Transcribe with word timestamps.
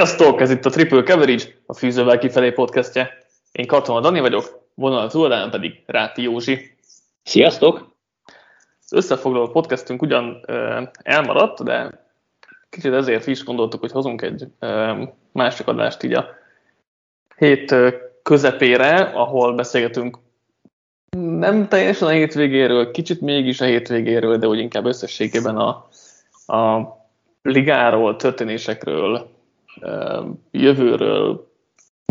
Sziasztok! 0.00 0.40
Ez 0.40 0.50
itt 0.50 0.64
a 0.64 0.70
Triple 0.70 1.02
Coverage, 1.02 1.44
a 1.66 1.74
Fűzővel 1.74 2.18
kifelé 2.18 2.50
podcastje. 2.50 3.18
Én 3.52 3.66
Katona 3.66 4.00
Dani 4.00 4.20
vagyok, 4.20 4.68
vonal 4.74 5.10
túladán 5.10 5.50
pedig 5.50 5.82
Ráti 5.86 6.22
Józsi. 6.22 6.76
Sziasztok! 7.22 7.94
Az 8.82 8.92
összefoglaló 8.92 9.48
podcastünk 9.48 10.02
ugyan 10.02 10.42
ö, 10.46 10.82
elmaradt, 11.02 11.64
de 11.64 12.04
kicsit 12.70 12.92
ezért 12.92 13.26
is 13.26 13.44
gondoltuk, 13.44 13.80
hogy 13.80 13.90
hozunk 13.90 14.22
egy 14.22 14.46
ö, 14.58 15.02
másik 15.32 15.66
adást 15.66 16.02
így 16.02 16.12
a 16.12 16.26
hét 17.36 17.74
közepére, 18.22 18.96
ahol 19.00 19.54
beszélgetünk 19.54 20.18
nem 21.16 21.68
teljesen 21.68 22.08
a 22.08 22.12
hétvégéről, 22.12 22.90
kicsit 22.90 23.20
mégis 23.20 23.60
a 23.60 23.64
hétvégéről, 23.64 24.36
de 24.36 24.46
úgy 24.46 24.58
inkább 24.58 24.84
összességében 24.84 25.56
a, 25.56 25.88
a 26.54 26.80
ligáról, 27.42 28.16
történésekről, 28.16 29.38
jövőről, 30.50 31.48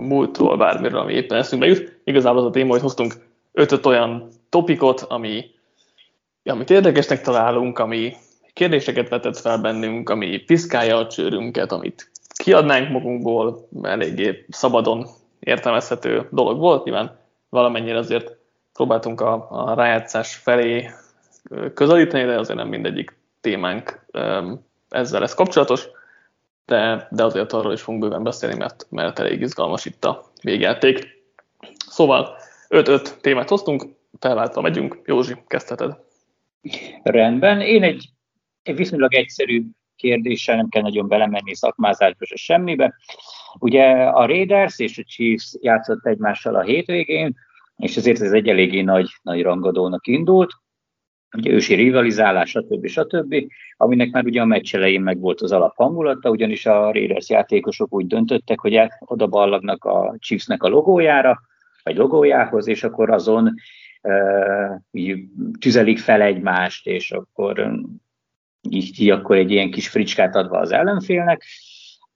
múltról, 0.02 0.58
bármiről, 0.58 1.00
ami 1.00 1.14
éppen 1.14 1.38
eszünkbe 1.38 1.68
jut. 1.68 2.00
Igazából 2.04 2.40
az 2.40 2.46
a 2.46 2.50
téma, 2.50 2.72
hogy 2.72 2.82
hoztunk 2.82 3.14
ötöt 3.52 3.86
olyan 3.86 4.30
topikot, 4.50 5.02
ami, 5.02 5.46
amit 6.44 6.70
érdekesnek 6.70 7.22
találunk, 7.22 7.80
ami 7.80 8.14
kérdéseket 8.54 9.10
vetett 9.10 9.38
fel 9.38 9.58
bennünk, 9.58 10.10
ami 10.10 10.38
piszkálja 10.38 10.98
a 10.98 11.08
csőrünket, 11.08 11.72
amit 11.72 12.12
kiadnánk 12.44 12.90
magunkból, 12.90 13.68
eléggé 13.82 14.46
szabadon 14.50 15.06
értelmezhető 15.40 16.28
dolog 16.32 16.60
volt, 16.60 16.84
nyilván 16.84 17.20
valamennyire 17.50 17.98
azért 17.98 18.38
próbáltunk 18.74 19.22
a, 19.22 19.48
a 19.50 19.74
rájátszás 19.74 20.36
felé 20.36 20.90
közelíteni, 21.74 22.26
de 22.26 22.40
azért 22.40 22.58
nem 22.58 22.68
mindegyik 22.68 23.18
témánk 23.42 24.06
ezzel 24.90 25.20
lesz 25.20 25.34
kapcsolatos 25.34 25.88
de, 26.70 27.08
de 27.12 27.24
azért 27.24 27.54
arról 27.54 27.74
is 27.74 27.82
fogunk 27.82 28.04
bőven 28.04 28.24
beszélni, 28.24 28.56
mert, 28.56 28.88
mert 28.90 29.20
elég 29.20 29.42
izgalmas 29.42 29.86
itt 29.86 30.06
a 30.06 30.26
végjáték. 30.42 31.08
Szóval 31.88 32.38
5-5 32.70 33.02
témát 33.22 33.50
hoztunk, 33.50 33.84
felváltva 34.20 34.62
megyünk. 34.62 35.02
Józsi, 35.06 35.36
kezdheted. 35.48 35.98
Rendben. 37.04 37.62
Én 37.62 37.84
egy, 37.84 38.10
egy 38.64 38.76
viszonylag 38.76 39.14
egyszerű 39.14 39.64
kérdéssel 39.96 40.56
nem 40.56 40.70
kell 40.70 40.82
nagyon 40.82 41.08
belemenni 41.08 41.56
szakmázásba 41.56 42.26
se 42.26 42.36
semmibe. 42.36 42.94
Ugye 43.60 43.84
a 43.94 44.26
Raiders 44.26 44.80
és 44.80 44.98
a 44.98 45.04
Chiefs 45.04 45.56
játszott 45.62 46.06
egymással 46.06 46.56
a 46.56 46.62
hétvégén, 46.62 47.36
és 47.76 47.98
ezért 47.98 48.22
ez 48.22 48.32
egy 48.32 48.48
eléggé 48.48 48.82
nagy, 48.82 49.10
nagy 49.22 49.42
rangadónak 49.42 50.08
indult 50.08 50.52
ugye 51.38 51.52
ősi 51.52 51.76
rivalizálás, 51.76 52.50
stb. 52.50 52.88
stb., 52.88 53.36
aminek 53.78 54.12
már 54.12 54.26
ugye 54.26 54.42
a 54.42 54.46
meccs 54.46 54.76
elején 54.76 55.02
meg 55.02 55.20
volt 55.20 55.42
az 55.42 55.52
alaphangulata, 55.52 56.30
ugyanis 56.30 56.66
a 56.66 56.92
Raiders 56.92 57.30
játékosok 57.30 57.94
úgy 57.94 58.08
döntöttek, 58.08 58.60
hogy 58.60 58.82
oda 59.00 59.28
ballagnak 59.28 59.86
a 59.86 60.16
Chiefsnek 60.20 60.64
a 60.64 60.68
logójára, 60.68 61.42
vagy 61.84 61.96
logójához, 61.96 62.68
és 62.68 62.84
akkor 62.84 63.10
azon 63.10 63.54
uh, 64.92 65.18
tüzelik 65.60 66.00
fel 66.00 66.22
egymást, 66.22 66.88
és 66.88 67.12
akkor 67.12 67.72
így, 68.70 69.02
így 69.02 69.10
akkor 69.10 69.38
egy 69.38 69.52
ilyen 69.52 69.72
kis 69.72 69.88
fricskát 69.88 70.36
adva 70.36 70.58
az 70.58 70.72
ellenfélnek, 70.72 71.44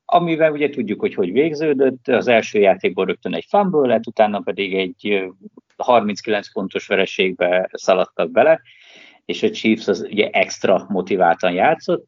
amivel 0.05 0.51
ugye 0.51 0.69
tudjuk, 0.69 0.99
hogy 0.99 1.13
hogy 1.13 1.31
végződött, 1.31 2.07
az 2.07 2.27
első 2.27 2.59
játékból 2.59 3.05
rögtön 3.05 3.33
egy 3.33 3.45
fumble 3.49 3.87
lett, 3.87 4.07
utána 4.07 4.39
pedig 4.39 4.75
egy 4.75 5.31
39 5.77 6.51
pontos 6.51 6.87
vereségbe 6.87 7.69
szaladtak 7.73 8.31
bele, 8.31 8.61
és 9.25 9.43
a 9.43 9.49
Chiefs 9.49 9.87
az 9.87 10.07
ugye 10.09 10.29
extra 10.29 10.85
motiváltan 10.89 11.51
játszott, 11.51 12.07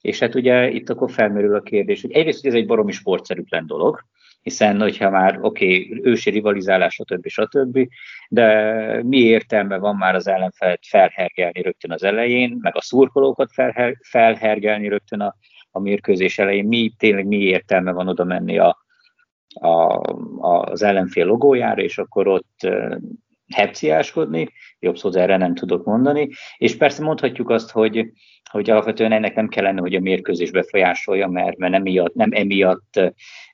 és 0.00 0.18
hát 0.18 0.34
ugye 0.34 0.70
itt 0.70 0.90
akkor 0.90 1.10
felmerül 1.10 1.54
a 1.54 1.60
kérdés, 1.60 2.00
hogy 2.00 2.12
egyrészt 2.12 2.40
hogy 2.40 2.50
ez 2.50 2.56
egy 2.56 2.66
baromi 2.66 2.92
sportszerűtlen 2.92 3.66
dolog, 3.66 4.04
hiszen 4.42 4.80
hogyha 4.80 5.10
már 5.10 5.38
oké, 5.40 5.66
okay, 5.66 6.00
ősi 6.02 6.30
rivalizálás, 6.30 6.94
stb. 6.94 7.26
stb., 7.28 7.88
de 8.28 9.02
mi 9.02 9.18
értelme 9.18 9.78
van 9.78 9.96
már 9.96 10.14
az 10.14 10.26
ellenfelet 10.26 10.86
felhergelni 10.86 11.62
rögtön 11.62 11.92
az 11.92 12.02
elején, 12.02 12.56
meg 12.60 12.76
a 12.76 12.80
szurkolókat 12.80 13.52
felher, 13.52 13.96
felhergelni 14.02 14.88
rögtön 14.88 15.20
a, 15.20 15.34
a 15.70 15.80
mérkőzés 15.80 16.38
elején, 16.38 16.64
mi 16.64 16.92
tényleg 16.98 17.26
mi 17.26 17.36
értelme 17.36 17.92
van 17.92 18.08
oda 18.08 18.24
menni 18.24 18.58
a, 18.58 18.78
a, 19.54 20.00
az 20.40 20.82
ellenfél 20.82 21.26
logójára, 21.26 21.82
és 21.82 21.98
akkor 21.98 22.28
ott 22.28 22.68
hepciáskodni, 23.54 24.48
jobb 24.78 24.96
szót 24.96 25.16
erre 25.16 25.36
nem 25.36 25.54
tudok 25.54 25.84
mondani, 25.84 26.28
és 26.56 26.76
persze 26.76 27.02
mondhatjuk 27.02 27.50
azt, 27.50 27.70
hogy, 27.70 28.12
hogy 28.50 28.70
alapvetően 28.70 29.12
ennek 29.12 29.34
nem 29.34 29.48
kellene, 29.48 29.80
hogy 29.80 29.94
a 29.94 30.00
mérkőzés 30.00 30.50
befolyásolja, 30.50 31.28
mert, 31.28 31.56
mert 31.56 31.72
nem, 31.72 31.82
miatt, 31.82 32.14
nem 32.14 32.30
emiatt 32.32 33.00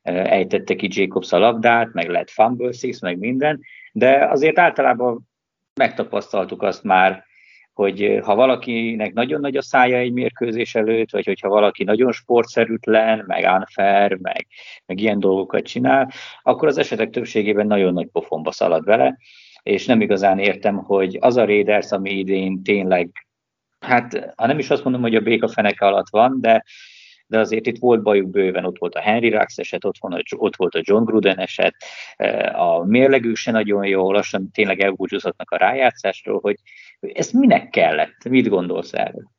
ejtette 0.02 0.74
ki 0.74 0.88
Jacobs 0.90 1.32
a 1.32 1.38
labdát, 1.38 1.92
meg 1.92 2.08
lett 2.08 2.30
fumble 2.30 2.72
six, 2.72 3.00
meg 3.00 3.18
minden, 3.18 3.60
de 3.92 4.26
azért 4.30 4.58
általában 4.58 5.28
megtapasztaltuk 5.74 6.62
azt 6.62 6.82
már, 6.82 7.24
hogy 7.72 8.18
ha 8.22 8.34
valakinek 8.34 9.12
nagyon 9.12 9.40
nagy 9.40 9.56
a 9.56 9.62
szája 9.62 9.96
egy 9.96 10.12
mérkőzés 10.12 10.74
előtt, 10.74 11.10
vagy 11.10 11.24
hogyha 11.24 11.48
valaki 11.48 11.84
nagyon 11.84 12.12
sportszerűtlen, 12.12 13.24
meg 13.26 13.44
unfair, 13.44 14.18
meg, 14.20 14.46
meg 14.86 15.00
ilyen 15.00 15.20
dolgokat 15.20 15.64
csinál, 15.64 16.10
akkor 16.42 16.68
az 16.68 16.78
esetek 16.78 17.10
többségében 17.10 17.66
nagyon 17.66 17.92
nagy 17.92 18.06
pofonba 18.06 18.52
szalad 18.52 18.84
vele, 18.84 19.16
és 19.64 19.86
nem 19.86 20.00
igazán 20.00 20.38
értem, 20.38 20.76
hogy 20.76 21.18
az 21.20 21.36
a 21.36 21.44
Raiders, 21.44 21.90
ami 21.90 22.10
idén 22.10 22.62
tényleg, 22.62 23.26
hát 23.78 24.32
ha 24.36 24.46
nem 24.46 24.58
is 24.58 24.70
azt 24.70 24.84
mondom, 24.84 25.02
hogy 25.02 25.14
a 25.14 25.20
béka 25.20 25.48
feneke 25.48 25.86
alatt 25.86 26.10
van, 26.10 26.40
de, 26.40 26.64
de 27.26 27.38
azért 27.38 27.66
itt 27.66 27.78
volt 27.78 28.02
bajuk 28.02 28.30
bőven, 28.30 28.64
ott 28.64 28.78
volt 28.78 28.94
a 28.94 29.00
Henry 29.00 29.28
Rux 29.28 29.58
eset, 29.58 29.84
ott, 29.84 29.96
ott 30.36 30.56
volt 30.56 30.74
a 30.74 30.80
John 30.82 31.04
Gruden 31.04 31.38
eset, 31.38 31.74
e, 32.16 32.54
a 32.60 32.84
mérlegük 32.84 33.36
se 33.36 33.50
nagyon 33.50 33.86
jó, 33.86 34.12
lassan 34.12 34.50
tényleg 34.50 34.80
elbúcsúzhatnak 34.80 35.50
a 35.50 35.56
rájátszásról, 35.56 36.40
hogy 36.40 36.56
ez 37.00 37.30
minek 37.30 37.68
kellett? 37.68 38.28
Mit 38.28 38.48
gondolsz 38.48 38.92
erről? 38.92 39.30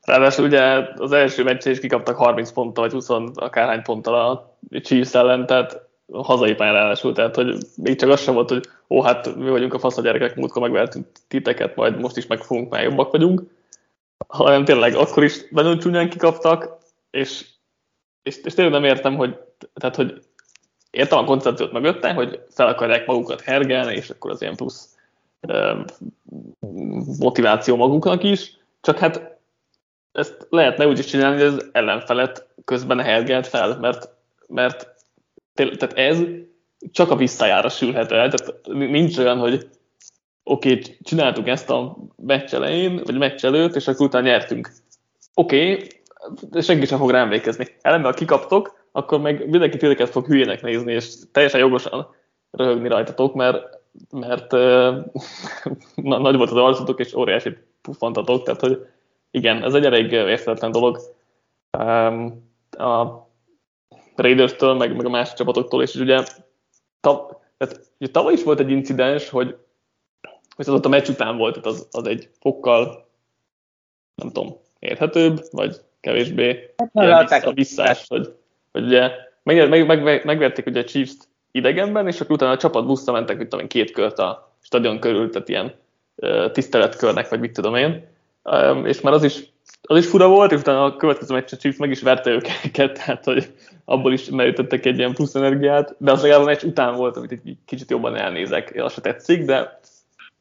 Ráadásul 0.00 0.44
ugye 0.44 0.62
az 0.94 1.12
első 1.12 1.42
meccsen 1.42 1.72
is 1.72 1.80
kikaptak 1.80 2.16
30 2.16 2.52
ponttal, 2.52 2.84
vagy 2.84 2.92
20 2.92 3.08
akárhány 3.34 3.82
ponttal 3.82 4.14
a 4.14 4.58
Chiefs 4.80 5.14
ellen, 5.14 5.46
tehát 5.46 5.89
hazai 6.12 6.54
pályán 6.54 6.74
ráadásul, 6.74 7.12
tehát 7.12 7.34
hogy 7.34 7.56
még 7.76 7.98
csak 7.98 8.10
az 8.10 8.20
sem 8.20 8.34
volt, 8.34 8.48
hogy 8.48 8.66
ó, 8.88 9.02
hát 9.02 9.36
mi 9.36 9.50
vagyunk 9.50 9.74
a 9.74 9.78
fasz 9.78 9.96
a 9.96 10.02
gyerekek, 10.02 10.36
múltkor 10.36 10.62
megvertünk 10.62 11.06
titeket, 11.28 11.76
majd 11.76 12.00
most 12.00 12.16
is 12.16 12.26
meg 12.26 12.42
fogunk, 12.42 12.70
már 12.70 12.82
jobbak 12.82 13.10
vagyunk, 13.10 13.42
hanem 14.28 14.64
tényleg 14.64 14.94
akkor 14.94 15.24
is 15.24 15.48
nagyon 15.50 15.78
csúnyán 15.78 16.10
kikaptak, 16.10 16.78
és, 17.10 17.46
és, 18.22 18.40
és 18.42 18.54
tényleg 18.54 18.74
nem 18.74 18.84
értem, 18.84 19.16
hogy, 19.16 19.38
tehát, 19.74 19.96
hogy 19.96 20.22
értem 20.90 21.18
a 21.18 21.24
koncepciót 21.24 21.72
mögötte, 21.72 22.12
hogy 22.12 22.40
fel 22.50 22.66
akarják 22.66 23.06
magukat 23.06 23.40
hergelni, 23.40 23.94
és 23.94 24.10
akkor 24.10 24.30
az 24.30 24.42
ilyen 24.42 24.56
plusz 24.56 24.94
motiváció 27.18 27.76
maguknak 27.76 28.22
is, 28.22 28.56
csak 28.80 28.98
hát 28.98 29.38
ezt 30.12 30.46
lehetne 30.50 30.86
úgy 30.86 30.98
is 30.98 31.06
csinálni, 31.06 31.42
hogy 31.42 31.46
az 31.46 31.68
ellenfelet 31.72 32.46
közben 32.64 33.00
hergelt 33.00 33.46
fel, 33.46 33.78
mert, 33.78 34.08
mert 34.46 34.88
tehát 35.68 35.98
ez 35.98 36.22
csak 36.90 37.10
a 37.10 37.16
visszajára 37.16 37.68
sülhet 37.68 38.12
el, 38.12 38.30
tehát 38.30 38.60
nincs 38.66 39.18
olyan, 39.18 39.38
hogy 39.38 39.68
oké, 40.42 40.70
okay, 40.70 40.96
csináltuk 41.02 41.48
ezt 41.48 41.70
a 41.70 41.96
meccs 42.16 42.54
elején, 42.54 43.00
vagy 43.04 43.18
meccs 43.18 43.44
előtt, 43.44 43.74
és 43.74 43.88
akkor 43.88 44.06
utána 44.06 44.26
nyertünk. 44.26 44.70
Oké, 45.34 45.72
okay, 45.72 46.62
senki 46.62 46.86
sem 46.86 46.98
fog 46.98 47.10
rám 47.10 47.24
emlékezni. 47.24 47.66
Ellenben, 47.80 48.10
ha 48.10 48.16
kikaptok, 48.16 48.88
akkor 48.92 49.20
meg 49.20 49.48
mindenki 49.48 49.76
titeket 49.76 50.10
fog 50.10 50.26
hülyének 50.26 50.62
nézni, 50.62 50.92
és 50.92 51.14
teljesen 51.32 51.60
jogosan 51.60 52.14
röhögni 52.50 52.88
rajtatok, 52.88 53.34
mert, 53.34 53.78
mert 54.10 54.50
na, 56.10 56.18
nagy 56.18 56.36
volt 56.36 56.50
az 56.50 56.56
arcotok, 56.56 57.00
és 57.00 57.14
óriási 57.14 57.56
puffantatok, 57.82 58.42
tehát 58.42 58.60
hogy 58.60 58.86
igen, 59.30 59.64
ez 59.64 59.74
egy 59.74 59.84
elég 59.84 60.12
érthetetlen 60.12 60.70
dolog. 60.70 61.00
A 62.70 63.29
Raiders-től, 64.14 64.74
meg, 64.74 64.96
meg 64.96 65.06
a 65.06 65.10
másik 65.10 65.34
csapatoktól, 65.34 65.82
és 65.82 65.94
ugye, 65.94 66.24
tav, 67.00 67.30
tehát, 67.56 67.80
ugye 67.98 68.10
tavaly 68.10 68.32
is 68.32 68.42
volt 68.42 68.60
egy 68.60 68.70
incidens, 68.70 69.28
hogy, 69.28 69.56
az 70.56 70.68
ott 70.68 70.84
a 70.84 70.88
meccs 70.88 71.08
után 71.08 71.36
volt, 71.36 71.60
tehát 71.60 71.66
az, 71.78 71.88
az 71.90 72.06
egy 72.06 72.28
fokkal, 72.40 73.08
nem 74.14 74.30
tudom, 74.30 74.56
érthetőbb, 74.78 75.40
vagy 75.50 75.76
kevésbé 76.00 76.74
hát, 76.94 77.28
vissza, 77.28 77.52
visszás, 77.52 78.04
hogy, 78.08 78.34
hogy 78.72 78.84
ugye 78.84 79.10
meg, 79.42 79.68
meg, 79.68 80.02
meg, 80.02 80.24
megverték 80.24 80.66
ugye 80.66 80.80
a 80.80 80.84
chiefs 80.84 81.16
idegenben, 81.50 82.06
és 82.06 82.20
akkor 82.20 82.34
utána 82.34 82.52
a 82.52 82.56
csapat 82.56 82.86
buszra 82.86 83.12
mentek, 83.12 83.36
mit 83.36 83.48
tudom 83.48 83.60
én, 83.60 83.68
két 83.68 83.90
kört 83.90 84.18
a 84.18 84.54
stadion 84.60 85.00
körül, 85.00 85.30
tehát 85.30 85.48
ilyen 85.48 85.74
tiszteletkörnek, 86.52 87.28
vagy 87.28 87.40
mit 87.40 87.52
tudom 87.52 87.74
én, 87.74 88.06
és 88.84 89.00
már 89.00 89.12
az 89.12 89.24
is 89.24 89.49
az 89.88 89.98
is 89.98 90.06
fura 90.06 90.28
volt, 90.28 90.52
és 90.52 90.60
utána 90.60 90.84
a 90.84 90.96
következő 90.96 91.34
meccsen 91.34 91.58
Chiefs 91.58 91.78
meg 91.78 91.90
is 91.90 92.02
verte 92.02 92.30
őket, 92.30 92.92
tehát 93.04 93.24
hogy 93.24 93.52
abból 93.84 94.12
is 94.12 94.28
merítettek 94.28 94.86
egy 94.86 94.98
ilyen 94.98 95.14
plusz 95.14 95.34
energiát, 95.34 95.94
de 95.98 96.10
az 96.10 96.22
legalább 96.22 96.42
a 96.42 96.48
meccs 96.48 96.62
után 96.62 96.94
volt, 96.94 97.16
amit 97.16 97.32
egy 97.32 97.56
kicsit 97.64 97.90
jobban 97.90 98.16
elnézek, 98.16 98.72
az 98.76 98.92
se 98.92 99.00
tetszik, 99.00 99.44
de 99.44 99.80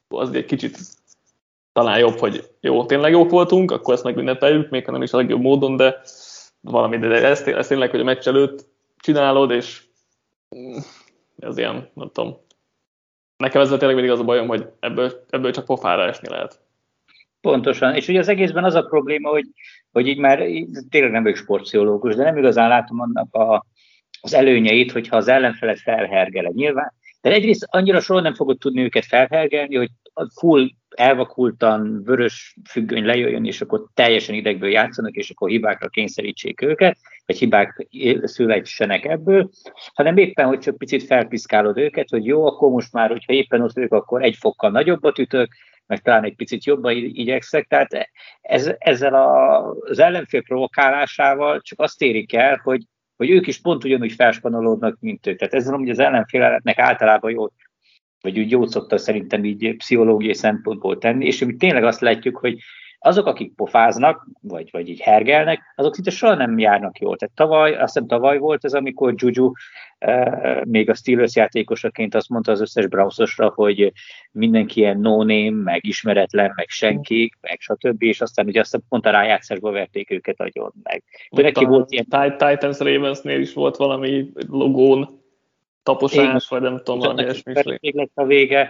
az 0.07 0.33
egy 0.33 0.45
kicsit 0.45 0.77
talán 1.71 1.99
jobb, 1.99 2.17
hogy 2.17 2.49
jó, 2.61 2.85
tényleg 2.85 3.11
jók 3.11 3.29
voltunk, 3.29 3.71
akkor 3.71 3.93
ezt 3.93 4.03
megünnepeljük, 4.03 4.69
még 4.69 4.85
ha 4.85 4.91
nem 4.91 5.01
is 5.01 5.13
a 5.13 5.17
legjobb 5.17 5.41
módon, 5.41 5.75
de, 5.75 6.01
valami, 6.61 6.97
de 6.97 7.27
ezt, 7.27 7.47
ezt 7.47 7.69
tényleg, 7.69 7.89
hogy 7.89 7.99
a 7.99 8.03
meccs 8.03 8.27
előtt 8.27 8.65
csinálod, 8.97 9.51
és 9.51 9.83
ez 11.39 11.57
ilyen, 11.57 11.89
nem 11.93 12.09
tudom. 12.13 12.37
Nekem 13.37 13.61
ezzel 13.61 13.77
tényleg 13.77 13.95
mindig 13.95 14.13
az 14.13 14.19
a 14.19 14.23
bajom, 14.23 14.47
hogy 14.47 14.69
ebből, 14.79 15.25
ebből 15.29 15.51
csak 15.51 15.65
pofára 15.65 16.03
esni 16.03 16.29
lehet. 16.29 16.59
Pontosan, 17.41 17.95
és 17.95 18.07
ugye 18.07 18.19
az 18.19 18.27
egészben 18.27 18.63
az 18.63 18.75
a 18.75 18.81
probléma, 18.81 19.29
hogy, 19.29 19.45
hogy 19.91 20.07
így 20.07 20.17
már 20.17 20.37
tényleg 20.89 21.11
nem 21.11 21.23
vagyok 21.23 21.37
sportpszichológus, 21.37 22.15
de 22.15 22.23
nem 22.23 22.37
igazán 22.37 22.69
látom 22.69 22.99
annak 22.99 23.33
a, 23.33 23.65
az 24.21 24.33
előnyeit, 24.33 24.91
hogyha 24.91 25.17
az 25.17 25.27
ellenfelet 25.27 25.79
felhergeled. 25.79 26.53
Nyilván 26.53 26.93
de 27.21 27.31
egyrészt 27.31 27.67
annyira 27.69 27.99
soha 27.99 28.19
nem 28.19 28.33
fogod 28.33 28.57
tudni 28.57 28.81
őket 28.81 29.05
felhergelni, 29.05 29.75
hogy 29.75 29.89
full 30.39 30.69
elvakultan 30.89 32.03
vörös 32.03 32.55
függöny 32.69 33.05
lejöjjön, 33.05 33.45
és 33.45 33.61
akkor 33.61 33.87
teljesen 33.93 34.35
idegből 34.35 34.69
játszanak, 34.69 35.15
és 35.15 35.29
akkor 35.29 35.49
hibákra 35.49 35.87
kényszerítsék 35.87 36.61
őket, 36.61 36.97
vagy 37.25 37.37
hibák 37.37 37.87
születsenek 38.23 39.05
ebből, 39.05 39.49
hanem 39.93 40.17
éppen, 40.17 40.45
hogy 40.45 40.59
csak 40.59 40.77
picit 40.77 41.03
felpiszkálod 41.03 41.77
őket, 41.77 42.09
hogy 42.09 42.25
jó, 42.25 42.45
akkor 42.45 42.69
most 42.69 42.93
már, 42.93 43.09
hogyha 43.09 43.33
éppen 43.33 43.61
ott 43.61 43.77
ők, 43.77 43.91
akkor 43.91 44.23
egy 44.23 44.35
fokkal 44.35 44.71
nagyobbat 44.71 45.19
ütök, 45.19 45.55
meg 45.89 46.01
talán 46.01 46.23
egy 46.23 46.35
picit 46.35 46.65
jobban 46.65 46.95
igyekszek. 46.95 47.67
Tehát 47.67 48.09
ez, 48.41 48.71
ezzel 48.77 49.13
a, 49.13 49.59
az 49.71 49.99
ellenfél 49.99 50.41
provokálásával 50.41 51.61
csak 51.61 51.79
azt 51.79 52.01
érik 52.01 52.33
el, 52.33 52.59
hogy 52.63 52.81
hogy 53.19 53.29
ők 53.29 53.47
is 53.47 53.61
pont 53.61 53.83
ugyanúgy 53.83 54.11
felspanolódnak, 54.11 54.97
mint 54.99 55.27
ők. 55.27 55.37
Tehát 55.37 55.53
ezzel 55.53 55.77
hogy 55.77 55.89
az 55.89 55.99
ellenfélnek 55.99 56.79
általában 56.79 57.31
jót, 57.31 57.53
vagy 58.21 58.39
úgy 58.39 58.51
jót 58.51 58.69
szokta 58.69 58.97
szerintem 58.97 59.43
így 59.43 59.75
pszichológiai 59.75 60.33
szempontból 60.33 60.97
tenni, 60.97 61.25
és 61.25 61.39
mi 61.45 61.55
tényleg 61.55 61.83
azt 61.83 62.01
látjuk, 62.01 62.37
hogy 62.37 62.59
azok, 62.99 63.25
akik 63.25 63.55
pofáznak, 63.55 64.27
vagy, 64.41 64.69
vagy 64.71 64.89
így 64.89 64.99
hergelnek, 64.99 65.73
azok 65.75 65.95
szinte 65.95 66.11
soha 66.11 66.35
nem 66.35 66.59
járnak 66.59 66.99
jól. 66.99 67.17
Tehát 67.17 67.35
tavaly, 67.35 67.73
azt 67.73 67.93
hiszem 67.93 68.07
tavaly 68.07 68.37
volt 68.37 68.65
ez, 68.65 68.73
amikor 68.73 69.13
Juju 69.15 69.51
eh, 69.97 70.61
még 70.63 70.89
a 70.89 70.93
Steelers 70.93 71.35
játékosaként 71.35 72.15
azt 72.15 72.29
mondta 72.29 72.51
az 72.51 72.61
összes 72.61 72.87
Brownsosra, 72.87 73.51
hogy 73.55 73.93
mindenki 74.31 74.79
ilyen 74.79 74.99
no 74.99 75.17
name, 75.17 75.63
meg 75.63 75.85
ismeretlen, 75.85 76.53
meg 76.55 76.69
senki, 76.69 77.33
meg 77.41 77.59
stb. 77.59 78.03
És 78.03 78.21
aztán 78.21 78.45
ugye 78.45 78.59
azt 78.59 78.79
pont 78.89 79.05
a 79.05 79.11
rájátszásba 79.11 79.71
verték 79.71 80.11
őket 80.11 80.39
agyon 80.39 80.73
meg. 80.83 81.03
De 81.31 81.41
neki 81.41 81.65
volt 81.65 81.91
ilyen... 81.91 82.35
Titans 82.37 82.79
Ravensnél 82.79 83.39
is 83.39 83.53
volt 83.53 83.77
valami 83.77 84.31
logón 84.47 85.09
taposás, 85.83 86.47
vagy 86.47 86.61
nem 86.61 86.77
tudom, 86.77 86.99
valami 86.99 87.21
ilyesmi. 87.21 87.53
Még 87.81 87.95
lett 87.95 88.11
a 88.13 88.25
vége. 88.25 88.69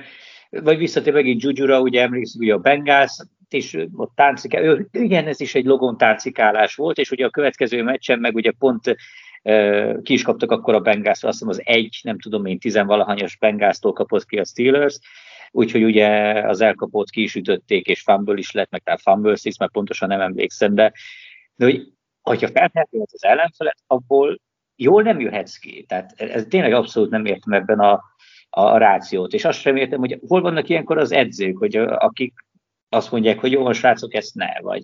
Vagy 0.49 0.77
visszatér 0.77 1.13
megint 1.13 1.41
Juju-ra, 1.41 1.81
ugye 1.81 2.01
emlékszünk, 2.01 2.43
ugye 2.43 2.53
a 2.53 2.57
Bengals, 2.57 3.17
és 3.53 3.85
ott 3.95 4.11
táncikál, 4.15 4.87
igen, 4.91 5.27
ez 5.27 5.39
is 5.39 5.55
egy 5.55 5.65
logon 5.65 5.97
táncikálás 5.97 6.75
volt, 6.75 6.97
és 6.97 7.11
ugye 7.11 7.25
a 7.25 7.29
következő 7.29 7.83
meccsen 7.83 8.19
meg 8.19 8.35
ugye 8.35 8.51
pont 8.51 8.95
ki 10.01 10.13
is 10.13 10.23
kaptak 10.23 10.51
akkor 10.51 10.73
a 10.73 10.79
Bengals, 10.79 11.23
azt 11.23 11.31
hiszem 11.31 11.47
az 11.47 11.61
egy, 11.63 11.99
nem 12.03 12.19
tudom 12.19 12.45
én, 12.45 12.59
tizenvalahanyas 12.59 13.37
Bengásztól 13.37 13.93
kapott 13.93 14.25
ki 14.25 14.37
a 14.37 14.45
Steelers, 14.45 14.99
úgyhogy 15.51 15.83
ugye 15.83 16.07
az 16.47 16.61
elkapott 16.61 17.09
ki 17.09 17.21
is 17.21 17.35
ütötték, 17.35 17.87
és 17.87 18.01
fumble 18.01 18.37
is 18.37 18.51
lett, 18.51 18.69
meg 18.69 18.81
tehát 18.81 19.01
fumble 19.01 19.35
six, 19.35 19.59
mert 19.59 19.71
pontosan 19.71 20.07
nem 20.07 20.21
emlékszem, 20.21 20.75
de, 20.75 20.93
de 21.55 21.65
hogy, 21.65 21.81
hogyha 22.21 22.47
feltehető 22.47 22.99
az 23.11 23.23
ellenfelet, 23.23 23.77
abból 23.87 24.39
jól 24.75 25.03
nem 25.03 25.19
jöhetsz 25.19 25.55
ki. 25.55 25.85
Tehát 25.87 26.21
ez 26.21 26.45
tényleg 26.49 26.73
abszolút 26.73 27.09
nem 27.09 27.25
értem 27.25 27.53
ebben 27.53 27.79
a, 27.79 28.01
a 28.49 28.77
rációt. 28.77 29.33
És 29.33 29.45
azt 29.45 29.59
sem 29.59 29.75
értem, 29.75 29.99
hogy 29.99 30.19
hol 30.27 30.41
vannak 30.41 30.69
ilyenkor 30.69 30.97
az 30.97 31.11
edzők, 31.11 31.57
hogy 31.57 31.75
akik 31.75 32.33
azt 32.89 33.11
mondják, 33.11 33.39
hogy 33.39 33.51
jó, 33.51 33.71
srácok, 33.71 34.13
ezt 34.13 34.35
ne, 34.35 34.59
vagy, 34.61 34.83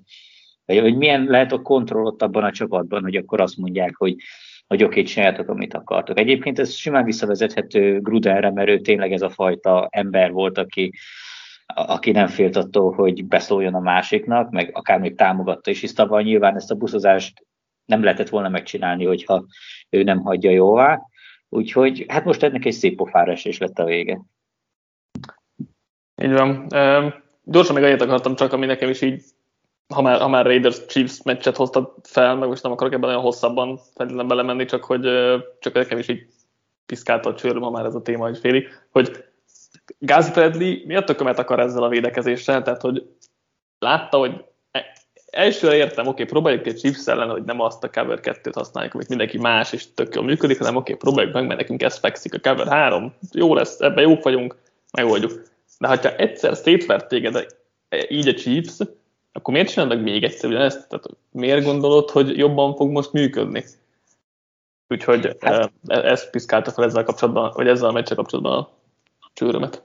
vagy 0.66 0.80
hogy 0.80 0.98
milyen 0.98 1.24
lehet 1.24 1.52
a 1.52 1.62
kontroll 1.62 2.06
ott 2.06 2.22
abban 2.22 2.44
a 2.44 2.52
csapatban, 2.52 3.02
hogy 3.02 3.16
akkor 3.16 3.42
azt 3.42 3.58
mondják, 3.58 3.96
hogy, 3.96 4.16
hogy 4.68 4.84
oké, 4.84 5.04
csináljátok, 5.04 5.50
amit 5.50 5.74
akartok. 5.74 6.20
Egyébként 6.20 6.60
ez 6.60 6.74
simán 6.74 7.04
visszavezethető 7.04 8.00
Grudenre, 8.00 8.52
mert 8.52 8.70
ő 8.70 8.80
tényleg 8.80 9.12
ez 9.12 9.22
a 9.22 9.30
fajta 9.30 9.88
ember 9.92 10.32
volt, 10.32 10.58
aki, 10.58 10.92
aki 11.66 12.12
nem 12.12 12.28
félt 12.28 12.56
attól, 12.56 12.94
hogy 12.94 13.26
beszóljon 13.26 13.74
a 13.74 13.80
másiknak, 13.80 14.50
meg 14.52 14.70
akár 14.74 15.00
még 15.00 15.16
támogatta 15.16 15.72
is, 15.72 15.80
hisz 15.80 15.94
tavaly 15.94 16.24
nyilván 16.24 16.56
ezt 16.56 16.72
a 16.72 16.76
buszozást 16.76 17.46
nem 17.86 18.04
lehetett 18.04 18.30
volna 18.30 18.50
megcsinálni, 18.50 19.06
hogyha 19.06 19.46
ő 19.90 20.04
nem 20.04 20.20
hagyja 20.20 20.52
jóvá. 20.52 21.02
Úgyhogy 21.50 22.06
hát 22.08 22.26
most 22.26 22.44
ennek 22.44 22.66
egy 22.66 22.74
szép 22.74 22.96
pofára 22.96 23.32
esés 23.32 23.58
lett 23.58 23.80
a 23.80 23.86
vége. 23.86 24.22
Így 26.22 26.32
van 26.32 26.68
gyorsan 27.46 27.76
még 27.76 27.84
annyit 27.84 28.02
akartam 28.02 28.36
csak, 28.36 28.54
ami 28.54 28.66
nekem 28.66 28.90
is 28.90 29.02
így, 29.02 29.24
ha 29.94 30.02
már, 30.02 30.20
ha 30.20 30.28
már 30.28 30.46
Raiders 30.46 30.86
Chiefs 30.86 31.22
meccset 31.24 31.56
hoztad 31.56 31.94
fel, 32.04 32.36
meg 32.36 32.48
most 32.48 32.64
nem 32.64 32.72
akarok 32.72 32.94
ebben 32.94 33.10
olyan 33.10 33.22
hosszabban 33.22 33.80
feltétlenül 33.96 34.30
belemenni, 34.30 34.66
csak 34.66 34.84
hogy 34.84 35.02
csak 35.60 35.74
nekem 35.74 35.98
is 35.98 36.08
így 36.08 36.26
piszkálta 36.86 37.30
a 37.30 37.36
csőröm, 37.36 37.62
ha 37.62 37.70
már 37.70 37.86
ez 37.86 37.96
a 37.96 38.02
téma 38.02 38.30
is 38.30 38.40
féli, 38.40 38.68
hogy 38.92 39.24
Gázi 40.00 40.32
Bradley 40.32 40.86
miért 40.86 41.06
tökömet 41.06 41.40
akar 41.40 41.60
ezzel 41.60 41.84
a 41.84 41.90
védekezéssel, 41.90 42.62
tehát 42.62 42.82
hogy 42.82 43.08
látta, 43.80 44.18
hogy 44.18 44.46
e, 44.72 44.86
elsőre 45.26 45.76
értem, 45.76 46.08
oké, 46.08 46.24
próbáljuk 46.24 46.68
egy 46.68 46.80
Chiefs 46.80 47.08
ellen, 47.08 47.30
hogy 47.30 47.44
nem 47.44 47.60
azt 47.60 47.84
a 47.84 47.90
cover 47.90 48.20
2-t 48.22 48.52
használjuk, 48.54 48.94
amit 48.94 49.10
mindenki 49.10 49.38
más 49.38 49.74
és 49.74 49.94
tök 49.94 50.16
jól 50.16 50.24
működik, 50.24 50.58
hanem 50.58 50.76
oké, 50.76 50.94
próbáljuk 50.94 51.34
meg, 51.34 51.48
mert 51.48 51.60
nekünk 51.60 51.84
ez 51.84 51.98
fekszik, 51.98 52.34
a 52.34 52.50
cover 52.50 52.68
3, 52.68 53.14
jó 53.32 53.54
lesz, 53.54 53.80
ebben 53.80 54.10
jók 54.10 54.24
vagyunk, 54.24 54.56
megoldjuk. 54.92 55.54
De 55.80 55.88
ha 55.88 56.16
egyszer 56.16 56.56
szétvert 56.56 57.08
téged 57.08 57.46
így 58.08 58.28
a 58.28 58.34
Chiefs, 58.34 58.78
akkor 59.32 59.54
miért 59.54 59.70
csinálnak 59.70 60.02
még 60.02 60.24
egyszer 60.24 60.50
ugyanezt? 60.50 60.90
Tehát 60.90 61.06
miért 61.32 61.64
gondolod, 61.64 62.10
hogy 62.10 62.38
jobban 62.38 62.76
fog 62.76 62.92
most 62.92 63.12
működni? 63.12 63.64
Úgyhogy 64.88 65.36
hát, 65.40 65.72
ez 65.88 66.30
piszkálta 66.30 66.72
fel 66.72 66.84
ezzel 66.84 67.04
kapcsolatban, 67.04 67.52
vagy 67.56 67.68
ezzel 67.68 67.90
a 67.90 67.92
meccsel 67.92 68.16
kapcsolatban 68.16 68.58
a 69.20 69.30
csőrömet. 69.34 69.84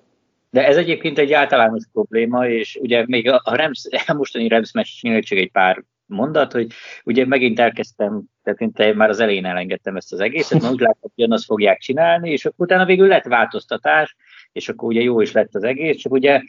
De 0.51 0.67
ez 0.67 0.77
egyébként 0.77 1.19
egy 1.19 1.33
általános 1.33 1.85
probléma, 1.93 2.49
és 2.49 2.79
ugye 2.83 3.05
még 3.07 3.29
a, 3.29 3.43
Rams, 3.45 3.85
a 4.07 4.13
mostani 4.13 4.49
Rams 4.49 4.73
meccs 4.73 4.89
csak 5.21 5.39
egy 5.39 5.51
pár 5.51 5.85
mondat, 6.07 6.53
hogy 6.53 6.67
ugye 7.05 7.27
megint 7.27 7.59
elkezdtem, 7.59 8.23
tehát 8.43 8.79
én 8.79 8.97
már 8.97 9.09
az 9.09 9.21
elején 9.21 9.45
elengedtem 9.45 9.97
ezt 9.97 10.13
az 10.13 10.21
egészet, 10.21 10.61
mert 10.61 10.73
úgy 10.73 10.81
láttam, 10.81 11.11
hogy 11.15 11.33
azt 11.33 11.45
fogják 11.45 11.79
csinálni, 11.79 12.31
és 12.31 12.45
akkor 12.45 12.67
utána 12.67 12.85
végül 12.85 13.09
lett 13.09 13.25
változtatás, 13.25 14.17
és 14.53 14.69
akkor 14.69 14.89
ugye 14.89 15.01
jó 15.01 15.21
is 15.21 15.33
lett 15.33 15.55
az 15.55 15.63
egész, 15.63 15.97
csak 15.97 16.13
ugye 16.13 16.41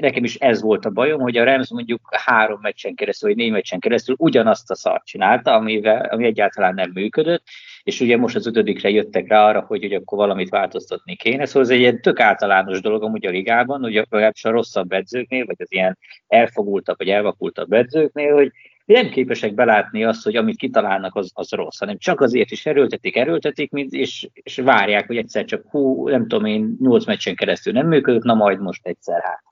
nekem 0.00 0.24
is 0.24 0.34
ez 0.34 0.62
volt 0.62 0.84
a 0.84 0.90
bajom, 0.90 1.20
hogy 1.20 1.36
a 1.36 1.44
Rams 1.44 1.70
mondjuk 1.70 2.00
három 2.10 2.58
meccsen 2.62 2.94
keresztül, 2.94 3.28
vagy 3.28 3.38
négy 3.38 3.50
meccsen 3.50 3.78
keresztül 3.78 4.14
ugyanazt 4.18 4.70
a 4.70 4.74
szart 4.74 5.04
csinálta, 5.06 5.52
amivel, 5.52 6.04
ami 6.04 6.24
egyáltalán 6.24 6.74
nem 6.74 6.90
működött, 6.94 7.42
és 7.82 8.00
ugye 8.00 8.16
most 8.16 8.36
az 8.36 8.46
ötödikre 8.46 8.90
jöttek 8.90 9.28
rá 9.28 9.48
arra, 9.48 9.60
hogy, 9.60 9.80
hogy 9.80 9.94
akkor 9.94 10.18
valamit 10.18 10.48
változtatni 10.48 11.16
kéne. 11.16 11.46
Szóval 11.46 11.62
ez 11.62 11.68
egy 11.68 11.78
ilyen 11.78 12.00
tök 12.00 12.20
általános 12.20 12.80
dolog 12.80 13.02
amúgy 13.02 13.26
a 13.26 13.30
ligában, 13.30 13.80
hogy 13.80 13.92
legalábbis 13.92 14.44
a 14.44 14.50
rosszabb 14.50 14.92
edzőknél, 14.92 15.44
vagy 15.44 15.56
az 15.58 15.72
ilyen 15.72 15.98
elfogultabb, 16.26 16.98
vagy 16.98 17.08
elvakultabb 17.08 17.72
edzőknél, 17.72 18.34
hogy 18.34 18.52
nem 18.94 19.08
képesek 19.08 19.54
belátni 19.54 20.04
azt, 20.04 20.24
hogy 20.24 20.36
amit 20.36 20.56
kitalálnak, 20.56 21.14
az, 21.14 21.30
az 21.34 21.50
rossz, 21.50 21.78
hanem 21.78 21.98
csak 21.98 22.20
azért 22.20 22.50
is 22.50 22.66
erőltetik, 22.66 23.16
erőltetik, 23.16 23.70
és, 23.72 24.28
és 24.32 24.56
várják, 24.56 25.06
hogy 25.06 25.16
egyszer 25.16 25.44
csak 25.44 25.64
hú, 25.70 26.08
nem 26.08 26.28
tudom 26.28 26.44
én, 26.44 26.76
nyolc 26.80 27.06
meccsen 27.06 27.34
keresztül 27.34 27.72
nem 27.72 27.86
működik, 27.86 28.22
na 28.22 28.34
majd 28.34 28.60
most 28.60 28.86
egyszer 28.86 29.22
hát. 29.22 29.42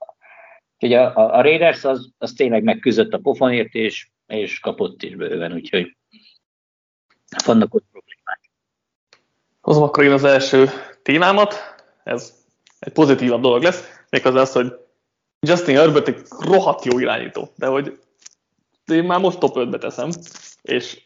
Úgyhogy 0.73 0.93
a, 0.93 1.17
a, 1.17 1.37
a 1.37 1.41
Raiders 1.41 1.83
az, 1.83 2.09
az 2.17 2.31
tényleg 2.31 2.63
megküzdött 2.63 3.13
a 3.13 3.17
pofonért, 3.17 3.73
és, 3.73 4.09
és 4.27 4.59
kapott 4.59 5.03
is 5.03 5.15
bőven, 5.15 5.53
úgyhogy 5.53 5.97
vannak 7.45 7.73
ott 7.73 7.85
problémák. 7.91 8.51
Hozom 9.61 9.83
akkor 9.83 10.03
én 10.03 10.11
az 10.11 10.23
első 10.23 10.65
témámat, 11.01 11.55
ez 12.03 12.45
egy 12.79 12.93
pozitívabb 12.93 13.41
dolog 13.41 13.63
lesz, 13.63 14.03
méghozzá 14.09 14.41
az, 14.41 14.53
hogy 14.53 14.73
Justin 15.39 15.75
Herbert 15.75 16.07
egy 16.07 16.21
rohadt 16.39 16.85
jó 16.85 16.99
irányító, 16.99 17.49
de 17.55 17.67
hogy 17.67 17.99
én 18.91 19.03
már 19.03 19.19
most 19.19 19.39
top 19.39 19.55
5-be 19.55 19.77
teszem, 19.77 20.09
és, 20.61 21.01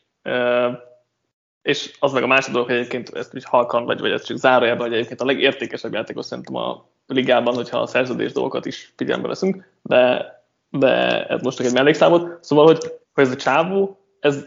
és 1.61 1.95
az 1.99 2.11
meg 2.11 2.23
a 2.23 2.27
másik 2.27 2.53
dolog, 2.53 2.67
hogy 2.67 2.77
egyébként 2.77 3.09
ezt 3.09 3.33
is 3.33 3.45
halkan, 3.45 3.85
vagy, 3.85 3.99
vagy 3.99 4.11
ezt 4.11 4.25
csak 4.25 4.37
zárójában, 4.37 4.87
hogy 4.87 4.95
egyébként 4.95 5.21
a 5.21 5.25
legértékesebb 5.25 5.93
játékos 5.93 6.25
szerintem 6.25 6.55
a 6.55 6.89
ligában, 7.07 7.55
hogyha 7.55 7.79
a 7.79 7.85
szerződés 7.85 8.31
dolgokat 8.31 8.65
is 8.65 8.93
figyelembe 8.95 9.27
veszünk, 9.27 9.69
de, 9.81 10.31
de 10.69 11.25
ez 11.25 11.41
most 11.41 11.57
csak 11.57 11.65
egy 11.65 11.73
mellékszámot. 11.73 12.43
Szóval, 12.43 12.65
hogy, 12.65 12.79
hogy 13.13 13.23
ez 13.23 13.31
a 13.31 13.35
csávó, 13.35 13.99
ez 14.19 14.45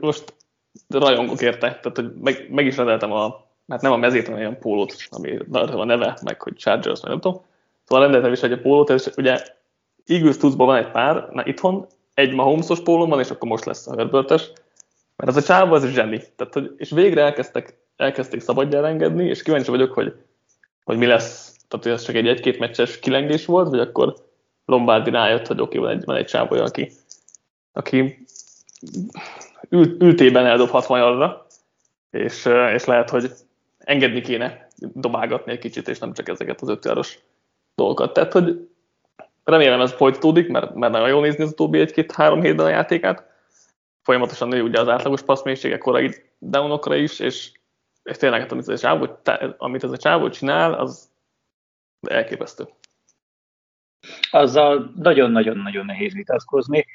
most 0.00 0.34
rajongok 0.88 1.40
érte, 1.40 1.58
tehát 1.58 1.96
hogy 1.96 2.12
meg, 2.20 2.46
meg 2.50 2.66
is 2.66 2.76
rendeltem 2.76 3.12
a, 3.12 3.46
hát 3.68 3.80
nem 3.80 3.92
a 3.92 3.96
mezét, 3.96 4.24
hanem 4.24 4.40
olyan 4.40 4.58
pólót, 4.58 4.94
ami 5.10 5.38
a 5.50 5.84
neve, 5.84 6.18
meg 6.22 6.42
hogy 6.42 6.56
Chargers, 6.56 7.00
vagy 7.00 7.10
nem 7.10 7.20
tudom. 7.20 7.44
Szóval 7.84 8.04
rendeltem 8.04 8.32
is 8.32 8.42
egy 8.42 8.60
pólót, 8.60 8.90
és 8.90 9.06
ugye 9.16 9.42
Eagles 10.06 10.36
tuszban 10.36 10.66
van 10.66 10.76
egy 10.76 10.90
pár, 10.90 11.28
na 11.30 11.46
itthon 11.46 11.86
egy 12.14 12.34
Mahomesos 12.34 12.80
pólom 12.80 13.08
van, 13.08 13.20
és 13.20 13.30
akkor 13.30 13.48
most 13.48 13.64
lesz 13.64 13.86
a 13.86 13.96
Herbertes. 13.96 14.52
Mert 15.16 15.30
ez 15.30 15.36
a 15.36 15.46
csávó, 15.46 15.74
ez 15.74 15.86
zseni. 15.86 16.22
Tehát, 16.36 16.52
hogy, 16.52 16.74
és 16.76 16.90
végre 16.90 17.22
elkezdtek, 17.22 17.78
elkezdték 17.96 18.40
szabadjára 18.40 18.86
engedni, 18.86 19.28
és 19.28 19.42
kíváncsi 19.42 19.70
vagyok, 19.70 19.92
hogy, 19.92 20.14
hogy 20.84 20.96
mi 20.96 21.06
lesz. 21.06 21.56
Tehát, 21.68 21.84
hogy 21.84 21.94
ez 21.94 22.04
csak 22.04 22.14
egy 22.14 22.28
egy-két 22.28 22.58
meccses 22.58 22.98
kilengés 22.98 23.46
volt, 23.46 23.68
vagy 23.68 23.80
akkor 23.80 24.14
Lombardi 24.64 25.10
rájött, 25.10 25.46
hogy 25.46 25.60
oké, 25.60 25.78
okay, 25.78 25.88
van 25.88 25.98
egy, 25.98 26.04
van 26.04 26.16
egy 26.16 26.26
csávója, 26.26 26.62
aki, 26.62 26.90
aki 27.72 28.24
ült, 29.68 30.02
ültében 30.02 30.46
eldob 30.46 30.68
60 30.68 30.98
yardra, 30.98 31.46
és, 32.10 32.48
és 32.74 32.84
lehet, 32.84 33.10
hogy 33.10 33.30
engedni 33.78 34.20
kéne 34.20 34.68
dobálgatni 34.76 35.52
egy 35.52 35.58
kicsit, 35.58 35.88
és 35.88 35.98
nem 35.98 36.12
csak 36.12 36.28
ezeket 36.28 36.60
az 36.60 36.68
ötjáros 36.68 37.18
dolgokat. 37.74 38.12
Tehát, 38.12 38.32
hogy 38.32 38.68
remélem 39.44 39.80
ez 39.80 39.92
folytatódik, 39.92 40.48
mert, 40.48 40.74
mert 40.74 40.92
nagyon 40.92 41.08
jól 41.08 41.22
nézni 41.22 41.42
az 41.42 41.50
utóbbi 41.50 41.80
egy-két-három 41.80 42.40
hétben 42.40 42.66
a 42.66 42.70
játékát. 42.70 43.30
Folyamatosan 44.02 44.48
nő 44.48 44.62
ugye 44.62 44.80
az 44.80 44.88
átlagos 44.88 45.22
passzmélysége 45.22 45.78
korai 45.78 46.14
downokra 46.38 46.94
is, 46.94 47.18
és, 47.18 47.52
és 48.02 48.16
tényleg, 48.16 48.40
hát, 48.40 48.52
amit 48.52 48.68
ez 48.68 48.74
a 48.74 48.78
csávó, 48.78 49.08
amit 49.56 49.84
ez 49.84 49.92
a 49.92 49.96
csávó 49.96 50.28
csinál, 50.28 50.74
az 50.74 51.10
elképesztő. 52.08 52.68
Azzal 54.30 54.92
nagyon-nagyon-nagyon 54.96 55.84
nehéz 55.84 56.14
vitatkozni. 56.14 56.86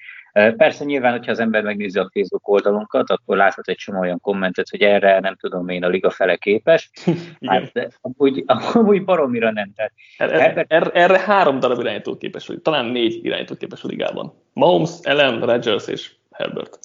Persze 0.57 0.83
nyilván, 0.83 1.11
hogyha 1.11 1.31
az 1.31 1.39
ember 1.39 1.63
megnézi 1.63 1.99
a 1.99 2.09
Facebook 2.13 2.47
oldalunkat, 2.47 3.09
akkor 3.09 3.37
láthat 3.37 3.67
egy 3.67 3.75
csomó 3.75 3.99
olyan 3.99 4.19
kommentet, 4.19 4.69
hogy 4.69 4.81
erre 4.81 5.19
nem 5.19 5.35
tudom 5.35 5.69
én 5.69 5.83
a 5.83 5.87
liga 5.87 6.09
fele 6.09 6.35
képes. 6.35 6.89
Hát, 7.45 7.97
amúgy, 8.01 8.43
amúgy 8.45 9.03
baromira 9.03 9.51
nem. 9.51 9.73
Tehát, 9.75 9.93
erre, 10.17 10.65
erre, 10.67 10.89
erre, 10.89 11.19
három 11.19 11.59
darab 11.59 11.79
irányító 11.79 12.17
képes, 12.17 12.47
vagy 12.47 12.61
talán 12.61 12.85
négy 12.85 13.25
irányító 13.25 13.55
képes 13.55 13.83
a 13.83 13.87
ligában. 13.87 14.33
Mahomes, 14.53 14.89
Ellen, 15.01 15.39
Rodgers 15.39 15.87
és 15.87 16.11
Herbert. 16.31 16.79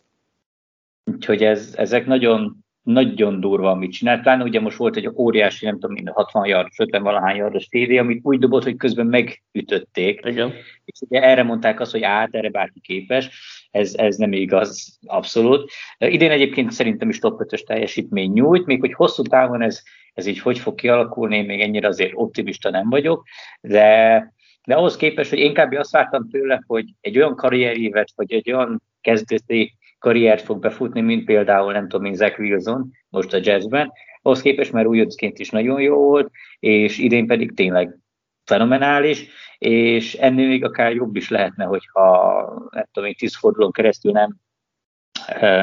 Úgyhogy 1.05 1.43
ez, 1.43 1.75
ezek 1.77 2.07
nagyon 2.07 2.65
nagyon 2.83 3.41
durva, 3.41 3.71
amit 3.71 3.93
csinált. 3.93 4.23
Pláne 4.23 4.43
ugye 4.43 4.61
most 4.61 4.77
volt 4.77 4.97
egy 4.97 5.11
óriási, 5.15 5.65
nem 5.65 5.79
tudom, 5.79 5.97
60 6.07 6.47
yard, 6.47 6.69
50 6.79 7.03
valahány 7.03 7.37
yardos 7.37 7.67
tévé, 7.67 7.99
amit 7.99 8.21
úgy 8.23 8.39
dobott, 8.39 8.63
hogy 8.63 8.77
közben 8.77 9.07
megütötték. 9.07 10.21
Igen. 10.25 10.53
És 10.85 11.01
ugye 11.01 11.23
erre 11.23 11.43
mondták 11.43 11.81
azt, 11.81 11.93
hogy 11.93 12.03
át, 12.03 12.35
erre 12.35 12.51
bárki 12.51 12.81
képes. 12.81 13.31
Ez, 13.71 13.95
ez 13.95 14.17
nem 14.17 14.33
igaz, 14.33 14.99
abszolút. 15.07 15.71
Idén 15.99 16.31
egyébként 16.31 16.73
szerintem 16.73 17.09
is 17.09 17.19
top 17.19 17.41
5 17.41 17.65
teljesítmény 17.67 18.33
nyújt, 18.33 18.67
még 18.67 18.81
hogy 18.81 18.93
hosszú 18.93 19.23
távon 19.23 19.63
ez, 19.63 19.83
ez 20.15 20.27
így 20.27 20.39
hogy 20.39 20.59
fog 20.59 20.75
kialakulni, 20.75 21.37
én 21.37 21.45
még 21.45 21.61
ennyire 21.61 21.89
azért 21.89 22.13
optimista 22.15 22.71
nem 22.71 22.89
vagyok, 22.89 23.25
de, 23.61 24.35
de 24.65 24.75
ahhoz 24.75 24.97
képest, 24.97 25.31
hogy 25.31 25.39
én 25.39 25.55
kb. 25.55 25.75
azt 25.75 25.91
vártam 25.91 26.29
tőle, 26.29 26.63
hogy 26.67 26.85
egy 27.01 27.17
olyan 27.17 27.37
karrierévet, 27.37 28.09
vagy 28.15 28.33
egy 28.33 28.53
olyan 28.53 28.83
kezdeti 29.01 29.77
karriert 30.03 30.43
fog 30.43 30.59
befutni, 30.59 31.01
mint 31.01 31.25
például, 31.25 31.73
nem 31.73 31.89
tudom, 31.89 32.03
mint 32.03 32.17
Zach 32.17 32.39
Wilson 32.39 32.91
most 33.09 33.33
a 33.33 33.39
jazzben, 33.43 33.93
ahhoz 34.23 34.43
képest 34.43 34.73
már 34.73 34.87
újoncként 34.87 35.39
is 35.39 35.51
nagyon 35.51 35.81
jó 35.81 35.97
volt, 35.97 36.31
és 36.59 36.99
idén 36.99 37.27
pedig 37.27 37.55
tényleg 37.55 37.99
fenomenális, 38.45 39.29
és 39.59 40.15
ennél 40.15 40.49
még 40.49 40.65
akár 40.65 40.95
jobb 40.95 41.17
is 41.17 41.29
lehetne, 41.29 41.65
hogyha 41.65 42.69
nem 42.71 42.87
tudom, 42.93 43.09
én 43.09 43.15
tíz 43.15 43.37
fordulón 43.37 43.73
keresztül 43.73 44.13
nem, 44.13 44.37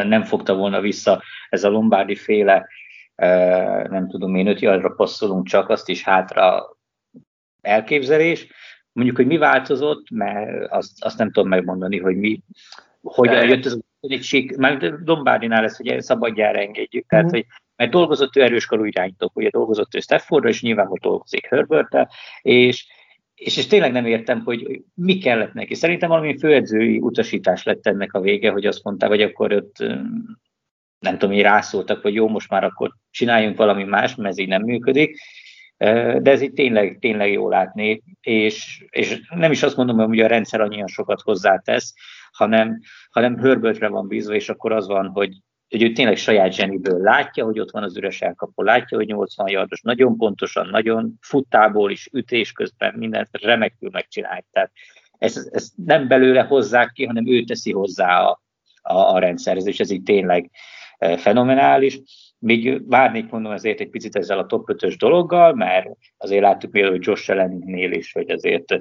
nem 0.07 0.23
fogta 0.23 0.55
volna 0.55 0.81
vissza 0.81 1.23
ez 1.49 1.63
a 1.63 1.69
Lombardi 1.69 2.15
féle, 2.15 2.67
nem 3.89 4.07
tudom 4.09 4.35
én, 4.35 4.47
öt 4.47 4.59
yardra 4.59 4.89
passzolunk 4.89 5.47
csak, 5.47 5.69
azt 5.69 5.89
is 5.89 6.03
hátra 6.03 6.77
elképzelés. 7.61 8.47
Mondjuk, 8.91 9.17
hogy 9.17 9.27
mi 9.27 9.37
változott, 9.37 10.09
mert 10.09 10.71
azt, 10.71 11.03
azt 11.03 11.17
nem 11.17 11.31
tudom 11.31 11.49
megmondani, 11.49 11.99
hogy 11.99 12.17
mi, 12.17 12.41
hogyan 13.01 13.47
jött 13.47 13.65
ez 13.65 13.73
egy 13.73 13.83
sík, 14.19 14.55
már 14.55 14.93
Dombárdinál 15.03 15.61
lesz, 15.61 15.77
hogy 15.77 16.01
szabadjára 16.01 16.59
engedjük. 16.59 17.07
Tehát, 17.07 17.25
uh-huh. 17.25 17.39
hogy 17.39 17.49
mert 17.75 17.91
dolgozott 17.91 18.35
ő 18.35 18.41
erőskarú 18.41 18.85
irányítók, 18.85 19.35
ugye 19.35 19.49
dolgozott 19.49 19.95
ő 19.95 19.99
Staffordra, 19.99 20.49
és 20.49 20.61
nyilván 20.61 20.87
most 20.87 21.01
dolgozik 21.01 21.45
herbert 21.45 22.07
és, 22.41 22.87
és, 23.35 23.57
és 23.57 23.67
tényleg 23.67 23.91
nem 23.91 24.05
értem, 24.05 24.41
hogy 24.43 24.81
mi 24.93 25.17
kellett 25.17 25.53
neki. 25.53 25.73
Szerintem 25.75 26.09
valami 26.09 26.37
főedzői 26.37 26.97
utasítás 26.97 27.63
lett 27.63 27.87
ennek 27.87 28.13
a 28.13 28.19
vége, 28.19 28.51
hogy 28.51 28.65
azt 28.65 28.83
mondta, 28.83 29.07
hogy 29.07 29.21
akkor 29.21 29.53
ott 29.53 29.77
nem 30.99 31.17
tudom, 31.17 31.35
hogy 31.35 31.43
rászóltak, 31.43 32.01
hogy 32.01 32.13
jó, 32.13 32.27
most 32.27 32.49
már 32.49 32.63
akkor 32.63 32.91
csináljunk 33.11 33.57
valami 33.57 33.83
más, 33.83 34.15
mert 34.15 34.29
ez 34.29 34.37
így 34.37 34.47
nem 34.47 34.63
működik. 34.63 35.19
De 35.79 36.31
ez 36.31 36.41
itt 36.41 36.55
tényleg, 36.55 36.97
tényleg 36.99 37.31
jó 37.31 37.49
látni, 37.49 38.03
és, 38.21 38.85
és 38.89 39.21
nem 39.35 39.51
is 39.51 39.63
azt 39.63 39.75
mondom, 39.75 39.97
hogy 39.97 40.19
a 40.19 40.27
rendszer 40.27 40.61
annyian 40.61 40.87
sokat 40.87 41.21
hozzátesz, 41.21 41.93
hanem, 42.31 42.79
hanem 43.09 43.37
hörbötre 43.37 43.87
van 43.87 44.07
bízva, 44.07 44.33
és 44.33 44.49
akkor 44.49 44.71
az 44.71 44.87
van, 44.87 45.07
hogy, 45.07 45.37
hogy 45.69 45.83
ő 45.83 45.91
tényleg 45.91 46.17
saját 46.17 46.53
zseniből 46.53 47.01
látja, 47.01 47.45
hogy 47.45 47.59
ott 47.59 47.71
van 47.71 47.83
az 47.83 47.97
üres 47.97 48.21
elkapó, 48.21 48.63
látja, 48.63 48.97
hogy 48.97 49.07
80 49.07 49.47
yardos, 49.49 49.81
nagyon 49.81 50.17
pontosan, 50.17 50.67
nagyon 50.67 51.13
futtából 51.21 51.91
is, 51.91 52.09
ütés 52.13 52.51
közben 52.51 52.93
mindent 52.97 53.29
remekül 53.31 53.89
megcsinálják. 53.91 54.45
Tehát 54.51 54.71
ezt, 55.17 55.49
ezt 55.51 55.73
nem 55.85 56.07
belőle 56.07 56.41
hozzák 56.41 56.91
ki, 56.91 57.05
hanem 57.05 57.27
ő 57.27 57.43
teszi 57.43 57.71
hozzá 57.71 58.19
a, 58.19 58.41
a, 58.81 58.97
a 58.97 59.19
rendszerhez, 59.19 59.67
és 59.67 59.79
ez 59.79 59.89
így 59.89 60.03
tényleg 60.03 60.51
fenomenális. 61.17 61.99
Még 62.39 62.89
várnék 62.89 63.29
mondom 63.29 63.51
azért 63.51 63.79
egy 63.79 63.89
picit 63.89 64.15
ezzel 64.15 64.39
a 64.39 64.45
top 64.45 64.69
5-ös 64.73 64.95
dologgal, 64.99 65.53
mert 65.53 65.87
azért 66.17 66.41
láttuk 66.41 66.71
például, 66.71 66.97
Josh 67.01 67.29
Allennél 67.29 67.91
is, 67.91 68.11
hogy 68.11 68.29
azért 68.29 68.79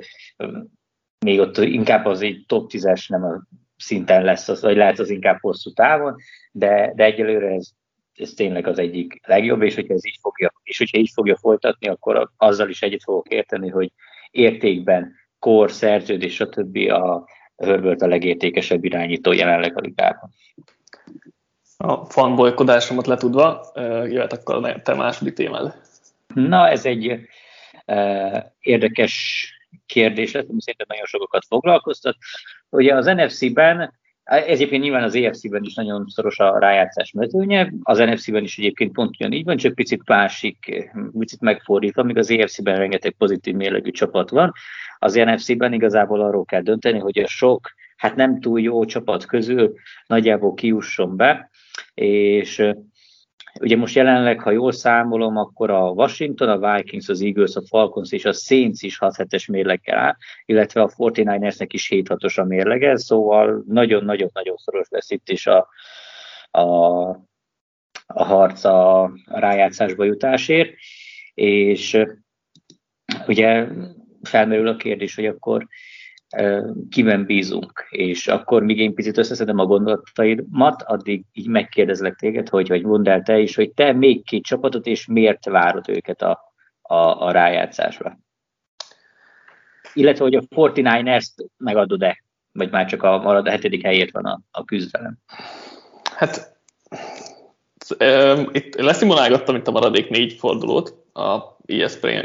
még 1.24 1.38
ott 1.38 1.56
inkább 1.56 2.04
az 2.04 2.22
egy 2.22 2.44
top 2.46 2.70
10-es 2.72 3.08
nem 3.08 3.24
a 3.24 3.42
szinten 3.76 4.24
lesz, 4.24 4.48
az, 4.48 4.62
vagy 4.62 4.76
lehet 4.76 4.98
az 4.98 5.10
inkább 5.10 5.38
hosszú 5.40 5.70
távon, 5.70 6.16
de, 6.52 6.92
de 6.94 7.04
egyelőre 7.04 7.48
ez, 7.48 7.70
ez 8.14 8.30
tényleg 8.30 8.66
az 8.66 8.78
egyik 8.78 9.20
legjobb, 9.26 9.62
és 9.62 9.74
hogyha 9.74 9.94
ez 9.94 10.06
így 10.06 10.18
fogja, 10.20 10.52
és 10.62 10.78
hogyha 10.78 10.98
így 10.98 11.10
fogja 11.14 11.36
folytatni, 11.36 11.88
akkor 11.88 12.30
azzal 12.36 12.68
is 12.68 12.82
egyet 12.82 13.02
fogok 13.02 13.28
érteni, 13.28 13.68
hogy 13.68 13.92
értékben, 14.30 15.12
kor, 15.38 15.70
szerződés, 15.70 16.34
stb. 16.34 16.76
a 16.76 17.28
Herbert 17.56 18.02
a 18.02 18.06
legértékesebb 18.06 18.84
irányító 18.84 19.32
jelenleg 19.32 19.76
a 19.76 19.80
ligában. 19.80 20.30
A 21.84 22.04
fanbolykodásomat 22.04 23.06
letudva, 23.06 23.70
jöhet 24.04 24.32
akkor 24.32 24.80
te 24.82 24.94
második 24.94 25.34
témád. 25.34 25.74
Na, 26.34 26.68
ez 26.68 26.86
egy 26.86 27.20
érdekes 28.60 29.46
kérdés 29.86 30.32
lesz, 30.32 30.48
ami 30.48 30.60
szerintem 30.60 30.86
nagyon 30.88 31.04
sokakat 31.04 31.44
foglalkoztat. 31.48 32.16
Ugye 32.68 32.94
az 32.94 33.06
NFC-ben, 33.06 33.92
ez 34.24 34.44
egyébként 34.46 34.82
nyilván 34.82 35.02
az 35.02 35.14
EFC-ben 35.14 35.64
is 35.64 35.74
nagyon 35.74 36.06
szoros 36.08 36.38
a 36.38 36.58
rájátszás 36.58 37.12
mezőnye, 37.12 37.72
az 37.82 37.98
NFC-ben 37.98 38.42
is 38.42 38.58
egyébként 38.58 38.92
pont 38.92 39.10
ugyanígy 39.10 39.44
van, 39.44 39.56
csak 39.56 39.74
picit 39.74 40.08
másik, 40.08 40.88
picit 41.18 41.40
megfordítva, 41.40 42.02
amíg 42.02 42.18
az 42.18 42.30
EFC-ben 42.30 42.76
rengeteg 42.76 43.12
pozitív 43.12 43.54
mérlegű 43.54 43.90
csapat 43.90 44.30
van. 44.30 44.52
Az 44.98 45.14
NFC-ben 45.14 45.72
igazából 45.72 46.20
arról 46.20 46.44
kell 46.44 46.62
dönteni, 46.62 46.98
hogy 46.98 47.18
a 47.18 47.26
sok, 47.26 47.70
hát 47.96 48.16
nem 48.16 48.40
túl 48.40 48.60
jó 48.60 48.84
csapat 48.84 49.24
közül 49.24 49.74
nagyjából 50.06 50.54
kiusson 50.54 51.16
be, 51.16 51.50
és 51.94 52.72
Ugye 53.60 53.76
most 53.76 53.94
jelenleg, 53.94 54.40
ha 54.40 54.50
jól 54.50 54.72
számolom, 54.72 55.36
akkor 55.36 55.70
a 55.70 55.90
Washington, 55.90 56.48
a 56.48 56.74
Vikings, 56.74 57.08
az 57.08 57.22
Eagles, 57.22 57.54
a 57.54 57.62
Falcons 57.66 58.12
és 58.12 58.24
a 58.24 58.32
Saints 58.32 58.82
is 58.82 58.98
6 58.98 59.16
7 59.16 59.48
mérleggel 59.48 59.98
áll, 59.98 60.16
illetve 60.44 60.82
a 60.82 60.88
49ersnek 60.88 61.66
is 61.68 61.88
7 61.88 62.08
6 62.08 62.22
a 62.22 62.44
mérlege, 62.44 62.96
szóval 62.96 63.64
nagyon-nagyon-nagyon 63.66 64.56
szoros 64.56 64.86
lesz 64.90 65.10
itt 65.10 65.28
is 65.28 65.46
a, 65.46 65.68
a, 66.50 66.62
a 68.06 68.24
harc 68.24 68.64
a 68.64 69.10
rájátszásba 69.24 70.04
jutásért, 70.04 70.74
és 71.34 71.98
ugye 73.26 73.66
felmerül 74.22 74.68
a 74.68 74.76
kérdés, 74.76 75.14
hogy 75.14 75.26
akkor 75.26 75.66
kiben 76.90 77.24
bízunk, 77.24 77.86
és 77.90 78.26
akkor 78.26 78.62
még 78.62 78.78
én 78.78 78.94
picit 78.94 79.18
összeszedem 79.18 79.58
a 79.58 79.66
gondolataimat, 79.66 80.82
addig 80.82 81.24
így 81.32 81.48
megkérdezlek 81.48 82.14
téged, 82.14 82.48
hogy, 82.48 82.68
hogy 82.68 82.82
mondd 82.82 83.08
el 83.08 83.22
te 83.22 83.38
is, 83.38 83.54
hogy 83.54 83.72
te 83.72 83.92
még 83.92 84.24
két 84.24 84.44
csapatot, 84.44 84.86
és 84.86 85.06
miért 85.06 85.44
várod 85.44 85.88
őket 85.88 86.22
a, 86.22 86.54
a, 86.82 86.94
a 86.94 87.30
rájátszásba. 87.30 88.18
Illetve, 89.92 90.24
hogy 90.24 90.34
a 90.34 90.40
49ers-t 90.40 91.46
megadod-e, 91.56 92.22
vagy 92.52 92.70
már 92.70 92.86
csak 92.86 93.02
a, 93.02 93.18
marad 93.18 93.46
a 93.46 93.50
hetedik 93.50 93.82
helyért 93.82 94.10
van 94.10 94.24
a, 94.24 94.40
a 94.50 94.64
küzdelem. 94.64 95.18
Hát 96.16 96.56
itt 98.52 98.74
leszimulálgattam 98.74 99.54
itt 99.54 99.68
a 99.68 99.70
maradék 99.70 100.08
négy 100.08 100.32
fordulót 100.32 100.94
a 101.12 101.56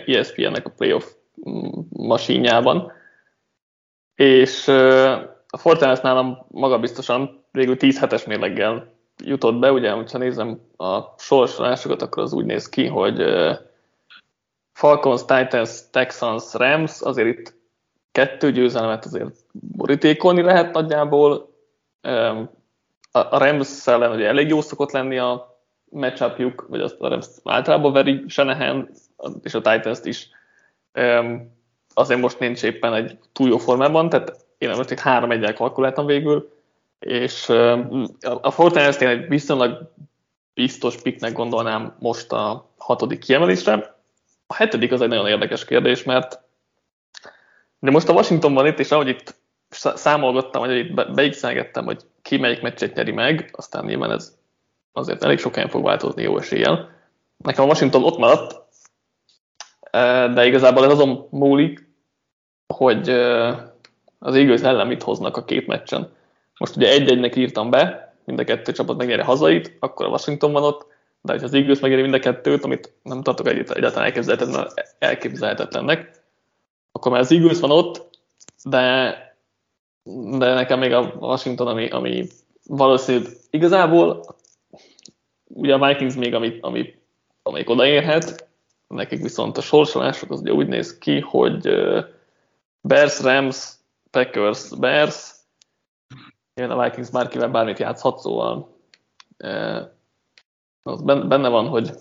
ESPN-nek 0.06 0.66
a 0.66 0.74
playoff 0.78 1.06
masínjában, 1.90 2.92
és 4.16 4.68
a 5.48 5.58
Fortiners 5.58 6.00
nálam 6.00 6.46
magabiztosan 6.48 7.44
végül 7.52 7.78
10 7.78 8.00
hetes 8.00 8.26
mérleggel 8.26 8.94
jutott 9.24 9.60
be, 9.60 9.72
ugye, 9.72 9.92
ha 9.92 10.18
nézem 10.18 10.60
a 10.78 11.00
sorsolásokat, 11.18 12.02
akkor 12.02 12.24
az 12.24 12.34
úgy 12.34 12.46
néz 12.46 12.70
ki, 12.70 12.88
hogy 12.88 13.24
Falcons, 14.74 15.26
Titans, 15.26 15.90
Texans, 15.90 16.54
Rams, 16.54 17.02
azért 17.02 17.28
itt 17.28 17.56
kettő 18.12 18.52
győzelmet 18.52 19.06
azért 19.06 19.36
borítékolni 19.52 20.42
lehet 20.42 20.74
nagyjából. 20.74 21.50
A 23.12 23.38
Rams 23.38 23.88
ellen 23.88 24.12
ugye 24.12 24.28
elég 24.28 24.48
jó 24.48 24.62
szokott 24.62 24.92
lenni 24.92 25.18
a 25.18 25.62
matchupjuk, 25.90 26.66
vagy 26.70 26.82
azt 26.82 27.02
a 27.02 27.08
Rams 27.08 27.28
általában 27.44 27.94
veri 27.94 28.24
Shanahan 28.28 28.90
és 29.42 29.54
a 29.54 29.62
Titans 29.62 30.00
is 30.04 30.30
azért 31.94 32.20
most 32.20 32.40
nincs 32.40 32.64
éppen 32.64 32.94
egy 32.94 33.18
túl 33.34 33.50
jó 33.50 33.58
formában, 33.58 34.10
tehát 34.10 34.46
én 34.58 34.70
most 34.70 34.92
itt 34.92 35.00
három 35.00 35.32
egyel 35.32 35.54
kalkuláltam 35.54 36.06
végül. 36.06 36.52
és 37.00 37.50
a 38.42 38.52
Fortnite 38.52 38.98
én 39.00 39.08
egy 39.08 39.28
viszonylag 39.28 39.92
biztos 40.54 41.02
piknek 41.02 41.34
gondolnám 41.34 41.96
most 42.00 42.32
a 42.32 42.70
hatodik 42.78 43.20
kiemelésre. 43.20 43.96
A 44.48 44.54
hetedik 44.54 44.92
az 44.92 45.02
egy 45.02 45.08
nagyon 45.08 45.28
érdekes 45.28 45.66
kérdés, 45.66 46.04
mert 46.04 46.40
de 47.80 47.92
most 47.92 48.10
a 48.10 48.14
Washington 48.14 48.54
van 48.54 48.66
itt, 48.66 48.80
és 48.80 48.92
ahogy 48.92 49.08
itt 49.08 49.36
számolgattam, 49.70 50.62
vagy 50.62 50.78
itt 50.78 51.14
beixelgettem, 51.14 51.86
hogy 51.86 52.02
ki 52.22 52.38
melyik 52.38 52.62
meccset 52.62 52.96
nyeri 52.96 53.12
meg, 53.12 53.50
aztán 53.54 53.86
nyilván 53.86 54.12
ez 54.12 54.38
azért 54.92 55.24
elég 55.24 55.40
sok 55.40 55.54
helyen 55.54 55.70
fog 55.70 55.84
változni 55.84 56.22
jó 56.22 56.38
eséllyel. 56.38 56.90
Nekem 57.38 57.64
a 57.64 57.68
Washington 57.68 58.04
ott 58.04 58.18
maradt, 58.18 58.63
de 60.34 60.46
igazából 60.46 60.86
ez 60.86 60.92
azon 60.92 61.28
múlik, 61.30 61.88
hogy 62.74 63.10
az 64.20 64.36
Eagles 64.36 64.62
ellen 64.62 64.88
mit 64.88 65.04
hoznak 65.04 65.38
a 65.38 65.46
két 65.46 65.68
meccsen. 65.68 66.12
Most 66.58 66.76
ugye 66.76 66.90
egy-egynek 66.90 67.36
írtam 67.36 67.70
be, 67.70 68.14
mind 68.26 68.40
a 68.40 68.44
kettő 68.44 68.72
csapat 68.72 68.98
megnyeri 68.98 69.22
hazait, 69.22 69.78
akkor 69.80 70.06
a 70.06 70.10
Washington 70.10 70.52
van 70.52 70.64
ott, 70.64 70.86
de 71.22 71.38
ha 71.38 71.44
az 71.44 71.54
Eagles 71.54 71.80
megnyeri 71.80 72.02
mind 72.02 72.14
a 72.14 72.20
kettőt, 72.20 72.64
amit 72.64 72.94
nem 73.04 73.22
tartok 73.22 73.48
egyáltalán 73.48 74.06
elképzelhetetlen, 74.06 74.68
elképzelhetetlennek, 75.00 76.12
akkor 76.92 77.12
már 77.12 77.22
az 77.22 77.32
Eagles 77.32 77.60
van 77.60 77.72
ott, 77.72 78.10
de, 78.64 79.16
de 80.38 80.54
nekem 80.54 80.80
még 80.80 80.94
a 80.94 81.14
Washington, 81.20 81.68
ami, 81.68 81.90
ami 81.90 82.28
valószínűleg 82.68 83.32
igazából 83.50 84.26
ugye 85.48 85.74
a 85.74 85.88
Vikings 85.88 86.16
még, 86.16 86.34
ami, 86.34 86.58
ami, 86.62 86.94
amelyik 87.44 87.70
odaérhet, 87.70 88.52
nekik 88.94 89.22
viszont 89.22 89.58
a 89.58 89.62
sorsolások 89.62 90.32
az 90.32 90.40
ugye 90.40 90.52
úgy 90.52 90.68
néz 90.68 90.98
ki, 90.98 91.20
hogy 91.20 91.62
Bears, 92.82 93.22
Rams, 93.22 93.72
Packers, 94.12 94.70
Bears, 94.80 95.32
jön 96.54 96.70
a 96.70 96.84
Vikings 96.84 97.10
bárkivel 97.10 97.50
bármit 97.50 97.80
játszhat, 97.80 98.20
szóval 98.20 98.78
az 100.84 101.02
benne 101.04 101.50
van, 101.50 101.68
hogy 101.68 101.92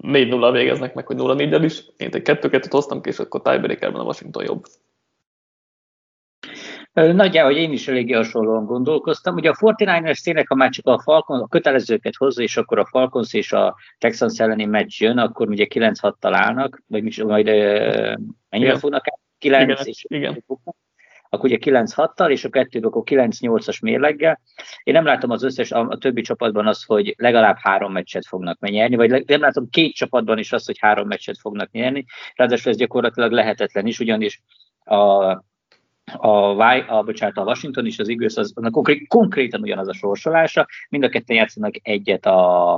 4 0.00 0.28
0 0.28 0.50
végeznek 0.50 0.94
meg, 0.94 1.06
hogy 1.06 1.16
0 1.16 1.34
4 1.34 1.62
is. 1.62 1.84
Én 1.96 2.08
egy 2.12 2.22
2-2-t 2.24 2.66
hoztam 2.70 3.00
ki, 3.00 3.08
és 3.08 3.18
akkor 3.18 3.42
tiebreakerben 3.42 4.00
a 4.00 4.04
Washington 4.04 4.44
jobb. 4.44 4.66
Nagyjából, 7.06 7.52
hogy 7.52 7.60
én 7.60 7.72
is 7.72 7.88
eléggé 7.88 8.12
hasonlóan 8.12 8.64
gondolkoztam. 8.64 9.34
Ugye 9.34 9.50
a 9.50 9.54
49ers 9.54 10.22
tényleg, 10.22 10.46
ha 10.48 10.54
már 10.54 10.70
csak 10.70 10.86
a 10.86 11.00
Falcon, 11.00 11.40
a 11.40 11.46
kötelezőket 11.46 12.16
hozza, 12.16 12.42
és 12.42 12.56
akkor 12.56 12.78
a 12.78 12.86
Falcons 12.86 13.34
és 13.34 13.52
a 13.52 13.76
Texans 13.98 14.40
elleni 14.40 14.64
meccs 14.64 15.00
jön, 15.00 15.18
akkor 15.18 15.48
ugye 15.48 15.66
9-6 15.74 16.12
találnak, 16.18 16.82
vagy 16.86 17.02
majd 17.24 17.46
mennyire 17.46 18.28
igen. 18.50 18.78
fognak 18.78 19.08
el? 19.08 19.18
9 19.38 19.70
igen, 19.70 19.86
és 19.86 20.04
igen 20.08 20.42
akkor 21.28 21.50
ugye 21.50 21.58
9-6-tal, 21.60 22.30
és 22.30 22.44
a 22.44 22.48
kettő 22.48 22.80
akkor 22.80 23.02
9-8-as 23.04 23.82
mérleggel. 23.82 24.40
Én 24.82 24.94
nem 24.94 25.04
látom 25.04 25.30
az 25.30 25.42
összes, 25.42 25.72
a, 25.72 25.88
a 25.88 25.98
többi 25.98 26.20
csapatban 26.20 26.66
az, 26.66 26.84
hogy 26.84 27.14
legalább 27.16 27.56
három 27.58 27.92
meccset 27.92 28.26
fognak 28.26 28.60
nyerni, 28.60 28.96
vagy 28.96 29.24
nem 29.26 29.40
látom 29.40 29.68
két 29.70 29.94
csapatban 29.94 30.38
is 30.38 30.52
azt, 30.52 30.66
hogy 30.66 30.78
három 30.78 31.06
meccset 31.06 31.38
fognak 31.38 31.70
nyerni. 31.70 32.04
Ráadásul 32.34 32.70
ez 32.70 32.78
gyakorlatilag 32.78 33.32
lehetetlen 33.32 33.86
is, 33.86 34.00
ugyanis 34.00 34.42
a, 34.84 35.24
a, 36.16 36.96
a, 36.96 37.02
bocsánat, 37.02 37.36
a 37.36 37.42
Washington 37.42 37.86
és 37.86 37.98
az 37.98 38.08
Eagles 38.08 38.36
az, 38.36 38.52
az 38.54 38.68
konkrét, 38.70 39.08
konkrétan 39.08 39.60
ugyanaz 39.60 39.88
a 39.88 39.92
sorsolása, 39.92 40.66
mind 40.88 41.04
a 41.04 41.08
ketten 41.08 41.36
játszanak 41.36 41.74
egyet 41.82 42.26
a, 42.26 42.72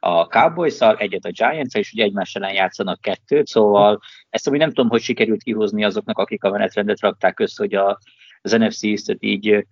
a 0.00 0.26
cowboys 0.26 0.80
egyet 0.80 1.24
a 1.24 1.30
giants 1.30 1.74
és 1.74 1.92
ugye 1.92 2.04
egymás 2.04 2.34
ellen 2.34 2.52
játszanak 2.52 3.00
kettőt, 3.00 3.46
szóval 3.46 4.00
ezt 4.30 4.46
ami 4.46 4.58
nem 4.58 4.68
tudom, 4.68 4.88
hogy 4.88 5.02
sikerült 5.02 5.42
kihozni 5.42 5.84
azoknak, 5.84 6.18
akik 6.18 6.44
a 6.44 6.50
menetrendet 6.50 7.00
rakták 7.00 7.40
össze, 7.40 7.62
hogy 7.62 7.74
a, 7.74 7.98
az 8.42 8.52
NFC 8.52 8.82
East-et 8.82 9.22
így 9.22 9.66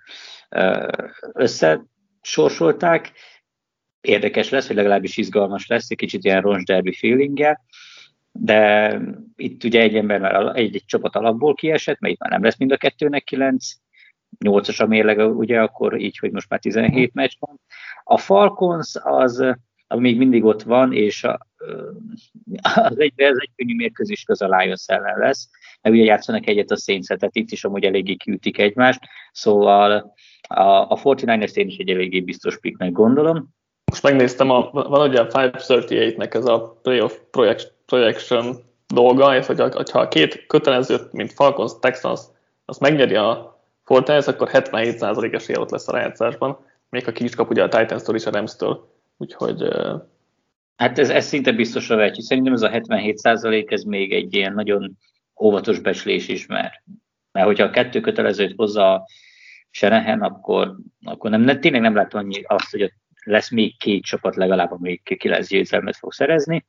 összesorsolták. 1.33 3.12
Érdekes 4.01 4.51
lesz, 4.51 4.66
vagy 4.66 4.77
legalábbis 4.77 5.16
izgalmas 5.16 5.66
lesz, 5.66 5.90
egy 5.90 5.97
kicsit 5.97 6.25
ilyen 6.25 6.40
roncs 6.40 6.64
derby 6.64 6.93
feelinggel, 6.93 7.61
de 8.33 8.99
itt 9.37 9.64
ugye 9.64 9.81
egy 9.81 9.97
ember 9.97 10.21
már 10.21 10.57
egy, 10.57 10.75
egy 10.75 10.85
csapat 10.87 11.16
alapból 11.16 11.55
kiesett, 11.55 12.01
mert 12.01 12.14
itt 12.14 12.21
már 12.21 12.31
nem 12.31 12.42
lesz 12.42 12.59
mind 12.59 12.73
a 12.73 12.77
kettőnek 12.77 13.25
kilenc, 13.25 13.73
nyolcas 14.38 14.81
a 14.81 14.87
mérleg, 14.87 15.37
ugye 15.37 15.61
akkor 15.61 16.01
így, 16.01 16.18
hogy 16.18 16.31
most 16.31 16.49
már 16.49 16.61
17 16.61 17.14
meccs 17.14 17.33
van. 17.38 17.61
A 18.05 18.18
Falcons 18.18 18.95
az 19.03 19.57
ami 19.92 20.01
még 20.01 20.18
mindig 20.18 20.45
ott 20.45 20.62
van, 20.62 20.92
és 20.92 21.25
a, 21.25 21.47
az 22.62 23.01
egy, 23.01 23.12
ez 23.16 23.37
egy 23.40 23.51
könnyű 23.57 23.75
mérkőzés 23.75 24.23
köz 24.23 24.42
a 24.42 24.49
Lions 24.59 24.85
ellen 24.87 25.18
lesz, 25.18 25.49
mert 25.81 25.95
ugye 25.95 26.05
játszanak 26.05 26.47
egyet 26.47 26.71
a 26.71 26.77
saints 26.77 27.07
tehát 27.07 27.37
itt 27.37 27.51
is 27.51 27.64
amúgy 27.64 27.85
eléggé 27.85 28.14
kiütik 28.14 28.59
egymást, 28.59 29.01
szóval 29.33 30.14
a, 30.49 30.62
a 30.62 31.01
49ers 31.03 31.55
én 31.55 31.66
is 31.66 31.77
egy 31.77 31.88
eléggé 31.88 32.21
biztos 32.21 32.59
picknek 32.59 32.92
gondolom. 32.92 33.49
Most 33.90 34.03
megnéztem, 34.03 34.51
a, 34.51 34.71
van 34.71 35.09
ugye 35.09 35.21
a 35.21 35.27
538-nek 35.27 36.35
ez 36.35 36.45
a 36.45 36.79
playoff 36.83 37.18
projection 37.92 38.57
dolga, 38.87 39.37
és 39.37 39.46
hogy 39.46 39.90
ha 39.90 40.00
a 40.00 40.09
két 40.09 40.46
kötelezőt, 40.46 41.12
mint 41.12 41.33
Falcons, 41.33 41.72
Texans, 41.81 42.20
azt 42.64 42.81
megnyeri 42.81 43.14
a 43.14 43.61
Fortnite, 43.85 44.31
akkor 44.31 44.48
77% 44.52 45.35
esélye 45.35 45.61
ott 45.61 45.70
lesz 45.70 45.88
a 45.88 45.92
rájátszásban, 45.92 46.66
még 46.88 47.05
ha 47.05 47.12
ki 47.12 47.28
ugye 47.48 47.62
a 47.62 47.68
Titans-től 47.68 48.14
és 48.14 48.26
a 48.26 48.31
Rams-től. 48.31 48.88
Úgyhogy... 49.16 49.68
Hát 50.76 50.98
ez, 50.98 51.11
ez 51.11 51.26
szinte 51.26 51.52
biztosra 51.52 51.96
vehetjük. 51.96 52.24
Szerintem 52.24 52.52
ez 52.52 52.62
a 52.62 52.68
77 52.68 53.16
százalék, 53.16 53.70
ez 53.70 53.83
még 53.83 54.12
egy 54.12 54.35
ilyen 54.35 54.52
nagyon 54.52 54.98
óvatos 55.40 55.78
becslés 55.78 56.28
is, 56.28 56.46
mert, 56.46 56.74
mert 57.33 57.46
hogyha 57.46 57.64
a 57.64 57.70
kettő 57.70 58.00
kötelezőt 58.00 58.55
hozza 58.57 59.07
Senehen, 59.70 60.20
akkor, 60.20 60.76
akkor 61.05 61.31
nem, 61.31 61.40
nem, 61.40 61.61
tényleg 61.61 61.81
nem 61.81 61.94
látom 61.94 62.20
annyi 62.20 62.42
azt, 62.42 62.70
hogy 62.70 62.92
lesz 63.24 63.50
még 63.50 63.78
két 63.78 64.05
csapat 64.05 64.37
legalább, 64.37 64.70
amelyik 64.70 65.16
kilenc 65.18 65.48
győzelmet 65.48 65.96
fog 65.96 66.12
szerezni. 66.12 66.66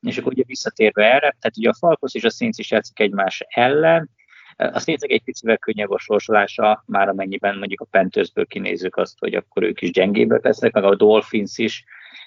És 0.00 0.18
akkor 0.18 0.32
ugye 0.32 0.42
visszatérve 0.46 1.04
erre, 1.04 1.36
tehát 1.40 1.56
ugye 1.56 1.68
a 1.68 1.74
Falkos 1.74 2.14
és 2.14 2.24
a 2.24 2.30
Saints 2.30 2.58
is 2.58 2.70
játszik 2.70 3.00
egymás 3.00 3.44
ellen, 3.48 4.10
a 4.56 4.80
Saintsnek 4.80 5.10
egy 5.10 5.22
picivel 5.22 5.58
könnyebb 5.58 5.90
a 5.90 5.98
sorsolása, 5.98 6.84
már 6.86 7.08
amennyiben 7.08 7.58
mondjuk 7.58 7.80
a 7.80 7.86
Panthersből 7.90 8.46
kinézzük 8.46 8.96
azt, 8.96 9.18
hogy 9.18 9.34
akkor 9.34 9.62
ők 9.62 9.82
is 9.82 9.90
gyengébbek 9.90 10.44
lesznek, 10.44 10.72
meg 10.72 10.84
a 10.84 10.94
Dolphins 10.94 11.58
is 11.58 11.84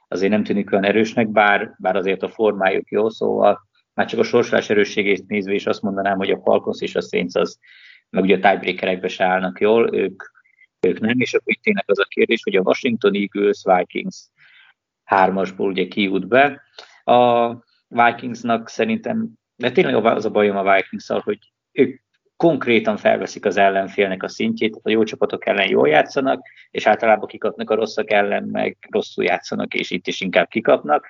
azért 0.08 0.32
nem 0.32 0.44
tűnik 0.44 0.72
olyan 0.72 0.86
erősnek, 0.86 1.30
bár, 1.30 1.76
bár 1.78 1.96
azért 1.96 2.24
a 2.24 2.30
formájuk 2.30 2.90
jó, 2.90 3.10
szóval 3.10 3.68
már 3.94 4.08
csak 4.08 4.20
a 4.20 4.24
sorsolás 4.24 4.70
erősségét 4.70 5.28
nézve 5.28 5.54
is 5.54 5.66
azt 5.66 5.82
mondanám, 5.82 6.18
hogy 6.18 6.30
a 6.30 6.42
Falcons 6.44 6.82
és 6.82 6.96
a 6.96 7.02
Saints 7.02 7.36
az, 7.36 7.60
meg 8.10 8.24
ugye 8.24 8.36
a 8.36 8.40
tiebreakerekbe 8.40 9.08
se 9.08 9.26
állnak 9.26 9.60
jól, 9.60 9.96
ők, 9.96 10.24
ők 10.80 11.00
nem, 11.00 11.20
és 11.20 11.34
akkor 11.34 11.54
itt 11.54 11.62
tényleg 11.62 11.84
az 11.88 12.00
a 12.00 12.08
kérdés, 12.10 12.44
hogy 12.44 12.56
a 12.56 12.62
Washington 12.62 13.14
Eagles, 13.14 13.62
Vikings 13.64 14.18
hármasból 15.08 15.70
ugye 15.70 15.88
kijut 15.88 16.28
be. 16.28 16.62
A 17.04 17.54
Vikingsnak 17.88 18.70
szerintem, 18.70 19.30
de 19.56 19.72
tényleg 19.72 20.06
az 20.06 20.26
a 20.26 20.30
bajom 20.30 20.58
a 20.58 20.74
vikings 20.74 21.08
hogy 21.08 21.40
ők 21.72 22.00
konkrétan 22.36 22.98
felveszik 22.98 23.46
az 23.46 23.58
ellenfélnek 23.58 24.24
a 24.24 24.28
szintjét, 24.28 24.80
a 24.84 24.90
jó 24.90 25.04
csapatok 25.04 25.46
ellen 25.46 25.70
jól 25.70 25.88
játszanak, 25.88 26.48
és 26.72 26.88
általában 26.88 27.28
kikapnak 27.28 27.70
a 27.70 27.76
rosszak 27.76 28.12
ellen, 28.12 28.44
meg 28.44 28.78
rosszul 28.90 29.24
játszanak, 29.24 29.74
és 29.74 29.92
itt 29.92 30.08
is 30.08 30.22
inkább 30.22 30.48
kikapnak. 30.48 31.06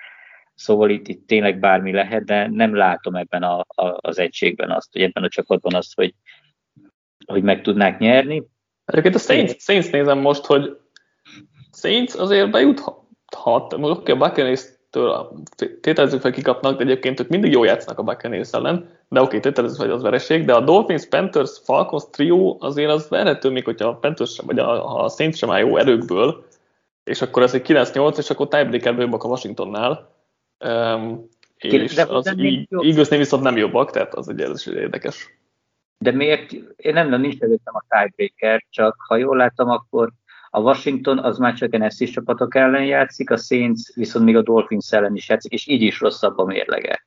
Szóval 0.54 0.90
itt, 0.90 1.08
itt 1.08 1.26
tényleg 1.26 1.58
bármi 1.58 1.92
lehet, 1.92 2.24
de 2.24 2.48
nem 2.48 2.74
látom 2.74 3.14
ebben 3.14 3.42
a, 3.42 3.58
a, 3.58 3.96
az 3.96 4.18
egységben 4.18 4.70
azt, 4.70 4.92
hogy 4.92 5.02
ebben 5.02 5.24
a 5.24 5.28
csapatban 5.28 5.74
azt, 5.74 5.94
hogy, 5.94 6.14
hogy 7.26 7.42
meg 7.42 7.62
tudnák 7.62 7.98
nyerni. 7.98 8.42
Egyébként 8.84 9.14
a 9.14 9.18
Saints, 9.18 9.60
Saints 9.60 9.90
nézem 9.90 10.18
most, 10.18 10.44
hogy 10.44 10.78
Saints 11.72 12.14
azért 12.14 12.50
bejuthat. 13.30 13.72
Oké, 13.72 13.84
okay, 13.84 14.14
a 14.14 14.18
Buccaneers 14.18 14.64
től 14.90 15.32
tételezzük 15.80 16.20
fel 16.20 16.30
kikapnak, 16.30 16.76
de 16.76 16.84
egyébként 16.84 17.20
ők 17.20 17.28
mindig 17.28 17.52
jól 17.52 17.66
játszanak 17.66 17.98
a 17.98 18.02
Buccaneers 18.02 18.52
ellen, 18.52 18.88
de 19.08 19.20
oké, 19.20 19.40
tételezzük 19.40 19.78
fel, 19.78 19.86
hogy 19.86 19.96
az 19.96 20.02
vereség, 20.02 20.44
de 20.44 20.54
a 20.54 20.60
Dolphins, 20.60 21.06
Panthers, 21.06 21.60
Falcons 21.64 22.04
trió 22.10 22.56
azért 22.60 22.90
az 22.90 23.08
verhető, 23.08 23.50
még 23.50 23.64
hogyha 23.64 23.88
a 23.88 23.96
Panthers 23.96 24.32
sem, 24.34 24.46
vagy 24.46 24.58
a, 24.58 25.02
a 25.04 25.08
Saints 25.08 25.36
sem 25.36 25.50
áll 25.50 25.58
jó 25.58 25.76
erőkből, 25.76 26.46
és 27.04 27.22
akkor 27.22 27.42
ez 27.42 27.54
egy 27.54 27.66
9-8, 27.66 28.18
és 28.18 28.30
akkor 28.30 28.48
tiebreaker 28.48 28.98
jobbak 28.98 29.24
a 29.24 29.28
Washingtonnál, 29.28 30.14
um, 30.64 31.28
és 31.56 31.94
de 31.94 32.02
az 32.02 32.26
Eaglesnél 32.26 33.18
viszont 33.18 33.42
nem 33.42 33.56
jobbak, 33.56 33.90
tehát 33.90 34.14
az 34.14 34.28
egy 34.28 34.40
ez 34.40 34.68
érdekes. 34.68 35.36
De 35.98 36.10
miért? 36.10 36.52
Én 36.76 36.92
nem, 36.92 37.08
nem 37.08 37.20
nincs 37.20 37.40
előttem 37.40 37.74
a 37.74 37.84
tiebreaker, 37.88 38.64
csak 38.70 38.96
ha 39.08 39.16
jól 39.16 39.36
láttam, 39.36 39.68
akkor 39.68 40.12
a 40.50 40.60
Washington 40.60 41.18
az 41.18 41.38
már 41.38 41.54
csak 41.54 41.78
NFC 41.78 42.10
csapatok 42.10 42.54
ellen 42.54 42.84
játszik, 42.84 43.30
a 43.30 43.36
Saints 43.36 43.94
viszont 43.94 44.24
még 44.24 44.36
a 44.36 44.42
Dolphins 44.42 44.92
ellen 44.92 45.14
is 45.14 45.28
játszik, 45.28 45.52
és 45.52 45.66
így 45.66 45.82
is 45.82 46.00
rosszabb 46.00 46.38
a 46.38 46.44
mérlege. 46.44 47.06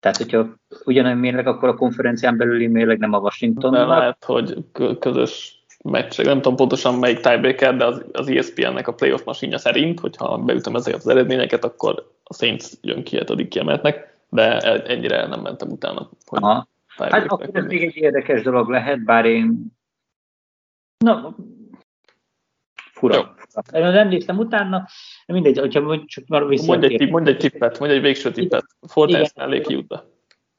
Tehát, 0.00 0.16
hogyha 0.16 0.46
ugyanolyan 0.84 1.18
mérleg, 1.18 1.46
akkor 1.46 1.68
a 1.68 1.74
konferencián 1.74 2.36
belüli 2.36 2.66
mérleg 2.66 2.98
nem 2.98 3.12
a 3.12 3.18
Washington. 3.18 3.72
De 3.72 3.84
lehet, 3.84 4.24
hogy 4.24 4.64
közös 4.98 5.62
meccsek, 5.84 6.26
nem 6.26 6.36
tudom 6.36 6.56
pontosan 6.56 6.94
melyik 6.94 7.20
tiebreaker, 7.20 7.76
de 7.76 7.84
az, 7.84 8.04
az 8.12 8.28
ESPN-nek 8.28 8.88
a 8.88 8.94
playoff 8.94 9.24
masinja 9.24 9.58
szerint, 9.58 10.00
hogyha 10.00 10.38
beütöm 10.38 10.74
ezeket 10.74 11.00
az 11.00 11.08
eredményeket, 11.08 11.64
akkor 11.64 12.12
a 12.24 12.34
Saints 12.34 12.64
jön 12.80 13.02
ki 13.04 13.16
hetedik 13.16 13.48
kiemeltnek, 13.48 14.18
de 14.28 14.58
ennyire 14.82 15.26
nem 15.26 15.40
mentem 15.40 15.68
utána. 15.70 16.08
Hogy 16.26 16.42
Aha. 16.42 16.68
Hát 16.96 17.24
akkor 17.24 17.48
ez 17.52 17.64
még 17.64 17.82
egy 17.82 17.96
érdekes 17.96 18.42
dolog 18.42 18.68
lehet, 18.68 19.04
bár 19.04 19.24
én 19.24 19.76
Na, 20.98 21.34
fura. 22.98 23.36
Jó. 23.72 23.80
Nem 23.80 24.08
néztem 24.08 24.38
utána, 24.38 24.86
mindegy, 25.26 25.58
hogyha 25.58 26.04
csak 26.06 26.26
már 26.26 26.42
Mondj 26.42 26.86
egy, 26.86 27.10
mondj 27.10 27.30
egy 27.30 27.36
tippet, 27.36 27.78
mondj 27.78 27.94
egy 27.94 28.02
végső 28.02 28.30
tippet. 28.30 28.64
Fortnite 28.88 29.30
elég 29.34 29.66
kijutna. 29.66 30.04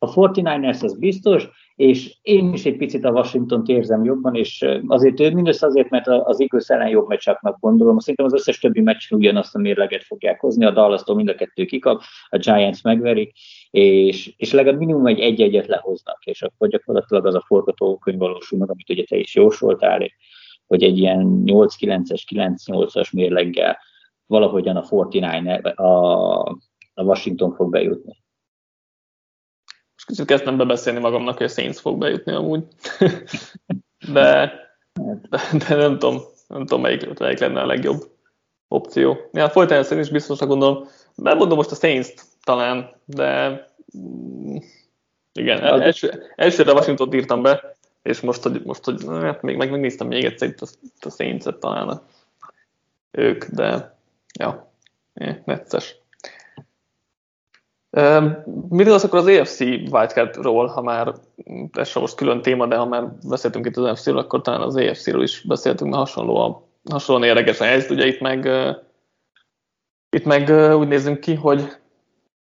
A 0.01 0.13
49ers 0.13 0.83
az 0.83 0.99
biztos, 0.99 1.47
és 1.75 2.17
én 2.21 2.53
is 2.53 2.65
egy 2.65 2.77
picit 2.77 3.05
a 3.05 3.11
Washington 3.11 3.63
érzem 3.65 4.03
jobban, 4.03 4.35
és 4.35 4.65
azért 4.87 5.19
ő 5.19 5.31
mindössze 5.31 5.65
azért, 5.65 5.89
mert 5.89 6.07
az 6.07 6.39
Eagles 6.39 6.67
ellen 6.67 6.89
jobb 6.89 7.07
meccsaknak 7.07 7.59
gondolom. 7.59 7.99
Szerintem 7.99 8.25
az 8.25 8.33
összes 8.33 8.59
többi 8.59 8.81
meccs 8.81 9.11
ugyanazt 9.11 9.55
a 9.55 9.59
mérleget 9.59 10.03
fogják 10.03 10.39
hozni, 10.39 10.65
a 10.65 10.71
dallas 10.71 11.01
mind 11.05 11.29
a 11.29 11.35
kettő 11.35 11.65
kikap, 11.65 12.01
a 12.29 12.37
Giants 12.37 12.83
megverik, 12.83 13.31
és, 13.71 14.33
és 14.37 14.51
legalább 14.51 14.79
minimum 14.79 15.05
egy 15.05 15.19
egy-egyet 15.19 15.67
lehoznak, 15.67 16.25
és 16.25 16.41
akkor 16.41 16.67
gyakorlatilag 16.67 17.25
az 17.25 17.35
a 17.35 17.43
forgatókönyv 17.47 18.17
valósul 18.17 18.59
meg, 18.59 18.69
amit 18.69 18.89
ugye 18.89 19.03
te 19.03 19.17
is 19.17 19.35
jósoltál, 19.35 20.01
hogy 20.69 20.83
egy 20.83 20.97
ilyen 20.97 21.43
8-9-es, 21.45 22.23
9-8-as 22.31 23.13
mérleggel 23.13 23.77
valahogyan 24.25 24.75
a 24.75 24.85
49 24.89 25.79
a, 25.79 26.39
a 26.93 27.03
Washington 27.03 27.55
fog 27.55 27.71
bejutni. 27.71 28.23
Most 29.93 30.07
kicsit 30.07 30.25
kezdtem 30.25 30.57
bebeszélni 30.57 30.99
magamnak, 30.99 31.37
hogy 31.37 31.45
a 31.45 31.49
Saints 31.49 31.79
fog 31.79 31.97
bejutni 31.97 32.31
amúgy. 32.31 32.63
de, 34.13 34.53
de, 34.93 35.21
de, 35.67 35.75
nem 35.75 35.99
tudom, 35.99 36.21
nem 36.47 36.65
tudom 36.65 36.81
melyik, 36.81 37.19
melyik 37.19 37.39
lenne 37.39 37.61
a 37.61 37.65
legjobb 37.65 38.17
opció. 38.67 39.17
Ja, 39.31 39.49
folytán 39.49 39.83
szerint 39.83 40.05
is 40.05 40.11
biztosnak 40.11 40.49
gondolom. 40.49 40.87
Nem 41.15 41.37
mondom 41.37 41.57
most 41.57 41.71
a 41.71 41.75
saints 41.75 42.13
talán, 42.43 42.89
de 43.05 43.49
mm, 43.97 44.55
igen, 45.33 45.59
el, 45.61 45.81
első, 45.81 46.23
elsőre 46.35 46.73
Washington 46.73 47.13
írtam 47.13 47.41
be, 47.41 47.77
és 48.09 48.19
most, 48.19 48.43
hogy, 48.43 48.61
most, 48.65 48.83
hogy 48.83 49.05
hát 49.07 49.41
még 49.41 49.57
meg, 49.57 49.71
megnéztem 49.71 50.07
még 50.07 50.23
egyszer 50.23 50.47
itt 50.47 50.61
a, 50.61 50.65
a 50.99 51.09
saints 51.09 51.43
talán 51.59 52.01
ők, 53.11 53.45
de 53.45 53.97
ja, 54.39 54.73
necces. 55.45 55.95
Mit 58.69 58.87
az 58.87 59.03
akkor 59.03 59.19
az 59.19 59.27
EFC 59.27 59.59
wildcardról, 59.59 60.67
ha 60.67 60.81
már 60.81 61.13
ez 61.71 61.87
sem 61.87 62.01
most 62.01 62.15
külön 62.15 62.41
téma, 62.41 62.67
de 62.67 62.75
ha 62.75 62.85
már 62.85 63.07
beszéltünk 63.27 63.65
itt 63.65 63.77
az 63.77 63.85
EFC-ről, 63.85 64.17
akkor 64.17 64.41
talán 64.41 64.61
az 64.61 64.75
EFC-ről 64.75 65.23
is 65.23 65.41
beszéltünk, 65.41 65.91
mert 65.91 66.03
hasonló, 66.07 66.67
hasonlóan 66.89 67.27
érdekes 67.27 67.59
a 67.59 67.63
helyzet. 67.63 67.89
Ugye 67.89 68.05
itt 68.05 68.19
meg, 68.19 68.49
itt 70.09 70.25
meg 70.25 70.49
úgy 70.75 70.87
nézünk 70.87 71.19
ki, 71.19 71.33
hogy 71.33 71.77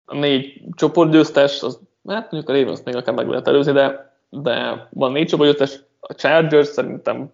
a 0.06 0.15
négy 0.15 0.62
csoportgyőztes, 0.71 1.62
az, 1.63 1.80
hát 2.08 2.32
mondjuk 2.32 2.49
a 2.49 2.60
Ravens 2.60 2.84
még 2.84 2.95
akár 2.95 3.15
meg 3.15 3.27
lehet 3.27 3.47
előzni, 3.47 3.71
de, 3.71 4.16
de 4.29 4.87
van 4.91 5.11
négy 5.11 5.27
csoportgyőztes, 5.27 5.79
a 5.99 6.13
Chargers 6.13 6.67
szerintem 6.67 7.31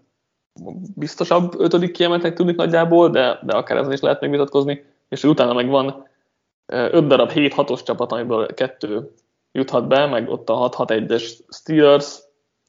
biztosabb 0.95 1.59
ötödik 1.59 1.91
kiemeltnek 1.91 2.33
tűnik 2.33 2.55
nagyjából, 2.55 3.09
de, 3.09 3.39
de 3.43 3.53
akár 3.53 3.77
ezen 3.77 3.91
is 3.91 3.99
lehet 3.99 4.21
még 4.21 4.29
vitatkozni, 4.29 4.85
és 5.09 5.23
utána 5.23 5.53
meg 5.53 5.69
van 5.69 6.07
öt 6.65 7.07
darab 7.07 7.31
7-6-os 7.33 7.83
csapat, 7.83 8.11
amiből 8.11 8.45
kettő 8.53 9.11
juthat 9.51 9.87
be, 9.87 10.05
meg 10.05 10.29
ott 10.29 10.49
a 10.49 10.69
6-6-1-es 10.69 11.39
Steelers, 11.49 12.19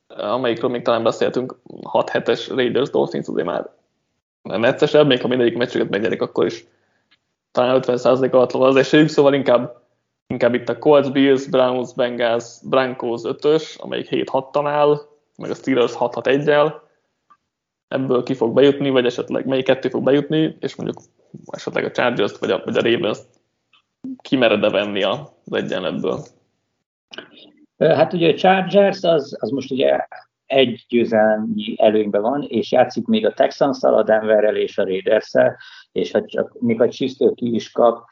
amelyikről 0.07 0.71
még 0.71 0.83
talán 0.83 1.03
beszéltünk, 1.03 1.59
6-7-es 1.93 2.47
Raiders 2.55 2.91
Dolphins, 2.91 3.29
azért 3.29 3.47
már 3.47 3.71
neccesebb, 4.43 5.07
még 5.07 5.21
ha 5.21 5.29
mindegyik 5.29 5.57
meccsüket 5.57 5.91
megnyerik, 5.91 6.23
akkor 6.23 6.47
is 6.47 6.67
talán 7.51 7.83
50% 7.87 8.33
alatt 8.33 8.51
van 8.51 8.69
az 8.69 8.77
esélyük, 8.77 9.09
szóval 9.09 9.35
inkább, 9.35 9.83
inkább 10.27 10.55
itt 10.55 10.69
a 10.69 10.79
Colts, 10.79 11.11
Bills, 11.11 11.47
Browns, 11.47 11.95
Bengals, 11.95 12.59
Broncos 12.63 13.21
5-ös, 13.25 13.81
amelyik 13.81 14.09
7-6-tan 14.11 14.65
áll, 14.67 15.01
meg 15.37 15.51
a 15.51 15.55
Steelers 15.55 15.93
6-6-1-el, 15.99 16.75
ebből 17.89 18.23
ki 18.23 18.35
fog 18.35 18.55
bejutni, 18.55 18.91
vagy 18.91 19.07
esetleg 19.07 19.47
melyik 19.47 19.65
kettő 19.65 19.89
fog 19.89 20.03
bejutni, 20.03 20.57
és 20.61 20.75
mondjuk 20.75 21.03
esetleg 21.47 21.85
a 21.85 21.91
Chargers-t 21.91 22.39
vagy 22.39 22.51
a, 22.51 22.63
vagy 22.65 22.77
a 22.77 22.83
Ravens-t 22.83 23.27
kimered-e 24.23 24.71
venni 24.71 25.03
az 25.03 25.29
egyenletből? 25.51 26.25
Hát 27.79 28.13
ugye 28.13 28.33
a 28.33 28.35
Chargers 28.35 29.03
az, 29.03 29.37
az 29.41 29.51
most 29.51 29.71
ugye 29.71 30.07
egy 30.47 30.85
győzelmi 30.89 31.75
előnyben 31.77 32.23
van, 32.23 32.43
és 32.43 32.73
játszik 32.73 33.07
még 33.07 33.27
a 33.27 33.35
texans 33.35 33.83
a 33.83 34.03
Denverrel 34.03 34.57
és 34.57 34.79
a 34.79 34.85
raiders 34.85 35.33
és 35.93 36.11
ha 36.11 36.25
csak 36.25 36.61
még 36.61 36.81
a 36.81 36.89
chiefs 36.89 37.17
ki 37.35 37.55
is 37.55 37.71
kap, 37.71 38.05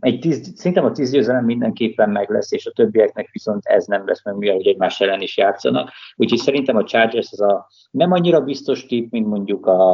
egy 0.00 0.18
tíz, 0.18 0.52
szerintem 0.54 0.84
a 0.84 0.92
tíz 0.92 1.10
győzelem 1.10 1.44
mindenképpen 1.44 2.10
meg 2.10 2.30
lesz, 2.30 2.52
és 2.52 2.66
a 2.66 2.72
többieknek 2.72 3.28
viszont 3.32 3.66
ez 3.66 3.86
nem 3.86 4.06
lesz 4.06 4.24
meg, 4.24 4.36
mivel 4.36 4.60
egymás 4.62 5.00
ellen 5.00 5.20
is 5.20 5.36
játszanak. 5.36 5.90
Úgyhogy 6.16 6.38
szerintem 6.38 6.76
a 6.76 6.84
Chargers 6.84 7.32
az 7.32 7.40
a 7.40 7.66
nem 7.90 8.12
annyira 8.12 8.40
biztos 8.40 8.86
tip, 8.86 9.10
mint 9.10 9.26
mondjuk 9.26 9.66
a, 9.66 9.92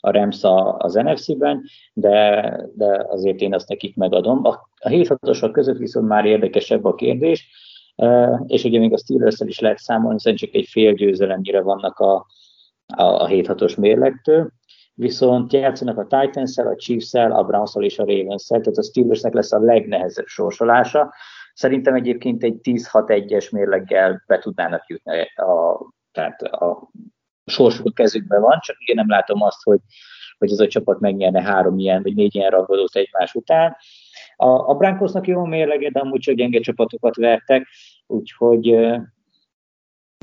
a 0.00 0.10
Rams 0.10 0.40
az 0.78 0.94
NFC-ben, 0.94 1.62
de, 1.92 2.40
de 2.74 3.06
azért 3.08 3.40
én 3.40 3.54
azt 3.54 3.68
nekik 3.68 3.96
megadom. 3.96 4.44
A, 4.44 4.68
a 4.78 4.88
7 4.88 5.08
6 5.08 5.52
között 5.52 5.78
viszont 5.78 6.08
már 6.08 6.24
érdekesebb 6.24 6.84
a 6.84 6.94
kérdés, 6.94 7.48
és 8.46 8.64
ugye 8.64 8.78
még 8.78 8.92
a 8.92 8.98
steelers 8.98 9.40
is 9.44 9.58
lehet 9.58 9.78
számolni, 9.78 10.14
hiszen 10.14 10.36
csak 10.36 10.54
egy 10.54 10.68
fél 10.70 10.92
győzelemnyire 10.92 11.60
vannak 11.60 11.98
a, 11.98 12.26
a, 12.86 13.02
a 13.02 13.28
7-6-os 13.28 13.78
mérlegtől, 13.78 14.52
viszont 14.98 15.52
játszanak 15.52 15.98
a 15.98 16.06
titans 16.20 16.58
a 16.58 16.76
chiefs 16.76 17.14
a 17.14 17.44
browns 17.44 17.74
és 17.78 17.98
a 17.98 18.04
ravens 18.04 18.46
tehát 18.46 18.66
a 18.66 18.82
Steelersnek 18.82 19.32
lesz 19.32 19.52
a 19.52 19.58
legnehezebb 19.58 20.26
sorsolása. 20.26 21.14
Szerintem 21.54 21.94
egyébként 21.94 22.42
egy 22.42 22.58
10-6-1-es 22.62 23.52
mérleggel 23.52 24.22
be 24.26 24.38
tudnának 24.38 24.86
jutni 24.86 25.20
a, 25.34 25.78
tehát 26.12 26.42
a 26.42 26.90
sorsuk 27.44 27.86
a 27.86 27.92
kezükben 27.92 28.40
van, 28.40 28.58
csak 28.60 28.76
ugye 28.80 28.94
nem 28.94 29.08
látom 29.08 29.42
azt, 29.42 29.62
hogy, 29.62 29.80
hogy 30.38 30.50
ez 30.52 30.60
a 30.60 30.66
csapat 30.66 31.00
megnyerne 31.00 31.42
három 31.42 31.78
ilyen, 31.78 32.02
vagy 32.02 32.14
négy 32.14 32.34
ilyen 32.34 32.50
rangadót 32.50 32.96
egymás 32.96 33.34
után. 33.34 33.76
A, 34.36 34.48
a 34.48 34.74
Brankosnak 34.74 35.26
jó 35.26 35.44
mérlege, 35.44 35.90
de 35.90 36.00
amúgy 36.00 36.20
csak 36.20 36.34
gyenge 36.34 36.60
csapatokat 36.60 37.16
vertek, 37.16 37.66
úgyhogy 38.06 38.76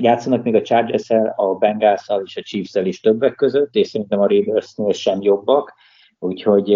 játszanak 0.02 0.44
még 0.44 0.56
a 0.56 0.62
chargers 0.62 1.10
a 1.36 1.56
bengals 1.60 2.08
és 2.24 2.38
a 2.38 2.42
chiefs 2.42 2.76
is 2.76 3.00
többek 3.00 3.36
között, 3.36 3.76
és 3.76 3.88
szerintem 3.88 4.20
a 4.20 4.28
Raidersnél 4.28 4.92
sem 4.92 5.22
jobbak, 5.22 5.74
úgyhogy 6.20 6.70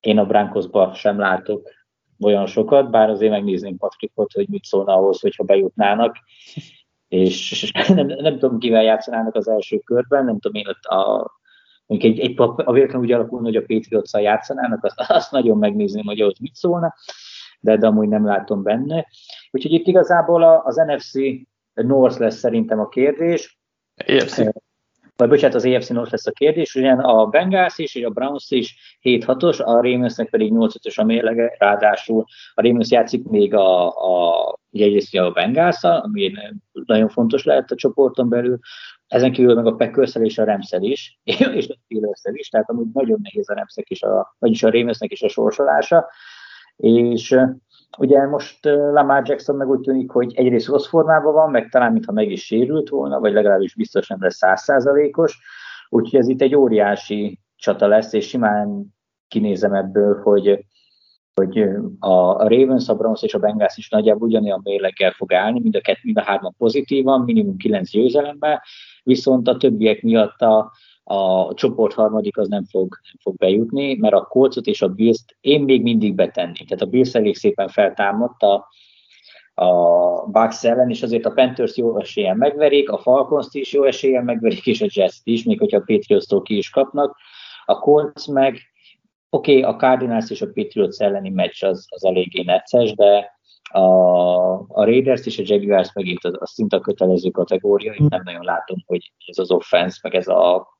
én 0.00 0.18
a 0.18 0.26
Brankosba 0.26 0.94
sem 0.94 1.18
látok 1.18 1.70
olyan 2.20 2.46
sokat, 2.46 2.90
bár 2.90 3.10
azért 3.10 3.30
megnézném 3.30 3.76
Patrikot, 3.76 4.32
hogy 4.32 4.48
mit 4.48 4.64
szólna 4.64 4.94
ahhoz, 4.94 5.20
hogyha 5.20 5.44
bejutnának, 5.44 6.16
és 7.08 7.72
nem, 7.94 8.06
nem 8.06 8.38
tudom, 8.38 8.58
kivel 8.58 8.82
játszanának 8.82 9.34
az 9.34 9.48
első 9.48 9.78
körben, 9.78 10.24
nem 10.24 10.38
tudom 10.38 10.62
én 10.62 10.68
ott 10.68 10.84
a 10.84 11.32
mondjuk 11.86 12.12
egy, 12.12 12.20
egy 12.20 12.34
a 12.56 12.72
véletlen 12.72 13.00
úgy 13.00 13.12
alakulna, 13.12 13.46
hogy 13.46 13.56
a 13.56 13.64
patriots 13.66 14.12
játszanának, 14.12 14.84
azt, 14.84 15.10
azt 15.10 15.30
nagyon 15.30 15.58
megnézném, 15.58 16.04
hogy 16.04 16.22
ott 16.22 16.40
mit 16.40 16.54
szólna, 16.54 16.94
de, 17.60 17.76
de 17.76 17.86
amúgy 17.86 18.08
nem 18.08 18.26
látom 18.26 18.62
benne. 18.62 19.06
Úgyhogy 19.50 19.72
itt 19.72 19.86
igazából 19.86 20.42
az 20.42 20.76
NFC 20.76 21.12
North 21.74 22.18
lesz 22.18 22.38
szerintem 22.38 22.80
a 22.80 22.88
kérdés. 22.88 23.58
EFC 23.94 24.42
vagy 25.16 25.28
bocsánat, 25.28 25.56
az 25.56 25.64
EFC 25.64 25.88
North 25.88 26.10
lesz 26.10 26.26
a 26.26 26.30
kérdés, 26.30 26.74
ugyan 26.74 26.98
a 26.98 27.26
Bengals 27.26 27.78
is, 27.78 27.94
és 27.94 28.04
a 28.04 28.10
Browns 28.10 28.50
is 28.50 28.98
7-6-os, 29.02 29.64
a 29.64 29.72
Ravensnek 29.72 30.30
pedig 30.30 30.52
8-5-ös 30.54 30.94
a 30.94 31.04
mérlege, 31.04 31.54
ráadásul 31.58 32.24
a 32.54 32.62
Ravens 32.62 32.90
játszik 32.90 33.24
még 33.24 33.54
a, 33.54 33.86
a 33.86 34.58
egyrészt 34.72 35.14
a 35.14 35.30
bengals 35.30 35.82
ami 35.82 36.32
nagyon 36.72 37.08
fontos 37.08 37.44
lehet 37.44 37.70
a 37.70 37.74
csoporton 37.74 38.28
belül, 38.28 38.58
ezen 39.06 39.32
kívül 39.32 39.54
meg 39.54 39.66
a 39.66 39.74
packers 39.74 40.14
és 40.14 40.38
a 40.38 40.44
rams 40.44 40.72
is, 40.78 41.18
és 41.54 41.68
a 41.68 41.76
steelers 41.84 42.20
is, 42.32 42.48
tehát 42.48 42.70
amúgy 42.70 42.86
nagyon 42.92 43.18
nehéz 43.22 43.50
a 43.50 43.54
rams 43.54 43.74
is, 43.76 44.02
a, 44.02 44.36
vagyis 44.38 44.62
a 44.62 44.70
Ravensnek 44.70 45.12
is 45.12 45.22
a 45.22 45.28
sorsolása, 45.28 46.06
és 46.76 47.36
Ugye 47.98 48.26
most 48.26 48.64
Lamar 48.64 49.28
Jackson 49.28 49.56
meg 49.56 49.68
úgy 49.68 49.80
tűnik, 49.80 50.10
hogy 50.10 50.34
egyrészt 50.34 50.66
rossz 50.66 50.86
formában 50.86 51.32
van, 51.32 51.50
meg 51.50 51.68
talán 51.68 51.92
mintha 51.92 52.12
meg 52.12 52.30
is 52.30 52.44
sérült 52.44 52.88
volna, 52.88 53.20
vagy 53.20 53.32
legalábbis 53.32 53.74
biztos 53.74 54.08
nem 54.08 54.22
lesz 54.22 54.36
százszázalékos, 54.36 55.38
úgyhogy 55.88 56.20
ez 56.20 56.28
itt 56.28 56.40
egy 56.40 56.54
óriási 56.54 57.40
csata 57.56 57.86
lesz, 57.86 58.12
és 58.12 58.28
simán 58.28 58.94
kinézem 59.28 59.72
ebből, 59.72 60.22
hogy, 60.22 60.64
hogy 61.34 61.58
a 61.98 62.48
Ravens, 62.48 62.88
a 62.88 62.94
Browns 62.94 63.22
és 63.22 63.34
a 63.34 63.38
Bengals 63.38 63.76
is 63.76 63.88
nagyjából 63.88 64.28
ugyanolyan 64.28 64.60
mérleggel 64.62 65.10
fog 65.10 65.32
állni, 65.32 65.60
mind 65.60 65.76
a, 65.76 65.80
kett, 65.80 66.02
mind 66.02 66.16
a 66.16 66.22
hárman 66.22 66.54
pozitívan, 66.58 67.20
minimum 67.20 67.56
kilenc 67.56 67.90
győzelemmel, 67.90 68.62
viszont 69.02 69.48
a 69.48 69.56
többiek 69.56 70.02
miatt 70.02 70.40
a, 70.40 70.72
a 71.04 71.54
csoport 71.54 71.92
harmadik 71.92 72.38
az 72.38 72.48
nem 72.48 72.64
fog, 72.64 72.98
nem 73.02 73.16
fog 73.20 73.36
bejutni, 73.36 73.94
mert 73.94 74.14
a 74.14 74.26
Colcot 74.26 74.66
és 74.66 74.82
a 74.82 74.88
bills 74.88 75.24
én 75.40 75.62
még 75.62 75.82
mindig 75.82 76.14
betenném. 76.14 76.66
Tehát 76.66 76.82
a 76.82 76.86
Bills 76.86 77.14
elég 77.14 77.36
szépen 77.36 77.68
feltámadt 77.68 78.42
a, 78.42 78.68
a 79.54 79.70
Bucks 80.26 80.64
ellen, 80.64 80.90
és 80.90 81.02
azért 81.02 81.24
a 81.24 81.30
Panthers 81.30 81.76
jó 81.76 81.98
esélyen 81.98 82.36
megverik, 82.36 82.90
a 82.90 82.98
falcons 82.98 83.48
is 83.50 83.72
jó 83.72 83.84
esélyen 83.84 84.24
megverik, 84.24 84.66
és 84.66 84.80
a 84.80 84.86
jets 84.88 85.16
is, 85.22 85.44
még 85.44 85.58
hogyha 85.58 85.76
a 85.76 85.84
patriots 85.86 86.42
ki 86.42 86.56
is 86.56 86.70
kapnak. 86.70 87.16
A 87.64 87.78
Colts 87.78 88.26
meg, 88.26 88.58
oké, 89.30 89.58
okay, 89.58 89.72
a 89.72 89.76
Cardinals 89.76 90.30
és 90.30 90.42
a 90.42 90.50
Patriots 90.54 91.00
elleni 91.00 91.30
meccs 91.30 91.62
az, 91.62 91.86
az 91.88 92.04
eléggé 92.04 92.42
necces, 92.42 92.94
de 92.94 93.32
a, 93.72 94.52
a 94.52 94.84
Raiders 94.84 95.26
és 95.26 95.38
a 95.38 95.42
Jaguars 95.46 95.92
megint 95.92 96.24
az, 96.24 96.36
az 96.38 96.50
szinte 96.50 96.76
a 96.76 96.80
kötelező 96.80 97.30
kategória, 97.30 97.92
én 97.92 98.06
nem 98.08 98.22
nagyon 98.24 98.44
látom, 98.44 98.76
hogy 98.86 99.12
ez 99.26 99.38
az 99.38 99.50
offense, 99.50 99.98
meg 100.02 100.14
ez 100.14 100.28
a 100.28 100.72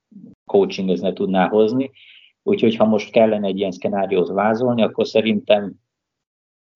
coaching 0.45 0.89
ez 0.89 0.99
ne 0.99 1.13
tudná 1.13 1.47
hozni. 1.47 1.91
Úgyhogy 2.43 2.75
ha 2.75 2.85
most 2.85 3.11
kellene 3.11 3.47
egy 3.47 3.57
ilyen 3.57 3.71
szkenáriót 3.71 4.29
vázolni, 4.29 4.83
akkor 4.83 5.07
szerintem 5.07 5.73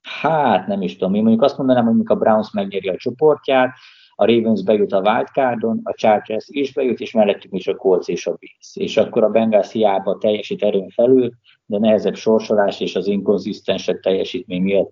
hát 0.02 0.68
nem 0.68 0.82
is 0.82 0.98
tudom, 0.98 1.14
én 1.14 1.22
mondjuk 1.22 1.44
azt 1.44 1.58
mondanám, 1.58 1.86
hogy 1.86 2.02
a 2.06 2.16
Browns 2.16 2.52
megnyeri 2.52 2.88
a 2.88 2.98
csoportját, 2.98 3.74
a 4.16 4.26
Ravens 4.26 4.64
bejut 4.64 4.92
a 4.92 5.02
wildcardon, 5.02 5.80
a 5.84 5.94
Chargers 5.94 6.46
is 6.48 6.74
bejut, 6.74 7.00
és 7.00 7.12
mellettük 7.12 7.54
is 7.54 7.68
a 7.68 7.76
Colts 7.76 8.08
és 8.08 8.28
a 8.28 8.36
Bills. 8.40 8.76
És 8.76 8.98
akkor 8.98 9.24
a 9.24 9.30
Bengals 9.30 9.72
hiába 9.72 10.18
teljesít 10.18 10.64
erőn 10.64 10.90
felül, 10.90 11.32
de 11.66 11.78
nehezebb 11.78 12.16
sorsolás 12.16 12.80
és 12.80 12.96
az 12.96 13.08
inkonzisztensek 13.08 14.00
teljesítmény 14.00 14.62
miatt 14.62 14.92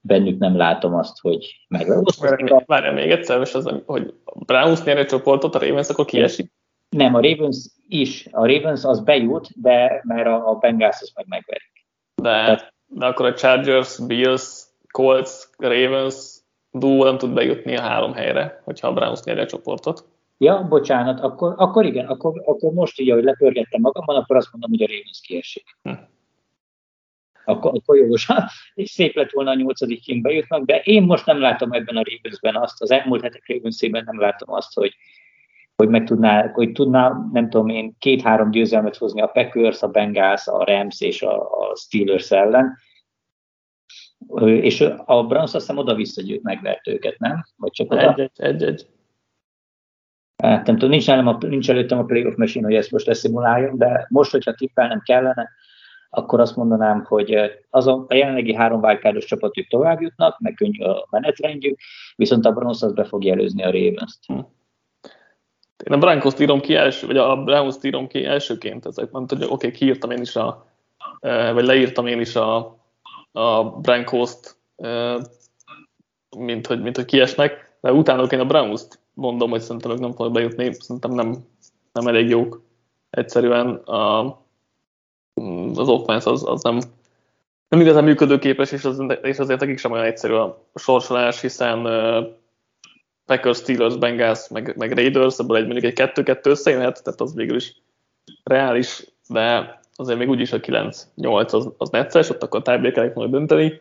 bennük 0.00 0.38
nem 0.38 0.56
látom 0.56 0.94
azt, 0.94 1.20
hogy 1.20 1.66
megvalósítják. 1.68 2.66
Várj, 2.66 2.94
még 2.94 3.10
egyszer, 3.10 3.38
most 3.38 3.54
az, 3.54 3.82
hogy 3.86 4.14
Browns 4.46 4.82
nyer 4.82 4.98
egy 4.98 5.06
csoportot, 5.06 5.54
a 5.54 5.58
Ravens 5.58 5.88
akkor 5.88 6.04
kiesik? 6.04 6.52
Nem, 6.94 7.14
a 7.14 7.20
Ravens 7.20 7.70
is. 7.88 8.26
A 8.30 8.46
Ravens 8.46 8.84
az 8.84 9.00
bejut, 9.00 9.60
de 9.60 10.00
mert 10.04 10.26
a, 10.26 10.48
a 10.48 10.54
Bengals 10.54 11.00
az 11.00 11.12
meg 11.14 11.26
megverik. 11.28 11.86
De, 12.14 12.22
Tehát, 12.22 12.74
de 12.86 13.06
akkor 13.06 13.26
a 13.26 13.34
Chargers, 13.34 13.98
Bills, 14.06 14.62
Colts, 14.90 15.30
Ravens 15.58 16.40
duo 16.70 17.04
nem 17.04 17.18
tud 17.18 17.34
bejutni 17.34 17.76
a 17.76 17.80
három 17.80 18.12
helyre, 18.12 18.60
hogyha 18.64 18.88
a 18.88 18.92
Browns 18.92 19.22
nyeri 19.22 19.40
a 19.40 19.46
csoportot. 19.46 20.04
Ja, 20.38 20.66
bocsánat, 20.68 21.20
akkor, 21.20 21.54
akkor 21.56 21.84
igen, 21.84 22.06
akkor, 22.06 22.42
akkor 22.44 22.72
most 22.72 23.00
így, 23.00 23.10
ahogy 23.10 23.24
lepörgettem 23.24 23.80
magamban, 23.80 24.16
akkor 24.16 24.36
azt 24.36 24.48
mondom, 24.52 24.70
hogy 24.70 24.82
a 24.82 24.86
Ravens 24.86 25.20
kiesik. 25.20 25.76
Hm. 25.82 25.92
Akkor, 27.44 27.72
akkor 27.74 27.96
jogos, 27.96 28.28
és 28.74 28.90
szép 28.90 29.14
lett 29.14 29.30
volna 29.30 29.50
a 29.50 29.54
nyolcadik 29.54 30.00
kim 30.00 30.22
bejutnak, 30.22 30.64
de 30.64 30.78
én 30.78 31.02
most 31.02 31.26
nem 31.26 31.40
látom 31.40 31.72
ebben 31.72 31.96
a 31.96 32.02
Ravensben 32.04 32.56
azt, 32.56 32.82
az 32.82 32.90
elmúlt 32.90 33.22
hetek 33.22 33.44
Ravensében 33.46 34.04
nem 34.04 34.20
látom 34.20 34.52
azt, 34.52 34.74
hogy, 34.74 34.96
hogy 35.76 35.88
meg 35.88 36.04
tudná, 36.04 36.48
hogy 36.52 36.72
tudná, 36.72 37.12
nem 37.32 37.50
tudom 37.50 37.68
én, 37.68 37.94
két-három 37.98 38.50
győzelmet 38.50 38.96
hozni 38.96 39.20
a 39.20 39.26
Packers, 39.26 39.82
a 39.82 39.88
Bengals, 39.88 40.46
a 40.46 40.64
Rams 40.64 41.00
és 41.00 41.22
a, 41.22 41.40
a 41.40 41.76
Steelers 41.76 42.30
ellen. 42.30 42.76
És 44.44 44.80
a 45.04 45.26
Browns 45.26 45.42
azt 45.42 45.52
hiszem 45.52 45.76
oda-vissza 45.76 46.22
megvert 46.42 46.88
őket, 46.88 47.18
nem? 47.18 47.44
Vagy 47.56 47.70
csak 47.70 47.92
oda? 47.92 48.30
Egy, 48.34 48.62
egy. 48.62 48.86
Hát 50.42 50.66
nem 50.66 50.74
tudom, 50.74 50.90
nincs, 50.90 51.06
nálam 51.06 51.26
a, 51.26 51.38
nincs 51.40 51.70
előttem 51.70 51.98
a 51.98 52.04
playoff 52.04 52.36
machine, 52.36 52.66
hogy 52.66 52.76
ezt 52.76 52.90
most 52.90 53.06
leszimuláljam, 53.06 53.78
de 53.78 54.06
most, 54.10 54.30
hogyha 54.30 54.54
tippelnem 54.54 55.00
kellene, 55.04 55.50
akkor 56.10 56.40
azt 56.40 56.56
mondanám, 56.56 57.04
hogy 57.04 57.36
az 57.70 57.86
a, 57.86 58.04
a 58.08 58.14
jelenlegi 58.14 58.54
három 58.54 58.82
wildcardos 58.82 59.24
csapatok 59.24 59.66
tovább 59.66 60.00
jutnak, 60.00 60.38
meg 60.38 60.54
könnyű 60.54 60.84
a 60.84 61.06
menetrendjük, 61.10 61.78
viszont 62.16 62.46
a 62.46 62.52
Browns 62.52 62.82
az 62.82 62.92
be 62.92 63.04
fogja 63.04 63.32
előzni 63.32 63.62
a 63.62 63.70
Ravens-t. 63.70 64.26
Én 65.84 65.92
a 65.92 65.98
Broncos 65.98 66.34
írom 66.38 66.60
ki 66.60 66.74
első, 66.74 67.06
vagy 67.06 67.16
a 67.16 67.36
Browns 67.36 67.76
írom 67.82 68.06
ki 68.06 68.24
elsőként, 68.24 68.86
ezek 68.86 69.12
nem 69.12 69.26
tudja, 69.26 69.46
oké, 69.46 69.54
okay, 69.54 69.70
kiírtam 69.70 70.10
én 70.10 70.20
is 70.20 70.36
a, 70.36 70.66
vagy 71.52 71.64
leírtam 71.64 72.06
én 72.06 72.20
is 72.20 72.36
a, 72.36 72.76
a 73.32 73.64
Broncos-t, 73.64 74.56
mint 76.36 76.66
hogy, 76.66 76.82
mint 76.82 76.96
hogy 76.96 77.04
kiesnek, 77.04 77.76
de 77.80 77.92
utána 77.92 78.24
én 78.24 78.40
a 78.40 78.44
Browns-t 78.44 78.98
mondom, 79.14 79.50
hogy 79.50 79.60
szerintem 79.60 79.90
ők 79.90 79.98
nem 79.98 80.12
fognak 80.12 80.32
bejutni, 80.32 80.72
szerintem 80.72 81.10
nem, 81.10 81.44
nem 81.92 82.06
elég 82.06 82.28
jók. 82.28 82.62
Egyszerűen 83.10 83.74
a, 83.74 84.20
az 85.74 85.88
offense 85.88 86.30
az, 86.30 86.48
az 86.48 86.62
nem, 86.62 86.78
nem 87.68 87.80
igazán 87.80 88.04
működőképes, 88.04 88.72
és, 88.72 88.84
az, 88.84 89.04
és 89.22 89.38
azért 89.38 89.60
nekik 89.60 89.78
sem 89.78 89.92
olyan 89.92 90.04
egyszerű 90.04 90.32
a 90.32 90.64
sorsolás, 90.74 91.40
hiszen 91.40 91.78
uh, 91.78 92.26
Packers, 93.26 93.58
Steelers, 93.58 93.96
Bengals, 93.96 94.48
meg, 94.48 94.76
meg 94.76 94.92
Raiders, 94.92 95.38
ebből 95.38 95.56
egy 95.56 95.64
mondjuk 95.64 95.84
egy 95.84 95.92
kettő-kettő 95.92 96.50
összejöhet, 96.50 97.02
tehát 97.02 97.20
az 97.20 97.34
végül 97.34 97.56
is 97.56 97.82
reális, 98.42 99.04
de 99.28 99.78
azért 99.96 100.18
még 100.18 100.28
úgyis 100.28 100.52
a 100.52 100.60
9-8 100.60 101.54
az, 101.54 101.68
az 101.78 101.90
necces, 101.90 102.30
ott 102.30 102.42
akkor 102.42 102.62
tiebreakerek 102.62 103.14
majd 103.14 103.30
dönteni. 103.30 103.80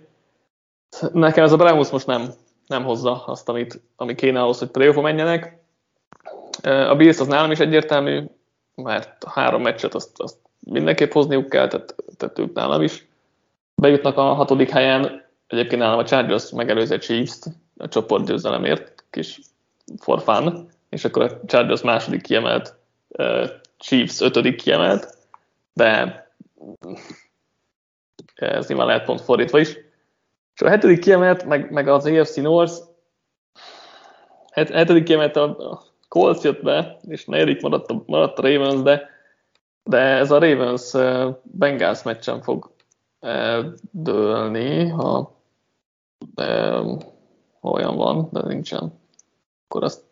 Nekem 1.12 1.44
ez 1.44 1.52
a 1.52 1.58
Browns 1.58 1.90
most 1.90 2.08
nem, 2.08 2.30
nem 2.68 2.84
hozza 2.84 3.24
azt, 3.26 3.50
amit, 3.50 3.82
ami 3.96 4.16
kéne 4.16 4.42
ahhoz, 4.42 4.60
hogy 4.60 4.68
playoff 4.68 4.96
menjenek. 4.96 5.58
A 6.64 6.96
Bills 6.96 7.20
az 7.20 7.28
nálam 7.28 7.52
is 7.52 7.60
egyértelmű, 7.60 8.24
mert 8.76 9.24
a 9.24 9.30
három 9.30 9.62
meccset 9.62 9.96
azt, 9.96 10.22
azt 10.22 10.38
mindenképp 10.60 11.12
hozniuk 11.12 11.50
kell, 11.50 11.68
tehát, 11.68 11.96
tehát 12.18 12.40
ők 12.40 12.54
nálam 12.54 12.82
is 12.82 13.08
bejutnak 13.76 14.18
a 14.18 14.22
hatodik 14.22 14.70
helyen. 14.70 15.26
Egyébként 15.48 15.82
nálam 15.82 16.00
a 16.00 16.04
Chargers 16.04 16.52
megelőzi 16.52 16.94
a 16.94 17.00
Chiefs-t 17.00 17.46
a 17.78 17.88
csoportgyőzelemért, 17.88 18.93
kis 19.14 19.40
for 19.98 20.22
fun, 20.22 20.70
és 20.90 21.06
akkor 21.06 21.22
a 21.22 21.40
Chargers 21.46 21.82
második 21.82 22.22
kiemelt, 22.22 22.76
Chiefs 23.78 24.22
ötödik 24.22 24.56
kiemelt, 24.56 25.18
de 25.74 26.22
ez 28.36 28.68
nyilván 28.68 28.88
lehet 28.88 29.06
pont 29.06 29.22
fordítva 29.22 29.60
is. 29.60 29.78
És 30.56 30.62
a 30.62 30.70
hetedik 30.70 31.00
kiemelt, 31.00 31.46
meg, 31.46 31.72
meg 31.72 31.88
az 31.88 32.06
AFC 32.06 32.36
North, 32.36 32.74
het, 34.52 34.70
hetedik 34.70 35.04
kiemelt 35.04 35.36
a 35.36 35.84
Colts 36.08 36.44
jött 36.44 36.64
be, 36.64 37.00
és 37.08 37.26
negyedik 37.26 37.62
maradt 37.62 37.90
a, 37.90 38.04
maradt 38.06 38.40
a 38.40 38.42
Ravens, 38.42 38.82
de, 38.82 39.10
de 39.84 39.98
ez 39.98 40.32
a 40.32 40.40
Ravens 40.40 40.94
uh, 40.94 41.36
Bengals 41.44 42.04
meccsen 42.04 42.42
fog 42.42 42.72
uh, 43.20 43.66
dőlni, 43.92 44.88
ha 44.88 45.36
uh, 46.36 47.00
olyan 47.62 47.96
van, 47.96 48.30
de 48.32 48.42
nincsen. 48.42 49.02
Akkor, 49.74 49.88
azt, 49.88 50.04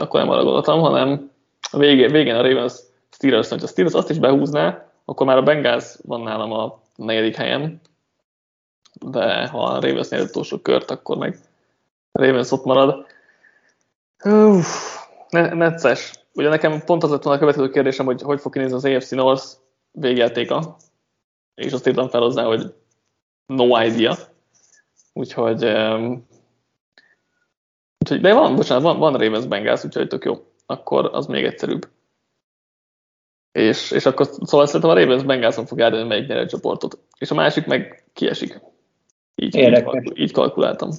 akkor 0.00 0.20
nem 0.20 0.30
arra 0.30 0.42
gondoltam, 0.42 0.80
hanem 0.80 1.30
a 1.70 1.78
végén, 1.78 2.10
végén 2.10 2.34
a 2.34 2.42
Ravens 2.42 2.74
Steelers, 3.10 3.48
ha 3.48 3.54
a 3.54 3.66
Steelers 3.66 3.94
azt 3.94 4.10
is 4.10 4.18
behúzná, 4.18 4.88
akkor 5.04 5.26
már 5.26 5.36
a 5.36 5.42
Bengals 5.42 5.96
van 6.02 6.20
nálam 6.20 6.52
a 6.52 6.80
negyedik 6.96 7.36
helyen, 7.36 7.80
de 9.00 9.48
ha 9.48 9.64
a 9.64 9.80
Ravens 9.80 10.08
nyer 10.08 10.20
utolsó 10.20 10.58
kört, 10.58 10.90
akkor 10.90 11.16
meg 11.16 11.38
Ravens 12.12 12.50
ott 12.50 12.64
marad. 12.64 13.06
Uff, 14.24 14.96
necces. 15.30 16.12
Ugye 16.32 16.48
nekem 16.48 16.84
pont 16.84 17.02
az 17.02 17.10
lett 17.10 17.22
volna 17.22 17.38
a 17.38 17.40
következő 17.40 17.70
kérdésem, 17.70 18.06
hogy 18.06 18.22
hogy 18.22 18.40
fog 18.40 18.52
kinézni 18.52 18.76
az 18.76 18.84
AFC 18.84 19.10
North 19.10 19.46
végjátéka, 19.90 20.76
és 21.54 21.72
azt 21.72 21.86
írtam 21.86 22.08
fel 22.08 22.20
hozzá, 22.20 22.44
hogy 22.44 22.74
no 23.46 23.82
idea. 23.82 24.16
Úgyhogy, 25.12 25.64
um, 25.64 26.26
úgyhogy 28.06 28.20
de 28.20 28.34
van, 28.34 28.56
bocsánat, 28.56 28.82
van, 28.82 28.98
van 28.98 29.12
Ravens 29.12 29.46
Bengals, 29.46 29.84
úgyhogy 29.84 30.08
tök 30.08 30.24
jó. 30.24 30.34
Akkor 30.66 31.10
az 31.12 31.26
még 31.26 31.44
egyszerűbb. 31.44 31.88
És, 33.52 33.90
és 33.90 34.06
akkor 34.06 34.26
szóval 34.26 34.66
szerintem 34.66 34.90
a 34.90 34.94
Ravens 34.94 35.22
Bengalson 35.22 35.66
fog 35.66 35.80
eldönni, 35.80 36.08
melyik 36.08 36.26
nyer 36.26 36.46
csoportot. 36.46 36.98
És 37.18 37.30
a 37.30 37.34
másik 37.34 37.66
meg 37.66 38.04
kiesik. 38.12 38.60
Így, 39.34 39.56
így, 39.56 39.82
kalkul, 39.82 40.18
így 40.18 40.32
kalkuláltam. 40.32 40.90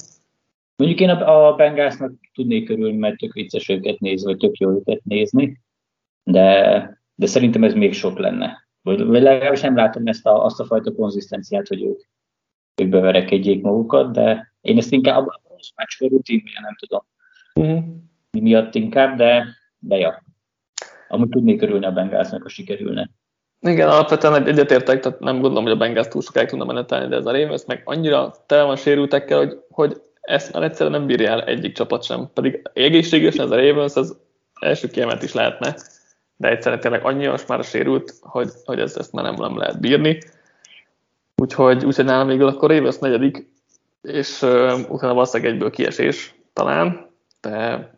Mondjuk 0.75 0.99
én 0.99 1.09
a, 1.09 1.47
a 1.47 1.55
Bengalsnak 1.55 2.11
tudnék 2.33 2.69
örülni, 2.69 2.97
mert 2.97 3.17
tök 3.17 3.33
vicces 3.33 3.69
őket 3.69 3.99
nézni, 3.99 4.25
vagy 4.25 4.37
tök 4.37 4.57
jó 4.57 4.71
őket 4.71 5.03
nézni, 5.03 5.61
de, 6.23 7.01
de 7.15 7.25
szerintem 7.25 7.63
ez 7.63 7.73
még 7.73 7.93
sok 7.93 8.19
lenne. 8.19 8.67
Vagy, 8.81 9.05
vagy 9.05 9.21
legalábbis 9.21 9.61
nem 9.61 9.75
látom 9.75 10.07
ezt 10.07 10.25
a, 10.25 10.43
azt 10.45 10.59
a 10.59 10.65
fajta 10.65 10.93
konzisztenciát, 10.93 11.67
hogy 11.67 11.83
ők, 11.83 11.99
ők 12.81 12.89
beverekedjék 12.89 13.61
magukat, 13.61 14.11
de 14.11 14.53
én 14.61 14.77
ezt 14.77 14.91
inkább 14.91 15.27
a 15.69 15.73
meccs 15.75 16.11
rutin, 16.11 16.43
nem 16.61 16.75
tudom. 16.75 17.05
Uh-huh. 17.53 17.83
Mi 18.31 18.39
miatt 18.39 18.75
inkább, 18.75 19.17
de, 19.17 19.45
de 19.79 19.97
ja. 19.97 20.23
Amúgy 21.07 21.29
tudnék 21.29 21.61
örülni 21.61 21.85
a 21.85 21.91
Bengalsnak, 21.91 22.41
ha 22.41 22.49
sikerülne. 22.49 23.09
Igen, 23.59 23.89
alapvetően 23.89 24.47
egyetértek, 24.47 24.99
tehát 24.99 25.19
nem 25.19 25.39
gondolom, 25.39 25.63
hogy 25.63 25.71
a 25.71 25.77
Bengals 25.77 26.07
túl 26.07 26.21
sokáig 26.21 26.47
tudna 26.47 26.65
menetelni, 26.65 27.07
de 27.07 27.15
ez 27.15 27.25
a 27.25 27.31
Ravens 27.31 27.65
meg 27.65 27.81
annyira 27.85 28.33
tele 28.45 28.63
van 28.63 28.75
sérültekkel, 28.75 29.37
hogy, 29.37 29.57
hogy 29.69 30.01
ezt 30.21 30.53
már 30.53 30.63
egyszerűen 30.63 30.99
nem 30.99 31.07
bírja 31.07 31.29
el 31.29 31.43
egyik 31.43 31.75
csapat 31.75 32.03
sem. 32.03 32.29
Pedig 32.33 32.61
egészségesen 32.73 33.45
ez 33.45 33.51
a 33.51 33.55
Ravens, 33.55 33.95
ez 33.95 34.13
első 34.61 34.87
kiemelt 34.87 35.23
is 35.23 35.33
lehetne, 35.33 35.75
de 36.35 36.49
egyszerűen 36.49 36.81
tényleg 36.81 37.05
annyira 37.05 37.31
most 37.31 37.47
már 37.47 37.63
sérült, 37.63 38.13
hogy, 38.21 38.49
hogy 38.65 38.79
ez, 38.79 38.97
ezt 38.97 39.11
már 39.11 39.23
nem, 39.23 39.35
nem 39.35 39.57
lehet 39.57 39.79
bírni. 39.79 40.19
Úgyhogy, 41.35 41.85
úgyhogy 41.85 42.05
nálam 42.05 42.27
végül 42.27 42.47
akkor 42.47 42.69
Ravens 42.69 42.97
negyedik, 42.97 43.51
és 44.01 44.41
uh, 44.41 44.79
utána 44.89 45.13
valószínűleg 45.13 45.53
egyből 45.53 45.69
kiesés 45.69 46.35
talán, 46.53 47.09
de 47.41 47.51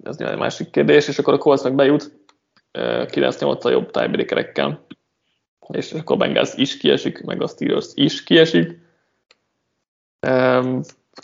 ez 0.03 0.17
nyilván 0.17 0.35
egy 0.35 0.41
másik 0.41 0.69
kérdés, 0.69 1.07
és 1.07 1.19
akkor 1.19 1.33
a 1.33 1.38
Colts 1.38 1.63
meg 1.63 1.75
bejut, 1.75 2.17
9-8 2.73 3.62
a 3.62 3.69
jobb 3.69 3.91
tiebreakerekkel, 3.91 4.85
és 5.67 5.91
akkor 5.93 6.17
Bengals 6.17 6.53
is 6.55 6.77
kiesik, 6.77 7.21
meg 7.21 7.41
a 7.41 7.47
Steelers 7.47 7.88
is 7.93 8.23
kiesik. 8.23 8.79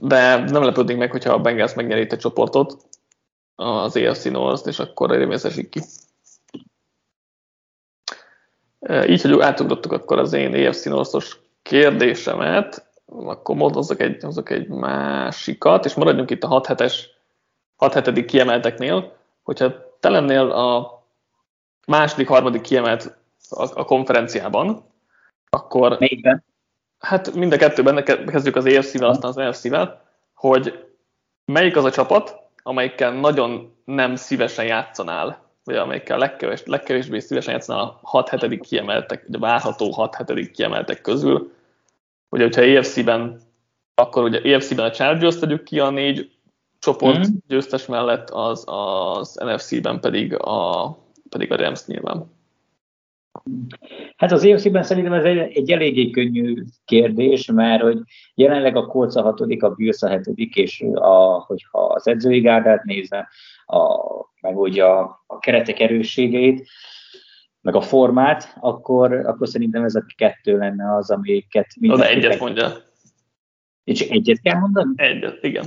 De 0.02 0.38
nem 0.38 0.64
lepődnénk 0.64 1.00
meg, 1.00 1.12
hogyha 1.12 1.34
a 1.34 1.42
Bengals 1.42 1.74
megnyeri 1.74 2.08
a 2.10 2.18
csoportot, 2.18 2.78
az 3.56 3.96
AFC 3.96 4.24
North, 4.24 4.68
és 4.68 4.80
akkor 4.80 5.10
Ravens 5.10 5.44
esik 5.44 5.70
ki. 5.70 5.82
Így, 9.08 9.22
hogy 9.22 9.40
átugrottuk 9.40 9.92
akkor 9.92 10.20
az 10.20 10.34
én 10.34 10.68
AFC 10.68 10.86
North-os 10.86 11.40
kérdésemet, 11.62 12.85
akkor 13.06 13.56
hozzak 13.58 14.02
egy, 14.02 14.24
hozzak 14.24 14.50
egy 14.50 14.68
másikat, 14.68 15.86
és 15.86 15.94
maradjunk 15.94 16.32
itt 16.32 16.44
a 16.44 16.48
6 16.48 16.66
hetes 16.66 17.10
6 17.76 17.94
hetedik 17.94 18.26
kiemelteknél, 18.26 19.16
hogyha 19.44 19.74
te 20.00 20.10
lennél 20.10 20.52
a 20.52 21.04
második, 21.88 22.28
harmadik 22.28 22.62
kiemelt 22.62 23.18
a, 23.50 23.80
a 23.80 23.86
konferenciában, 23.86 24.84
akkor... 25.50 25.98
Melyikben? 26.00 26.44
Hát 27.00 27.34
mind 27.34 27.54
a 27.54 27.58
kettőben, 27.58 28.04
kezdjük 28.04 28.56
az 28.56 28.66
EFC-vel, 28.66 29.10
aztán 29.10 29.30
az 29.30 29.36
NFC-vel, 29.36 30.02
hogy 30.34 30.86
melyik 31.46 31.78
az 31.78 31.84
a 31.84 31.92
csapat, 31.92 32.40
amelyikkel 32.64 33.12
nagyon 33.12 33.76
nem 33.86 34.16
szívesen 34.16 34.66
játszanál, 34.66 35.44
vagy 35.64 35.76
amelyikkel 35.76 36.18
legkevés, 36.18 36.64
legkevésbé 36.66 37.20
szívesen 37.20 37.54
játszanál 37.54 38.00
a 38.02 38.24
6-7. 38.24 38.60
kiemeltek, 38.62 39.24
vagy 39.28 39.36
a 39.36 39.40
várható 39.40 39.94
6-7. 39.98 40.50
kiemeltek 40.54 41.02
közül. 41.02 41.54
Ugye, 42.30 42.44
hogyha 42.44 42.62
EFC-ben, 42.62 43.42
akkor 43.96 44.24
ugye 44.24 44.42
EFC-ben 44.42 44.86
a 44.86 44.92
Chargers 44.92 45.40
tegyük 45.40 45.64
ki 45.64 45.80
a 45.80 45.90
négy 45.90 46.32
csoport 46.80 47.28
mm. 47.28 47.34
győztes 47.48 47.86
mellett, 47.86 48.30
az, 48.30 48.64
az 48.66 49.36
NFC-ben 49.36 50.00
pedig 50.00 50.34
a, 50.34 50.90
pedig 51.30 51.52
a 51.52 51.56
Rams 51.56 51.86
nyilván. 51.86 52.34
Hát 54.18 54.32
az 54.32 54.44
EFC-ben 54.44 54.84
szerintem 54.84 55.14
ez 55.14 55.24
egy, 55.24 55.38
egy 55.38 55.72
eléggé 55.72 56.10
könnyű 56.10 56.64
kérdés, 56.86 57.46
mert 57.46 57.82
hogy 57.82 57.98
jelenleg 58.36 58.76
a 58.76 58.86
Colts 58.86 59.16
a 59.16 59.22
hatodik, 59.22 59.64
a 59.64 59.70
Bills 59.70 60.02
a 60.02 60.08
hetedik, 60.08 60.56
és 60.56 60.84
a, 60.94 61.44
hogyha 61.48 61.80
az 61.80 62.08
edzői 62.08 62.40
gárdát 62.40 62.84
nézve, 62.84 63.30
a, 63.66 63.80
meg 64.42 64.58
ugye 64.58 64.84
a, 64.84 65.24
a 65.28 65.40
keretek 65.40 65.80
erősségeit, 65.80 66.68
meg 67.66 67.76
a 67.76 67.82
formát, 67.82 68.56
akkor, 68.60 69.14
akkor 69.14 69.48
szerintem 69.48 69.84
ez 69.84 69.96
a 69.96 70.06
kettő 70.16 70.58
lenne 70.58 70.96
az, 70.96 71.10
amiket... 71.10 71.68
Na, 71.80 72.08
egyet 72.08 72.40
mondja. 72.40 72.72
És 73.84 74.02
egyet 74.02 74.42
kell 74.42 74.60
mondani? 74.60 74.94
Egyet, 74.96 75.44
igen. 75.44 75.66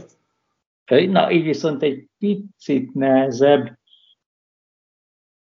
Na, 0.87 1.31
így 1.31 1.45
viszont 1.45 1.83
egy 1.83 2.09
picit 2.19 2.95
nehezebb. 2.95 3.79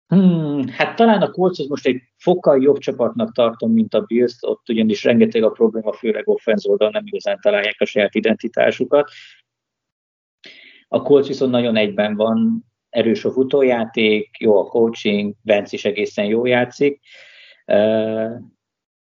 Hmm, 0.07 0.69
hát 0.69 0.97
talán 0.97 1.23
a 1.23 1.31
Colts 1.31 1.69
most 1.69 1.87
egy 1.87 2.03
fokkal 2.17 2.63
jobb 2.63 2.79
csapatnak 2.79 3.33
tartom, 3.33 3.73
mint 3.73 3.95
a 3.95 4.01
Bills, 4.01 4.37
ott 4.41 4.69
ugyanis 4.69 5.05
rengeteg 5.05 5.43
a 5.43 5.51
probléma, 5.51 5.93
főleg 5.93 6.29
offenz 6.29 6.67
oldal 6.67 6.91
nem 6.91 7.07
igazán 7.07 7.39
találják 7.41 7.77
a 7.79 7.85
saját 7.85 8.15
identitásukat. 8.15 9.11
A 10.89 11.03
Colts 11.03 11.27
viszont 11.27 11.51
nagyon 11.51 11.77
egyben 11.77 12.17
van, 12.17 12.65
erős 12.97 13.25
a 13.25 13.31
futójáték, 13.31 14.37
jó 14.39 14.59
a 14.59 14.65
coaching, 14.65 15.35
Benz 15.43 15.73
is 15.73 15.85
egészen 15.85 16.25
jó 16.25 16.47
játszik, 16.47 17.01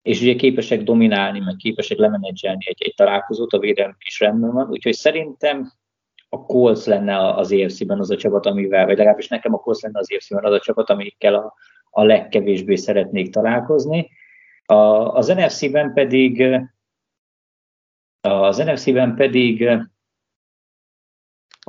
és 0.01 0.21
ugye 0.21 0.35
képesek 0.35 0.83
dominálni, 0.83 1.39
meg 1.39 1.55
képesek 1.55 1.97
lemenedzselni 1.97 2.65
egy, 2.67 2.83
egy 2.83 2.93
találkozót, 2.95 3.53
a 3.53 3.59
védelem 3.59 3.95
is 4.05 4.19
rendben 4.19 4.51
van, 4.51 4.69
úgyhogy 4.69 4.93
szerintem 4.93 5.71
a 6.29 6.45
Colts 6.45 6.85
lenne 6.85 7.27
az 7.27 7.51
EFC-ben 7.51 7.99
az 7.99 8.11
a 8.11 8.17
csapat, 8.17 8.45
amivel, 8.45 8.85
vagy 8.85 8.97
legalábbis 8.97 9.27
nekem 9.27 9.53
a 9.53 9.57
Colts 9.57 9.81
lenne 9.81 9.99
az 9.99 10.11
EFC-ben 10.11 10.45
az 10.45 10.53
a 10.53 10.59
csapat, 10.59 10.89
amikkel 10.89 11.35
a, 11.35 11.53
a 11.89 12.03
legkevésbé 12.03 12.75
szeretnék 12.75 13.29
találkozni. 13.29 14.09
A, 14.65 14.75
az 15.13 15.27
NFC-ben 15.27 15.93
pedig 15.93 16.59
az 18.21 18.57
NFC-ben 18.57 19.15
pedig 19.15 19.69